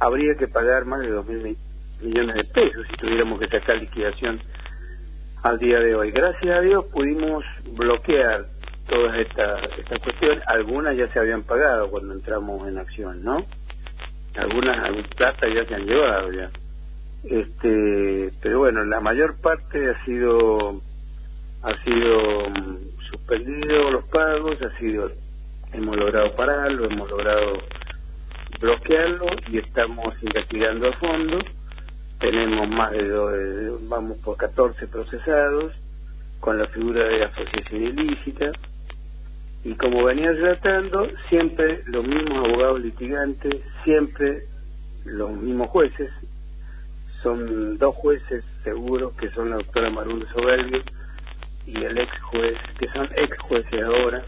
habría 0.00 0.34
que 0.36 0.48
pagar 0.48 0.84
más 0.84 1.00
de 1.00 1.08
dos 1.10 1.26
mil 1.26 1.38
mi- 1.42 1.56
millones 2.06 2.36
de 2.36 2.44
pesos 2.44 2.86
si 2.90 2.96
tuviéramos 2.96 3.38
que 3.40 3.48
sacar 3.48 3.76
liquidación 3.78 4.40
al 5.42 5.58
día 5.58 5.78
de 5.80 5.94
hoy. 5.94 6.10
Gracias 6.10 6.56
a 6.56 6.60
Dios 6.60 6.84
pudimos 6.86 7.44
bloquear 7.72 8.46
todas 8.88 9.16
estas 9.18 9.62
estas 9.78 9.98
cuestiones. 10.00 10.42
Algunas 10.46 10.96
ya 10.96 11.08
se 11.12 11.18
habían 11.18 11.42
pagado 11.44 11.90
cuando 11.90 12.14
entramos 12.14 12.66
en 12.68 12.78
acción 12.78 13.22
no 13.24 13.44
algunas 14.38 15.06
plata 15.16 15.48
ya 15.48 15.64
se 15.66 15.74
han 15.74 15.86
llevado 15.86 16.32
ya. 16.32 16.50
Este 17.24 18.32
pero 18.42 18.60
bueno 18.60 18.84
la 18.84 19.00
mayor 19.00 19.40
parte 19.40 19.90
ha 19.90 20.04
sido 20.04 20.80
ha 21.62 21.82
sido 21.84 22.50
mm, 22.50 22.76
suspendido 23.10 23.90
los 23.90 24.04
pagos 24.06 24.60
ha 24.62 24.78
sido 24.78 25.10
hemos 25.72 25.96
logrado 25.96 26.34
pararlo 26.36 26.84
hemos 26.86 27.10
logrado 27.10 27.58
bloquearlo 28.60 29.26
y 29.48 29.58
estamos 29.58 30.14
investigando 30.22 30.88
a 30.88 30.92
fondo. 30.94 31.38
Tenemos 32.20 32.68
más 32.68 32.92
de, 32.92 33.08
do- 33.08 33.28
de- 33.28 33.76
vamos 33.88 34.16
por 34.18 34.36
14 34.38 34.86
procesados 34.86 35.72
con 36.40 36.58
la 36.58 36.66
figura 36.68 37.04
de 37.04 37.24
asociación 37.24 37.82
ilícita 37.98 38.52
y 39.64 39.74
como 39.74 40.04
venía 40.04 40.32
relatando 40.32 41.08
siempre 41.28 41.82
los 41.86 42.06
mismos 42.06 42.46
abogados 42.46 42.80
litigantes 42.80 43.62
siempre 43.84 44.44
los 45.04 45.30
mismos 45.30 45.68
jueces 45.70 46.10
son 47.22 47.78
dos 47.78 47.94
jueces 47.96 48.44
seguros 48.62 49.12
que 49.14 49.30
son 49.30 49.50
la 49.50 49.56
doctora 49.56 49.90
de 49.90 50.26
Soberbio 50.32 50.82
y 51.66 51.76
el 51.82 51.98
ex 51.98 52.22
juez, 52.22 52.56
que 52.78 52.88
son 52.88 53.08
ex 53.16 53.38
jueces 53.40 53.82
ahora, 53.82 54.24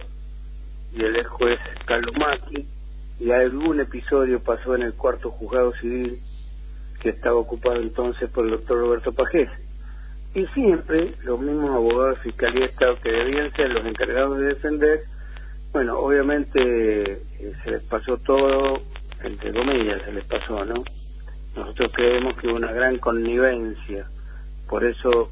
y 0.92 1.04
el 1.04 1.16
ex 1.16 1.28
juez 1.28 1.58
Carlos 1.86 2.14
Macri, 2.18 2.66
y 3.20 3.30
algún 3.30 3.80
episodio 3.80 4.40
pasó 4.40 4.74
en 4.74 4.82
el 4.82 4.94
cuarto 4.94 5.30
juzgado 5.30 5.72
civil 5.74 6.14
que 7.00 7.10
estaba 7.10 7.36
ocupado 7.36 7.80
entonces 7.80 8.28
por 8.30 8.44
el 8.44 8.50
doctor 8.50 8.78
Roberto 8.78 9.12
Pajés. 9.12 9.48
Y 10.34 10.46
siempre 10.48 11.14
los 11.22 11.40
mismos 11.40 11.70
abogados 11.70 12.16
de 12.18 12.22
Fiscalía 12.24 12.60
de 12.60 12.72
Estado 12.72 13.00
que 13.00 13.10
debían 13.10 13.52
ser 13.52 13.70
los 13.70 13.86
encargados 13.86 14.38
de 14.38 14.46
defender, 14.46 15.00
bueno, 15.72 15.98
obviamente 15.98 16.58
eh, 16.60 17.52
se 17.64 17.70
les 17.70 17.82
pasó 17.84 18.16
todo, 18.18 18.82
entre 19.22 19.52
comillas, 19.52 20.02
se 20.04 20.12
les 20.12 20.24
pasó, 20.24 20.64
¿no? 20.64 20.82
Nosotros 21.56 21.90
creemos 21.92 22.36
que 22.36 22.48
hubo 22.48 22.56
una 22.56 22.72
gran 22.72 22.98
connivencia, 22.98 24.06
por 24.68 24.84
eso 24.84 25.30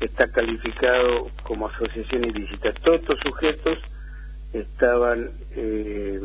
está 0.00 0.28
calificado 0.30 1.30
como 1.42 1.68
asociación 1.68 2.24
ilícita. 2.24 2.72
Todos 2.84 3.00
estos 3.00 3.18
sujetos 3.20 3.78
estaban 4.52 5.30
eh, 5.54 6.20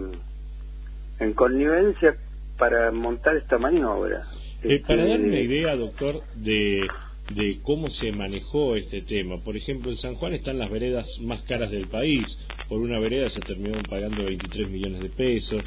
en 1.20 1.34
connivencia 1.34 2.16
para 2.58 2.92
montar 2.92 3.38
esta 3.38 3.58
maniobra. 3.58 4.24
Eh, 4.64 4.82
para 4.88 5.02
Este, 5.04 5.10
dar 5.10 5.20
una 5.20 5.40
idea, 5.40 5.76
doctor, 5.76 6.22
de, 6.36 6.88
de 7.36 7.60
cómo 7.64 7.90
se 7.90 8.12
manejó 8.12 8.76
este 8.76 9.02
tema. 9.02 9.38
Por 9.44 9.56
ejemplo, 9.58 9.92
en 9.92 9.98
San 9.98 10.16
Juan 10.16 10.34
están 10.34 10.58
las 10.60 10.70
veredas 10.70 11.08
más 11.22 11.42
caras 11.44 11.72
del 11.72 11.88
país. 11.88 12.26
Por 12.70 12.80
una 12.82 13.00
vereda 13.00 13.30
se 13.30 13.40
terminó 13.42 13.82
pagando 13.90 14.24
23 14.26 14.70
millones 14.70 15.02
de 15.02 15.10
pesos. 15.10 15.64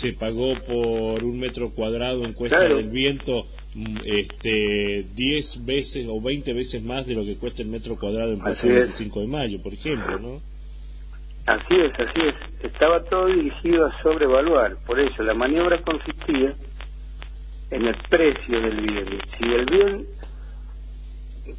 Se 0.00 0.12
pagó 0.14 0.54
por 0.66 1.22
un 1.22 1.38
metro 1.38 1.70
cuadrado 1.70 2.24
en 2.24 2.32
Cuesta 2.32 2.58
Claro. 2.58 2.76
del 2.76 2.88
Viento 2.90 3.46
mm, 3.74 3.96
este 4.04 5.04
10 5.14 5.64
veces 5.64 6.06
o 6.08 6.20
20 6.20 6.52
veces 6.52 6.82
más 6.82 7.06
de 7.06 7.14
lo 7.14 7.24
que 7.24 7.36
cuesta 7.36 7.62
el 7.62 7.68
metro 7.68 7.96
cuadrado 7.96 8.32
en 8.32 8.38
Plaza 8.40 8.60
Así 8.60 8.68
es. 8.68 8.74
25 8.88 9.20
de 9.20 9.26
Mayo, 9.26 9.62
por 9.62 9.72
ejemplo, 9.72 10.18
¿no? 10.18 10.40
Así 11.46 11.74
es, 11.76 11.92
así 11.98 12.20
es. 12.26 12.64
Estaba 12.72 13.04
todo 13.04 13.26
dirigido 13.26 13.86
a 13.86 14.02
sobrevaluar. 14.02 14.76
Por 14.86 14.98
eso 14.98 15.22
la 15.22 15.34
maniobra 15.34 15.82
consistía 15.82 16.54
en 17.70 17.84
el 17.86 17.94
precio 18.08 18.60
del 18.62 18.80
bien. 18.80 19.06
Si 19.38 19.44
el 19.44 19.66
bien 19.66 20.06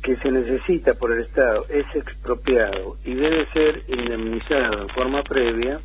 que 0.01 0.15
se 0.17 0.31
necesita 0.31 0.95
por 0.95 1.11
el 1.11 1.21
Estado 1.21 1.65
es 1.69 1.85
expropiado 1.95 2.97
y 3.03 3.13
debe 3.13 3.45
ser 3.53 3.83
indemnizado 3.87 4.81
en 4.81 4.89
forma 4.89 5.23
previa, 5.23 5.79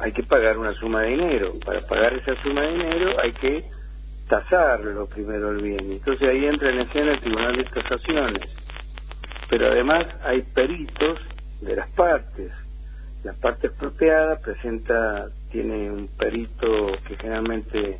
hay 0.00 0.12
que 0.12 0.22
pagar 0.22 0.58
una 0.58 0.74
suma 0.74 1.02
de 1.02 1.08
dinero. 1.08 1.54
Para 1.64 1.80
pagar 1.86 2.14
esa 2.14 2.40
suma 2.42 2.62
de 2.62 2.72
dinero 2.72 3.16
hay 3.22 3.32
que 3.32 3.64
tasarlo 4.28 5.06
primero 5.06 5.50
el 5.50 5.62
bien. 5.62 5.92
Entonces 5.92 6.28
ahí 6.28 6.46
entra 6.46 6.70
en 6.70 6.80
escena 6.80 7.12
el 7.12 7.20
Tribunal 7.20 7.56
de 7.56 7.64
Tasaciones. 7.64 8.48
pero 9.48 9.66
además 9.66 10.06
hay 10.22 10.42
peritos 10.42 11.18
de 11.60 11.74
las 11.74 11.90
partes. 11.90 12.52
La 13.24 13.32
parte 13.32 13.66
expropiada 13.66 14.38
presenta, 14.38 15.26
tiene 15.50 15.90
un 15.90 16.06
perito 16.16 16.92
que 17.06 17.16
generalmente 17.16 17.98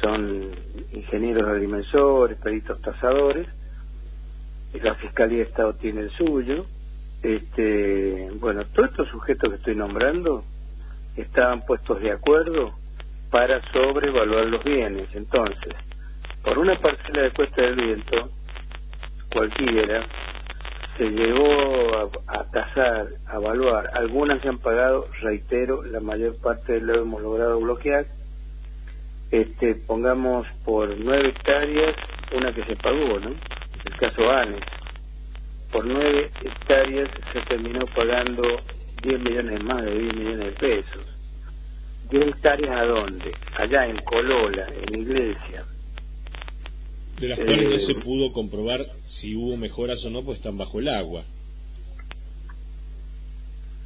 son 0.00 0.52
ingenieros 0.92 1.48
agrimensores, 1.48 2.38
peritos 2.38 2.80
tasadores, 2.80 3.48
la 4.74 4.94
Fiscalía 4.96 5.38
de 5.38 5.44
Estado 5.44 5.74
tiene 5.74 6.02
el 6.02 6.10
suyo. 6.10 6.66
Este, 7.22 8.30
bueno, 8.34 8.64
todos 8.74 8.90
estos 8.90 9.08
sujetos 9.08 9.50
que 9.50 9.56
estoy 9.56 9.74
nombrando 9.74 10.44
estaban 11.16 11.64
puestos 11.66 12.00
de 12.00 12.12
acuerdo 12.12 12.74
para 13.30 13.60
sobrevaluar 13.72 14.46
los 14.46 14.62
bienes. 14.62 15.08
Entonces, 15.14 15.74
por 16.42 16.58
una 16.58 16.78
parcela 16.78 17.22
de 17.22 17.32
Cuesta 17.32 17.62
del 17.62 17.74
Viento, 17.74 18.30
cualquiera, 19.32 20.06
se 20.96 21.10
llegó 21.10 22.10
a, 22.26 22.38
a 22.38 22.50
tasar, 22.50 23.08
a 23.26 23.36
evaluar. 23.36 23.90
Algunas 23.94 24.40
se 24.42 24.48
han 24.48 24.58
pagado, 24.58 25.08
reitero, 25.20 25.82
la 25.84 26.00
mayor 26.00 26.40
parte 26.40 26.80
lo 26.80 27.02
hemos 27.02 27.22
logrado 27.22 27.60
bloquear. 27.60 28.06
Este, 29.30 29.74
pongamos 29.74 30.46
por 30.64 30.88
nueve 30.98 31.28
hectáreas, 31.28 31.94
una 32.34 32.54
que 32.54 32.64
se 32.64 32.76
pagó, 32.76 33.20
¿no? 33.20 33.30
El 33.84 33.96
caso 33.96 34.30
ANES. 34.30 34.62
Por 35.72 35.84
nueve 35.86 36.30
hectáreas 36.42 37.10
se 37.32 37.40
terminó 37.42 37.84
pagando 37.94 38.42
10 39.02 39.20
millones 39.20 39.62
más 39.62 39.84
de 39.84 39.98
10 39.98 40.14
millones 40.14 40.38
de 40.46 40.52
pesos. 40.52 41.06
¿10 42.10 42.28
hectáreas 42.28 42.76
a 42.76 42.84
dónde? 42.84 43.32
Allá 43.56 43.86
en 43.86 43.98
Colola, 43.98 44.66
en 44.88 45.00
Iglesia. 45.02 45.64
De 47.20 47.28
las 47.28 47.38
cuales 47.38 47.64
no 47.68 47.74
Eh, 47.74 47.80
se 47.80 47.94
pudo 47.96 48.32
comprobar 48.32 48.80
si 49.02 49.34
hubo 49.36 49.56
mejoras 49.56 50.02
o 50.04 50.10
no, 50.10 50.22
pues 50.24 50.38
están 50.38 50.56
bajo 50.56 50.78
el 50.78 50.88
agua. 50.88 51.24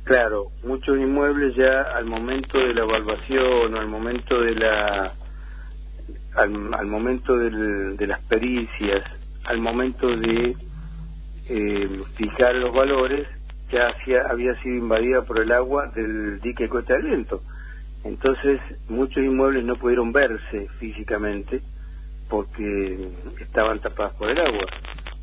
Claro, 0.05 0.47
muchos 0.65 0.99
inmuebles 0.99 1.55
ya 1.57 1.83
al 1.95 2.05
momento 2.07 2.59
de 2.59 2.75
la 2.75 2.83
evaluación 2.83 3.75
o 3.75 3.79
al 3.81 3.89
momento 3.89 4.41
de 4.41 4.55
la 4.55 5.13
al, 6.35 6.73
al 6.75 6.87
momento 6.87 7.37
del- 7.37 7.95
de 7.99 8.07
las 8.07 8.21
pericias, 8.23 9.05
al 9.45 9.59
momento 9.59 10.07
de 10.17 10.57
eh, 11.49 12.03
fijar 12.17 12.55
los 12.57 12.73
valores, 12.75 13.27
ya 13.71 13.89
hacía- 13.89 14.23
había 14.31 14.55
sido 14.63 14.77
invadida 14.77 15.23
por 15.23 15.41
el 15.41 15.51
agua 15.53 15.87
del 15.95 16.41
dique 16.41 16.69
Costa 16.69 16.95
del 16.95 17.05
Viento. 17.05 17.41
Entonces, 18.05 18.61
muchos 18.89 19.23
inmuebles 19.25 19.65
no 19.65 19.77
pudieron 19.77 20.13
verse 20.13 20.69
físicamente 20.79 21.61
porque 22.29 23.09
estaban 23.41 23.81
tapados 23.81 24.15
por 24.15 24.31
el 24.31 24.41
agua. 24.41 24.67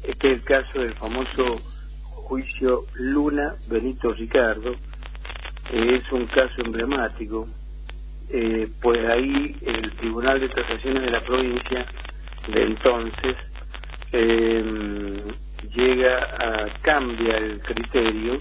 Este 0.04 0.32
es 0.32 0.38
el 0.40 0.44
caso 0.44 0.80
del 0.80 0.94
famoso 0.96 1.58
juicio 2.04 2.84
Luna 2.96 3.56
Benito 3.68 4.14
Ricardo, 4.14 4.72
eh, 5.72 6.02
es 6.02 6.12
un 6.12 6.28
caso 6.28 6.62
emblemático, 6.64 7.48
eh, 8.30 8.70
pues 8.82 9.00
ahí 9.10 9.56
el 9.66 9.92
Tribunal 9.98 10.40
de 10.40 10.50
Tasaciones 10.50 11.02
de 11.02 11.10
la 11.12 11.22
provincia 11.24 11.86
de 12.54 12.62
entonces 12.64 13.36
eh, 14.12 15.24
llega 15.76 16.18
a 16.40 16.68
cambia 16.82 17.38
el 17.38 17.62
criterio 17.62 18.40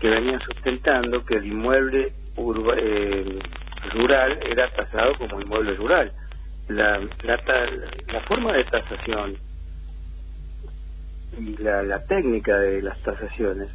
que 0.00 0.08
venía 0.08 0.38
sustentando 0.40 1.24
que 1.24 1.36
el 1.36 1.46
inmueble 1.46 2.12
urba- 2.36 2.76
eh, 2.78 3.38
rural 3.94 4.38
era 4.48 4.70
tasado 4.70 5.14
como 5.18 5.40
inmueble 5.40 5.74
rural. 5.74 6.12
La, 6.68 6.98
la, 7.22 7.40
la 8.12 8.20
forma 8.22 8.52
de 8.54 8.64
tasación 8.64 9.36
y 11.38 11.56
la, 11.62 11.82
la 11.82 12.04
técnica 12.06 12.58
de 12.58 12.80
las 12.82 12.98
tasaciones 13.02 13.68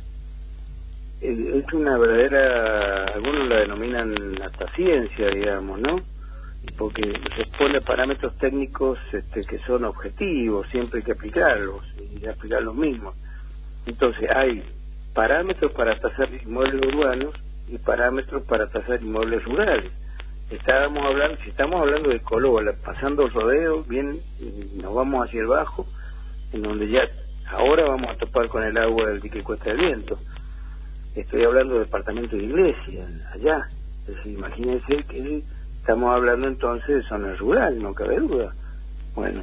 eh, 1.22 1.64
es 1.66 1.74
una 1.74 1.98
verdadera, 1.98 3.06
algunos 3.14 3.48
la 3.48 3.58
denominan 3.58 4.42
hasta 4.42 4.72
ciencia, 4.74 5.30
digamos, 5.30 5.80
¿no? 5.82 6.02
Porque 6.78 7.02
responde 7.38 7.80
a 7.80 7.82
parámetros 7.82 8.38
técnicos 8.38 9.00
este, 9.12 9.42
que 9.42 9.60
son 9.60 9.86
objetivos, 9.86 10.68
siempre 10.70 11.00
hay 11.00 11.06
que 11.06 11.12
aplicarlos 11.14 11.84
y 11.98 12.26
aplicar 12.28 12.62
los 12.62 12.76
mismos. 12.76 13.16
Entonces 13.86 14.30
hay 14.30 14.64
parámetros 15.14 15.72
para 15.74 15.96
tasar 15.98 16.30
inmuebles 16.34 16.86
urbanos 16.86 17.36
y 17.68 17.78
parámetros 17.78 18.44
para 18.44 18.68
tasar 18.70 19.02
inmuebles 19.02 19.44
rurales. 19.46 19.92
Estábamos 20.50 21.06
hablando, 21.06 21.38
si 21.44 21.50
estamos 21.50 21.80
hablando 21.80 22.10
de 22.10 22.22
Colola, 22.22 22.74
pasando 22.84 23.26
el 23.26 23.32
rodeo, 23.32 23.84
bien, 23.84 24.20
nos 24.82 24.96
vamos 24.96 25.28
hacia 25.28 25.42
el 25.42 25.48
bajo, 25.48 25.86
en 26.54 26.64
donde 26.64 26.90
ya 26.90 27.02
ahora 27.52 27.86
vamos 27.88 28.10
a 28.10 28.18
topar 28.18 28.48
con 28.50 28.64
el 28.64 28.78
agua 28.78 29.10
del 29.10 29.22
dique 29.22 29.44
Cuesta 29.44 29.66
del 29.66 29.78
Viento. 29.78 30.18
Estoy 31.16 31.44
hablando 31.44 31.76
de 31.76 31.82
departamento 31.82 32.36
de 32.36 32.44
iglesia, 32.44 33.06
allá. 33.34 33.68
Es 34.08 34.16
decir, 34.16 34.34
imagínense 34.34 35.04
que 35.04 35.44
estamos 35.80 36.14
hablando 36.16 36.48
entonces 36.48 36.88
de 36.88 37.04
zona 37.04 37.36
rural, 37.36 37.82
no 37.82 37.94
cabe 37.94 38.18
duda. 38.20 38.54
Bueno, 39.16 39.42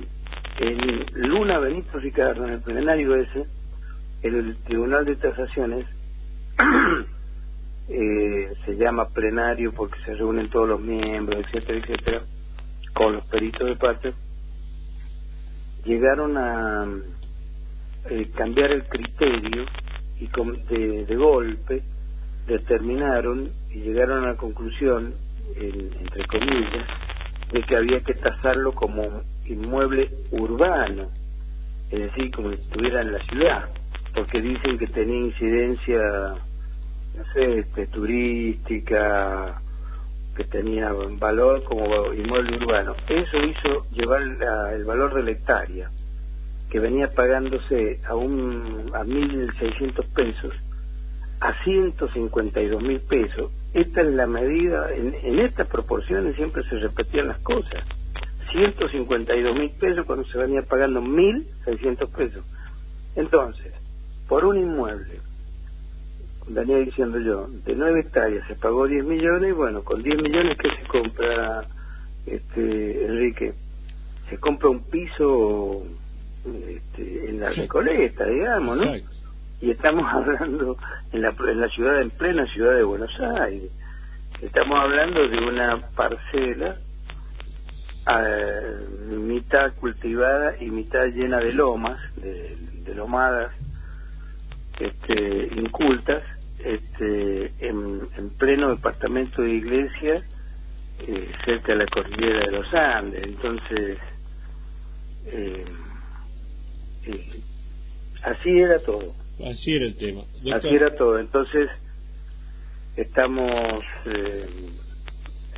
en 0.61 1.07
Luna 1.29 1.59
Benito 1.59 1.99
Ricardo, 1.99 2.45
en 2.47 2.55
el 2.55 2.61
plenario 2.61 3.15
ese, 3.17 3.47
el 4.23 4.57
Tribunal 4.65 5.05
de 5.05 5.17
Tasaciones 5.17 5.87
eh, 7.89 8.53
se 8.65 8.77
llama 8.77 9.09
plenario 9.11 9.73
porque 9.73 9.99
se 10.05 10.15
reúnen 10.15 10.49
todos 10.51 10.69
los 10.69 10.81
miembros, 10.81 11.45
etcétera, 11.47 11.79
etcétera, 11.79 12.23
con 12.95 13.13
los 13.15 13.25
peritos 13.27 13.69
de 13.69 13.77
parte, 13.77 14.13
llegaron 15.85 16.37
a 16.37 16.87
eh, 18.11 18.31
cambiar 18.37 18.73
el 18.73 18.85
criterio 18.85 19.65
y 20.19 20.27
con- 20.29 20.65
de, 20.67 21.05
de 21.05 21.17
golpe 21.17 21.83
determinaron 22.47 23.51
y 23.71 23.81
llegaron 23.81 24.25
a 24.25 24.29
la 24.29 24.37
conclusión, 24.37 25.15
en- 25.57 25.93
entre 26.01 26.27
comillas, 26.27 26.87
de 27.53 27.63
que 27.63 27.77
había 27.77 28.01
que 28.01 28.15
tasarlo 28.15 28.73
como 28.75 29.23
inmueble 29.47 30.11
urbano, 30.33 31.09
es 31.91 32.01
decir, 32.01 32.31
como 32.33 32.51
si 32.51 32.57
estuviera 32.57 33.03
en 33.03 33.13
la 33.13 33.21
ciudad, 33.27 33.69
porque 34.15 34.41
dicen 34.41 34.79
que 34.79 34.87
tenía 34.89 35.27
incidencia, 35.27 36.01
no 37.17 37.25
sé, 37.35 37.59
este, 37.61 37.87
turística, 37.89 39.61
que 40.37 40.45
tenía 40.45 40.93
valor 41.19 41.65
como 41.65 42.13
inmueble 42.13 42.57
urbano. 42.59 42.95
Eso 43.09 43.39
hizo 43.39 43.87
llevar 43.91 44.21
la- 44.23 44.75
el 44.75 44.85
valor 44.85 45.15
de 45.15 45.23
la 45.23 45.31
hectárea, 45.33 45.91
que 46.71 46.81
venía 46.81 47.09
pagándose 47.15 48.01
a 48.07 48.15
un 48.15 48.91
a 48.95 49.05
1.600 49.05 50.07
pesos, 50.15 50.55
a 51.41 51.65
152 51.65 52.83
mil 52.83 53.01
pesos. 53.03 53.53
Esta 53.77 54.01
es 54.01 54.15
la 54.15 54.27
medida, 54.27 54.91
en, 54.95 55.15
en 55.23 55.39
estas 55.39 55.67
proporciones 55.69 56.35
siempre 56.37 56.63
se 56.65 56.79
repetían 56.79 57.29
las 57.29 57.39
cosas. 57.41 57.85
152 58.51 59.55
mil 59.55 59.71
pesos 59.73 60.07
cuando 60.07 60.25
se 60.29 60.39
venía 60.39 60.63
pagando 60.63 61.03
1.600 61.03 62.11
pesos. 62.11 62.43
Entonces, 63.17 63.75
por 64.29 64.47
un 64.47 64.57
inmueble, 64.57 65.21
venía 66.49 66.79
diciendo 66.79 67.19
yo, 67.21 67.49
de 67.67 67.75
9 67.75 68.01
hectáreas 68.01 68.49
se 68.49 68.55
pagó 68.55 68.87
10 68.87 69.05
millones 69.05 69.51
y 69.51 69.53
bueno, 69.53 69.85
con 69.85 70.03
10 70.03 70.23
millones 70.23 70.57
que 70.57 70.71
se 70.71 70.89
compra, 70.89 71.67
este 72.25 73.05
Enrique, 73.05 73.53
se 74.31 74.39
compra 74.39 74.71
un 74.71 74.85
piso 74.85 75.83
este, 76.67 77.29
en 77.29 77.41
la 77.41 77.51
Recoleta, 77.51 78.25
digamos, 78.25 78.79
¿no? 78.79 78.93
Y 79.61 79.71
estamos 79.71 80.05
hablando 80.13 80.77
en 81.13 81.23
la, 81.23 81.29
en 81.29 81.61
la 81.61 81.69
ciudad, 81.69 82.01
en 82.01 82.11
plena 82.11 82.47
ciudad 82.47 82.75
de 82.77 82.83
Buenos 82.83 83.21
Aires. 83.21 83.71
Estamos 84.43 84.79
hablando 84.79 85.27
de 85.29 85.39
una 85.39 85.81
parcela 85.95 86.77
eh, 88.09 88.87
mitad 89.17 89.73
cultivada 89.81 90.55
y 90.61 90.71
mitad 90.71 91.07
llena 91.07 91.39
de 91.39 91.53
lomas, 91.53 91.99
de, 92.17 92.57
lomadas 92.95 93.53
este, 94.79 95.49
incultas, 95.57 96.23
este, 96.59 97.53
en, 97.59 98.09
en 98.17 98.31
pleno 98.39 98.71
departamento 98.71 99.43
de 99.43 99.51
iglesia, 99.51 100.23
eh, 101.01 101.31
cerca 101.45 101.73
de 101.73 101.79
la 101.79 101.87
cordillera 101.87 102.47
de 102.47 102.53
los 102.53 102.75
Andes. 102.75 103.23
Entonces, 103.23 103.99
eh, 105.27 105.65
eh, 107.05 107.41
así 108.23 108.51
era 108.51 108.79
todo. 108.81 109.15
Así 109.45 109.75
era 109.75 109.87
el 109.87 109.97
tema. 109.97 110.23
Así 110.55 110.69
era 110.69 110.95
todo. 110.95 111.19
Entonces, 111.19 111.69
estamos, 112.97 113.85
eh, 114.07 114.47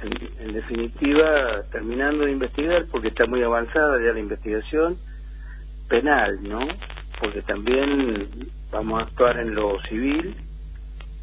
en, 0.03 0.47
en 0.49 0.53
definitiva, 0.53 1.63
terminando 1.71 2.25
de 2.25 2.33
investigar 2.33 2.87
porque 2.91 3.09
está 3.09 3.27
muy 3.27 3.43
avanzada 3.43 3.99
ya 4.05 4.13
la 4.13 4.21
investigación 4.21 4.97
penal, 5.89 6.39
¿no? 6.43 6.61
Porque 7.21 7.43
también 7.43 8.29
vamos 8.71 9.01
a 9.01 9.05
actuar 9.05 9.39
en 9.39 9.55
lo 9.55 9.81
civil, 9.89 10.35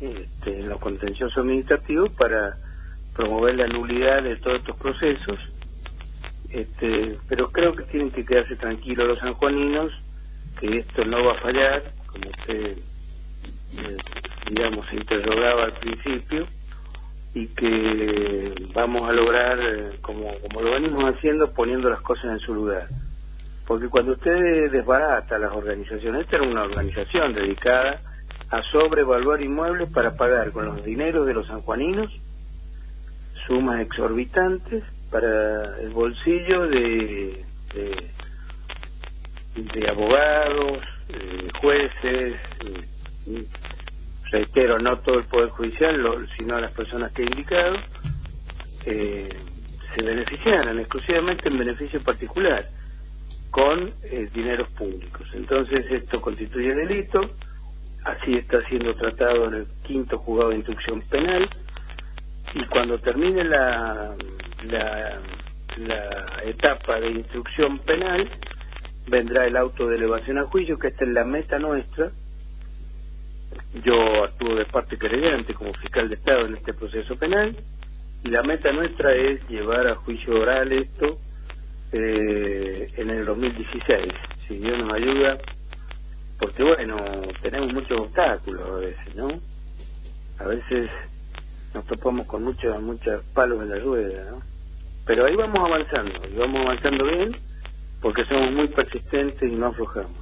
este, 0.02 0.60
en 0.60 0.70
lo 0.70 0.80
contencioso 0.80 1.42
administrativo 1.42 2.10
para 2.18 2.58
promover 3.16 3.56
la 3.56 3.68
nulidad 3.68 4.24
de 4.24 4.36
todos 4.38 4.60
estos 4.60 4.78
procesos. 4.78 5.40
Este, 6.50 7.18
pero 7.28 7.52
creo 7.52 7.76
que 7.76 7.84
tienen 7.84 8.12
que 8.12 8.26
quedarse 8.26 8.56
tranquilos 8.56 9.08
los 9.08 9.20
sanjuaninos, 9.20 9.92
que 10.60 10.80
esto 10.80 11.06
no 11.06 11.24
va 11.24 11.34
a 11.34 11.42
fallar, 11.42 11.84
como 12.16 12.30
usted, 12.30 12.78
eh, 13.78 13.98
digamos, 14.50 14.86
interrogaba 14.94 15.66
al 15.66 15.74
principio, 15.74 16.48
y 17.34 17.48
que 17.48 18.54
vamos 18.74 19.10
a 19.10 19.12
lograr, 19.12 19.60
eh, 19.62 19.98
como, 20.02 20.34
como 20.40 20.62
lo 20.62 20.72
venimos 20.72 21.04
haciendo, 21.14 21.52
poniendo 21.52 21.90
las 21.90 22.00
cosas 22.02 22.26
en 22.32 22.40
su 22.40 22.54
lugar. 22.54 22.88
Porque 23.68 23.90
cuando 23.90 24.14
usted 24.14 24.72
desbarata 24.72 25.38
las 25.38 25.52
organizaciones, 25.52 26.22
esta 26.22 26.38
era 26.38 26.48
una 26.48 26.64
organización 26.64 27.34
dedicada 27.34 28.00
a 28.50 28.62
sobrevaluar 28.72 29.42
inmuebles 29.42 29.92
para 29.92 30.16
pagar 30.16 30.52
con 30.52 30.66
los 30.66 30.86
dineros 30.86 31.28
de 31.28 31.34
los 31.34 31.48
sanjuaninos 31.48 32.10
sumas 33.48 33.82
exorbitantes 33.82 34.84
para 35.12 35.78
el 35.80 35.90
bolsillo 35.90 36.68
de, 36.68 37.44
de, 37.74 38.12
de 39.56 39.90
abogados, 39.90 40.80
de 41.08 41.52
jueces, 41.62 42.36
eh, 43.28 43.46
reitero, 44.32 44.80
no 44.80 45.00
todo 45.00 45.20
el 45.20 45.26
Poder 45.26 45.50
Judicial, 45.50 45.98
lo- 45.98 46.28
sino 46.38 46.60
las 46.60 46.72
personas 46.72 47.12
que 47.14 47.24
he 47.24 47.26
indicado, 47.26 47.78
eh, 48.86 49.30
se 49.96 50.04
beneficiaran 50.04 50.80
exclusivamente 50.80 51.50
en 51.50 51.58
beneficio 51.58 52.04
particular 52.04 52.70
con 53.52 53.94
eh, 54.04 54.30
dineros 54.34 54.70
públicos. 54.72 55.28
Entonces 55.34 55.86
esto 55.92 56.22
constituye 56.22 56.74
delito, 56.76 57.22
así 58.04 58.36
está 58.36 58.62
siendo 58.68 58.96
tratado 58.96 59.48
en 59.48 59.54
el 59.56 59.68
quinto 59.84 60.18
juzgado 60.20 60.50
de 60.52 60.58
instrucción 60.58 61.02
penal 61.04 61.50
y 62.54 62.66
cuando 62.66 63.00
termine 63.00 63.44
la, 63.46 64.16
la, 64.66 65.20
la 65.78 66.44
etapa 66.46 67.00
de 67.00 67.12
instrucción 67.12 67.80
penal 67.80 68.30
vendrá 69.08 69.46
el 69.46 69.58
auto 69.58 69.88
de 69.88 69.98
elevación 69.98 70.38
a 70.38 70.46
juicio, 70.46 70.80
que 70.80 70.88
esta 70.88 71.06
es 71.06 71.12
la 71.12 71.24
meta 71.24 71.60
nuestra. 71.60 72.12
Yo 73.84 74.24
actúo 74.24 74.56
de 74.56 74.66
parte 74.66 74.98
querellante 74.98 75.54
como 75.54 75.74
fiscal 75.74 76.10
de 76.10 76.16
Estado 76.16 76.46
en 76.46 76.56
este 76.56 76.74
proceso 76.74 77.16
penal 77.16 77.56
y 78.24 78.30
la 78.30 78.42
meta 78.42 78.72
nuestra 78.72 79.14
es 79.14 79.48
llevar 79.48 79.88
a 79.88 79.96
juicio 79.96 80.42
oral 80.42 80.72
esto 80.72 81.20
eh, 81.92 82.92
en 82.98 83.10
el 83.12 83.26
2016, 83.26 84.14
si 84.48 84.58
Dios 84.58 84.78
nos 84.80 84.94
ayuda, 84.94 85.38
porque 86.40 86.64
bueno, 86.64 86.98
tenemos 87.42 87.72
muchos 87.72 88.00
obstáculos 88.00 88.68
a 88.68 88.80
veces, 88.80 89.16
¿no? 89.16 89.28
A 90.40 90.48
veces 90.48 90.90
nos 91.74 91.86
topamos 91.86 92.26
con 92.26 92.44
muchos 92.44 92.82
muchos 92.82 93.24
palos 93.34 93.62
en 93.62 93.70
la 93.70 93.80
rueda, 93.80 94.32
¿no? 94.32 94.42
Pero 95.06 95.26
ahí 95.26 95.36
vamos 95.36 95.60
avanzando, 95.60 96.28
y 96.28 96.36
vamos 96.36 96.62
avanzando 96.62 97.06
bien, 97.06 97.38
porque 98.06 98.24
somos 98.26 98.54
muy 98.54 98.68
persistentes 98.68 99.52
y 99.52 99.56
no 99.56 99.66
aflojamos. 99.66 100.16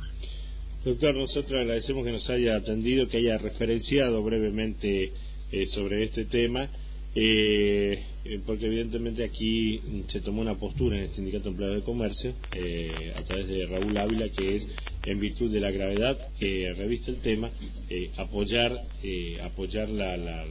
Doctor, 0.85 1.15
nosotros 1.15 1.59
agradecemos 1.59 2.05
que 2.05 2.13
nos 2.13 2.29
haya 2.29 2.55
atendido, 2.55 3.09
que 3.09 3.17
haya 3.17 3.37
referenciado 3.37 4.23
brevemente 4.23 5.11
eh, 5.51 5.65
sobre 5.65 6.03
este 6.03 6.23
tema, 6.23 6.69
eh, 7.13 8.01
eh, 8.23 8.39
porque 8.45 8.67
evidentemente 8.67 9.25
aquí 9.25 9.81
se 10.07 10.21
tomó 10.21 10.39
una 10.39 10.55
postura 10.55 10.95
en 10.95 11.03
el 11.03 11.09
Sindicato 11.09 11.43
de 11.43 11.49
Empleados 11.49 11.75
de 11.75 11.83
Comercio 11.83 12.33
eh, 12.55 13.11
a 13.17 13.21
través 13.23 13.49
de 13.49 13.65
Raúl 13.65 13.97
Ávila, 13.97 14.29
que 14.29 14.55
es, 14.55 14.67
en 15.05 15.19
virtud 15.19 15.51
de 15.51 15.59
la 15.59 15.71
gravedad 15.71 16.17
que 16.39 16.73
reviste 16.77 17.11
el 17.11 17.17
tema, 17.17 17.51
eh, 17.89 18.11
apoyar, 18.15 18.71
eh, 19.03 19.41
apoyar 19.43 19.89
la, 19.89 20.15
la, 20.15 20.45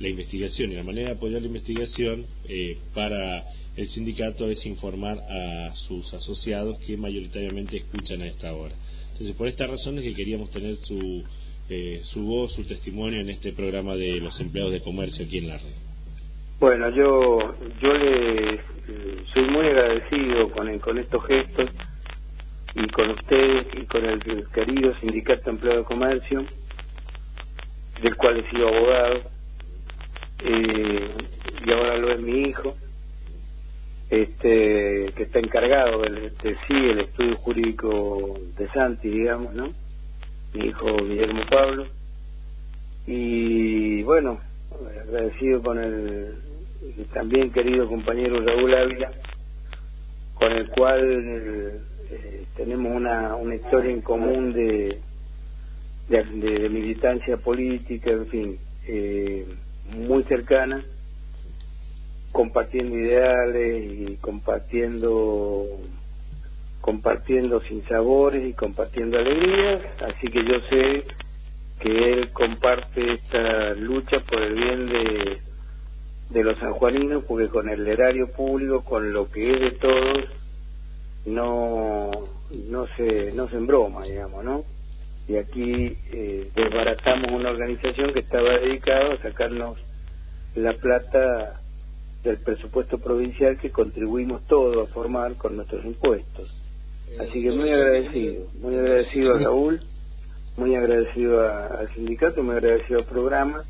la 0.00 0.08
investigación. 0.08 0.72
Y 0.72 0.74
la 0.74 0.82
manera 0.82 1.10
de 1.10 1.16
apoyar 1.16 1.40
la 1.40 1.48
investigación 1.48 2.26
eh, 2.48 2.78
para 2.94 3.44
el 3.76 3.88
sindicato 3.88 4.48
es 4.50 4.64
informar 4.66 5.18
a 5.18 5.74
sus 5.74 6.12
asociados 6.14 6.78
que 6.80 6.96
mayoritariamente 6.96 7.78
escuchan 7.78 8.22
a 8.22 8.26
esta 8.26 8.54
hora. 8.54 8.74
Entonces, 9.12 9.34
por 9.36 9.48
estas 9.48 9.70
razones 9.70 10.04
que 10.04 10.14
queríamos 10.14 10.50
tener 10.50 10.76
su, 10.76 11.22
eh, 11.68 12.00
su 12.02 12.22
voz, 12.22 12.52
su 12.52 12.64
testimonio 12.64 13.20
en 13.20 13.30
este 13.30 13.52
programa 13.52 13.94
de 13.94 14.20
los 14.20 14.40
empleados 14.40 14.72
de 14.72 14.80
comercio 14.80 15.24
aquí 15.24 15.38
en 15.38 15.48
la 15.48 15.58
red. 15.58 15.74
Bueno, 16.60 16.88
yo 16.90 17.54
yo 17.82 17.94
le 17.94 18.54
eh, 18.54 19.24
soy 19.32 19.44
muy 19.50 19.66
agradecido 19.66 20.50
con, 20.50 20.78
con 20.78 20.98
estos 20.98 21.26
gestos 21.26 21.70
y 22.74 22.88
con 22.88 23.10
usted 23.10 23.66
y 23.80 23.86
con 23.86 24.04
el 24.04 24.48
querido 24.52 24.94
Sindicato 25.00 25.44
de 25.44 25.50
Empleados 25.50 25.82
de 25.82 25.94
Comercio, 25.94 26.44
del 28.02 28.16
cual 28.16 28.38
he 28.38 28.50
sido 28.50 28.68
abogado, 28.68 29.33
y 30.44 31.72
ahora 31.72 31.98
lo 31.98 32.12
es 32.12 32.20
mi 32.20 32.48
hijo, 32.48 32.74
este 34.10 35.12
que 35.16 35.22
está 35.22 35.38
encargado 35.38 36.02
de, 36.02 36.30
sí 36.66 36.74
el 36.74 37.00
estudio 37.00 37.36
jurídico 37.36 38.38
de 38.56 38.68
Santi, 38.68 39.08
digamos, 39.08 39.54
¿no? 39.54 39.72
Mi 40.52 40.66
hijo 40.66 40.86
Guillermo 40.96 41.42
Pablo. 41.50 41.86
Y 43.06 44.02
bueno, 44.02 44.40
agradecido 45.06 45.62
con 45.62 45.78
el 45.78 46.34
también 47.12 47.50
querido 47.50 47.88
compañero 47.88 48.40
Raúl 48.44 48.74
Ávila, 48.74 49.10
con 50.34 50.52
el 50.52 50.68
cual 50.68 51.80
eh, 52.10 52.44
tenemos 52.56 52.92
una, 52.94 53.34
una 53.36 53.54
historia 53.54 53.90
en 53.90 54.02
común 54.02 54.52
de, 54.52 55.00
de, 56.08 56.24
de 56.24 56.68
militancia 56.68 57.36
política, 57.38 58.10
en 58.10 58.26
fin, 58.26 58.58
eh, 58.86 59.46
muy 59.90 60.24
cercana, 60.24 60.84
compartiendo 62.32 62.98
ideales 62.98 64.10
y 64.10 64.16
compartiendo 64.16 65.66
compartiendo 66.80 67.62
sinsabores 67.62 68.46
y 68.46 68.52
compartiendo 68.52 69.18
alegrías, 69.18 69.80
así 70.02 70.28
que 70.28 70.44
yo 70.44 70.60
sé 70.68 71.04
que 71.80 72.12
él 72.12 72.30
comparte 72.32 73.14
esta 73.14 73.72
lucha 73.74 74.20
por 74.20 74.42
el 74.42 74.54
bien 74.54 74.86
de, 74.86 75.38
de 76.28 76.44
los 76.44 76.58
sanjuaninos, 76.58 77.24
porque 77.24 77.48
con 77.48 77.70
el 77.70 77.88
erario 77.88 78.30
público, 78.32 78.84
con 78.84 79.14
lo 79.14 79.30
que 79.30 79.50
es 79.50 79.60
de 79.60 79.70
todos, 79.70 80.24
no 81.24 82.10
no 82.68 82.86
se 82.96 83.32
no 83.32 83.48
se 83.48 83.56
embroma, 83.56 84.04
digamos, 84.04 84.44
¿no? 84.44 84.64
Y 85.28 85.36
aquí 85.36 85.98
eh, 86.12 86.50
desbaratamos 86.54 87.32
una 87.32 87.50
organización 87.50 88.12
que 88.12 88.20
estaba 88.20 88.58
dedicada 88.58 89.14
a 89.14 89.22
sacarnos 89.22 89.78
la 90.54 90.74
plata 90.74 91.62
del 92.22 92.40
presupuesto 92.42 92.98
provincial 92.98 93.58
que 93.60 93.70
contribuimos 93.70 94.46
todos 94.46 94.88
a 94.88 94.92
formar 94.92 95.36
con 95.36 95.56
nuestros 95.56 95.84
impuestos. 95.84 96.50
Así 97.18 97.42
que 97.42 97.50
muy 97.52 97.70
agradecido, 97.70 98.50
muy 98.54 98.76
agradecido 98.76 99.34
a 99.34 99.38
Raúl, 99.40 99.82
muy 100.56 100.74
agradecido 100.76 101.40
a- 101.42 101.66
al 101.66 101.94
sindicato, 101.94 102.42
muy 102.42 102.56
agradecido 102.56 103.00
al 103.00 103.06
programa, 103.06 103.64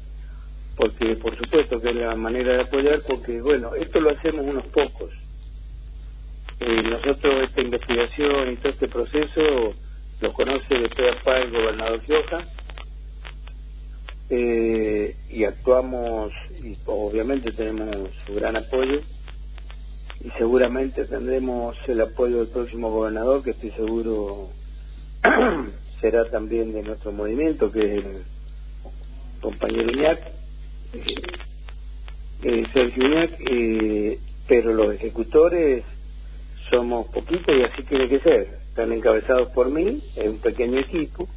porque 0.77 1.17
por 1.17 1.37
supuesto 1.39 1.81
que 1.81 1.91
es 1.91 1.97
la 1.97 2.15
manera 2.17 2.55
de 2.55 2.63
apoyar, 2.63 3.03
porque 3.07 3.41
bueno, 3.41 3.75
esto 3.77 4.01
lo 4.01 4.11
hacemos 4.11 4.47
unos 4.47 4.67
pocos. 4.69 5.13
Eh, 6.61 6.83
nosotros 6.83 7.45
esta 7.45 7.61
investigación 7.63 8.53
y 8.53 8.57
todo 8.57 8.73
este 8.73 8.89
proceso 8.89 9.77
lo 10.25 10.33
conoce 10.33 10.75
de 10.75 10.89
pe 10.89 11.11
a 11.11 11.39
el 11.39 11.51
gobernador 11.51 12.01
Gioja, 12.01 12.39
eh, 14.31 15.15
y 15.29 15.45
actuamos, 15.45 16.33
y 16.63 16.79
obviamente 16.87 17.53
tenemos 17.53 18.09
su 18.27 18.35
gran 18.35 18.57
apoyo, 18.57 19.03
y 20.21 20.31
seguramente 20.39 21.05
tendremos 21.05 21.77
el 21.89 22.01
apoyo 22.01 22.39
del 22.39 22.49
próximo 22.49 22.91
gobernador, 22.91 23.43
que 23.43 23.51
estoy 23.51 23.71
seguro 23.73 24.49
será 26.01 26.25
también 26.31 26.73
de 26.73 26.83
nuestro 26.83 27.13
movimiento, 27.13 27.71
que 27.71 27.81
es 27.81 28.05
el 28.05 28.23
compañero 29.43 29.93
Iñac, 29.93 30.21
eh, 30.95 31.15
eh, 32.45 32.65
Sergio 32.73 33.07
Iñac, 33.07 33.31
eh, 33.41 34.19
pero 34.49 34.73
los 34.73 34.95
ejecutores 34.95 35.85
somos 36.71 37.07
poquitos 37.09 37.55
y 37.57 37.63
así 37.63 37.83
tiene 37.85 38.09
que 38.09 38.21
ser. 38.21 38.59
Están 38.69 38.93
encabezados 38.93 39.49
por 39.51 39.71
mí, 39.71 40.03
es 40.17 40.29
un 40.29 40.39
pequeño 40.39 40.81
equipo, 40.81 41.29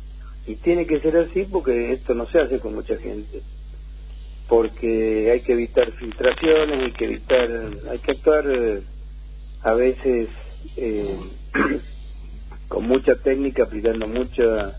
y 0.46 0.56
tiene 0.56 0.86
que 0.86 1.00
ser 1.00 1.18
así 1.18 1.46
porque 1.52 1.94
esto 1.94 2.14
no 2.14 2.26
se 2.28 2.40
hace 2.40 2.60
con 2.60 2.74
mucha 2.74 2.98
gente. 2.98 3.42
Porque 4.48 5.32
hay 5.32 5.42
que 5.42 5.54
evitar 5.54 5.92
filtraciones, 5.94 6.86
hay 6.86 6.92
que 6.92 7.06
evitar, 7.06 7.50
hay 7.92 8.00
que 8.00 8.12
actuar 8.12 8.46
eh, 8.48 8.82
a 9.62 9.74
veces 9.74 10.30
eh, 10.78 11.20
con 12.70 12.88
mucha 12.88 13.16
técnica, 13.16 13.64
aplicando 13.64 14.08
mucha 14.08 14.78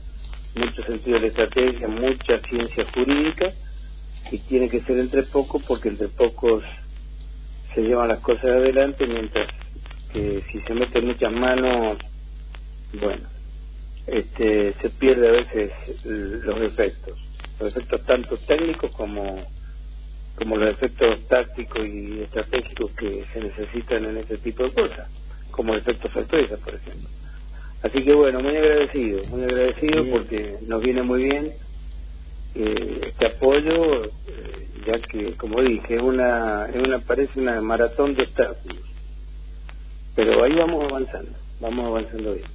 mucho 0.54 0.82
sentido 0.84 1.14
de 1.14 1.20
la 1.20 1.26
estrategia, 1.28 1.88
mucha 1.88 2.40
ciencia 2.48 2.84
jurídica, 2.92 3.52
y 4.30 4.38
tiene 4.38 4.68
que 4.68 4.80
ser 4.80 4.98
entre 4.98 5.22
pocos 5.24 5.62
porque 5.66 5.88
entre 5.88 6.08
pocos 6.08 6.64
se 7.74 7.82
llevan 7.82 8.08
las 8.08 8.20
cosas 8.20 8.46
adelante, 8.46 9.06
mientras 9.06 9.48
que 10.12 10.42
si 10.50 10.60
se 10.60 10.74
meten 10.74 11.06
muchas 11.06 11.32
manos, 11.32 11.98
bueno, 13.00 13.28
este, 14.06 14.72
se 14.74 14.90
pierde 14.90 15.28
a 15.28 15.32
veces 15.32 15.70
los 16.04 16.60
efectos, 16.60 17.18
los 17.60 17.70
efectos 17.70 18.04
tanto 18.06 18.36
técnicos 18.38 18.90
como 18.92 19.46
como 20.38 20.56
los 20.56 20.70
efectos 20.70 21.26
tácticos 21.26 21.84
y 21.84 22.20
estratégicos 22.22 22.92
que 22.92 23.24
se 23.32 23.40
necesitan 23.40 24.04
en 24.04 24.18
este 24.18 24.38
tipo 24.38 24.62
de 24.62 24.70
cosas, 24.70 25.08
como 25.50 25.74
el 25.74 25.80
efecto 25.80 26.08
sorpresa, 26.12 26.56
por 26.58 26.76
ejemplo. 26.76 27.08
Así 27.82 28.04
que 28.04 28.14
bueno, 28.14 28.40
muy 28.40 28.56
agradecido, 28.56 29.24
muy 29.24 29.42
agradecido 29.42 30.04
porque 30.10 30.58
nos 30.66 30.80
viene 30.80 31.02
muy 31.02 31.24
bien 31.24 31.52
eh, 32.54 33.00
este 33.08 33.26
apoyo, 33.26 34.04
eh, 34.04 34.10
ya 34.86 35.00
que, 35.00 35.32
como 35.36 35.60
dije, 35.60 35.96
es 35.96 36.02
una, 36.02 36.66
es 36.66 36.86
una, 36.86 37.00
parece 37.00 37.40
una 37.40 37.60
maratón 37.60 38.14
de 38.14 38.22
obstáculos. 38.22 38.87
Pero 40.18 40.42
ahí 40.42 40.52
vamos 40.52 40.82
avanzando, 40.90 41.30
vamos 41.60 41.86
avanzando 41.86 42.34
bien. 42.34 42.48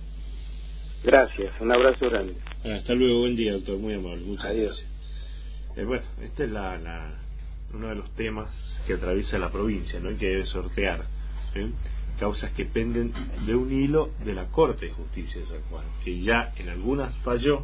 Gracias, 1.01 1.53
un 1.61 1.71
abrazo 1.71 2.09
grande. 2.09 2.35
Ah, 2.65 2.75
Hasta 2.75 2.93
luego, 2.93 3.21
buen 3.21 3.37
día, 3.37 3.53
doctor, 3.53 3.77
muy 3.77 3.93
amable, 3.93 4.25
muchas 4.25 4.53
gracias. 4.53 4.85
Eh, 5.77 5.85
bueno, 5.85 6.03
este 6.21 6.43
es 6.43 6.51
la, 6.51 6.77
la, 6.77 7.13
uno 7.73 7.87
de 7.87 7.95
los 7.95 8.11
temas 8.15 8.49
que 8.85 8.95
atraviesa 8.95 9.37
la 9.37 9.49
provincia, 9.49 9.97
¿no? 10.01 10.11
Y 10.11 10.15
que 10.15 10.27
debe 10.27 10.45
sortear. 10.45 11.05
¿eh? 11.55 11.71
Causas 12.19 12.51
que 12.51 12.65
penden 12.65 13.13
de 13.45 13.55
un 13.55 13.71
hilo 13.71 14.09
de 14.25 14.33
la 14.33 14.47
Corte 14.47 14.87
de 14.87 14.91
Justicia 14.91 15.39
de 15.39 15.47
San 15.47 15.61
Juan, 15.69 15.85
que 16.03 16.19
ya 16.19 16.51
en 16.57 16.67
algunas 16.67 17.15
falló, 17.19 17.59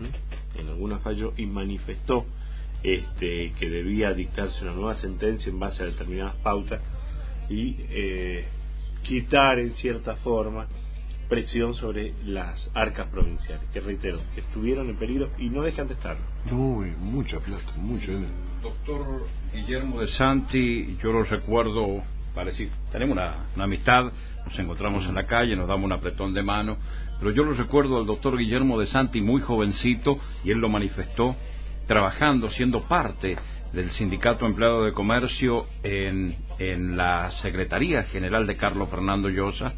¿eh? 0.00 0.58
en 0.58 0.66
algunas 0.66 1.00
falló 1.00 1.32
y 1.36 1.46
manifestó 1.46 2.26
este, 2.82 3.52
que 3.56 3.70
debía 3.70 4.14
dictarse 4.14 4.64
una 4.64 4.72
nueva 4.72 4.96
sentencia 4.96 5.48
en 5.48 5.60
base 5.60 5.84
a 5.84 5.86
determinadas 5.86 6.34
pautas 6.42 6.80
y 7.48 7.76
eh, 7.88 8.46
quitar 9.02 9.58
en 9.58 9.70
cierta 9.74 10.16
forma 10.16 10.66
presión 11.28 11.74
sobre 11.74 12.12
las 12.24 12.70
arcas 12.74 13.08
provinciales, 13.08 13.66
que 13.70 13.80
reitero, 13.80 14.20
estuvieron 14.36 14.90
en 14.90 14.96
peligro 14.96 15.30
y 15.38 15.48
no 15.48 15.62
dejan 15.62 15.88
de 15.88 15.94
estarlo. 15.94 16.22
Uy, 16.50 16.92
mucha 16.98 17.40
plata, 17.40 17.72
mucho 17.76 18.10
dinero. 18.10 18.32
Doctor 18.62 19.26
Guillermo 19.52 20.00
de 20.00 20.08
Santi, 20.08 20.98
yo 21.02 21.10
lo 21.10 21.22
recuerdo, 21.22 22.02
parece, 22.34 22.68
tenemos 22.90 23.14
una, 23.14 23.46
una 23.54 23.64
amistad, 23.64 24.12
nos 24.44 24.58
encontramos 24.58 25.06
en 25.06 25.14
la 25.14 25.26
calle, 25.26 25.56
nos 25.56 25.68
damos 25.68 25.84
un 25.84 25.92
apretón 25.92 26.34
de 26.34 26.42
mano, 26.42 26.76
pero 27.18 27.30
yo 27.30 27.44
lo 27.44 27.54
recuerdo 27.54 27.98
al 27.98 28.06
doctor 28.06 28.36
Guillermo 28.36 28.78
de 28.78 28.86
Santi 28.88 29.20
muy 29.22 29.40
jovencito, 29.40 30.18
y 30.44 30.50
él 30.50 30.58
lo 30.58 30.68
manifestó, 30.68 31.34
trabajando, 31.86 32.50
siendo 32.50 32.82
parte 32.82 33.36
del 33.72 33.90
Sindicato 33.90 34.46
Empleado 34.46 34.84
de 34.84 34.92
Comercio 34.92 35.66
en, 35.82 36.36
en 36.58 36.96
la 36.96 37.30
Secretaría 37.42 38.02
General 38.04 38.46
de 38.46 38.56
Carlos 38.56 38.90
Fernando 38.90 39.28
Llosa, 39.28 39.72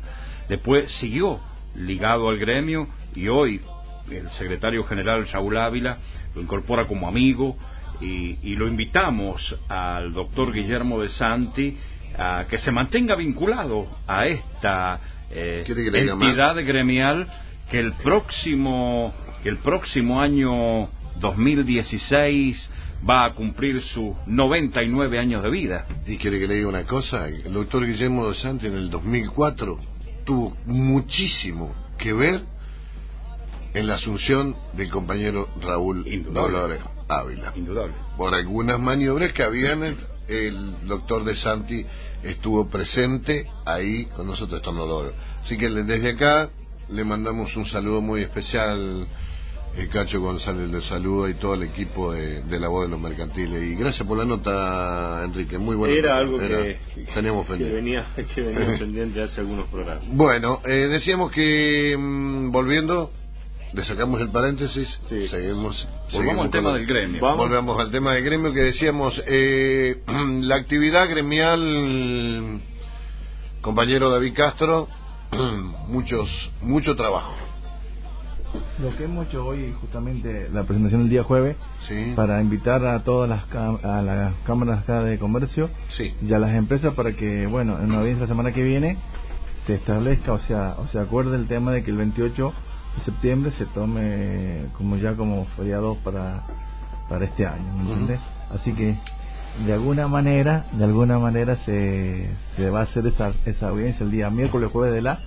después 0.48 0.90
siguió 1.00 1.40
ligado 1.76 2.28
al 2.28 2.38
gremio 2.38 2.88
y 3.14 3.28
hoy 3.28 3.60
el 4.10 4.28
secretario 4.32 4.84
general 4.84 5.26
Saúl 5.28 5.56
Ávila 5.56 5.98
lo 6.34 6.42
incorpora 6.42 6.86
como 6.86 7.08
amigo 7.08 7.56
y, 8.00 8.36
y 8.42 8.56
lo 8.56 8.68
invitamos 8.68 9.58
al 9.68 10.12
doctor 10.12 10.52
Guillermo 10.52 11.00
de 11.00 11.08
Santi 11.10 11.76
a 12.16 12.46
que 12.48 12.58
se 12.58 12.70
mantenga 12.70 13.16
vinculado 13.16 13.86
a 14.06 14.26
esta 14.26 15.00
eh, 15.30 15.64
entidad 15.66 16.54
gremial 16.56 17.26
que 17.70 17.80
el 17.80 17.92
próximo 17.94 19.12
que 19.42 19.48
el 19.48 19.58
próximo 19.58 20.20
año 20.20 20.88
2016 21.20 22.70
va 23.08 23.26
a 23.26 23.34
cumplir 23.34 23.82
sus 23.82 24.14
99 24.26 25.18
años 25.18 25.42
de 25.42 25.50
vida. 25.50 25.86
Y 26.06 26.16
quiere 26.16 26.38
que 26.38 26.46
le 26.46 26.54
diga 26.54 26.68
una 26.68 26.84
cosa, 26.84 27.28
el 27.28 27.52
doctor 27.52 27.86
Guillermo 27.86 28.28
de 28.28 28.36
Santi 28.36 28.66
en 28.66 28.74
el 28.74 28.90
2004 28.90 29.78
tuvo 30.24 30.56
muchísimo 30.66 31.74
que 31.98 32.12
ver 32.12 32.42
en 33.74 33.86
la 33.86 33.96
asunción 33.96 34.56
del 34.72 34.90
compañero 34.90 35.48
Raúl 35.60 36.04
Dolores 36.32 36.80
Ávila. 37.08 37.52
Indudable. 37.56 37.94
Por 38.16 38.34
algunas 38.34 38.80
maniobras 38.80 39.32
que 39.32 39.42
habían, 39.42 39.82
el, 39.82 39.96
el 40.28 40.86
doctor 40.86 41.24
de 41.24 41.34
Santi 41.36 41.84
estuvo 42.22 42.68
presente 42.68 43.46
ahí 43.66 44.06
con 44.16 44.26
nosotros, 44.26 44.58
esto 44.60 44.72
no 44.72 44.86
lo 44.86 45.02
veo. 45.02 45.12
Así 45.42 45.56
que 45.58 45.68
desde 45.68 46.10
acá 46.10 46.48
le 46.88 47.04
mandamos 47.04 47.54
un 47.56 47.66
saludo 47.66 48.00
muy 48.00 48.22
especial. 48.22 49.06
El 49.76 49.88
Cacho 49.88 50.20
González 50.20 50.70
le 50.70 50.80
saluda 50.82 51.28
y 51.30 51.34
todo 51.34 51.55
el 51.55 51.64
equipo 51.64 52.12
de, 52.12 52.42
de 52.42 52.60
la 52.60 52.68
voz 52.68 52.84
de 52.84 52.90
los 52.90 53.01
mercantiles. 53.01 53.60
Y 53.60 53.74
gracias 53.74 54.06
por 54.06 54.16
la 54.16 54.24
nota, 54.24 55.22
Enrique. 55.24 55.59
Muy 55.59 55.74
buena. 55.74 55.94
Era 55.94 56.09
nota. 56.10 56.18
algo 56.20 56.40
Era- 56.40 56.62
que, 56.62 56.78
teníamos 57.12 57.44
que 57.44 57.48
pendiente. 57.51 57.74
venía, 57.74 58.06
que 58.34 58.40
venía 58.40 58.78
pendiente 58.78 59.22
hace 59.22 59.40
algunos 59.40 59.68
programas. 59.68 60.05
Bueno, 60.09 60.60
eh, 60.64 60.70
decíamos 60.90 61.32
que 61.32 61.96
mm, 61.98 62.52
volviendo, 62.52 63.10
le 63.72 63.84
sacamos 63.84 64.20
el 64.20 64.30
paréntesis, 64.30 64.88
seguimos. 65.09 65.88
seguimos 66.09 66.44
al 66.44 66.51
tema 66.52 66.70
con- 66.70 66.78
del 66.78 66.86
gremio. 66.86 67.20
Volvemos 67.36 67.76
al 67.80 67.90
tema 67.90 68.14
del 68.14 68.22
gremio 68.24 68.52
que 68.52 68.60
decíamos, 68.60 69.20
eh, 69.26 70.02
la 70.42 70.55
actividad 70.55 71.10
gremial, 71.10 72.60
compañero 73.60 74.09
David 74.09 74.34
Castro, 74.34 74.86
muchos, 75.88 76.28
mucho 76.62 76.94
trabajo. 76.94 77.34
Lo 78.81 78.97
que 78.97 79.05
hemos 79.05 79.26
hecho 79.26 79.47
hoy, 79.47 79.72
justamente 79.81 80.48
la 80.52 80.64
presentación 80.64 81.02
el 81.02 81.09
día 81.09 81.22
jueves, 81.22 81.56
para 82.16 82.40
invitar 82.40 82.85
a 82.85 83.02
todas 83.05 83.28
las, 83.28 83.44
a 83.85 84.02
las 84.02 84.35
cámaras 84.44 84.81
acá 84.81 85.02
de 85.02 85.18
comercio 85.18 85.70
y 86.22 86.32
a 86.32 86.39
las 86.39 86.55
empresas 86.55 86.94
para 86.94 87.12
que, 87.12 87.47
bueno, 87.47 87.78
en 87.78 87.86
una 87.86 88.01
audiencia 88.01 88.22
la 88.22 88.28
semana 88.28 88.52
que 88.52 88.62
viene 88.62 88.97
se 89.66 89.74
establezca, 89.74 90.32
o 90.32 90.40
sea, 90.40 90.74
o 90.78 90.89
se 90.89 90.98
acuerde 90.98 91.36
el 91.36 91.47
tema 91.47 91.72
de 91.72 91.82
que 91.82 91.90
el 91.90 91.97
28 91.97 92.52
de 92.97 93.05
septiembre 93.05 93.51
se 93.52 93.64
tome 93.66 94.66
como 94.76 94.97
ya 94.97 95.14
como 95.14 95.47
feriado 95.56 95.97
para, 96.05 96.43
para 97.09 97.24
este 97.24 97.47
año, 97.47 97.72
¿me 97.74 97.81
entiendes? 97.82 98.20
Así 98.51 98.72
que 98.72 98.97
de 99.66 99.72
alguna 99.72 100.09
manera, 100.09 100.66
de 100.72 100.85
alguna 100.85 101.18
manera 101.18 101.56
se, 101.64 102.28
se 102.56 102.70
va 102.70 102.81
a 102.81 102.82
hacer 102.82 103.06
esa, 103.06 103.32
esa 103.47 103.68
audiencia 103.68 104.05
el 104.05 104.10
día 104.10 104.28
miércoles, 104.31 104.70
jueves 104.72 104.94
de 104.94 105.02
la 105.02 105.20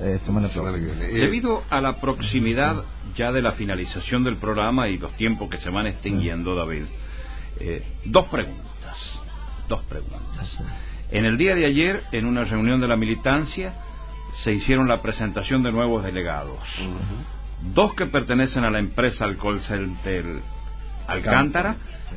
eh, 0.00 0.20
semana 0.24 0.48
próxima. 0.48 0.70
Debido 0.70 1.62
a 1.70 1.80
la 1.80 1.96
proximidad 1.96 2.84
ya 3.16 3.32
de 3.32 3.42
la 3.42 3.52
finalización 3.52 4.24
del 4.24 4.36
programa 4.36 4.88
y 4.88 4.98
los 4.98 5.12
tiempos 5.16 5.48
que 5.48 5.58
se 5.58 5.70
van 5.70 5.86
extinguiendo, 5.86 6.54
David, 6.54 6.84
eh, 7.60 7.82
dos 8.04 8.26
preguntas. 8.28 9.20
Dos 9.68 9.82
preguntas. 9.84 10.58
En 11.10 11.24
el 11.24 11.38
día 11.38 11.54
de 11.54 11.66
ayer, 11.66 12.02
en 12.12 12.26
una 12.26 12.44
reunión 12.44 12.80
de 12.80 12.88
la 12.88 12.96
militancia, 12.96 13.74
se 14.44 14.52
hicieron 14.52 14.88
la 14.88 15.00
presentación 15.00 15.62
de 15.62 15.72
nuevos 15.72 16.04
delegados. 16.04 16.58
Dos 17.74 17.94
que 17.94 18.06
pertenecen 18.06 18.64
a 18.64 18.70
la 18.70 18.78
empresa 18.78 19.24
Alcohol 19.24 19.60
Center 19.60 20.24
Alcántara 21.06 21.76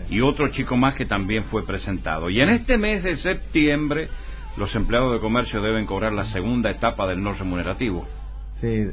y 0.09 0.21
otro 0.21 0.49
chico 0.49 0.75
más 0.77 0.95
que 0.95 1.05
también 1.05 1.45
fue 1.45 1.65
presentado. 1.65 2.29
Y 2.29 2.41
en 2.41 2.49
este 2.49 2.77
mes 2.77 3.03
de 3.03 3.17
septiembre, 3.17 4.09
los 4.57 4.73
empleados 4.75 5.13
de 5.13 5.19
comercio 5.19 5.61
deben 5.61 5.85
cobrar 5.85 6.11
la 6.13 6.25
segunda 6.25 6.69
etapa 6.71 7.07
del 7.07 7.23
no 7.23 7.33
remunerativo. 7.33 8.05
Sí, 8.59 8.87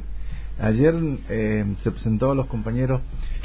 ayer 0.59 0.95
eh, 1.29 1.65
se 1.83 1.91
presentó 1.91 2.31
a 2.31 2.35
los 2.35 2.47
compañeros, 2.47 3.01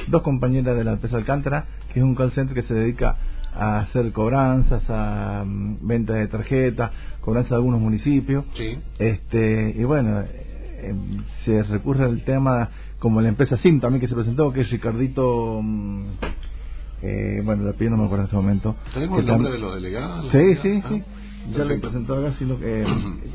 dos 0.09 0.23
compañeras 0.23 0.77
de 0.77 0.85
la 0.85 0.93
empresa 0.93 1.17
Alcántara, 1.17 1.67
que 1.93 2.01
es 2.01 2.05
un 2.05 2.15
call 2.15 2.33
center 2.33 2.55
que 2.55 2.63
se 2.63 2.75
dedica 2.75 3.17
a 3.55 3.81
hacer 3.81 4.11
cobranzas, 4.13 4.85
a 4.89 5.45
mm, 5.45 5.87
venta 5.87 6.15
de 6.15 6.27
tarjetas, 6.29 6.91
cobranzas 7.21 7.51
de 7.51 7.57
algunos 7.57 7.81
municipios. 7.81 8.45
Este, 8.99 9.75
y 9.77 9.85
bueno, 9.85 10.23
eh, 10.23 10.95
se 11.45 11.63
recurre 11.65 12.05
al 12.05 12.23
tema 12.25 12.69
como 12.99 13.21
la 13.21 13.29
empresa 13.29 13.57
SIM 13.59 13.81
también 13.81 14.01
que 14.01 14.09
se 14.09 14.15
presentó, 14.15 14.53
que 14.53 14.63
es 14.63 14.71
Ricardito. 14.71 15.61
mm, 15.63 16.05
eh, 17.03 17.43
bueno, 17.45 17.65
la 17.65 17.73
pido 17.75 17.91
no 17.91 17.99
me 17.99 18.05
acuerdo 18.07 18.23
en 18.23 18.27
este 18.27 18.37
momento. 18.37 18.77
¿Tenemos 18.95 19.21
el 19.21 19.27
nombre 19.27 19.53
de 19.53 19.59
los 19.59 19.75
delegados? 19.75 20.33
Sí, 20.33 20.55
sí, 20.63 20.81
Ah, 20.83 20.89
sí. 20.89 21.03
Ya 21.51 21.59
perfecto. 21.59 21.81
presentó 21.89 22.15
acá, 22.17 22.33
sino 22.39 22.59
que, 22.59 22.83
eh, 22.83 22.87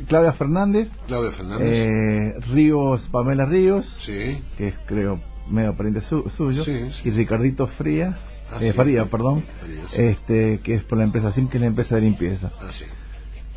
Claudia 0.07 0.33
Fernández. 0.33 0.89
Claudia 1.07 1.31
Fernández. 1.31 1.67
Eh, 1.69 2.33
Ríos, 2.53 3.07
Pamela 3.11 3.45
Ríos. 3.45 3.85
Sí. 4.05 4.41
Que 4.57 4.69
es, 4.69 4.75
creo, 4.87 5.19
medio 5.49 5.75
pariente 5.75 6.01
su- 6.01 6.29
suyo. 6.35 6.63
Sí, 6.63 6.89
Y 7.05 7.11
Ricardito 7.11 7.67
Fría. 7.67 8.17
Ah, 8.51 8.57
eh, 8.61 8.71
sí. 8.71 8.77
Faría, 8.77 9.05
perdón. 9.05 9.43
Sí. 9.91 10.01
Este, 10.01 10.59
que 10.63 10.73
es 10.75 10.83
por 10.83 10.97
la 10.97 11.03
empresa 11.03 11.31
SIM, 11.33 11.47
que 11.49 11.57
es 11.57 11.61
la 11.61 11.67
empresa 11.67 11.95
de 11.95 12.01
limpieza. 12.01 12.51
Ah, 12.59 12.71
sí. 12.71 12.85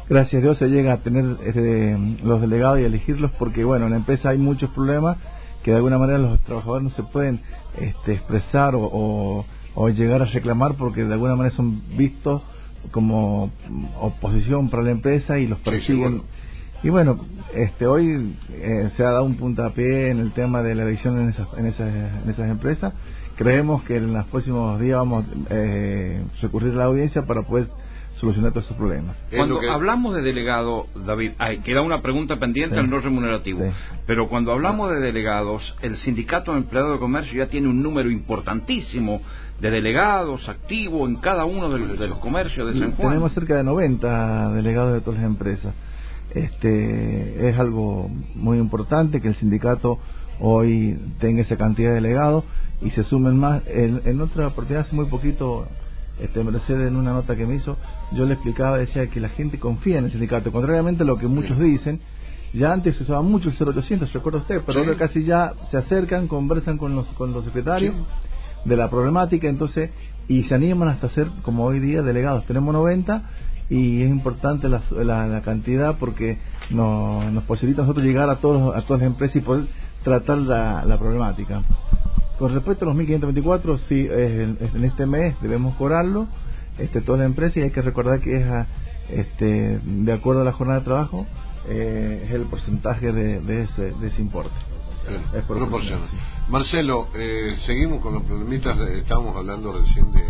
Gracias 0.09 0.41
a 0.41 0.43
Dios 0.43 0.59
se 0.59 0.67
llega 0.69 0.93
a 0.93 0.97
tener 0.99 1.25
este, 1.47 1.97
los 2.25 2.41
delegados 2.41 2.81
y 2.81 2.85
elegirlos 2.85 3.31
porque, 3.39 3.65
bueno, 3.65 3.87
en 3.87 3.93
la 3.93 3.97
empresa 3.99 4.31
hay 4.31 4.39
muchos 4.39 4.69
problemas 4.71 5.17
que 5.63 5.71
de 5.71 5.77
alguna 5.79 5.97
manera 5.97 6.19
los 6.19 6.41
trabajadores 6.41 6.83
no 6.83 6.91
se 6.91 7.05
pueden 7.05 7.41
este, 7.81 8.15
expresar 8.15 8.75
o, 8.75 8.83
o, 8.83 9.47
o 9.75 9.89
llegar 9.89 10.21
a 10.21 10.25
reclamar 10.27 10.75
porque 10.75 11.05
de 11.05 11.13
alguna 11.15 11.37
manera 11.37 11.55
son 11.55 11.81
vistos 11.97 12.43
como 12.91 13.51
oposición 14.01 14.69
para 14.71 14.83
la 14.83 14.91
empresa 14.91 15.39
y 15.39 15.47
los 15.47 15.59
Sí, 15.59 15.65
sí, 15.65 15.71
persiguen. 15.71 16.01
bueno. 16.03 16.25
Y 16.85 16.89
bueno, 16.89 17.25
este 17.55 17.87
hoy 17.87 18.35
eh, 18.51 18.91
se 18.97 19.05
ha 19.05 19.11
dado 19.13 19.25
un 19.25 19.37
puntapié 19.37 20.11
en 20.11 20.19
el 20.19 20.33
tema 20.33 20.63
de 20.63 20.75
la 20.75 20.83
elección 20.83 21.17
en 21.21 21.29
esas, 21.29 21.47
en 21.57 21.67
esas, 21.67 21.89
en 22.25 22.29
esas 22.29 22.51
empresas. 22.51 22.93
Creemos 23.37 23.85
que 23.85 23.97
en 23.97 24.13
los 24.13 24.27
próximos 24.27 24.81
días 24.81 24.99
vamos 24.99 25.25
a 25.25 25.29
eh, 25.51 26.23
recurrir 26.43 26.73
a 26.73 26.77
la 26.79 26.85
audiencia 26.87 27.23
para 27.25 27.43
poder 27.43 27.69
solucionar 28.17 28.51
todos 28.53 28.67
esos 28.67 28.77
problemas. 28.77 29.17
Cuando 29.35 29.61
hablamos 29.71 30.15
de 30.15 30.23
delegado, 30.23 30.87
David, 31.07 31.33
hay, 31.39 31.59
queda 31.61 31.83
una 31.83 32.03
pregunta 32.03 32.37
pendiente 32.39 32.75
Sí. 32.75 32.81
al 32.81 32.91
no 32.91 32.99
remunerativo. 32.99 33.61
Sí. 33.61 33.71
Pero 34.07 34.29
cuando 34.29 34.53
hablamos 34.53 34.91
de 34.91 34.99
delegados, 35.01 35.75
el 35.83 35.97
Sindicato 35.97 36.53
de 36.53 36.59
Empleados 36.59 36.93
de 36.93 36.99
Comercio 36.99 37.39
ya 37.39 37.49
tiene 37.49 37.69
un 37.69 37.81
número 37.83 38.11
importantísimo 38.11 39.23
de 39.63 39.71
delegados 39.71 40.49
activos 40.49 41.09
en 41.09 41.17
cada 41.17 41.45
uno 41.45 41.71
de 41.71 41.79
los, 41.79 41.99
de 41.99 42.09
los 42.09 42.19
comercios 42.19 42.75
de 42.75 42.81
San 42.81 42.93
Juan. 42.97 43.11
Tenemos 43.11 43.33
cerca 43.33 43.57
de 43.57 43.63
90 43.63 44.51
delegados 44.55 44.93
de 44.93 45.01
todas 45.01 45.21
las 45.21 45.27
empresas. 45.27 45.73
Este, 46.35 47.49
es 47.49 47.57
algo 47.59 48.11
muy 48.35 48.59
importante 48.59 49.21
que 49.21 49.29
el 49.29 49.37
sindicato 49.37 50.01
hoy 50.41 50.99
tenga 51.21 51.43
esa 51.43 51.57
cantidad 51.57 51.91
de 51.91 51.95
delegados 51.97 52.43
y 52.81 52.91
se 52.91 53.05
sumen 53.05 53.37
más. 53.39 53.63
En, 53.69 54.01
en 54.05 54.21
otra 54.21 54.49
oportunidad, 54.49 54.85
hace 54.87 54.97
muy 54.97 55.07
poquito, 55.07 55.69
este, 56.21 56.43
Mercedes 56.43 56.89
en 56.89 56.97
una 56.97 57.13
nota 57.13 57.37
que 57.37 57.47
me 57.47 57.55
hizo, 57.55 57.77
yo 58.13 58.27
le 58.27 58.35
explicaba, 58.35 58.79
decía 58.79 59.07
que 59.07 59.21
la 59.21 59.29
gente 59.29 59.61
confía 59.61 59.99
en 59.99 60.07
el 60.07 60.11
sindicato, 60.11 60.51
contrariamente 60.51 61.05
a 61.05 61.07
lo 61.07 61.19
que 61.19 61.29
muchos 61.29 61.57
dicen. 61.61 62.01
Ya 62.53 62.73
antes 62.73 62.97
se 62.97 63.05
usaba 63.05 63.23
mucho 63.23 63.49
el 63.49 63.55
0800, 63.57 64.13
recuerda 64.13 64.41
usted, 64.41 64.61
pero 64.67 64.81
Sí. 64.81 64.87
ahora 64.87 64.99
casi 64.99 65.25
ya 65.25 65.53
se 65.71 65.77
acercan, 65.79 66.27
conversan 66.27 66.77
con 66.77 66.95
los, 66.97 67.07
con 67.15 67.33
los 67.33 67.45
secretarios 67.45 67.95
de 68.65 68.77
la 68.77 68.89
problemática, 68.91 69.49
entonces, 69.49 69.91
y 70.29 70.45
se 70.45 70.55
animan 70.55 70.89
hasta 70.89 71.09
ser, 71.09 71.29
como 71.43 71.65
hoy 71.65 71.81
día, 71.81 72.03
delegados. 72.03 72.47
Tenemos 72.47 72.73
90 72.73 73.23
y 73.71 74.03
es 74.03 74.09
importante 74.11 74.69
la, 74.69 74.81
la, 75.05 75.27
la 75.27 75.41
cantidad 75.43 75.97
porque 75.99 76.39
no- 76.71 77.31
nos 77.31 77.45
posibilita 77.45 77.83
a 77.83 77.85
nosotros 77.87 78.07
llegar 78.07 78.29
a, 78.31 78.37
todos, 78.37 78.75
a 78.77 78.83
todas 78.83 79.03
las 79.03 79.11
empresas 79.11 79.37
y 79.37 79.41
poder 79.41 79.65
tratar 80.05 80.39
la, 80.39 80.85
la 80.85 80.99
problemática. 80.99 81.63
Con 82.39 82.53
respecto 82.55 82.85
a 82.85 82.89
los 82.89 82.97
1524, 82.97 83.79
sí, 83.79 84.01
es 84.11 84.31
en, 84.41 84.59
es 84.61 84.75
en 84.75 84.85
este 84.85 85.07
mes 85.07 85.37
debemos 85.43 85.75
cobrarlo, 85.77 86.27
este, 86.79 87.01
toda 87.01 87.19
la 87.19 87.25
empresa, 87.25 87.61
y 87.61 87.63
hay 87.65 87.71
que 87.71 87.83
recordar 87.83 88.21
que 88.21 88.37
es 88.37 88.47
a- 88.47 88.67
este, 89.11 89.79
de 89.85 90.13
acuerdo 90.13 90.43
a 90.43 90.45
la 90.45 90.53
jornada 90.53 90.79
de 90.81 90.85
trabajo, 90.85 91.27
eh, 91.69 92.23
es 92.27 92.31
el 92.33 92.43
porcentaje 92.43 93.13
de, 93.13 93.41
de 93.41 93.63
ese, 93.63 93.93
de 93.93 94.07
ese 94.09 94.23
importe. 94.23 94.51
Bien, 95.09 95.23
Es 95.35 95.45
por 95.45 95.57
proporcional. 95.59 96.09
sí. 96.11 96.17
Marcelo, 96.49 97.09
eh, 97.15 97.57
seguimos 97.67 98.01
con 98.01 98.15
los 98.15 98.23
problemitas. 98.23 98.79
de- 98.79 98.99
estábamos 98.99 99.37
hablando 99.37 99.73
recién 99.73 100.13
de 100.13 100.25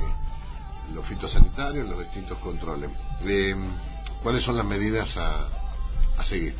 los 0.94 1.04
fitosanitarios, 1.06 1.88
los 1.88 1.98
distintos 2.00 2.38
controles. 2.38 2.90
Eh, 3.24 3.54
¿Cuáles 4.22 4.44
son 4.44 4.56
las 4.56 4.66
medidas 4.66 5.08
a, 5.16 5.48
a 6.20 6.24
seguir? 6.24 6.54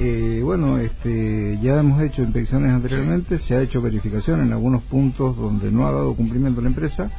Eh, 0.00 0.40
bueno, 0.44 0.78
este, 0.78 1.58
ya 1.60 1.80
hemos 1.80 2.00
hecho 2.02 2.22
inspecciones 2.22 2.72
anteriormente, 2.72 3.38
se 3.38 3.54
ha 3.56 3.60
hecho 3.62 3.82
verificación 3.82 4.40
en 4.42 4.52
algunos 4.52 4.82
puntos 4.84 5.36
donde 5.36 5.70
no 5.72 5.86
ha 5.88 5.92
dado 5.92 6.14
cumplimiento 6.14 6.60
la 6.60 6.68
empresa 6.68 7.10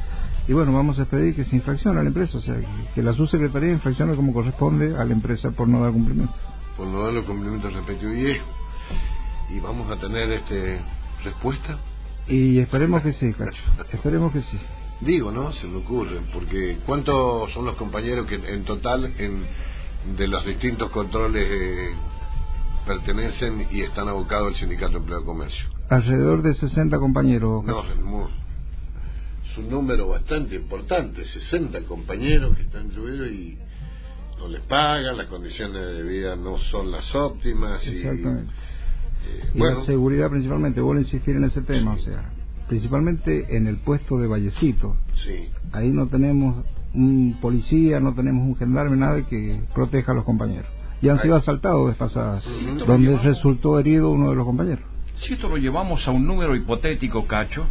y 0.48 0.52
bueno, 0.54 0.72
vamos 0.72 0.98
a 0.98 1.04
pedir 1.04 1.34
que 1.36 1.44
se 1.44 1.56
infraccione 1.56 2.00
a 2.00 2.02
la 2.02 2.08
empresa, 2.08 2.38
o 2.38 2.40
sea, 2.40 2.56
que, 2.94 3.02
la 3.02 3.12
subsecretaría 3.12 3.70
infraccione 3.70 4.16
como 4.16 4.32
corresponde 4.32 4.96
a 4.96 5.04
la 5.04 5.12
empresa 5.12 5.50
por 5.50 5.68
no 5.68 5.82
dar 5.82 5.92
cumplimiento. 5.92 6.32
Por 6.76 6.86
no 6.88 7.02
dar 7.04 7.12
los 7.12 7.24
cumplimientos 7.26 7.70
respectivos. 7.72 8.16
Y, 8.16 8.36
y 9.54 9.60
vamos 9.60 9.90
a 9.90 9.96
tener 9.96 10.30
este 10.30 10.80
respuesta. 11.24 11.78
Y 12.28 12.58
esperemos 12.58 13.02
que 13.02 13.12
sí, 13.12 13.32
Cacho, 13.32 13.62
esperemos 13.92 14.32
que 14.32 14.42
sí. 14.42 14.58
Digo, 15.00 15.32
¿no? 15.32 15.52
Se 15.52 15.66
me 15.66 15.78
ocurre, 15.78 16.20
porque 16.32 16.78
¿cuántos 16.84 17.52
son 17.52 17.64
los 17.64 17.76
compañeros 17.76 18.26
que 18.26 18.34
en 18.34 18.64
total 18.64 19.12
en, 19.18 19.44
de 20.16 20.28
los 20.28 20.44
distintos 20.44 20.90
controles 20.90 21.46
eh, 21.50 21.90
pertenecen 22.86 23.66
y 23.70 23.80
están 23.80 24.08
abocados 24.08 24.48
al 24.48 24.54
Sindicato 24.56 24.92
de 24.92 24.98
Empleo 24.98 25.20
de 25.20 25.24
Comercio? 25.24 25.68
Alrededor 25.88 26.42
de 26.42 26.54
60 26.54 26.98
compañeros. 26.98 27.64
No, 27.64 27.82
es 29.50 29.58
un 29.58 29.68
número 29.68 30.08
bastante 30.08 30.54
importante, 30.54 31.24
60 31.24 31.82
compañeros 31.82 32.54
que 32.54 32.62
están 32.62 32.86
incluidos 32.86 33.28
y 33.30 33.58
no 34.38 34.48
les 34.48 34.60
pagan, 34.62 35.16
las 35.16 35.26
condiciones 35.26 35.82
de 35.82 36.02
vida 36.02 36.36
no 36.36 36.58
son 36.70 36.90
las 36.92 37.12
óptimas 37.14 37.84
y 37.86 37.96
Exactamente. 37.96 38.52
Y 39.54 39.58
bueno, 39.58 39.80
la 39.80 39.84
seguridad 39.84 40.30
principalmente, 40.30 40.80
vuelvo 40.80 40.98
a 41.00 41.02
insistir 41.02 41.36
en 41.36 41.44
ese 41.44 41.62
tema, 41.62 41.92
o 41.92 41.98
sea, 41.98 42.30
principalmente 42.68 43.56
en 43.56 43.66
el 43.66 43.76
puesto 43.78 44.18
de 44.18 44.26
Vallecito. 44.28 44.96
sí, 45.14 45.48
Ahí 45.72 45.90
no 45.90 46.06
tenemos 46.06 46.64
un 46.94 47.38
policía, 47.40 48.00
no 48.00 48.14
tenemos 48.14 48.46
un 48.46 48.56
gendarme, 48.56 48.96
nada 48.96 49.22
que 49.26 49.60
proteja 49.74 50.12
a 50.12 50.14
los 50.14 50.24
compañeros. 50.24 50.66
Y 51.02 51.08
han 51.08 51.18
sido 51.20 51.36
asaltados 51.36 51.88
despasadas, 51.88 52.46
Ujú. 52.46 52.84
donde 52.84 53.16
resultó 53.18 53.78
herido 53.78 54.10
uno 54.10 54.30
de 54.30 54.36
los 54.36 54.44
compañeros. 54.44 54.84
Si 55.16 55.34
esto 55.34 55.48
lo 55.48 55.56
llevamos 55.56 56.06
a 56.06 56.10
un 56.10 56.26
número 56.26 56.54
hipotético, 56.56 57.26
Cacho, 57.26 57.64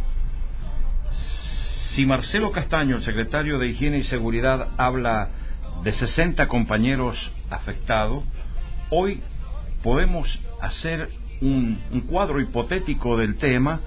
si 1.94 2.06
Marcelo 2.06 2.52
Castaño, 2.52 2.96
el 2.96 3.02
secretario 3.02 3.58
de 3.58 3.68
Higiene 3.68 3.98
y 3.98 4.04
Seguridad, 4.04 4.68
habla 4.76 5.28
de 5.82 5.92
60 5.92 6.46
compañeros 6.48 7.16
afectados, 7.50 8.22
hoy 8.90 9.20
podemos 9.82 10.28
hacer 10.60 11.08
un, 11.40 11.78
un 11.90 12.00
cuadro 12.02 12.40
hipotético 12.40 13.16
del 13.16 13.36
tema 13.36 13.80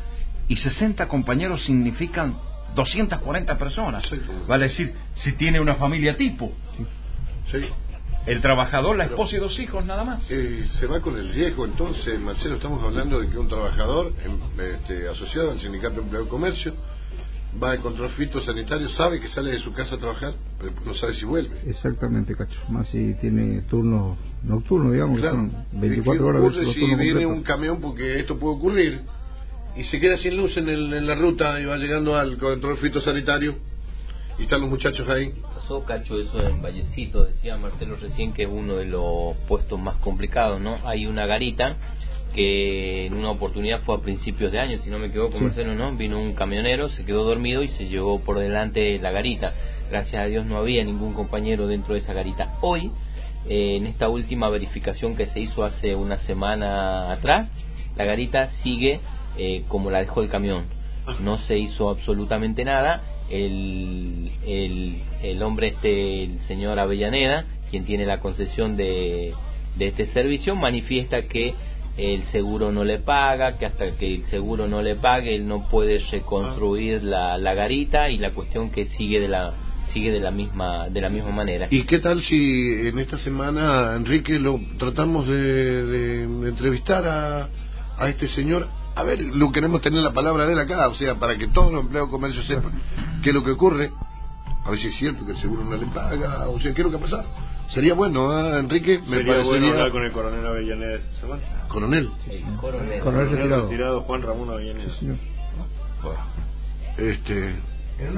y 0.48 0.56
60 0.56 1.08
compañeros 1.08 1.64
significan 1.64 2.36
240 2.76 3.58
personas. 3.58 4.04
Vale 4.48 4.66
decir, 4.66 4.94
si 5.16 5.34
tiene 5.34 5.60
una 5.60 5.76
familia 5.76 6.16
tipo. 6.16 6.52
sí. 7.52 7.66
El 8.26 8.40
trabajador, 8.40 8.96
la 8.96 9.04
esposa 9.04 9.36
y 9.36 9.40
dos 9.40 9.60
hijos 9.60 9.86
nada 9.86 10.06
más. 10.06 10.26
Eh, 10.30 10.66
se 10.80 10.88
va 10.88 11.02
con 11.02 11.18
el 11.18 11.34
riesgo 11.34 11.66
entonces, 11.66 12.18
Marcelo, 12.22 12.56
estamos 12.56 12.82
hablando 12.82 13.20
de 13.20 13.28
que 13.30 13.38
un 13.38 13.50
trabajador 13.50 14.14
em, 14.24 14.40
este, 14.62 15.10
asociado 15.10 15.52
al 15.52 15.60
Sindicato 15.60 15.96
de 15.96 16.02
Empleo 16.04 16.24
de 16.24 16.30
Comercio 16.30 16.74
va 17.62 17.72
al 17.72 17.80
control 17.80 18.10
fitosanitario, 18.12 18.90
sabe 18.90 19.20
que 19.20 19.28
sale 19.28 19.52
de 19.52 19.60
su 19.60 19.74
casa 19.74 19.96
a 19.96 19.98
trabajar, 19.98 20.34
pero 20.60 20.74
no 20.86 20.94
sabe 20.96 21.14
si 21.16 21.26
vuelve. 21.26 21.62
Exactamente, 21.68 22.36
Cacho. 22.36 22.60
Más 22.70 22.88
si 22.88 23.14
tiene 23.16 23.62
turnos 23.64 24.18
nocturnos, 24.44 24.94
digamos, 24.94 25.20
Claro. 25.20 25.44
que 25.46 25.52
son 25.72 25.82
24 25.82 26.22
¿Qué 26.24 26.30
horas. 26.30 26.42
ocurre 26.42 26.64
los 26.64 26.74
si 26.74 26.80
viene 26.80 26.96
completos. 26.96 27.26
un 27.32 27.44
camión? 27.44 27.82
Porque 27.82 28.20
esto 28.20 28.38
puede 28.40 28.56
ocurrir 28.56 29.02
y 29.76 29.84
se 29.86 30.00
queda 30.00 30.18
sin 30.18 30.38
luz 30.38 30.56
en, 30.58 30.70
el- 30.70 30.94
en 30.94 31.08
la 31.08 31.16
ruta 31.16 31.60
y 31.60 31.66
va 31.66 31.78
llegando 31.78 32.16
al 32.16 32.38
control 32.38 32.78
fitosanitario 32.78 33.56
y 34.40 34.44
están 34.44 34.62
los 34.62 34.70
muchachos 34.70 35.08
ahí. 35.10 35.32
Pasó, 35.56 35.84
Cacho, 35.84 36.20
eso 36.20 36.46
en 36.48 36.62
Vallecito, 36.62 37.24
decía 37.24 37.56
Marcelo 37.58 37.96
recién 37.96 38.34
que 38.34 38.44
es 38.44 38.50
uno 38.52 38.76
de 38.78 38.86
los 38.86 39.36
puestos 39.48 39.80
más 39.80 39.96
complicados, 39.98 40.60
¿no? 40.60 40.78
Hay 40.86 41.06
una 41.06 41.26
garita 41.26 41.78
que 42.34 43.06
en 43.06 43.14
una 43.14 43.30
oportunidad 43.32 43.82
fue 43.82 43.96
a 43.96 44.00
principios 44.00 44.52
de 44.52 44.60
año, 44.60 44.80
si 44.84 44.90
no 44.90 45.00
me 45.00 45.08
equivoco, 45.08 45.38
Sí. 45.38 45.44
Marcelo, 45.44 45.76
¿no? 45.76 45.96
Vino 45.96 46.20
un 46.20 46.34
camionero, 46.34 46.90
se 46.90 47.06
quedó 47.06 47.24
dormido 47.24 47.64
y 47.64 47.68
se 47.70 47.88
llevó 47.88 48.20
por 48.20 48.40
delante 48.40 48.98
la 49.00 49.12
garita. 49.12 49.54
Gracias 49.90 50.22
a 50.22 50.26
Dios 50.26 50.46
no 50.46 50.58
había 50.58 50.84
ningún 50.84 51.14
compañero 51.14 51.68
dentro 51.68 51.94
de 51.94 52.00
esa 52.00 52.14
garita. 52.14 52.58
Hoy, 52.62 52.92
eh, 53.48 53.76
en 53.78 53.86
esta 53.88 54.10
última 54.10 54.50
verificación 54.50 55.16
que 55.16 55.28
se 55.28 55.40
hizo 55.40 55.64
hace 55.64 55.96
una 55.96 56.18
semana 56.18 57.12
atrás, 57.12 57.52
la 57.96 58.06
garita 58.06 58.50
sigue 58.64 59.00
eh, 59.38 59.64
como 59.68 59.92
la 59.92 60.00
dejó 60.00 60.22
el 60.22 60.30
camión. 60.30 60.66
No 61.22 61.38
se 61.40 61.58
hizo 61.58 61.90
absolutamente 61.90 62.64
nada. 62.66 63.04
El, 63.30 64.32
el, 64.46 65.02
el 65.22 65.44
hombre 65.44 65.68
este, 65.68 66.24
el 66.24 66.40
señor 66.48 66.80
Avellaneda, 66.80 67.46
quien 67.70 67.86
tiene 67.86 68.06
la 68.06 68.20
concesión 68.20 68.78
de, 68.78 69.34
de 69.76 69.88
este 69.88 70.06
servicio, 70.08 70.56
manifiesta 70.56 71.24
que 71.24 71.54
el 71.98 72.24
seguro 72.32 72.72
no 72.72 72.84
le 72.84 73.00
paga, 73.00 73.58
que 73.58 73.66
hasta 73.68 73.92
que 73.96 74.16
el 74.16 74.26
seguro 74.28 74.68
no 74.68 74.82
le 74.82 74.96
pague 74.96 75.36
él 75.36 75.48
no 75.48 75.68
puede 75.70 76.00
reconstruir 76.10 77.04
la, 77.04 77.38
la 77.38 77.54
garita 77.54 78.10
y 78.10 78.18
la 78.18 78.32
cuestión 78.32 78.72
que 78.72 78.88
sigue 78.98 79.20
de 79.20 79.28
la 79.28 79.54
sigue 79.94 80.12
de 80.12 80.20
la 80.20 80.32
misma 80.32 80.90
de 80.90 81.02
la 81.02 81.10
misma 81.10 81.30
manera. 81.32 81.68
¿Y 81.70 81.84
qué 81.84 82.00
tal 82.00 82.24
si 82.24 82.88
en 82.88 82.98
esta 82.98 83.18
semana, 83.20 83.96
Enrique, 83.96 84.40
lo 84.40 84.60
tratamos 84.80 85.28
de, 85.28 85.34
de- 85.86 86.28
de 86.28 86.50
entrevistar 86.50 87.06
a, 87.08 87.48
a 88.00 88.10
este 88.10 88.28
señor? 88.30 88.68
A 88.96 89.04
ver, 89.04 89.20
lo 89.22 89.52
queremos 89.52 89.82
tener 89.82 90.02
la 90.02 90.12
palabra 90.14 90.46
de 90.48 90.54
él 90.54 90.60
acá, 90.60 90.88
o 90.88 90.96
sea, 90.96 91.16
para 91.16 91.36
que 91.38 91.48
todos 91.48 91.72
los 91.72 91.82
empleados 91.84 92.10
de 92.10 92.12
comercio 92.12 92.44
sepan 92.44 92.72
qué 93.24 93.30
es 93.30 93.36
lo 93.36 93.44
que 93.44 93.52
ocurre. 93.52 93.92
A 94.66 94.72
ver 94.72 94.80
si 94.80 94.88
es 94.88 94.96
cierto 94.96 95.26
que 95.26 95.34
el 95.34 95.38
seguro 95.38 95.64
no 95.64 95.76
le 95.76 95.86
paga, 95.88 96.48
o 96.48 96.60
sea, 96.60 96.74
qué 96.74 96.82
es 96.82 96.86
lo 96.86 96.90
que 96.92 96.98
ha 96.98 97.02
pasado. 97.02 97.26
Sería 97.74 97.94
bueno, 97.96 98.30
¿ah, 98.30 98.60
Enrique? 98.60 99.00
Me 99.08 99.18
Sería 99.18 99.42
bueno 99.44 99.68
hablar 99.68 99.92
con 99.92 100.04
el 100.04 100.12
coronel 100.12 100.46
Avellaneda 100.46 100.96
esta 100.96 101.16
semana. 101.22 101.42
Coronel. 101.70 102.12
coronel. 102.62 103.00
Coronel 103.02 103.30
retirado. 103.64 104.02
Juan 104.02 104.22
Ramón 104.22 104.50
Avellaneda. 104.52 104.92
Este, 106.98 107.56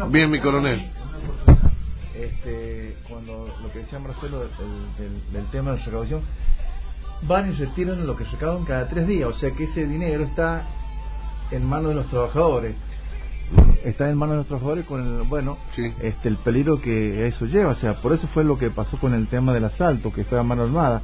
bien, 0.10 0.32
mi 0.32 0.40
coronel. 0.40 0.91
este, 2.15 2.98
cuando 3.07 3.48
lo 3.61 3.72
que 3.72 3.80
decía 3.80 3.99
Marcelo 3.99 4.40
del, 4.40 4.49
del- 4.98 5.32
del 5.34 5.45
tema 5.52 5.72
de 5.72 5.77
la 5.80 5.86
recaudación, 5.86 6.22
van 7.22 7.49
y 7.49 7.53
retiran 7.56 8.06
lo 8.06 8.15
que 8.18 8.26
recaudan 8.26 8.65
cada 8.65 8.88
tres 8.90 9.07
días, 9.07 9.30
o 9.30 9.34
sea 9.34 9.52
que 9.52 9.64
ese 9.65 9.86
dinero 9.86 10.23
está 10.26 10.64
en 11.52 11.65
manos 11.65 11.90
de 11.90 11.95
los 11.95 12.07
trabajadores. 12.07 12.76
Está 13.84 14.09
en 14.09 14.17
manos 14.17 14.34
de 14.34 14.38
los 14.39 14.47
trabajadores 14.47 14.85
con 14.85 15.01
el, 15.01 15.23
bueno, 15.27 15.57
este, 16.01 16.27
el 16.30 16.38
peligro 16.38 16.81
que 16.81 17.27
eso 17.27 17.45
lleva, 17.45 17.72
o 17.72 17.76
sea, 17.76 17.93
por 18.01 18.13
eso 18.13 18.27
fue 18.30 18.43
lo 18.43 18.57
que 18.57 18.72
pasó 18.72 18.97
con 18.97 19.13
el 19.13 19.27
tema 19.27 19.53
del 19.53 19.65
asalto, 19.65 20.11
que 20.11 20.23
fue 20.23 20.39
a 20.39 20.43
mano 20.43 20.63
armada. 20.63 21.01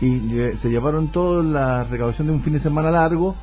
Y 0.00 0.20
se 0.62 0.68
llevaron 0.68 1.10
toda 1.10 1.42
la 1.42 1.84
recaudación 1.84 2.26
de 2.28 2.32
un 2.34 2.42
fin 2.42 2.52
de 2.52 2.60
semana 2.60 2.90
largo 2.90 3.34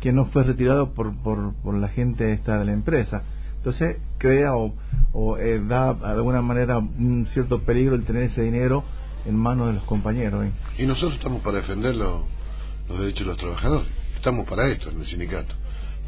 que 0.00 0.12
no 0.12 0.26
fue 0.26 0.42
retirado 0.42 0.90
por, 0.92 1.14
por, 1.22 1.54
por 1.62 1.74
la 1.74 1.88
gente 1.88 2.32
esta 2.32 2.58
de 2.58 2.64
la 2.66 2.72
empresa. 2.72 3.22
Entonces 3.58 3.96
crea 4.18 4.54
o, 4.56 4.74
o 5.12 5.38
eh, 5.38 5.62
da 5.66 5.94
de 5.94 6.06
alguna 6.06 6.42
manera 6.42 6.76
un 6.78 7.26
cierto 7.32 7.60
peligro 7.60 7.94
el 7.94 8.04
tener 8.04 8.24
ese 8.24 8.42
dinero 8.42 8.84
en 9.24 9.36
manos 9.36 9.68
de 9.68 9.74
los 9.74 9.84
compañeros. 9.84 10.44
¿eh? 10.44 10.50
Y 10.78 10.84
nosotros 10.84 11.14
estamos 11.14 11.40
para 11.42 11.58
defender 11.58 11.94
lo- 11.94 12.26
los 12.88 12.98
derechos 12.98 13.20
de 13.20 13.26
los 13.26 13.36
trabajadores. 13.38 13.88
Estamos 14.16 14.46
para 14.46 14.66
esto 14.68 14.90
en 14.90 14.98
el 15.00 15.06
sindicato. 15.06 15.54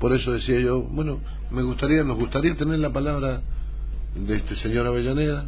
Por 0.01 0.13
eso 0.13 0.33
decía 0.33 0.61
yo, 0.61 0.83
bueno, 0.83 1.21
me 1.51 1.63
gustaría, 1.63 2.05
nos 2.05 2.17
gustaría 2.17 2.55
tener 2.55 2.79
la 2.79 2.93
palabra 2.93 3.41
de 4.15 4.37
este 4.37 4.57
señor 4.57 4.87
Avellaneda, 4.87 5.47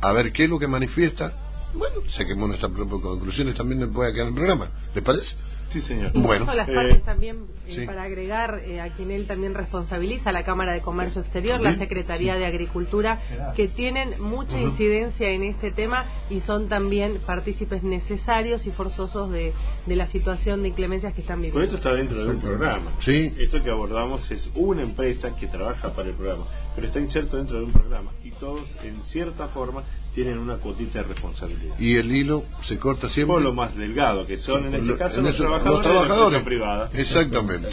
a 0.00 0.12
ver 0.12 0.32
qué 0.32 0.44
es 0.44 0.50
lo 0.50 0.58
que 0.58 0.68
manifiesta 0.68 1.43
bueno, 1.74 1.96
saquemos 2.08 2.48
nuestras 2.48 2.72
propias 2.72 3.00
conclusiones 3.00 3.54
también 3.56 3.80
después 3.80 4.12
acá 4.12 4.22
en 4.22 4.28
el 4.28 4.34
programa. 4.34 4.68
¿Les 4.94 5.04
parece? 5.04 5.34
Sí, 5.72 5.80
señor. 5.80 6.12
Bueno, 6.14 6.54
las 6.54 6.68
eh, 6.68 6.72
partes 6.72 7.02
también, 7.02 7.46
eh, 7.66 7.78
sí. 7.80 7.86
para 7.86 8.04
agregar, 8.04 8.60
eh, 8.64 8.80
a 8.80 8.90
quien 8.94 9.10
él 9.10 9.26
también 9.26 9.54
responsabiliza, 9.54 10.30
la 10.30 10.44
Cámara 10.44 10.72
de 10.72 10.80
Comercio 10.82 11.20
Exterior, 11.20 11.60
la 11.60 11.72
Sí. 11.72 11.78
Secretaría 11.80 12.36
de 12.36 12.46
Agricultura, 12.46 13.18
que 13.56 13.66
tienen 13.66 14.22
mucha 14.22 14.56
incidencia 14.56 15.30
en 15.30 15.42
este 15.42 15.72
tema 15.72 16.04
y 16.30 16.40
son 16.42 16.68
también 16.68 17.18
partícipes 17.26 17.82
necesarios 17.82 18.64
y 18.66 18.70
forzosos 18.70 19.32
de, 19.32 19.52
de 19.86 19.96
la 19.96 20.06
situación 20.06 20.62
de 20.62 20.68
inclemencias 20.68 21.12
que 21.12 21.22
están 21.22 21.40
Pero 21.40 21.54
viviendo. 21.54 21.76
esto 21.76 21.88
está 21.88 21.98
dentro 21.98 22.24
de 22.24 22.30
un 22.30 22.40
programa. 22.40 22.92
Sí. 23.00 23.34
Esto 23.40 23.60
que 23.60 23.70
abordamos 23.70 24.30
es 24.30 24.48
una 24.54 24.82
empresa 24.82 25.34
que 25.34 25.48
trabaja 25.48 25.92
para 25.92 26.10
el 26.10 26.14
programa, 26.14 26.44
pero 26.76 26.86
está 26.86 27.00
inserto 27.00 27.36
dentro 27.36 27.58
de 27.58 27.64
un 27.64 27.72
programa 27.72 28.12
y 28.22 28.30
todos, 28.32 28.72
en 28.84 29.02
cierta 29.06 29.48
forma, 29.48 29.82
tienen 30.14 30.38
una 30.38 30.56
cuotita 30.56 31.00
de 31.00 31.08
responsabilidad. 31.08 31.74
Y 31.78 31.96
el 31.96 32.14
hilo 32.14 32.44
se 32.62 32.78
corta 32.78 33.08
siempre. 33.08 33.34
Por 33.34 33.42
lo 33.42 33.52
más 33.54 33.74
delgado, 33.76 34.26
que 34.26 34.36
son 34.38 34.66
en 34.66 34.74
este 34.74 34.86
Lo- 34.86 34.98
caso 34.98 35.18
en 35.18 35.24
los, 35.24 35.34
eso- 35.34 35.42
trabajadores 35.42 35.74
los 35.76 35.84
de 35.84 35.88
la 35.88 36.04
trabajadores. 36.06 36.38
empresa 36.38 36.44
privada. 36.44 36.90
Exactamente. 36.94 37.68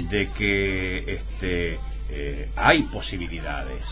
de 0.08 0.30
que 0.36 1.12
este 1.14 1.78
eh, 2.08 2.48
hay 2.56 2.82
posibilidades. 2.84 3.82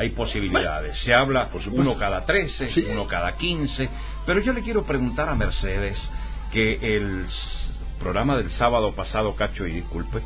Hay 0.00 0.10
posibilidades. 0.10 0.98
Se 1.02 1.12
habla 1.12 1.50
uno 1.72 1.98
cada 1.98 2.24
13, 2.24 2.90
uno 2.90 3.06
cada 3.06 3.32
15. 3.32 3.86
Pero 4.24 4.40
yo 4.40 4.54
le 4.54 4.62
quiero 4.62 4.82
preguntar 4.82 5.28
a 5.28 5.34
Mercedes 5.34 5.98
que 6.50 6.96
el 6.96 7.26
programa 7.98 8.38
del 8.38 8.50
sábado 8.50 8.94
pasado, 8.94 9.34
Cacho, 9.34 9.66
y 9.66 9.72
disculpe, 9.72 10.22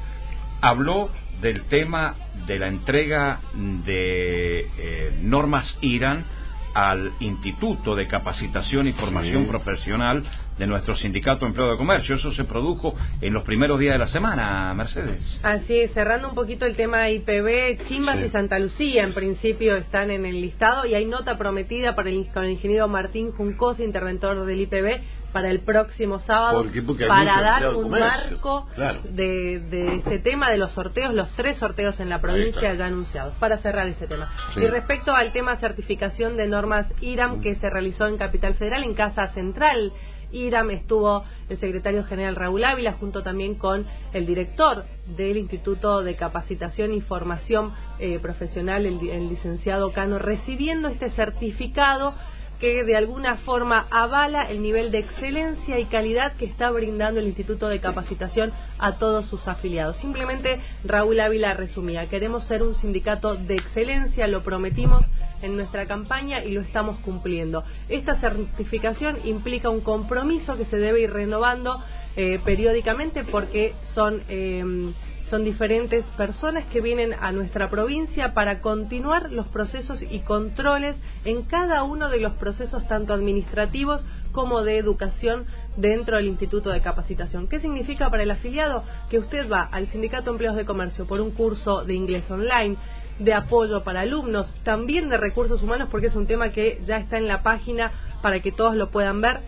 habló 0.61 1.11
del 1.41 1.65
tema 1.65 2.15
de 2.47 2.59
la 2.61 2.69
entrega 2.69 3.41
de 3.85 4.61
eh, 4.61 5.19
normas 5.23 5.77
IRAN 5.81 6.25
al 6.73 7.11
Instituto 7.19 7.97
de 7.97 8.07
Capacitación 8.07 8.87
y 8.87 8.93
Formación 8.93 9.43
Sí. 9.43 9.49
Profesional 9.49 10.23
de 10.59 10.67
nuestro 10.67 10.95
Sindicato 10.97 11.41
de 11.41 11.47
Empleo 11.49 11.71
de 11.73 11.77
Comercio. 11.77 12.15
Eso 12.17 12.33
se 12.33 12.45
produjo 12.45 12.95
en 13.21 13.33
los 13.33 13.43
primeros 13.45 13.79
días 13.79 13.95
de 13.95 13.99
la 13.99 14.07
semana, 14.09 14.73
Mercedes. 14.75 15.41
Así 15.43 15.79
es, 15.81 15.93
cerrando 15.93 16.29
un 16.29 16.35
poquito 16.35 16.65
el 16.67 16.77
tema 16.77 17.03
de 17.03 17.15
IPB, 17.15 17.87
Chimbas 17.89 18.19
Sí. 18.19 18.25
y 18.27 18.29
Santa 18.31 18.59
Lucía 18.59 19.03
en 19.05 19.13
principio 19.15 19.77
están 19.77 20.11
en 20.11 20.25
el 20.27 20.41
listado 20.41 20.87
y 20.87 20.95
hay 20.95 21.05
nota 21.05 21.37
prometida 21.37 21.95
para 21.95 22.09
el, 22.11 22.29
con 22.33 22.45
el 22.45 22.51
ingeniero 22.53 22.89
Martín 22.89 23.33
Juncosa, 23.33 23.83
interventor 23.83 24.45
del 24.47 24.61
IPB, 24.61 25.01
para 25.33 25.51
el 25.51 25.61
próximo 25.61 26.21
sábado, 26.21 26.65
para 27.09 27.41
dar 27.43 27.63
empleado 27.65 27.79
un 27.79 27.91
marco 27.91 28.69
Claro. 28.77 29.01
de, 29.03 29.59
de 29.69 29.97
este 29.97 30.21
tema 30.21 30.49
de 30.49 30.59
los 30.59 30.71
sorteos, 30.71 31.13
los 31.13 31.29
tres 31.31 31.57
sorteos 31.59 31.99
en 31.99 32.09
la 32.09 32.21
provincia 32.21 32.73
ya 32.75 32.87
anunciados, 32.87 33.35
para 33.41 33.59
cerrar 33.59 33.89
este 33.89 34.07
tema. 34.07 34.33
Sí. 34.55 34.61
Y 34.61 34.67
respecto 34.69 35.13
al 35.13 35.33
tema 35.33 35.57
certificación 35.57 36.37
de 36.37 36.47
normas 36.47 36.87
IRAM 37.01 37.41
que 37.41 37.57
se 37.57 37.69
realizó 37.69 38.07
en 38.07 38.17
Capital 38.17 38.55
Federal, 38.55 38.85
en 38.85 38.95
Casa 38.95 39.27
Central, 39.35 39.93
IRAM 40.35 40.71
estuvo 40.71 41.25
el 41.49 41.59
secretario 41.59 42.05
general 42.05 42.37
Raúl 42.37 42.65
Ávila 42.65 42.93
junto 42.93 43.23
también 43.23 43.55
con 43.55 43.87
el 44.13 44.27
director 44.27 44.85
del 45.17 45.37
Instituto 45.37 46.03
de 46.03 46.17
Capacitación 46.17 46.93
y 46.93 47.01
Formación 47.01 47.73
eh, 47.99 48.19
Profesional, 48.19 48.87
el, 48.87 49.09
el 49.09 49.29
licenciado 49.29 49.93
Cano, 49.93 50.19
recibiendo 50.19 50.89
este 50.89 51.11
certificado 51.11 52.15
que 52.61 52.85
de 52.85 52.97
alguna 52.97 53.37
forma 53.39 53.87
avala 53.91 54.49
el 54.49 54.63
nivel 54.63 54.91
de 54.91 55.01
excelencia 55.01 55.79
y 55.79 55.87
calidad 55.87 56.33
que 56.37 56.47
está 56.47 56.71
brindando 56.71 57.21
el 57.21 57.27
Instituto 57.27 57.69
de 57.69 57.81
Capacitación 57.81 58.53
a 58.79 58.97
todos 58.97 59.27
sus 59.27 59.47
afiliados. 59.49 59.97
Simplemente 59.99 60.61
Raúl 60.85 61.21
Ávila 61.21 61.55
resumía, 61.55 62.09
queremos 62.09 62.47
ser 62.47 62.63
un 62.63 62.75
sindicato 62.75 63.35
de 63.35 63.57
excelencia, 63.57 64.27
lo 64.29 64.43
prometimos 64.43 65.05
en 65.45 65.57
nuestra 65.57 65.87
campaña 65.87 66.45
y 66.45 66.53
lo 66.53 66.61
estamos 66.61 66.99
cumpliendo. 67.01 67.65
Esta 67.89 68.17
certificación 68.17 69.19
implica 69.25 69.71
un 69.71 69.81
compromiso 69.81 70.57
que 70.57 70.65
se 70.65 70.79
debe 70.79 71.03
ir 71.03 71.13
renovando 71.13 71.83
eh, 72.17 72.41
periódicamente 72.45 73.25
porque 73.25 73.75
son 73.95 74.23
eh, 74.29 74.93
son 75.31 75.43
diferentes 75.43 76.05
personas 76.17 76.65
que 76.67 76.81
vienen 76.81 77.15
a 77.19 77.33
nuestra 77.33 77.71
provincia 77.71 78.35
para 78.35 78.61
continuar 78.61 79.33
los 79.33 79.49
procesos 79.49 80.03
y 80.03 80.21
controles 80.21 80.97
en 81.25 81.43
cada 81.43 81.83
uno 81.83 82.11
de 82.11 82.21
los 82.21 82.35
procesos 82.35 82.87
tanto 82.87 83.15
administrativos 83.15 84.05
como 84.33 84.63
de 84.63 84.79
educación 84.79 85.47
dentro 85.77 86.19
del 86.19 86.27
Instituto 86.27 86.71
de 86.71 86.83
Capacitación. 86.83 87.49
¿Qué 87.49 87.61
significa 87.61 88.11
para 88.11 88.23
el 88.23 88.31
afiliado? 88.31 88.85
Que 89.09 89.19
usted 89.19 89.51
va 89.51 89.63
al 89.63 89.89
Sindicato 89.89 90.27
de 90.27 90.31
Empleos 90.33 90.57
de 90.57 90.67
Comercio 90.67 91.07
por 91.07 91.21
un 91.21 91.31
curso 91.31 91.85
de 91.85 91.95
inglés 91.95 92.31
online, 92.31 92.77
de 93.19 93.35
apoyo 93.35 93.85
para 93.85 94.01
alumnos, 94.01 94.53
también 94.65 95.09
de 95.09 95.17
recursos 95.17 95.63
humanos, 95.63 95.89
porque 95.91 96.09
es 96.09 96.17
un 96.17 96.27
tema 96.27 96.51
que 96.51 96.81
ya 96.87 96.97
está 96.97 97.17
en 97.17 97.29
la 97.29 97.43
página 97.43 97.93
para 98.23 98.41
que 98.41 98.53
todos 98.53 98.75
lo 98.75 98.91
puedan 98.91 99.21
ver 99.21 99.41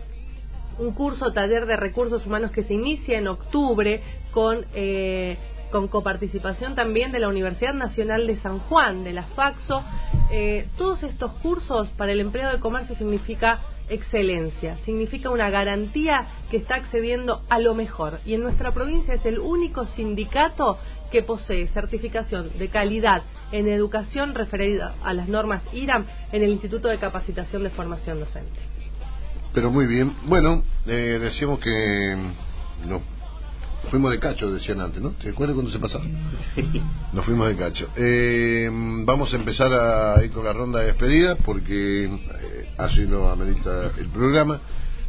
un 0.79 0.93
curso 0.93 1.33
taller 1.33 1.65
de 1.65 1.75
recursos 1.75 2.25
humanos 2.25 2.51
que 2.51 2.63
se 2.63 2.73
inicia 2.73 3.17
en 3.17 3.27
octubre 3.27 4.01
con 4.31 4.65
eh, 4.75 5.37
con 5.71 5.87
coparticipación 5.87 6.75
también 6.75 7.11
de 7.11 7.19
la 7.19 7.27
Universidad 7.27 7.73
Nacional 7.73 8.25
de 8.25 8.37
San 8.37 8.59
Juan, 8.59 9.03
de 9.03 9.13
la 9.13 9.23
Faxo. 9.23 9.83
Eh, 10.31 10.67
todos 10.77 11.03
estos 11.03 11.33
cursos 11.33 11.89
para 11.97 12.11
el 12.11 12.19
empleado 12.19 12.53
de 12.53 12.59
comercio 12.59 12.95
significa 12.95 13.61
excelencia, 13.89 14.77
significa 14.83 15.29
una 15.29 15.49
garantía 15.49 16.27
que 16.49 16.57
está 16.57 16.75
accediendo 16.75 17.41
a 17.49 17.59
lo 17.59 17.73
mejor. 17.73 18.19
Y 18.25 18.33
en 18.33 18.43
nuestra 18.43 18.71
provincia 18.71 19.13
es 19.13 19.25
el 19.25 19.39
único 19.39 19.85
sindicato 19.87 20.77
que 21.11 21.21
posee 21.21 21.67
certificación 21.67 22.49
de 22.57 22.67
calidad 22.69 23.23
en 23.51 23.67
educación 23.67 24.35
referida 24.35 24.95
a 25.03 25.13
las 25.13 25.27
normas 25.27 25.63
IRAM 25.73 26.05
en 26.31 26.43
el 26.43 26.49
Instituto 26.49 26.87
de 26.89 26.97
Capacitación 26.97 27.63
de 27.63 27.69
Formación 27.69 28.19
Docente. 28.19 28.59
Pero 29.53 29.71
muy 29.71 29.87
bien. 29.87 30.13
Bueno, 30.25 30.63
eh, 30.85 31.17
decíamos 31.21 31.59
que 31.59 32.15
mm, 32.15 32.89
nos 32.89 33.01
fuimos 33.89 34.11
de 34.11 34.19
cacho, 34.19 34.51
decían 34.51 34.81
antes, 34.81 35.01
¿no? 35.01 35.11
¿Te 35.11 35.29
acuerdas 35.29 35.55
cuando 35.55 35.71
se 35.71 35.79
pasaba? 35.79 36.05
Nos 37.13 37.25
fuimos 37.25 37.47
de 37.47 37.55
cacho. 37.55 37.89
Eh, 37.95 38.69
vamos 38.71 39.33
a 39.33 39.37
empezar 39.37 39.71
a 39.71 40.23
ir 40.23 40.31
con 40.31 40.43
la 40.43 40.53
ronda 40.53 40.79
de 40.79 40.87
despedida 40.87 41.35
porque 41.37 42.05
eh, 42.05 42.69
así 42.77 43.05
lo 43.05 43.29
amerita 43.29 43.91
el 43.97 44.07
programa. 44.07 44.59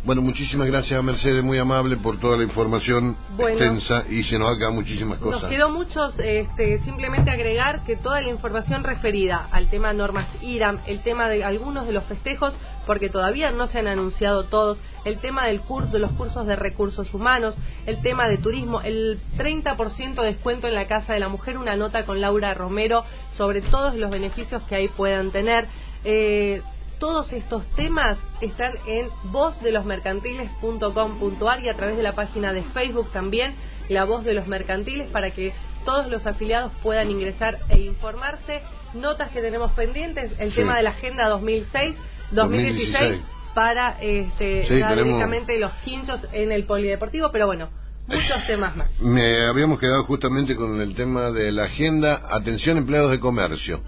Bueno, 0.09 0.23
muchísimas 0.23 0.67
gracias 0.69 0.99
a 0.99 1.03
Mercedes, 1.03 1.45
muy 1.45 1.59
amable 1.59 1.99
por 1.99 2.19
toda 2.19 2.39
la 2.39 2.43
información 2.43 3.15
Bueno. 3.37 3.59
extensa 3.59 4.05
y 4.09 4.25
se 4.25 4.39
nos 4.39 4.57
acá 4.57 4.71
muchísimas 4.71 5.21
Nos 5.21 5.35
cosas. 5.35 5.51
quedó 5.51 5.69
muchos, 5.69 6.19
este, 6.19 6.79
simplemente 6.85 7.31
agregar 7.31 7.85
que 7.85 7.95
toda 7.97 8.23
la 8.23 8.31
información 8.31 8.85
referida 8.85 9.47
al 9.51 9.69
tema 9.69 9.93
normas 9.93 10.27
IRAM, 10.41 10.79
el 10.87 11.03
tema 11.03 11.29
de 11.29 11.45
algunos 11.45 11.87
de 11.87 11.93
los 11.93 12.05
festejos, 12.05 12.55
porque 12.87 13.11
todavía 13.11 13.51
no 13.51 13.67
se 13.67 13.81
han 13.81 13.87
anunciado 13.87 14.45
todos, 14.45 14.79
el 15.05 15.19
tema 15.19 15.45
del 15.45 15.61
curso, 15.61 15.93
de 15.93 15.99
los 15.99 16.13
cursos 16.13 16.47
de 16.47 16.57
recursos 16.57 17.13
humanos, 17.13 17.55
el 17.85 18.01
tema 18.01 18.29
de 18.29 18.39
turismo, 18.39 18.81
el 18.81 19.21
30% 19.37 20.23
de 20.23 20.27
descuento 20.27 20.69
en 20.69 20.75
la 20.75 20.87
Casa 20.87 21.13
de 21.13 21.21
la 21.21 21.29
Mujer, 21.29 21.59
una 21.59 21.77
nota 21.77 22.07
con 22.07 22.23
Laura 22.23 22.55
Romero 22.55 23.05
sobre 23.37 23.61
todos 23.61 23.95
los 23.95 24.11
beneficios 24.11 24.63
que 24.71 24.75
ahí 24.75 24.89
puedan 24.89 25.33
tener. 25.33 25.67
Eh, 26.03 26.63
todos 26.99 27.33
estos 27.33 27.65
temas 27.77 28.19
están 28.41 28.73
en 28.87 29.09
vozdelosmercantiles.com.ar 29.25 31.63
y 31.65 31.69
a 31.69 31.75
través 31.75 31.97
de 31.97 32.03
la 32.03 32.15
página 32.15 32.53
de 32.53 32.63
Facebook 32.63 33.11
también, 33.13 33.55
La 33.89 34.05
Voz 34.05 34.25
de 34.25 34.35
los 34.35 34.47
Mercantiles, 34.47 35.09
para 35.11 35.31
que 35.31 35.53
todos 35.85 36.09
los 36.09 36.27
afiliados 36.27 36.73
puedan 36.83 37.11
ingresar 37.11 37.59
e 37.69 37.81
informarse. 37.81 38.61
Notas 38.95 39.31
que 39.31 39.41
tenemos 39.41 39.73
pendientes, 39.73 40.33
el 40.39 40.51
Sí. 40.51 40.57
tema 40.57 40.77
de 40.77 40.83
la 40.83 40.91
Agenda 40.91 41.29
2006, 41.29 41.97
2016, 42.33 42.93
2016. 42.93 43.23
para 43.55 43.97
este, 44.01 44.67
Sí, 44.69 44.79
dar 44.79 44.97
tenemos- 44.97 45.23
los 45.61 45.73
quinchos 45.85 46.21
en 46.33 46.53
el 46.53 46.65
polideportivo, 46.65 47.31
pero 47.33 47.47
bueno, 47.47 47.69
muchos 48.07 48.47
temas 48.47 48.77
más. 48.77 48.89
Me 49.01 49.47
habíamos 49.47 49.79
quedado 49.79 50.05
justamente 50.05 50.55
con 50.57 50.81
el 50.81 50.95
tema 50.95 51.31
de 51.31 51.53
la 51.53 51.65
agenda 51.65 52.23
Atención 52.31 52.77
Empleados 52.79 53.11
de 53.11 53.19
Comercio. 53.21 53.81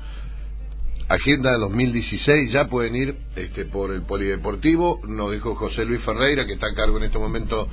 Agenda 1.11 1.59
2016, 1.59 2.53
ya 2.53 2.69
pueden 2.69 2.95
ir 2.95 3.17
este, 3.35 3.65
por 3.65 3.91
el 3.91 4.03
Polideportivo, 4.03 5.01
nos 5.09 5.33
dijo 5.33 5.57
José 5.57 5.85
Luis 5.85 6.01
Ferreira, 6.03 6.47
que 6.47 6.53
está 6.53 6.69
a 6.69 6.75
cargo 6.75 6.99
en 6.99 7.03
este 7.03 7.19
momento 7.19 7.69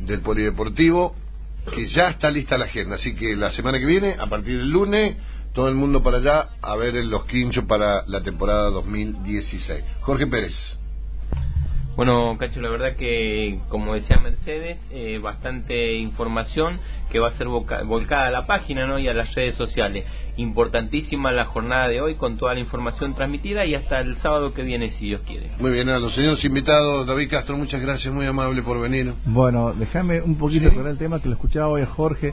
del 0.00 0.22
Polideportivo, 0.22 1.14
que 1.70 1.86
ya 1.88 2.08
está 2.08 2.30
lista 2.30 2.56
la 2.56 2.64
agenda, 2.64 2.96
así 2.96 3.14
que 3.14 3.36
la 3.36 3.50
semana 3.50 3.78
que 3.78 3.84
viene, 3.84 4.16
a 4.18 4.26
partir 4.28 4.56
del 4.56 4.70
lunes, 4.70 5.16
todo 5.52 5.68
el 5.68 5.74
mundo 5.74 6.02
para 6.02 6.16
allá 6.16 6.48
a 6.62 6.76
ver 6.76 6.94
los 7.04 7.26
quinchos 7.26 7.66
para 7.66 8.06
la 8.06 8.22
temporada 8.22 8.70
2016. 8.70 9.84
Jorge 10.00 10.26
Pérez. 10.26 10.54
Bueno, 11.98 12.36
Cacho, 12.38 12.60
la 12.60 12.68
verdad 12.70 12.94
que, 12.94 13.58
como 13.68 13.92
decía 13.94 14.20
Mercedes, 14.20 14.78
eh, 14.92 15.18
bastante 15.20 15.96
información 15.96 16.78
que 17.10 17.18
va 17.18 17.26
a 17.30 17.32
ser 17.32 17.48
voca- 17.48 17.82
volcada 17.82 18.28
a 18.28 18.30
la 18.30 18.46
página 18.46 18.86
¿no? 18.86 19.00
y 19.00 19.08
a 19.08 19.14
las 19.14 19.34
redes 19.34 19.56
sociales. 19.56 20.04
Importantísima 20.36 21.32
la 21.32 21.46
jornada 21.46 21.88
de 21.88 22.00
hoy 22.00 22.14
con 22.14 22.36
toda 22.36 22.54
la 22.54 22.60
información 22.60 23.16
transmitida 23.16 23.64
y 23.66 23.74
hasta 23.74 23.98
el 23.98 24.16
sábado 24.18 24.54
que 24.54 24.62
viene, 24.62 24.90
si 24.92 25.06
Dios 25.06 25.22
quiere. 25.26 25.50
Muy 25.58 25.72
bien, 25.72 25.88
a 25.88 25.98
los 25.98 26.14
señores 26.14 26.44
invitados, 26.44 27.04
David 27.04 27.30
Castro, 27.30 27.56
muchas 27.56 27.80
gracias, 27.80 28.14
muy 28.14 28.26
amable 28.26 28.62
por 28.62 28.80
venir. 28.80 29.12
Bueno, 29.26 29.74
déjame 29.76 30.22
un 30.22 30.36
poquito 30.38 30.68
aclarar 30.68 30.92
el 30.92 30.98
tema 30.98 31.20
que 31.20 31.26
lo 31.28 31.34
escuchaba 31.34 31.66
hoy 31.66 31.82
a 31.82 31.86
Jorge 31.86 32.32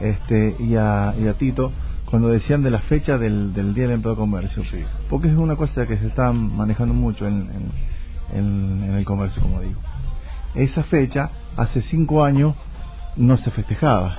este, 0.00 0.56
y, 0.58 0.74
a, 0.74 1.14
y 1.22 1.28
a 1.28 1.34
Tito 1.34 1.70
cuando 2.06 2.30
decían 2.30 2.64
de 2.64 2.70
la 2.70 2.80
fecha 2.80 3.16
del, 3.16 3.54
del 3.54 3.74
Día 3.74 3.84
del 3.84 3.92
Empleo 3.94 4.14
de 4.14 4.18
Comercio. 4.20 4.64
Porque 5.08 5.28
es 5.28 5.34
una 5.34 5.54
cosa 5.54 5.86
que 5.86 5.98
se 5.98 6.08
está 6.08 6.32
manejando 6.32 6.94
mucho 6.94 7.28
en, 7.28 7.34
en, 7.42 7.93
en- 8.34 8.82
en 8.84 8.94
el 8.94 9.04
comercio, 9.04 9.40
como 9.42 9.60
digo. 9.60 9.80
Esa 10.54 10.82
fecha, 10.84 11.30
hace 11.56 11.80
cinco 11.82 12.24
años, 12.24 12.54
no 13.16 13.36
se 13.36 13.50
festejaba. 13.50 14.18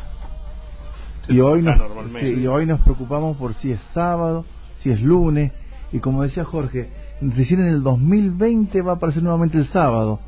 Y 1.27 1.39
hoy, 1.39 1.61
nos, 1.61 1.77
sí, 2.21 2.25
y 2.41 2.47
hoy 2.47 2.65
nos 2.65 2.81
preocupamos 2.81 3.37
por 3.37 3.53
si 3.55 3.71
es 3.71 3.79
sábado, 3.93 4.45
si 4.79 4.91
es 4.91 5.01
lunes. 5.01 5.51
Y 5.91 5.99
como 5.99 6.23
decía 6.23 6.43
Jorge, 6.43 6.89
recién 7.21 7.61
en 7.61 7.67
el 7.67 7.83
2020 7.83 8.81
va 8.81 8.93
a 8.93 8.95
aparecer 8.95 9.23
nuevamente 9.23 9.57
el 9.57 9.65
sábado 9.67 10.19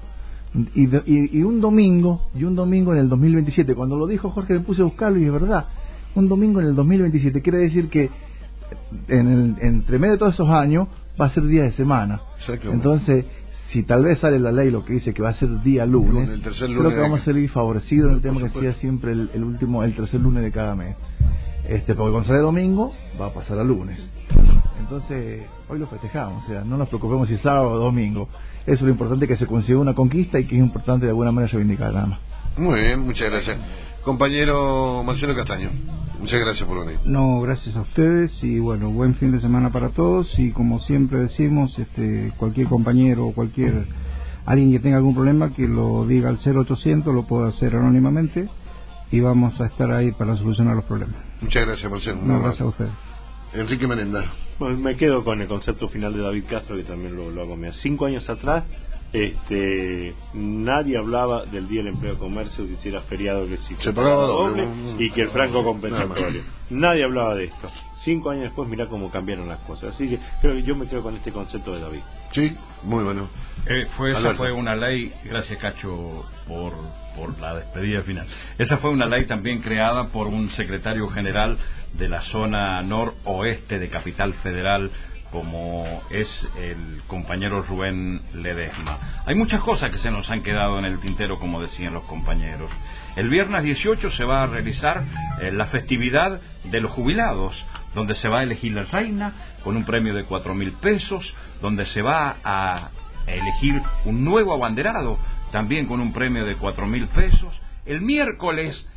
y, 0.73 0.85
y, 0.85 1.39
y 1.39 1.43
un 1.43 1.59
domingo 1.59 2.21
y 2.33 2.45
un 2.45 2.55
domingo 2.55 2.93
en 2.93 2.99
el 2.99 3.09
2027 3.09 3.75
cuando 3.75 3.97
lo 3.97 4.07
dijo 4.07 4.29
Jorge 4.29 4.53
me 4.53 4.59
puse 4.61 4.81
a 4.81 4.85
buscarlo 4.85 5.19
y 5.19 5.25
es 5.25 5.31
verdad 5.31 5.65
un 6.15 6.29
domingo 6.29 6.61
en 6.61 6.67
el 6.67 6.75
2027 6.75 7.41
quiere 7.41 7.57
decir 7.59 7.89
que 7.89 8.09
en 9.09 9.27
el, 9.29 9.55
entre 9.59 9.99
medio 9.99 10.13
de 10.13 10.17
todos 10.19 10.33
esos 10.35 10.49
años 10.49 10.87
va 11.19 11.25
a 11.25 11.29
ser 11.31 11.43
día 11.43 11.63
de 11.63 11.71
semana 11.71 12.21
entonces 12.73 13.25
si 13.71 13.83
tal 13.83 14.03
vez 14.03 14.19
sale 14.19 14.39
la 14.39 14.51
ley 14.51 14.71
lo 14.71 14.85
que 14.85 14.93
dice 14.93 15.13
que 15.13 15.21
va 15.21 15.29
a 15.29 15.33
ser 15.33 15.61
día 15.61 15.85
lunes, 15.85 16.13
Lunes, 16.13 16.29
el 16.29 16.41
tercer 16.41 16.69
creo 16.69 16.89
que 16.89 16.99
vamos 16.99 17.21
a 17.21 17.25
salir 17.25 17.49
favorecidos 17.49 18.09
en 18.09 18.15
el 18.15 18.21
tema 18.21 18.39
Por 18.39 18.51
que 18.51 18.59
sea 18.59 18.73
siempre 18.73 19.11
el, 19.11 19.29
el 19.33 19.43
último 19.43 19.83
el 19.83 19.93
tercer 19.93 20.21
lunes 20.21 20.43
de 20.43 20.51
cada 20.51 20.75
mes 20.75 20.95
este 21.67 21.95
porque 21.95 22.11
cuando 22.11 22.27
sale 22.27 22.39
domingo 22.39 22.93
va 23.19 23.27
a 23.27 23.33
pasar 23.33 23.59
a 23.59 23.63
lunes 23.63 23.99
entonces, 24.79 25.43
hoy 25.67 25.79
lo 25.79 25.87
festejamos, 25.87 26.45
o 26.45 26.47
sea, 26.47 26.63
no 26.63 26.77
nos 26.77 26.87
preocupemos 26.87 27.27
si 27.27 27.33
es 27.33 27.41
sábado 27.41 27.71
o 27.71 27.77
domingo. 27.77 28.29
Eso 28.61 28.75
es 28.75 28.81
lo 28.83 28.89
importante 28.89 29.27
que 29.27 29.35
se 29.35 29.45
consiga 29.45 29.79
una 29.79 29.93
conquista 29.93 30.39
y 30.39 30.45
que 30.45 30.55
es 30.55 30.61
importante 30.61 31.05
de 31.05 31.09
alguna 31.09 31.31
manera 31.31 31.51
reivindicar 31.51 31.93
nada 31.93 32.05
más. 32.05 32.19
Muy 32.55 32.79
bien, 32.79 33.01
muchas 33.01 33.29
gracias. 33.29 33.57
Compañero 34.07 35.03
Marcelo 35.03 35.35
Castaño, 35.35 35.69
muchas 36.17 36.39
gracias 36.39 36.65
por 36.65 36.79
venir. 36.79 36.97
No, 37.03 37.41
gracias 37.41 37.75
a 37.75 37.81
ustedes 37.81 38.41
y 38.41 38.57
bueno, 38.57 38.89
buen 38.89 39.15
fin 39.15 39.33
de 39.33 39.41
semana 39.41 39.69
para 39.69 39.89
todos 39.89 40.39
y 40.39 40.51
como 40.53 40.79
siempre 40.79 41.19
decimos, 41.19 41.77
este, 41.77 42.31
cualquier 42.37 42.67
compañero 42.67 43.25
o 43.25 43.33
cualquier 43.33 43.85
alguien 44.45 44.71
que 44.71 44.79
tenga 44.79 44.95
algún 44.95 45.13
problema 45.13 45.53
que 45.53 45.67
lo 45.67 46.07
diga 46.07 46.29
al 46.29 46.37
0800, 46.37 47.13
lo 47.13 47.27
puede 47.27 47.49
hacer 47.49 47.75
anónimamente 47.75 48.47
y 49.11 49.19
vamos 49.19 49.59
a 49.59 49.65
estar 49.65 49.91
ahí 49.91 50.13
para 50.13 50.37
solucionar 50.37 50.77
los 50.77 50.85
problemas. 50.85 51.17
Muchas 51.41 51.67
gracias, 51.67 51.91
Marcelo. 51.91 52.21
No, 52.23 52.39
gracias 52.39 52.61
a 52.61 52.65
ustedes. 52.65 52.91
Enrique 53.51 53.87
Merenda. 53.87 54.23
Bueno, 54.57 54.77
me 54.77 54.95
quedo 54.95 55.25
con 55.25 55.41
el 55.41 55.49
concepto 55.49 55.89
final 55.89 56.13
de 56.13 56.21
David 56.21 56.45
Castro, 56.49 56.77
que 56.77 56.83
también 56.83 57.13
lo, 57.13 57.29
lo 57.29 57.41
hago 57.41 57.57
mío. 57.57 57.73
Cinco 57.73 58.05
años 58.05 58.29
atrás, 58.29 58.63
este, 59.13 60.13
nadie 60.33 60.97
hablaba 60.97 61.45
del 61.45 61.67
Día 61.67 61.81
del 61.81 61.93
Empleo 61.93 62.13
de 62.13 62.19
Comercio, 62.19 62.65
que 62.65 62.73
hiciera 62.73 63.01
feriado, 63.01 63.47
que 63.47 63.57
si 63.57 63.75
Se 63.75 63.93
pagaba 63.93 64.25
doble, 64.25 64.67
y 64.99 65.09
que 65.11 65.21
el 65.21 65.29
franco 65.29 65.63
compensatorio. 65.63 66.43
Nadie 66.69 67.05
hablaba 67.05 67.35
de 67.35 67.45
esto. 67.45 67.69
Cinco 68.03 68.29
años 68.31 68.43
después, 68.43 68.67
mirá 68.67 68.87
cómo 68.87 69.09
cambiaron 69.09 69.47
las 69.47 69.59
cosas. 69.61 69.95
Así 69.95 70.09
que 70.09 70.19
creo 70.41 70.55
que 70.55 70.63
yo 70.63 70.75
me 70.75 70.87
quedo 70.87 71.01
con 71.01 71.15
este 71.15 71.31
concepto 71.31 71.73
de 71.73 71.79
David. 71.79 72.01
Sí, 72.33 72.55
muy 72.83 73.03
bueno. 73.05 73.29
Eh, 73.65 73.87
fue, 73.95 74.09
esa 74.11 74.19
Alberto. 74.19 74.37
fue 74.39 74.51
una 74.51 74.75
ley, 74.75 75.13
gracias 75.23 75.57
Cacho 75.59 76.25
por, 76.47 76.73
por 77.15 77.39
la 77.39 77.55
despedida 77.55 78.01
final. 78.01 78.27
Esa 78.57 78.77
fue 78.77 78.91
una 78.91 79.05
ley 79.05 79.25
también 79.25 79.61
creada 79.61 80.09
por 80.09 80.27
un 80.27 80.49
secretario 80.51 81.07
general 81.09 81.57
de 81.93 82.09
la 82.09 82.21
zona 82.21 82.81
noroeste 82.81 83.79
de 83.79 83.89
Capital 83.89 84.33
Federal, 84.35 84.91
como 85.31 86.01
es 86.09 86.47
el 86.57 87.01
compañero 87.07 87.61
Rubén 87.61 88.21
Ledesma. 88.33 89.23
Hay 89.25 89.35
muchas 89.35 89.61
cosas 89.61 89.91
que 89.91 89.97
se 89.97 90.11
nos 90.11 90.29
han 90.29 90.41
quedado 90.41 90.79
en 90.79 90.85
el 90.85 90.99
tintero, 90.99 91.37
como 91.39 91.61
decían 91.61 91.93
los 91.93 92.03
compañeros. 92.05 92.71
El 93.15 93.29
viernes 93.29 93.63
18 93.63 94.11
se 94.11 94.23
va 94.23 94.43
a 94.43 94.47
realizar 94.47 95.03
eh, 95.41 95.51
la 95.51 95.67
festividad 95.67 96.39
de 96.63 96.81
los 96.81 96.91
jubilados, 96.91 97.65
donde 97.93 98.15
se 98.15 98.29
va 98.29 98.39
a 98.39 98.43
elegir 98.43 98.73
la 98.73 98.83
reina 98.83 99.33
con 99.63 99.75
un 99.75 99.83
premio 99.83 100.13
de 100.13 100.23
cuatro 100.23 100.53
mil 100.53 100.73
pesos, 100.73 101.33
donde 101.61 101.85
se 101.85 102.01
va 102.01 102.37
a 102.43 102.89
elegir 103.25 103.81
un 104.05 104.23
nuevo 104.23 104.53
abanderado, 104.53 105.19
también 105.51 105.87
con 105.87 105.99
un 105.99 106.13
premio 106.13 106.45
de 106.45 106.55
cuatro 106.55 106.85
mil 106.87 107.07
pesos. 107.07 107.59
El 107.85 108.01
miércoles 108.01 108.87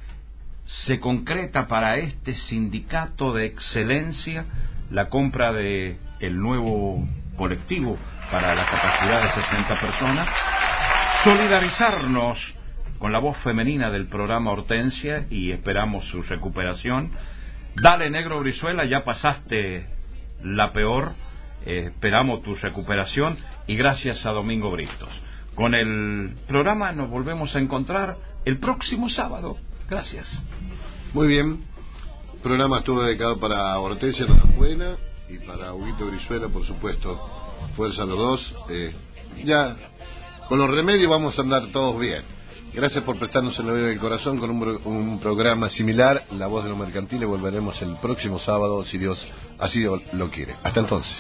se 0.87 1.01
concreta 1.01 1.67
para 1.67 1.97
este 1.97 2.35
sindicato 2.35 3.33
de 3.33 3.47
excelencia 3.47 4.45
la 4.91 5.09
compra 5.09 5.53
de 5.53 5.99
el 6.21 6.39
nuevo 6.39 7.07
colectivo 7.37 7.97
para 8.31 8.55
la 8.55 8.67
capacidad 8.67 9.23
de 9.23 9.43
60 9.43 9.81
personas, 9.81 10.29
solidarizarnos 11.25 12.39
con 12.99 13.13
la 13.13 13.19
voz 13.19 13.39
femenina 13.39 13.91
del 13.91 14.07
programa 14.07 14.53
Hortensia 14.53 15.27
y 15.31 15.51
esperamos 15.51 16.05
su 16.09 16.23
recuperación. 16.23 17.11
Dale 17.77 18.11
negro 18.11 18.41
Brizuela, 18.41 18.85
ya 18.85 19.05
pasaste 19.05 19.87
la 20.43 20.73
peor, 20.73 21.15
eh, 21.65 21.91
esperamos 21.93 22.43
tu 22.43 22.55
recuperación 22.55 23.39
y 23.67 23.77
gracias 23.77 24.25
a 24.27 24.31
Domingo 24.31 24.71
Bristos. 24.71 25.09
Con 25.55 25.75
el 25.75 26.35
programa 26.47 26.93
nos 26.93 27.11
volvemos 27.11 27.55
a 27.57 27.59
encontrar 27.59 28.17
el 28.45 28.59
próximo 28.59 29.09
sábado. 29.09 29.57
Gracias. 29.89 30.27
Muy 31.15 31.27
bien. 31.27 31.65
El 32.35 32.41
programa 32.41 32.79
estuvo 32.79 33.03
dedicado 33.03 33.39
para 33.41 33.79
Hortensia 33.79 34.27
Buena 34.57 34.97
y 35.31 35.39
para 35.39 35.73
Huguito 35.73 36.07
Brizuela, 36.07 36.49
por 36.49 36.67
supuesto, 36.67 37.19
fuerza 37.77 38.03
a 38.03 38.07
los 38.07 38.19
dos. 38.19 38.55
Eh, 38.69 38.95
ya, 39.45 39.77
con 40.49 40.59
los 40.59 40.71
remedios 40.71 41.09
vamos 41.09 41.39
a 41.39 41.43
andar 41.43 41.67
todos 41.73 41.99
bien. 42.01 42.23
Gracias 42.73 43.03
por 43.03 43.17
prestarnos 43.17 43.59
el 43.59 43.69
oído 43.69 43.87
del 43.87 43.99
corazón 43.99 44.39
con 44.39 44.51
un, 44.51 45.19
programa 45.21 45.69
similar, 45.71 46.25
La 46.33 46.47
Voz 46.47 46.63
de 46.63 46.71
los 46.71 46.79
Mercantiles. 46.79 47.29
Volveremos 47.29 47.81
el 47.83 47.97
próximo 47.97 48.39
sábado, 48.39 48.85
si 48.85 48.97
Dios 48.97 49.19
así 49.59 49.83
lo 50.13 50.31
quiere. 50.31 50.55
Hasta 50.63 50.81
entonces. 50.81 51.13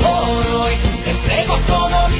Por 0.00 0.46
hoy 0.62 0.74
entrego 1.04 1.58
todo 1.66 2.08
mi. 2.08 2.18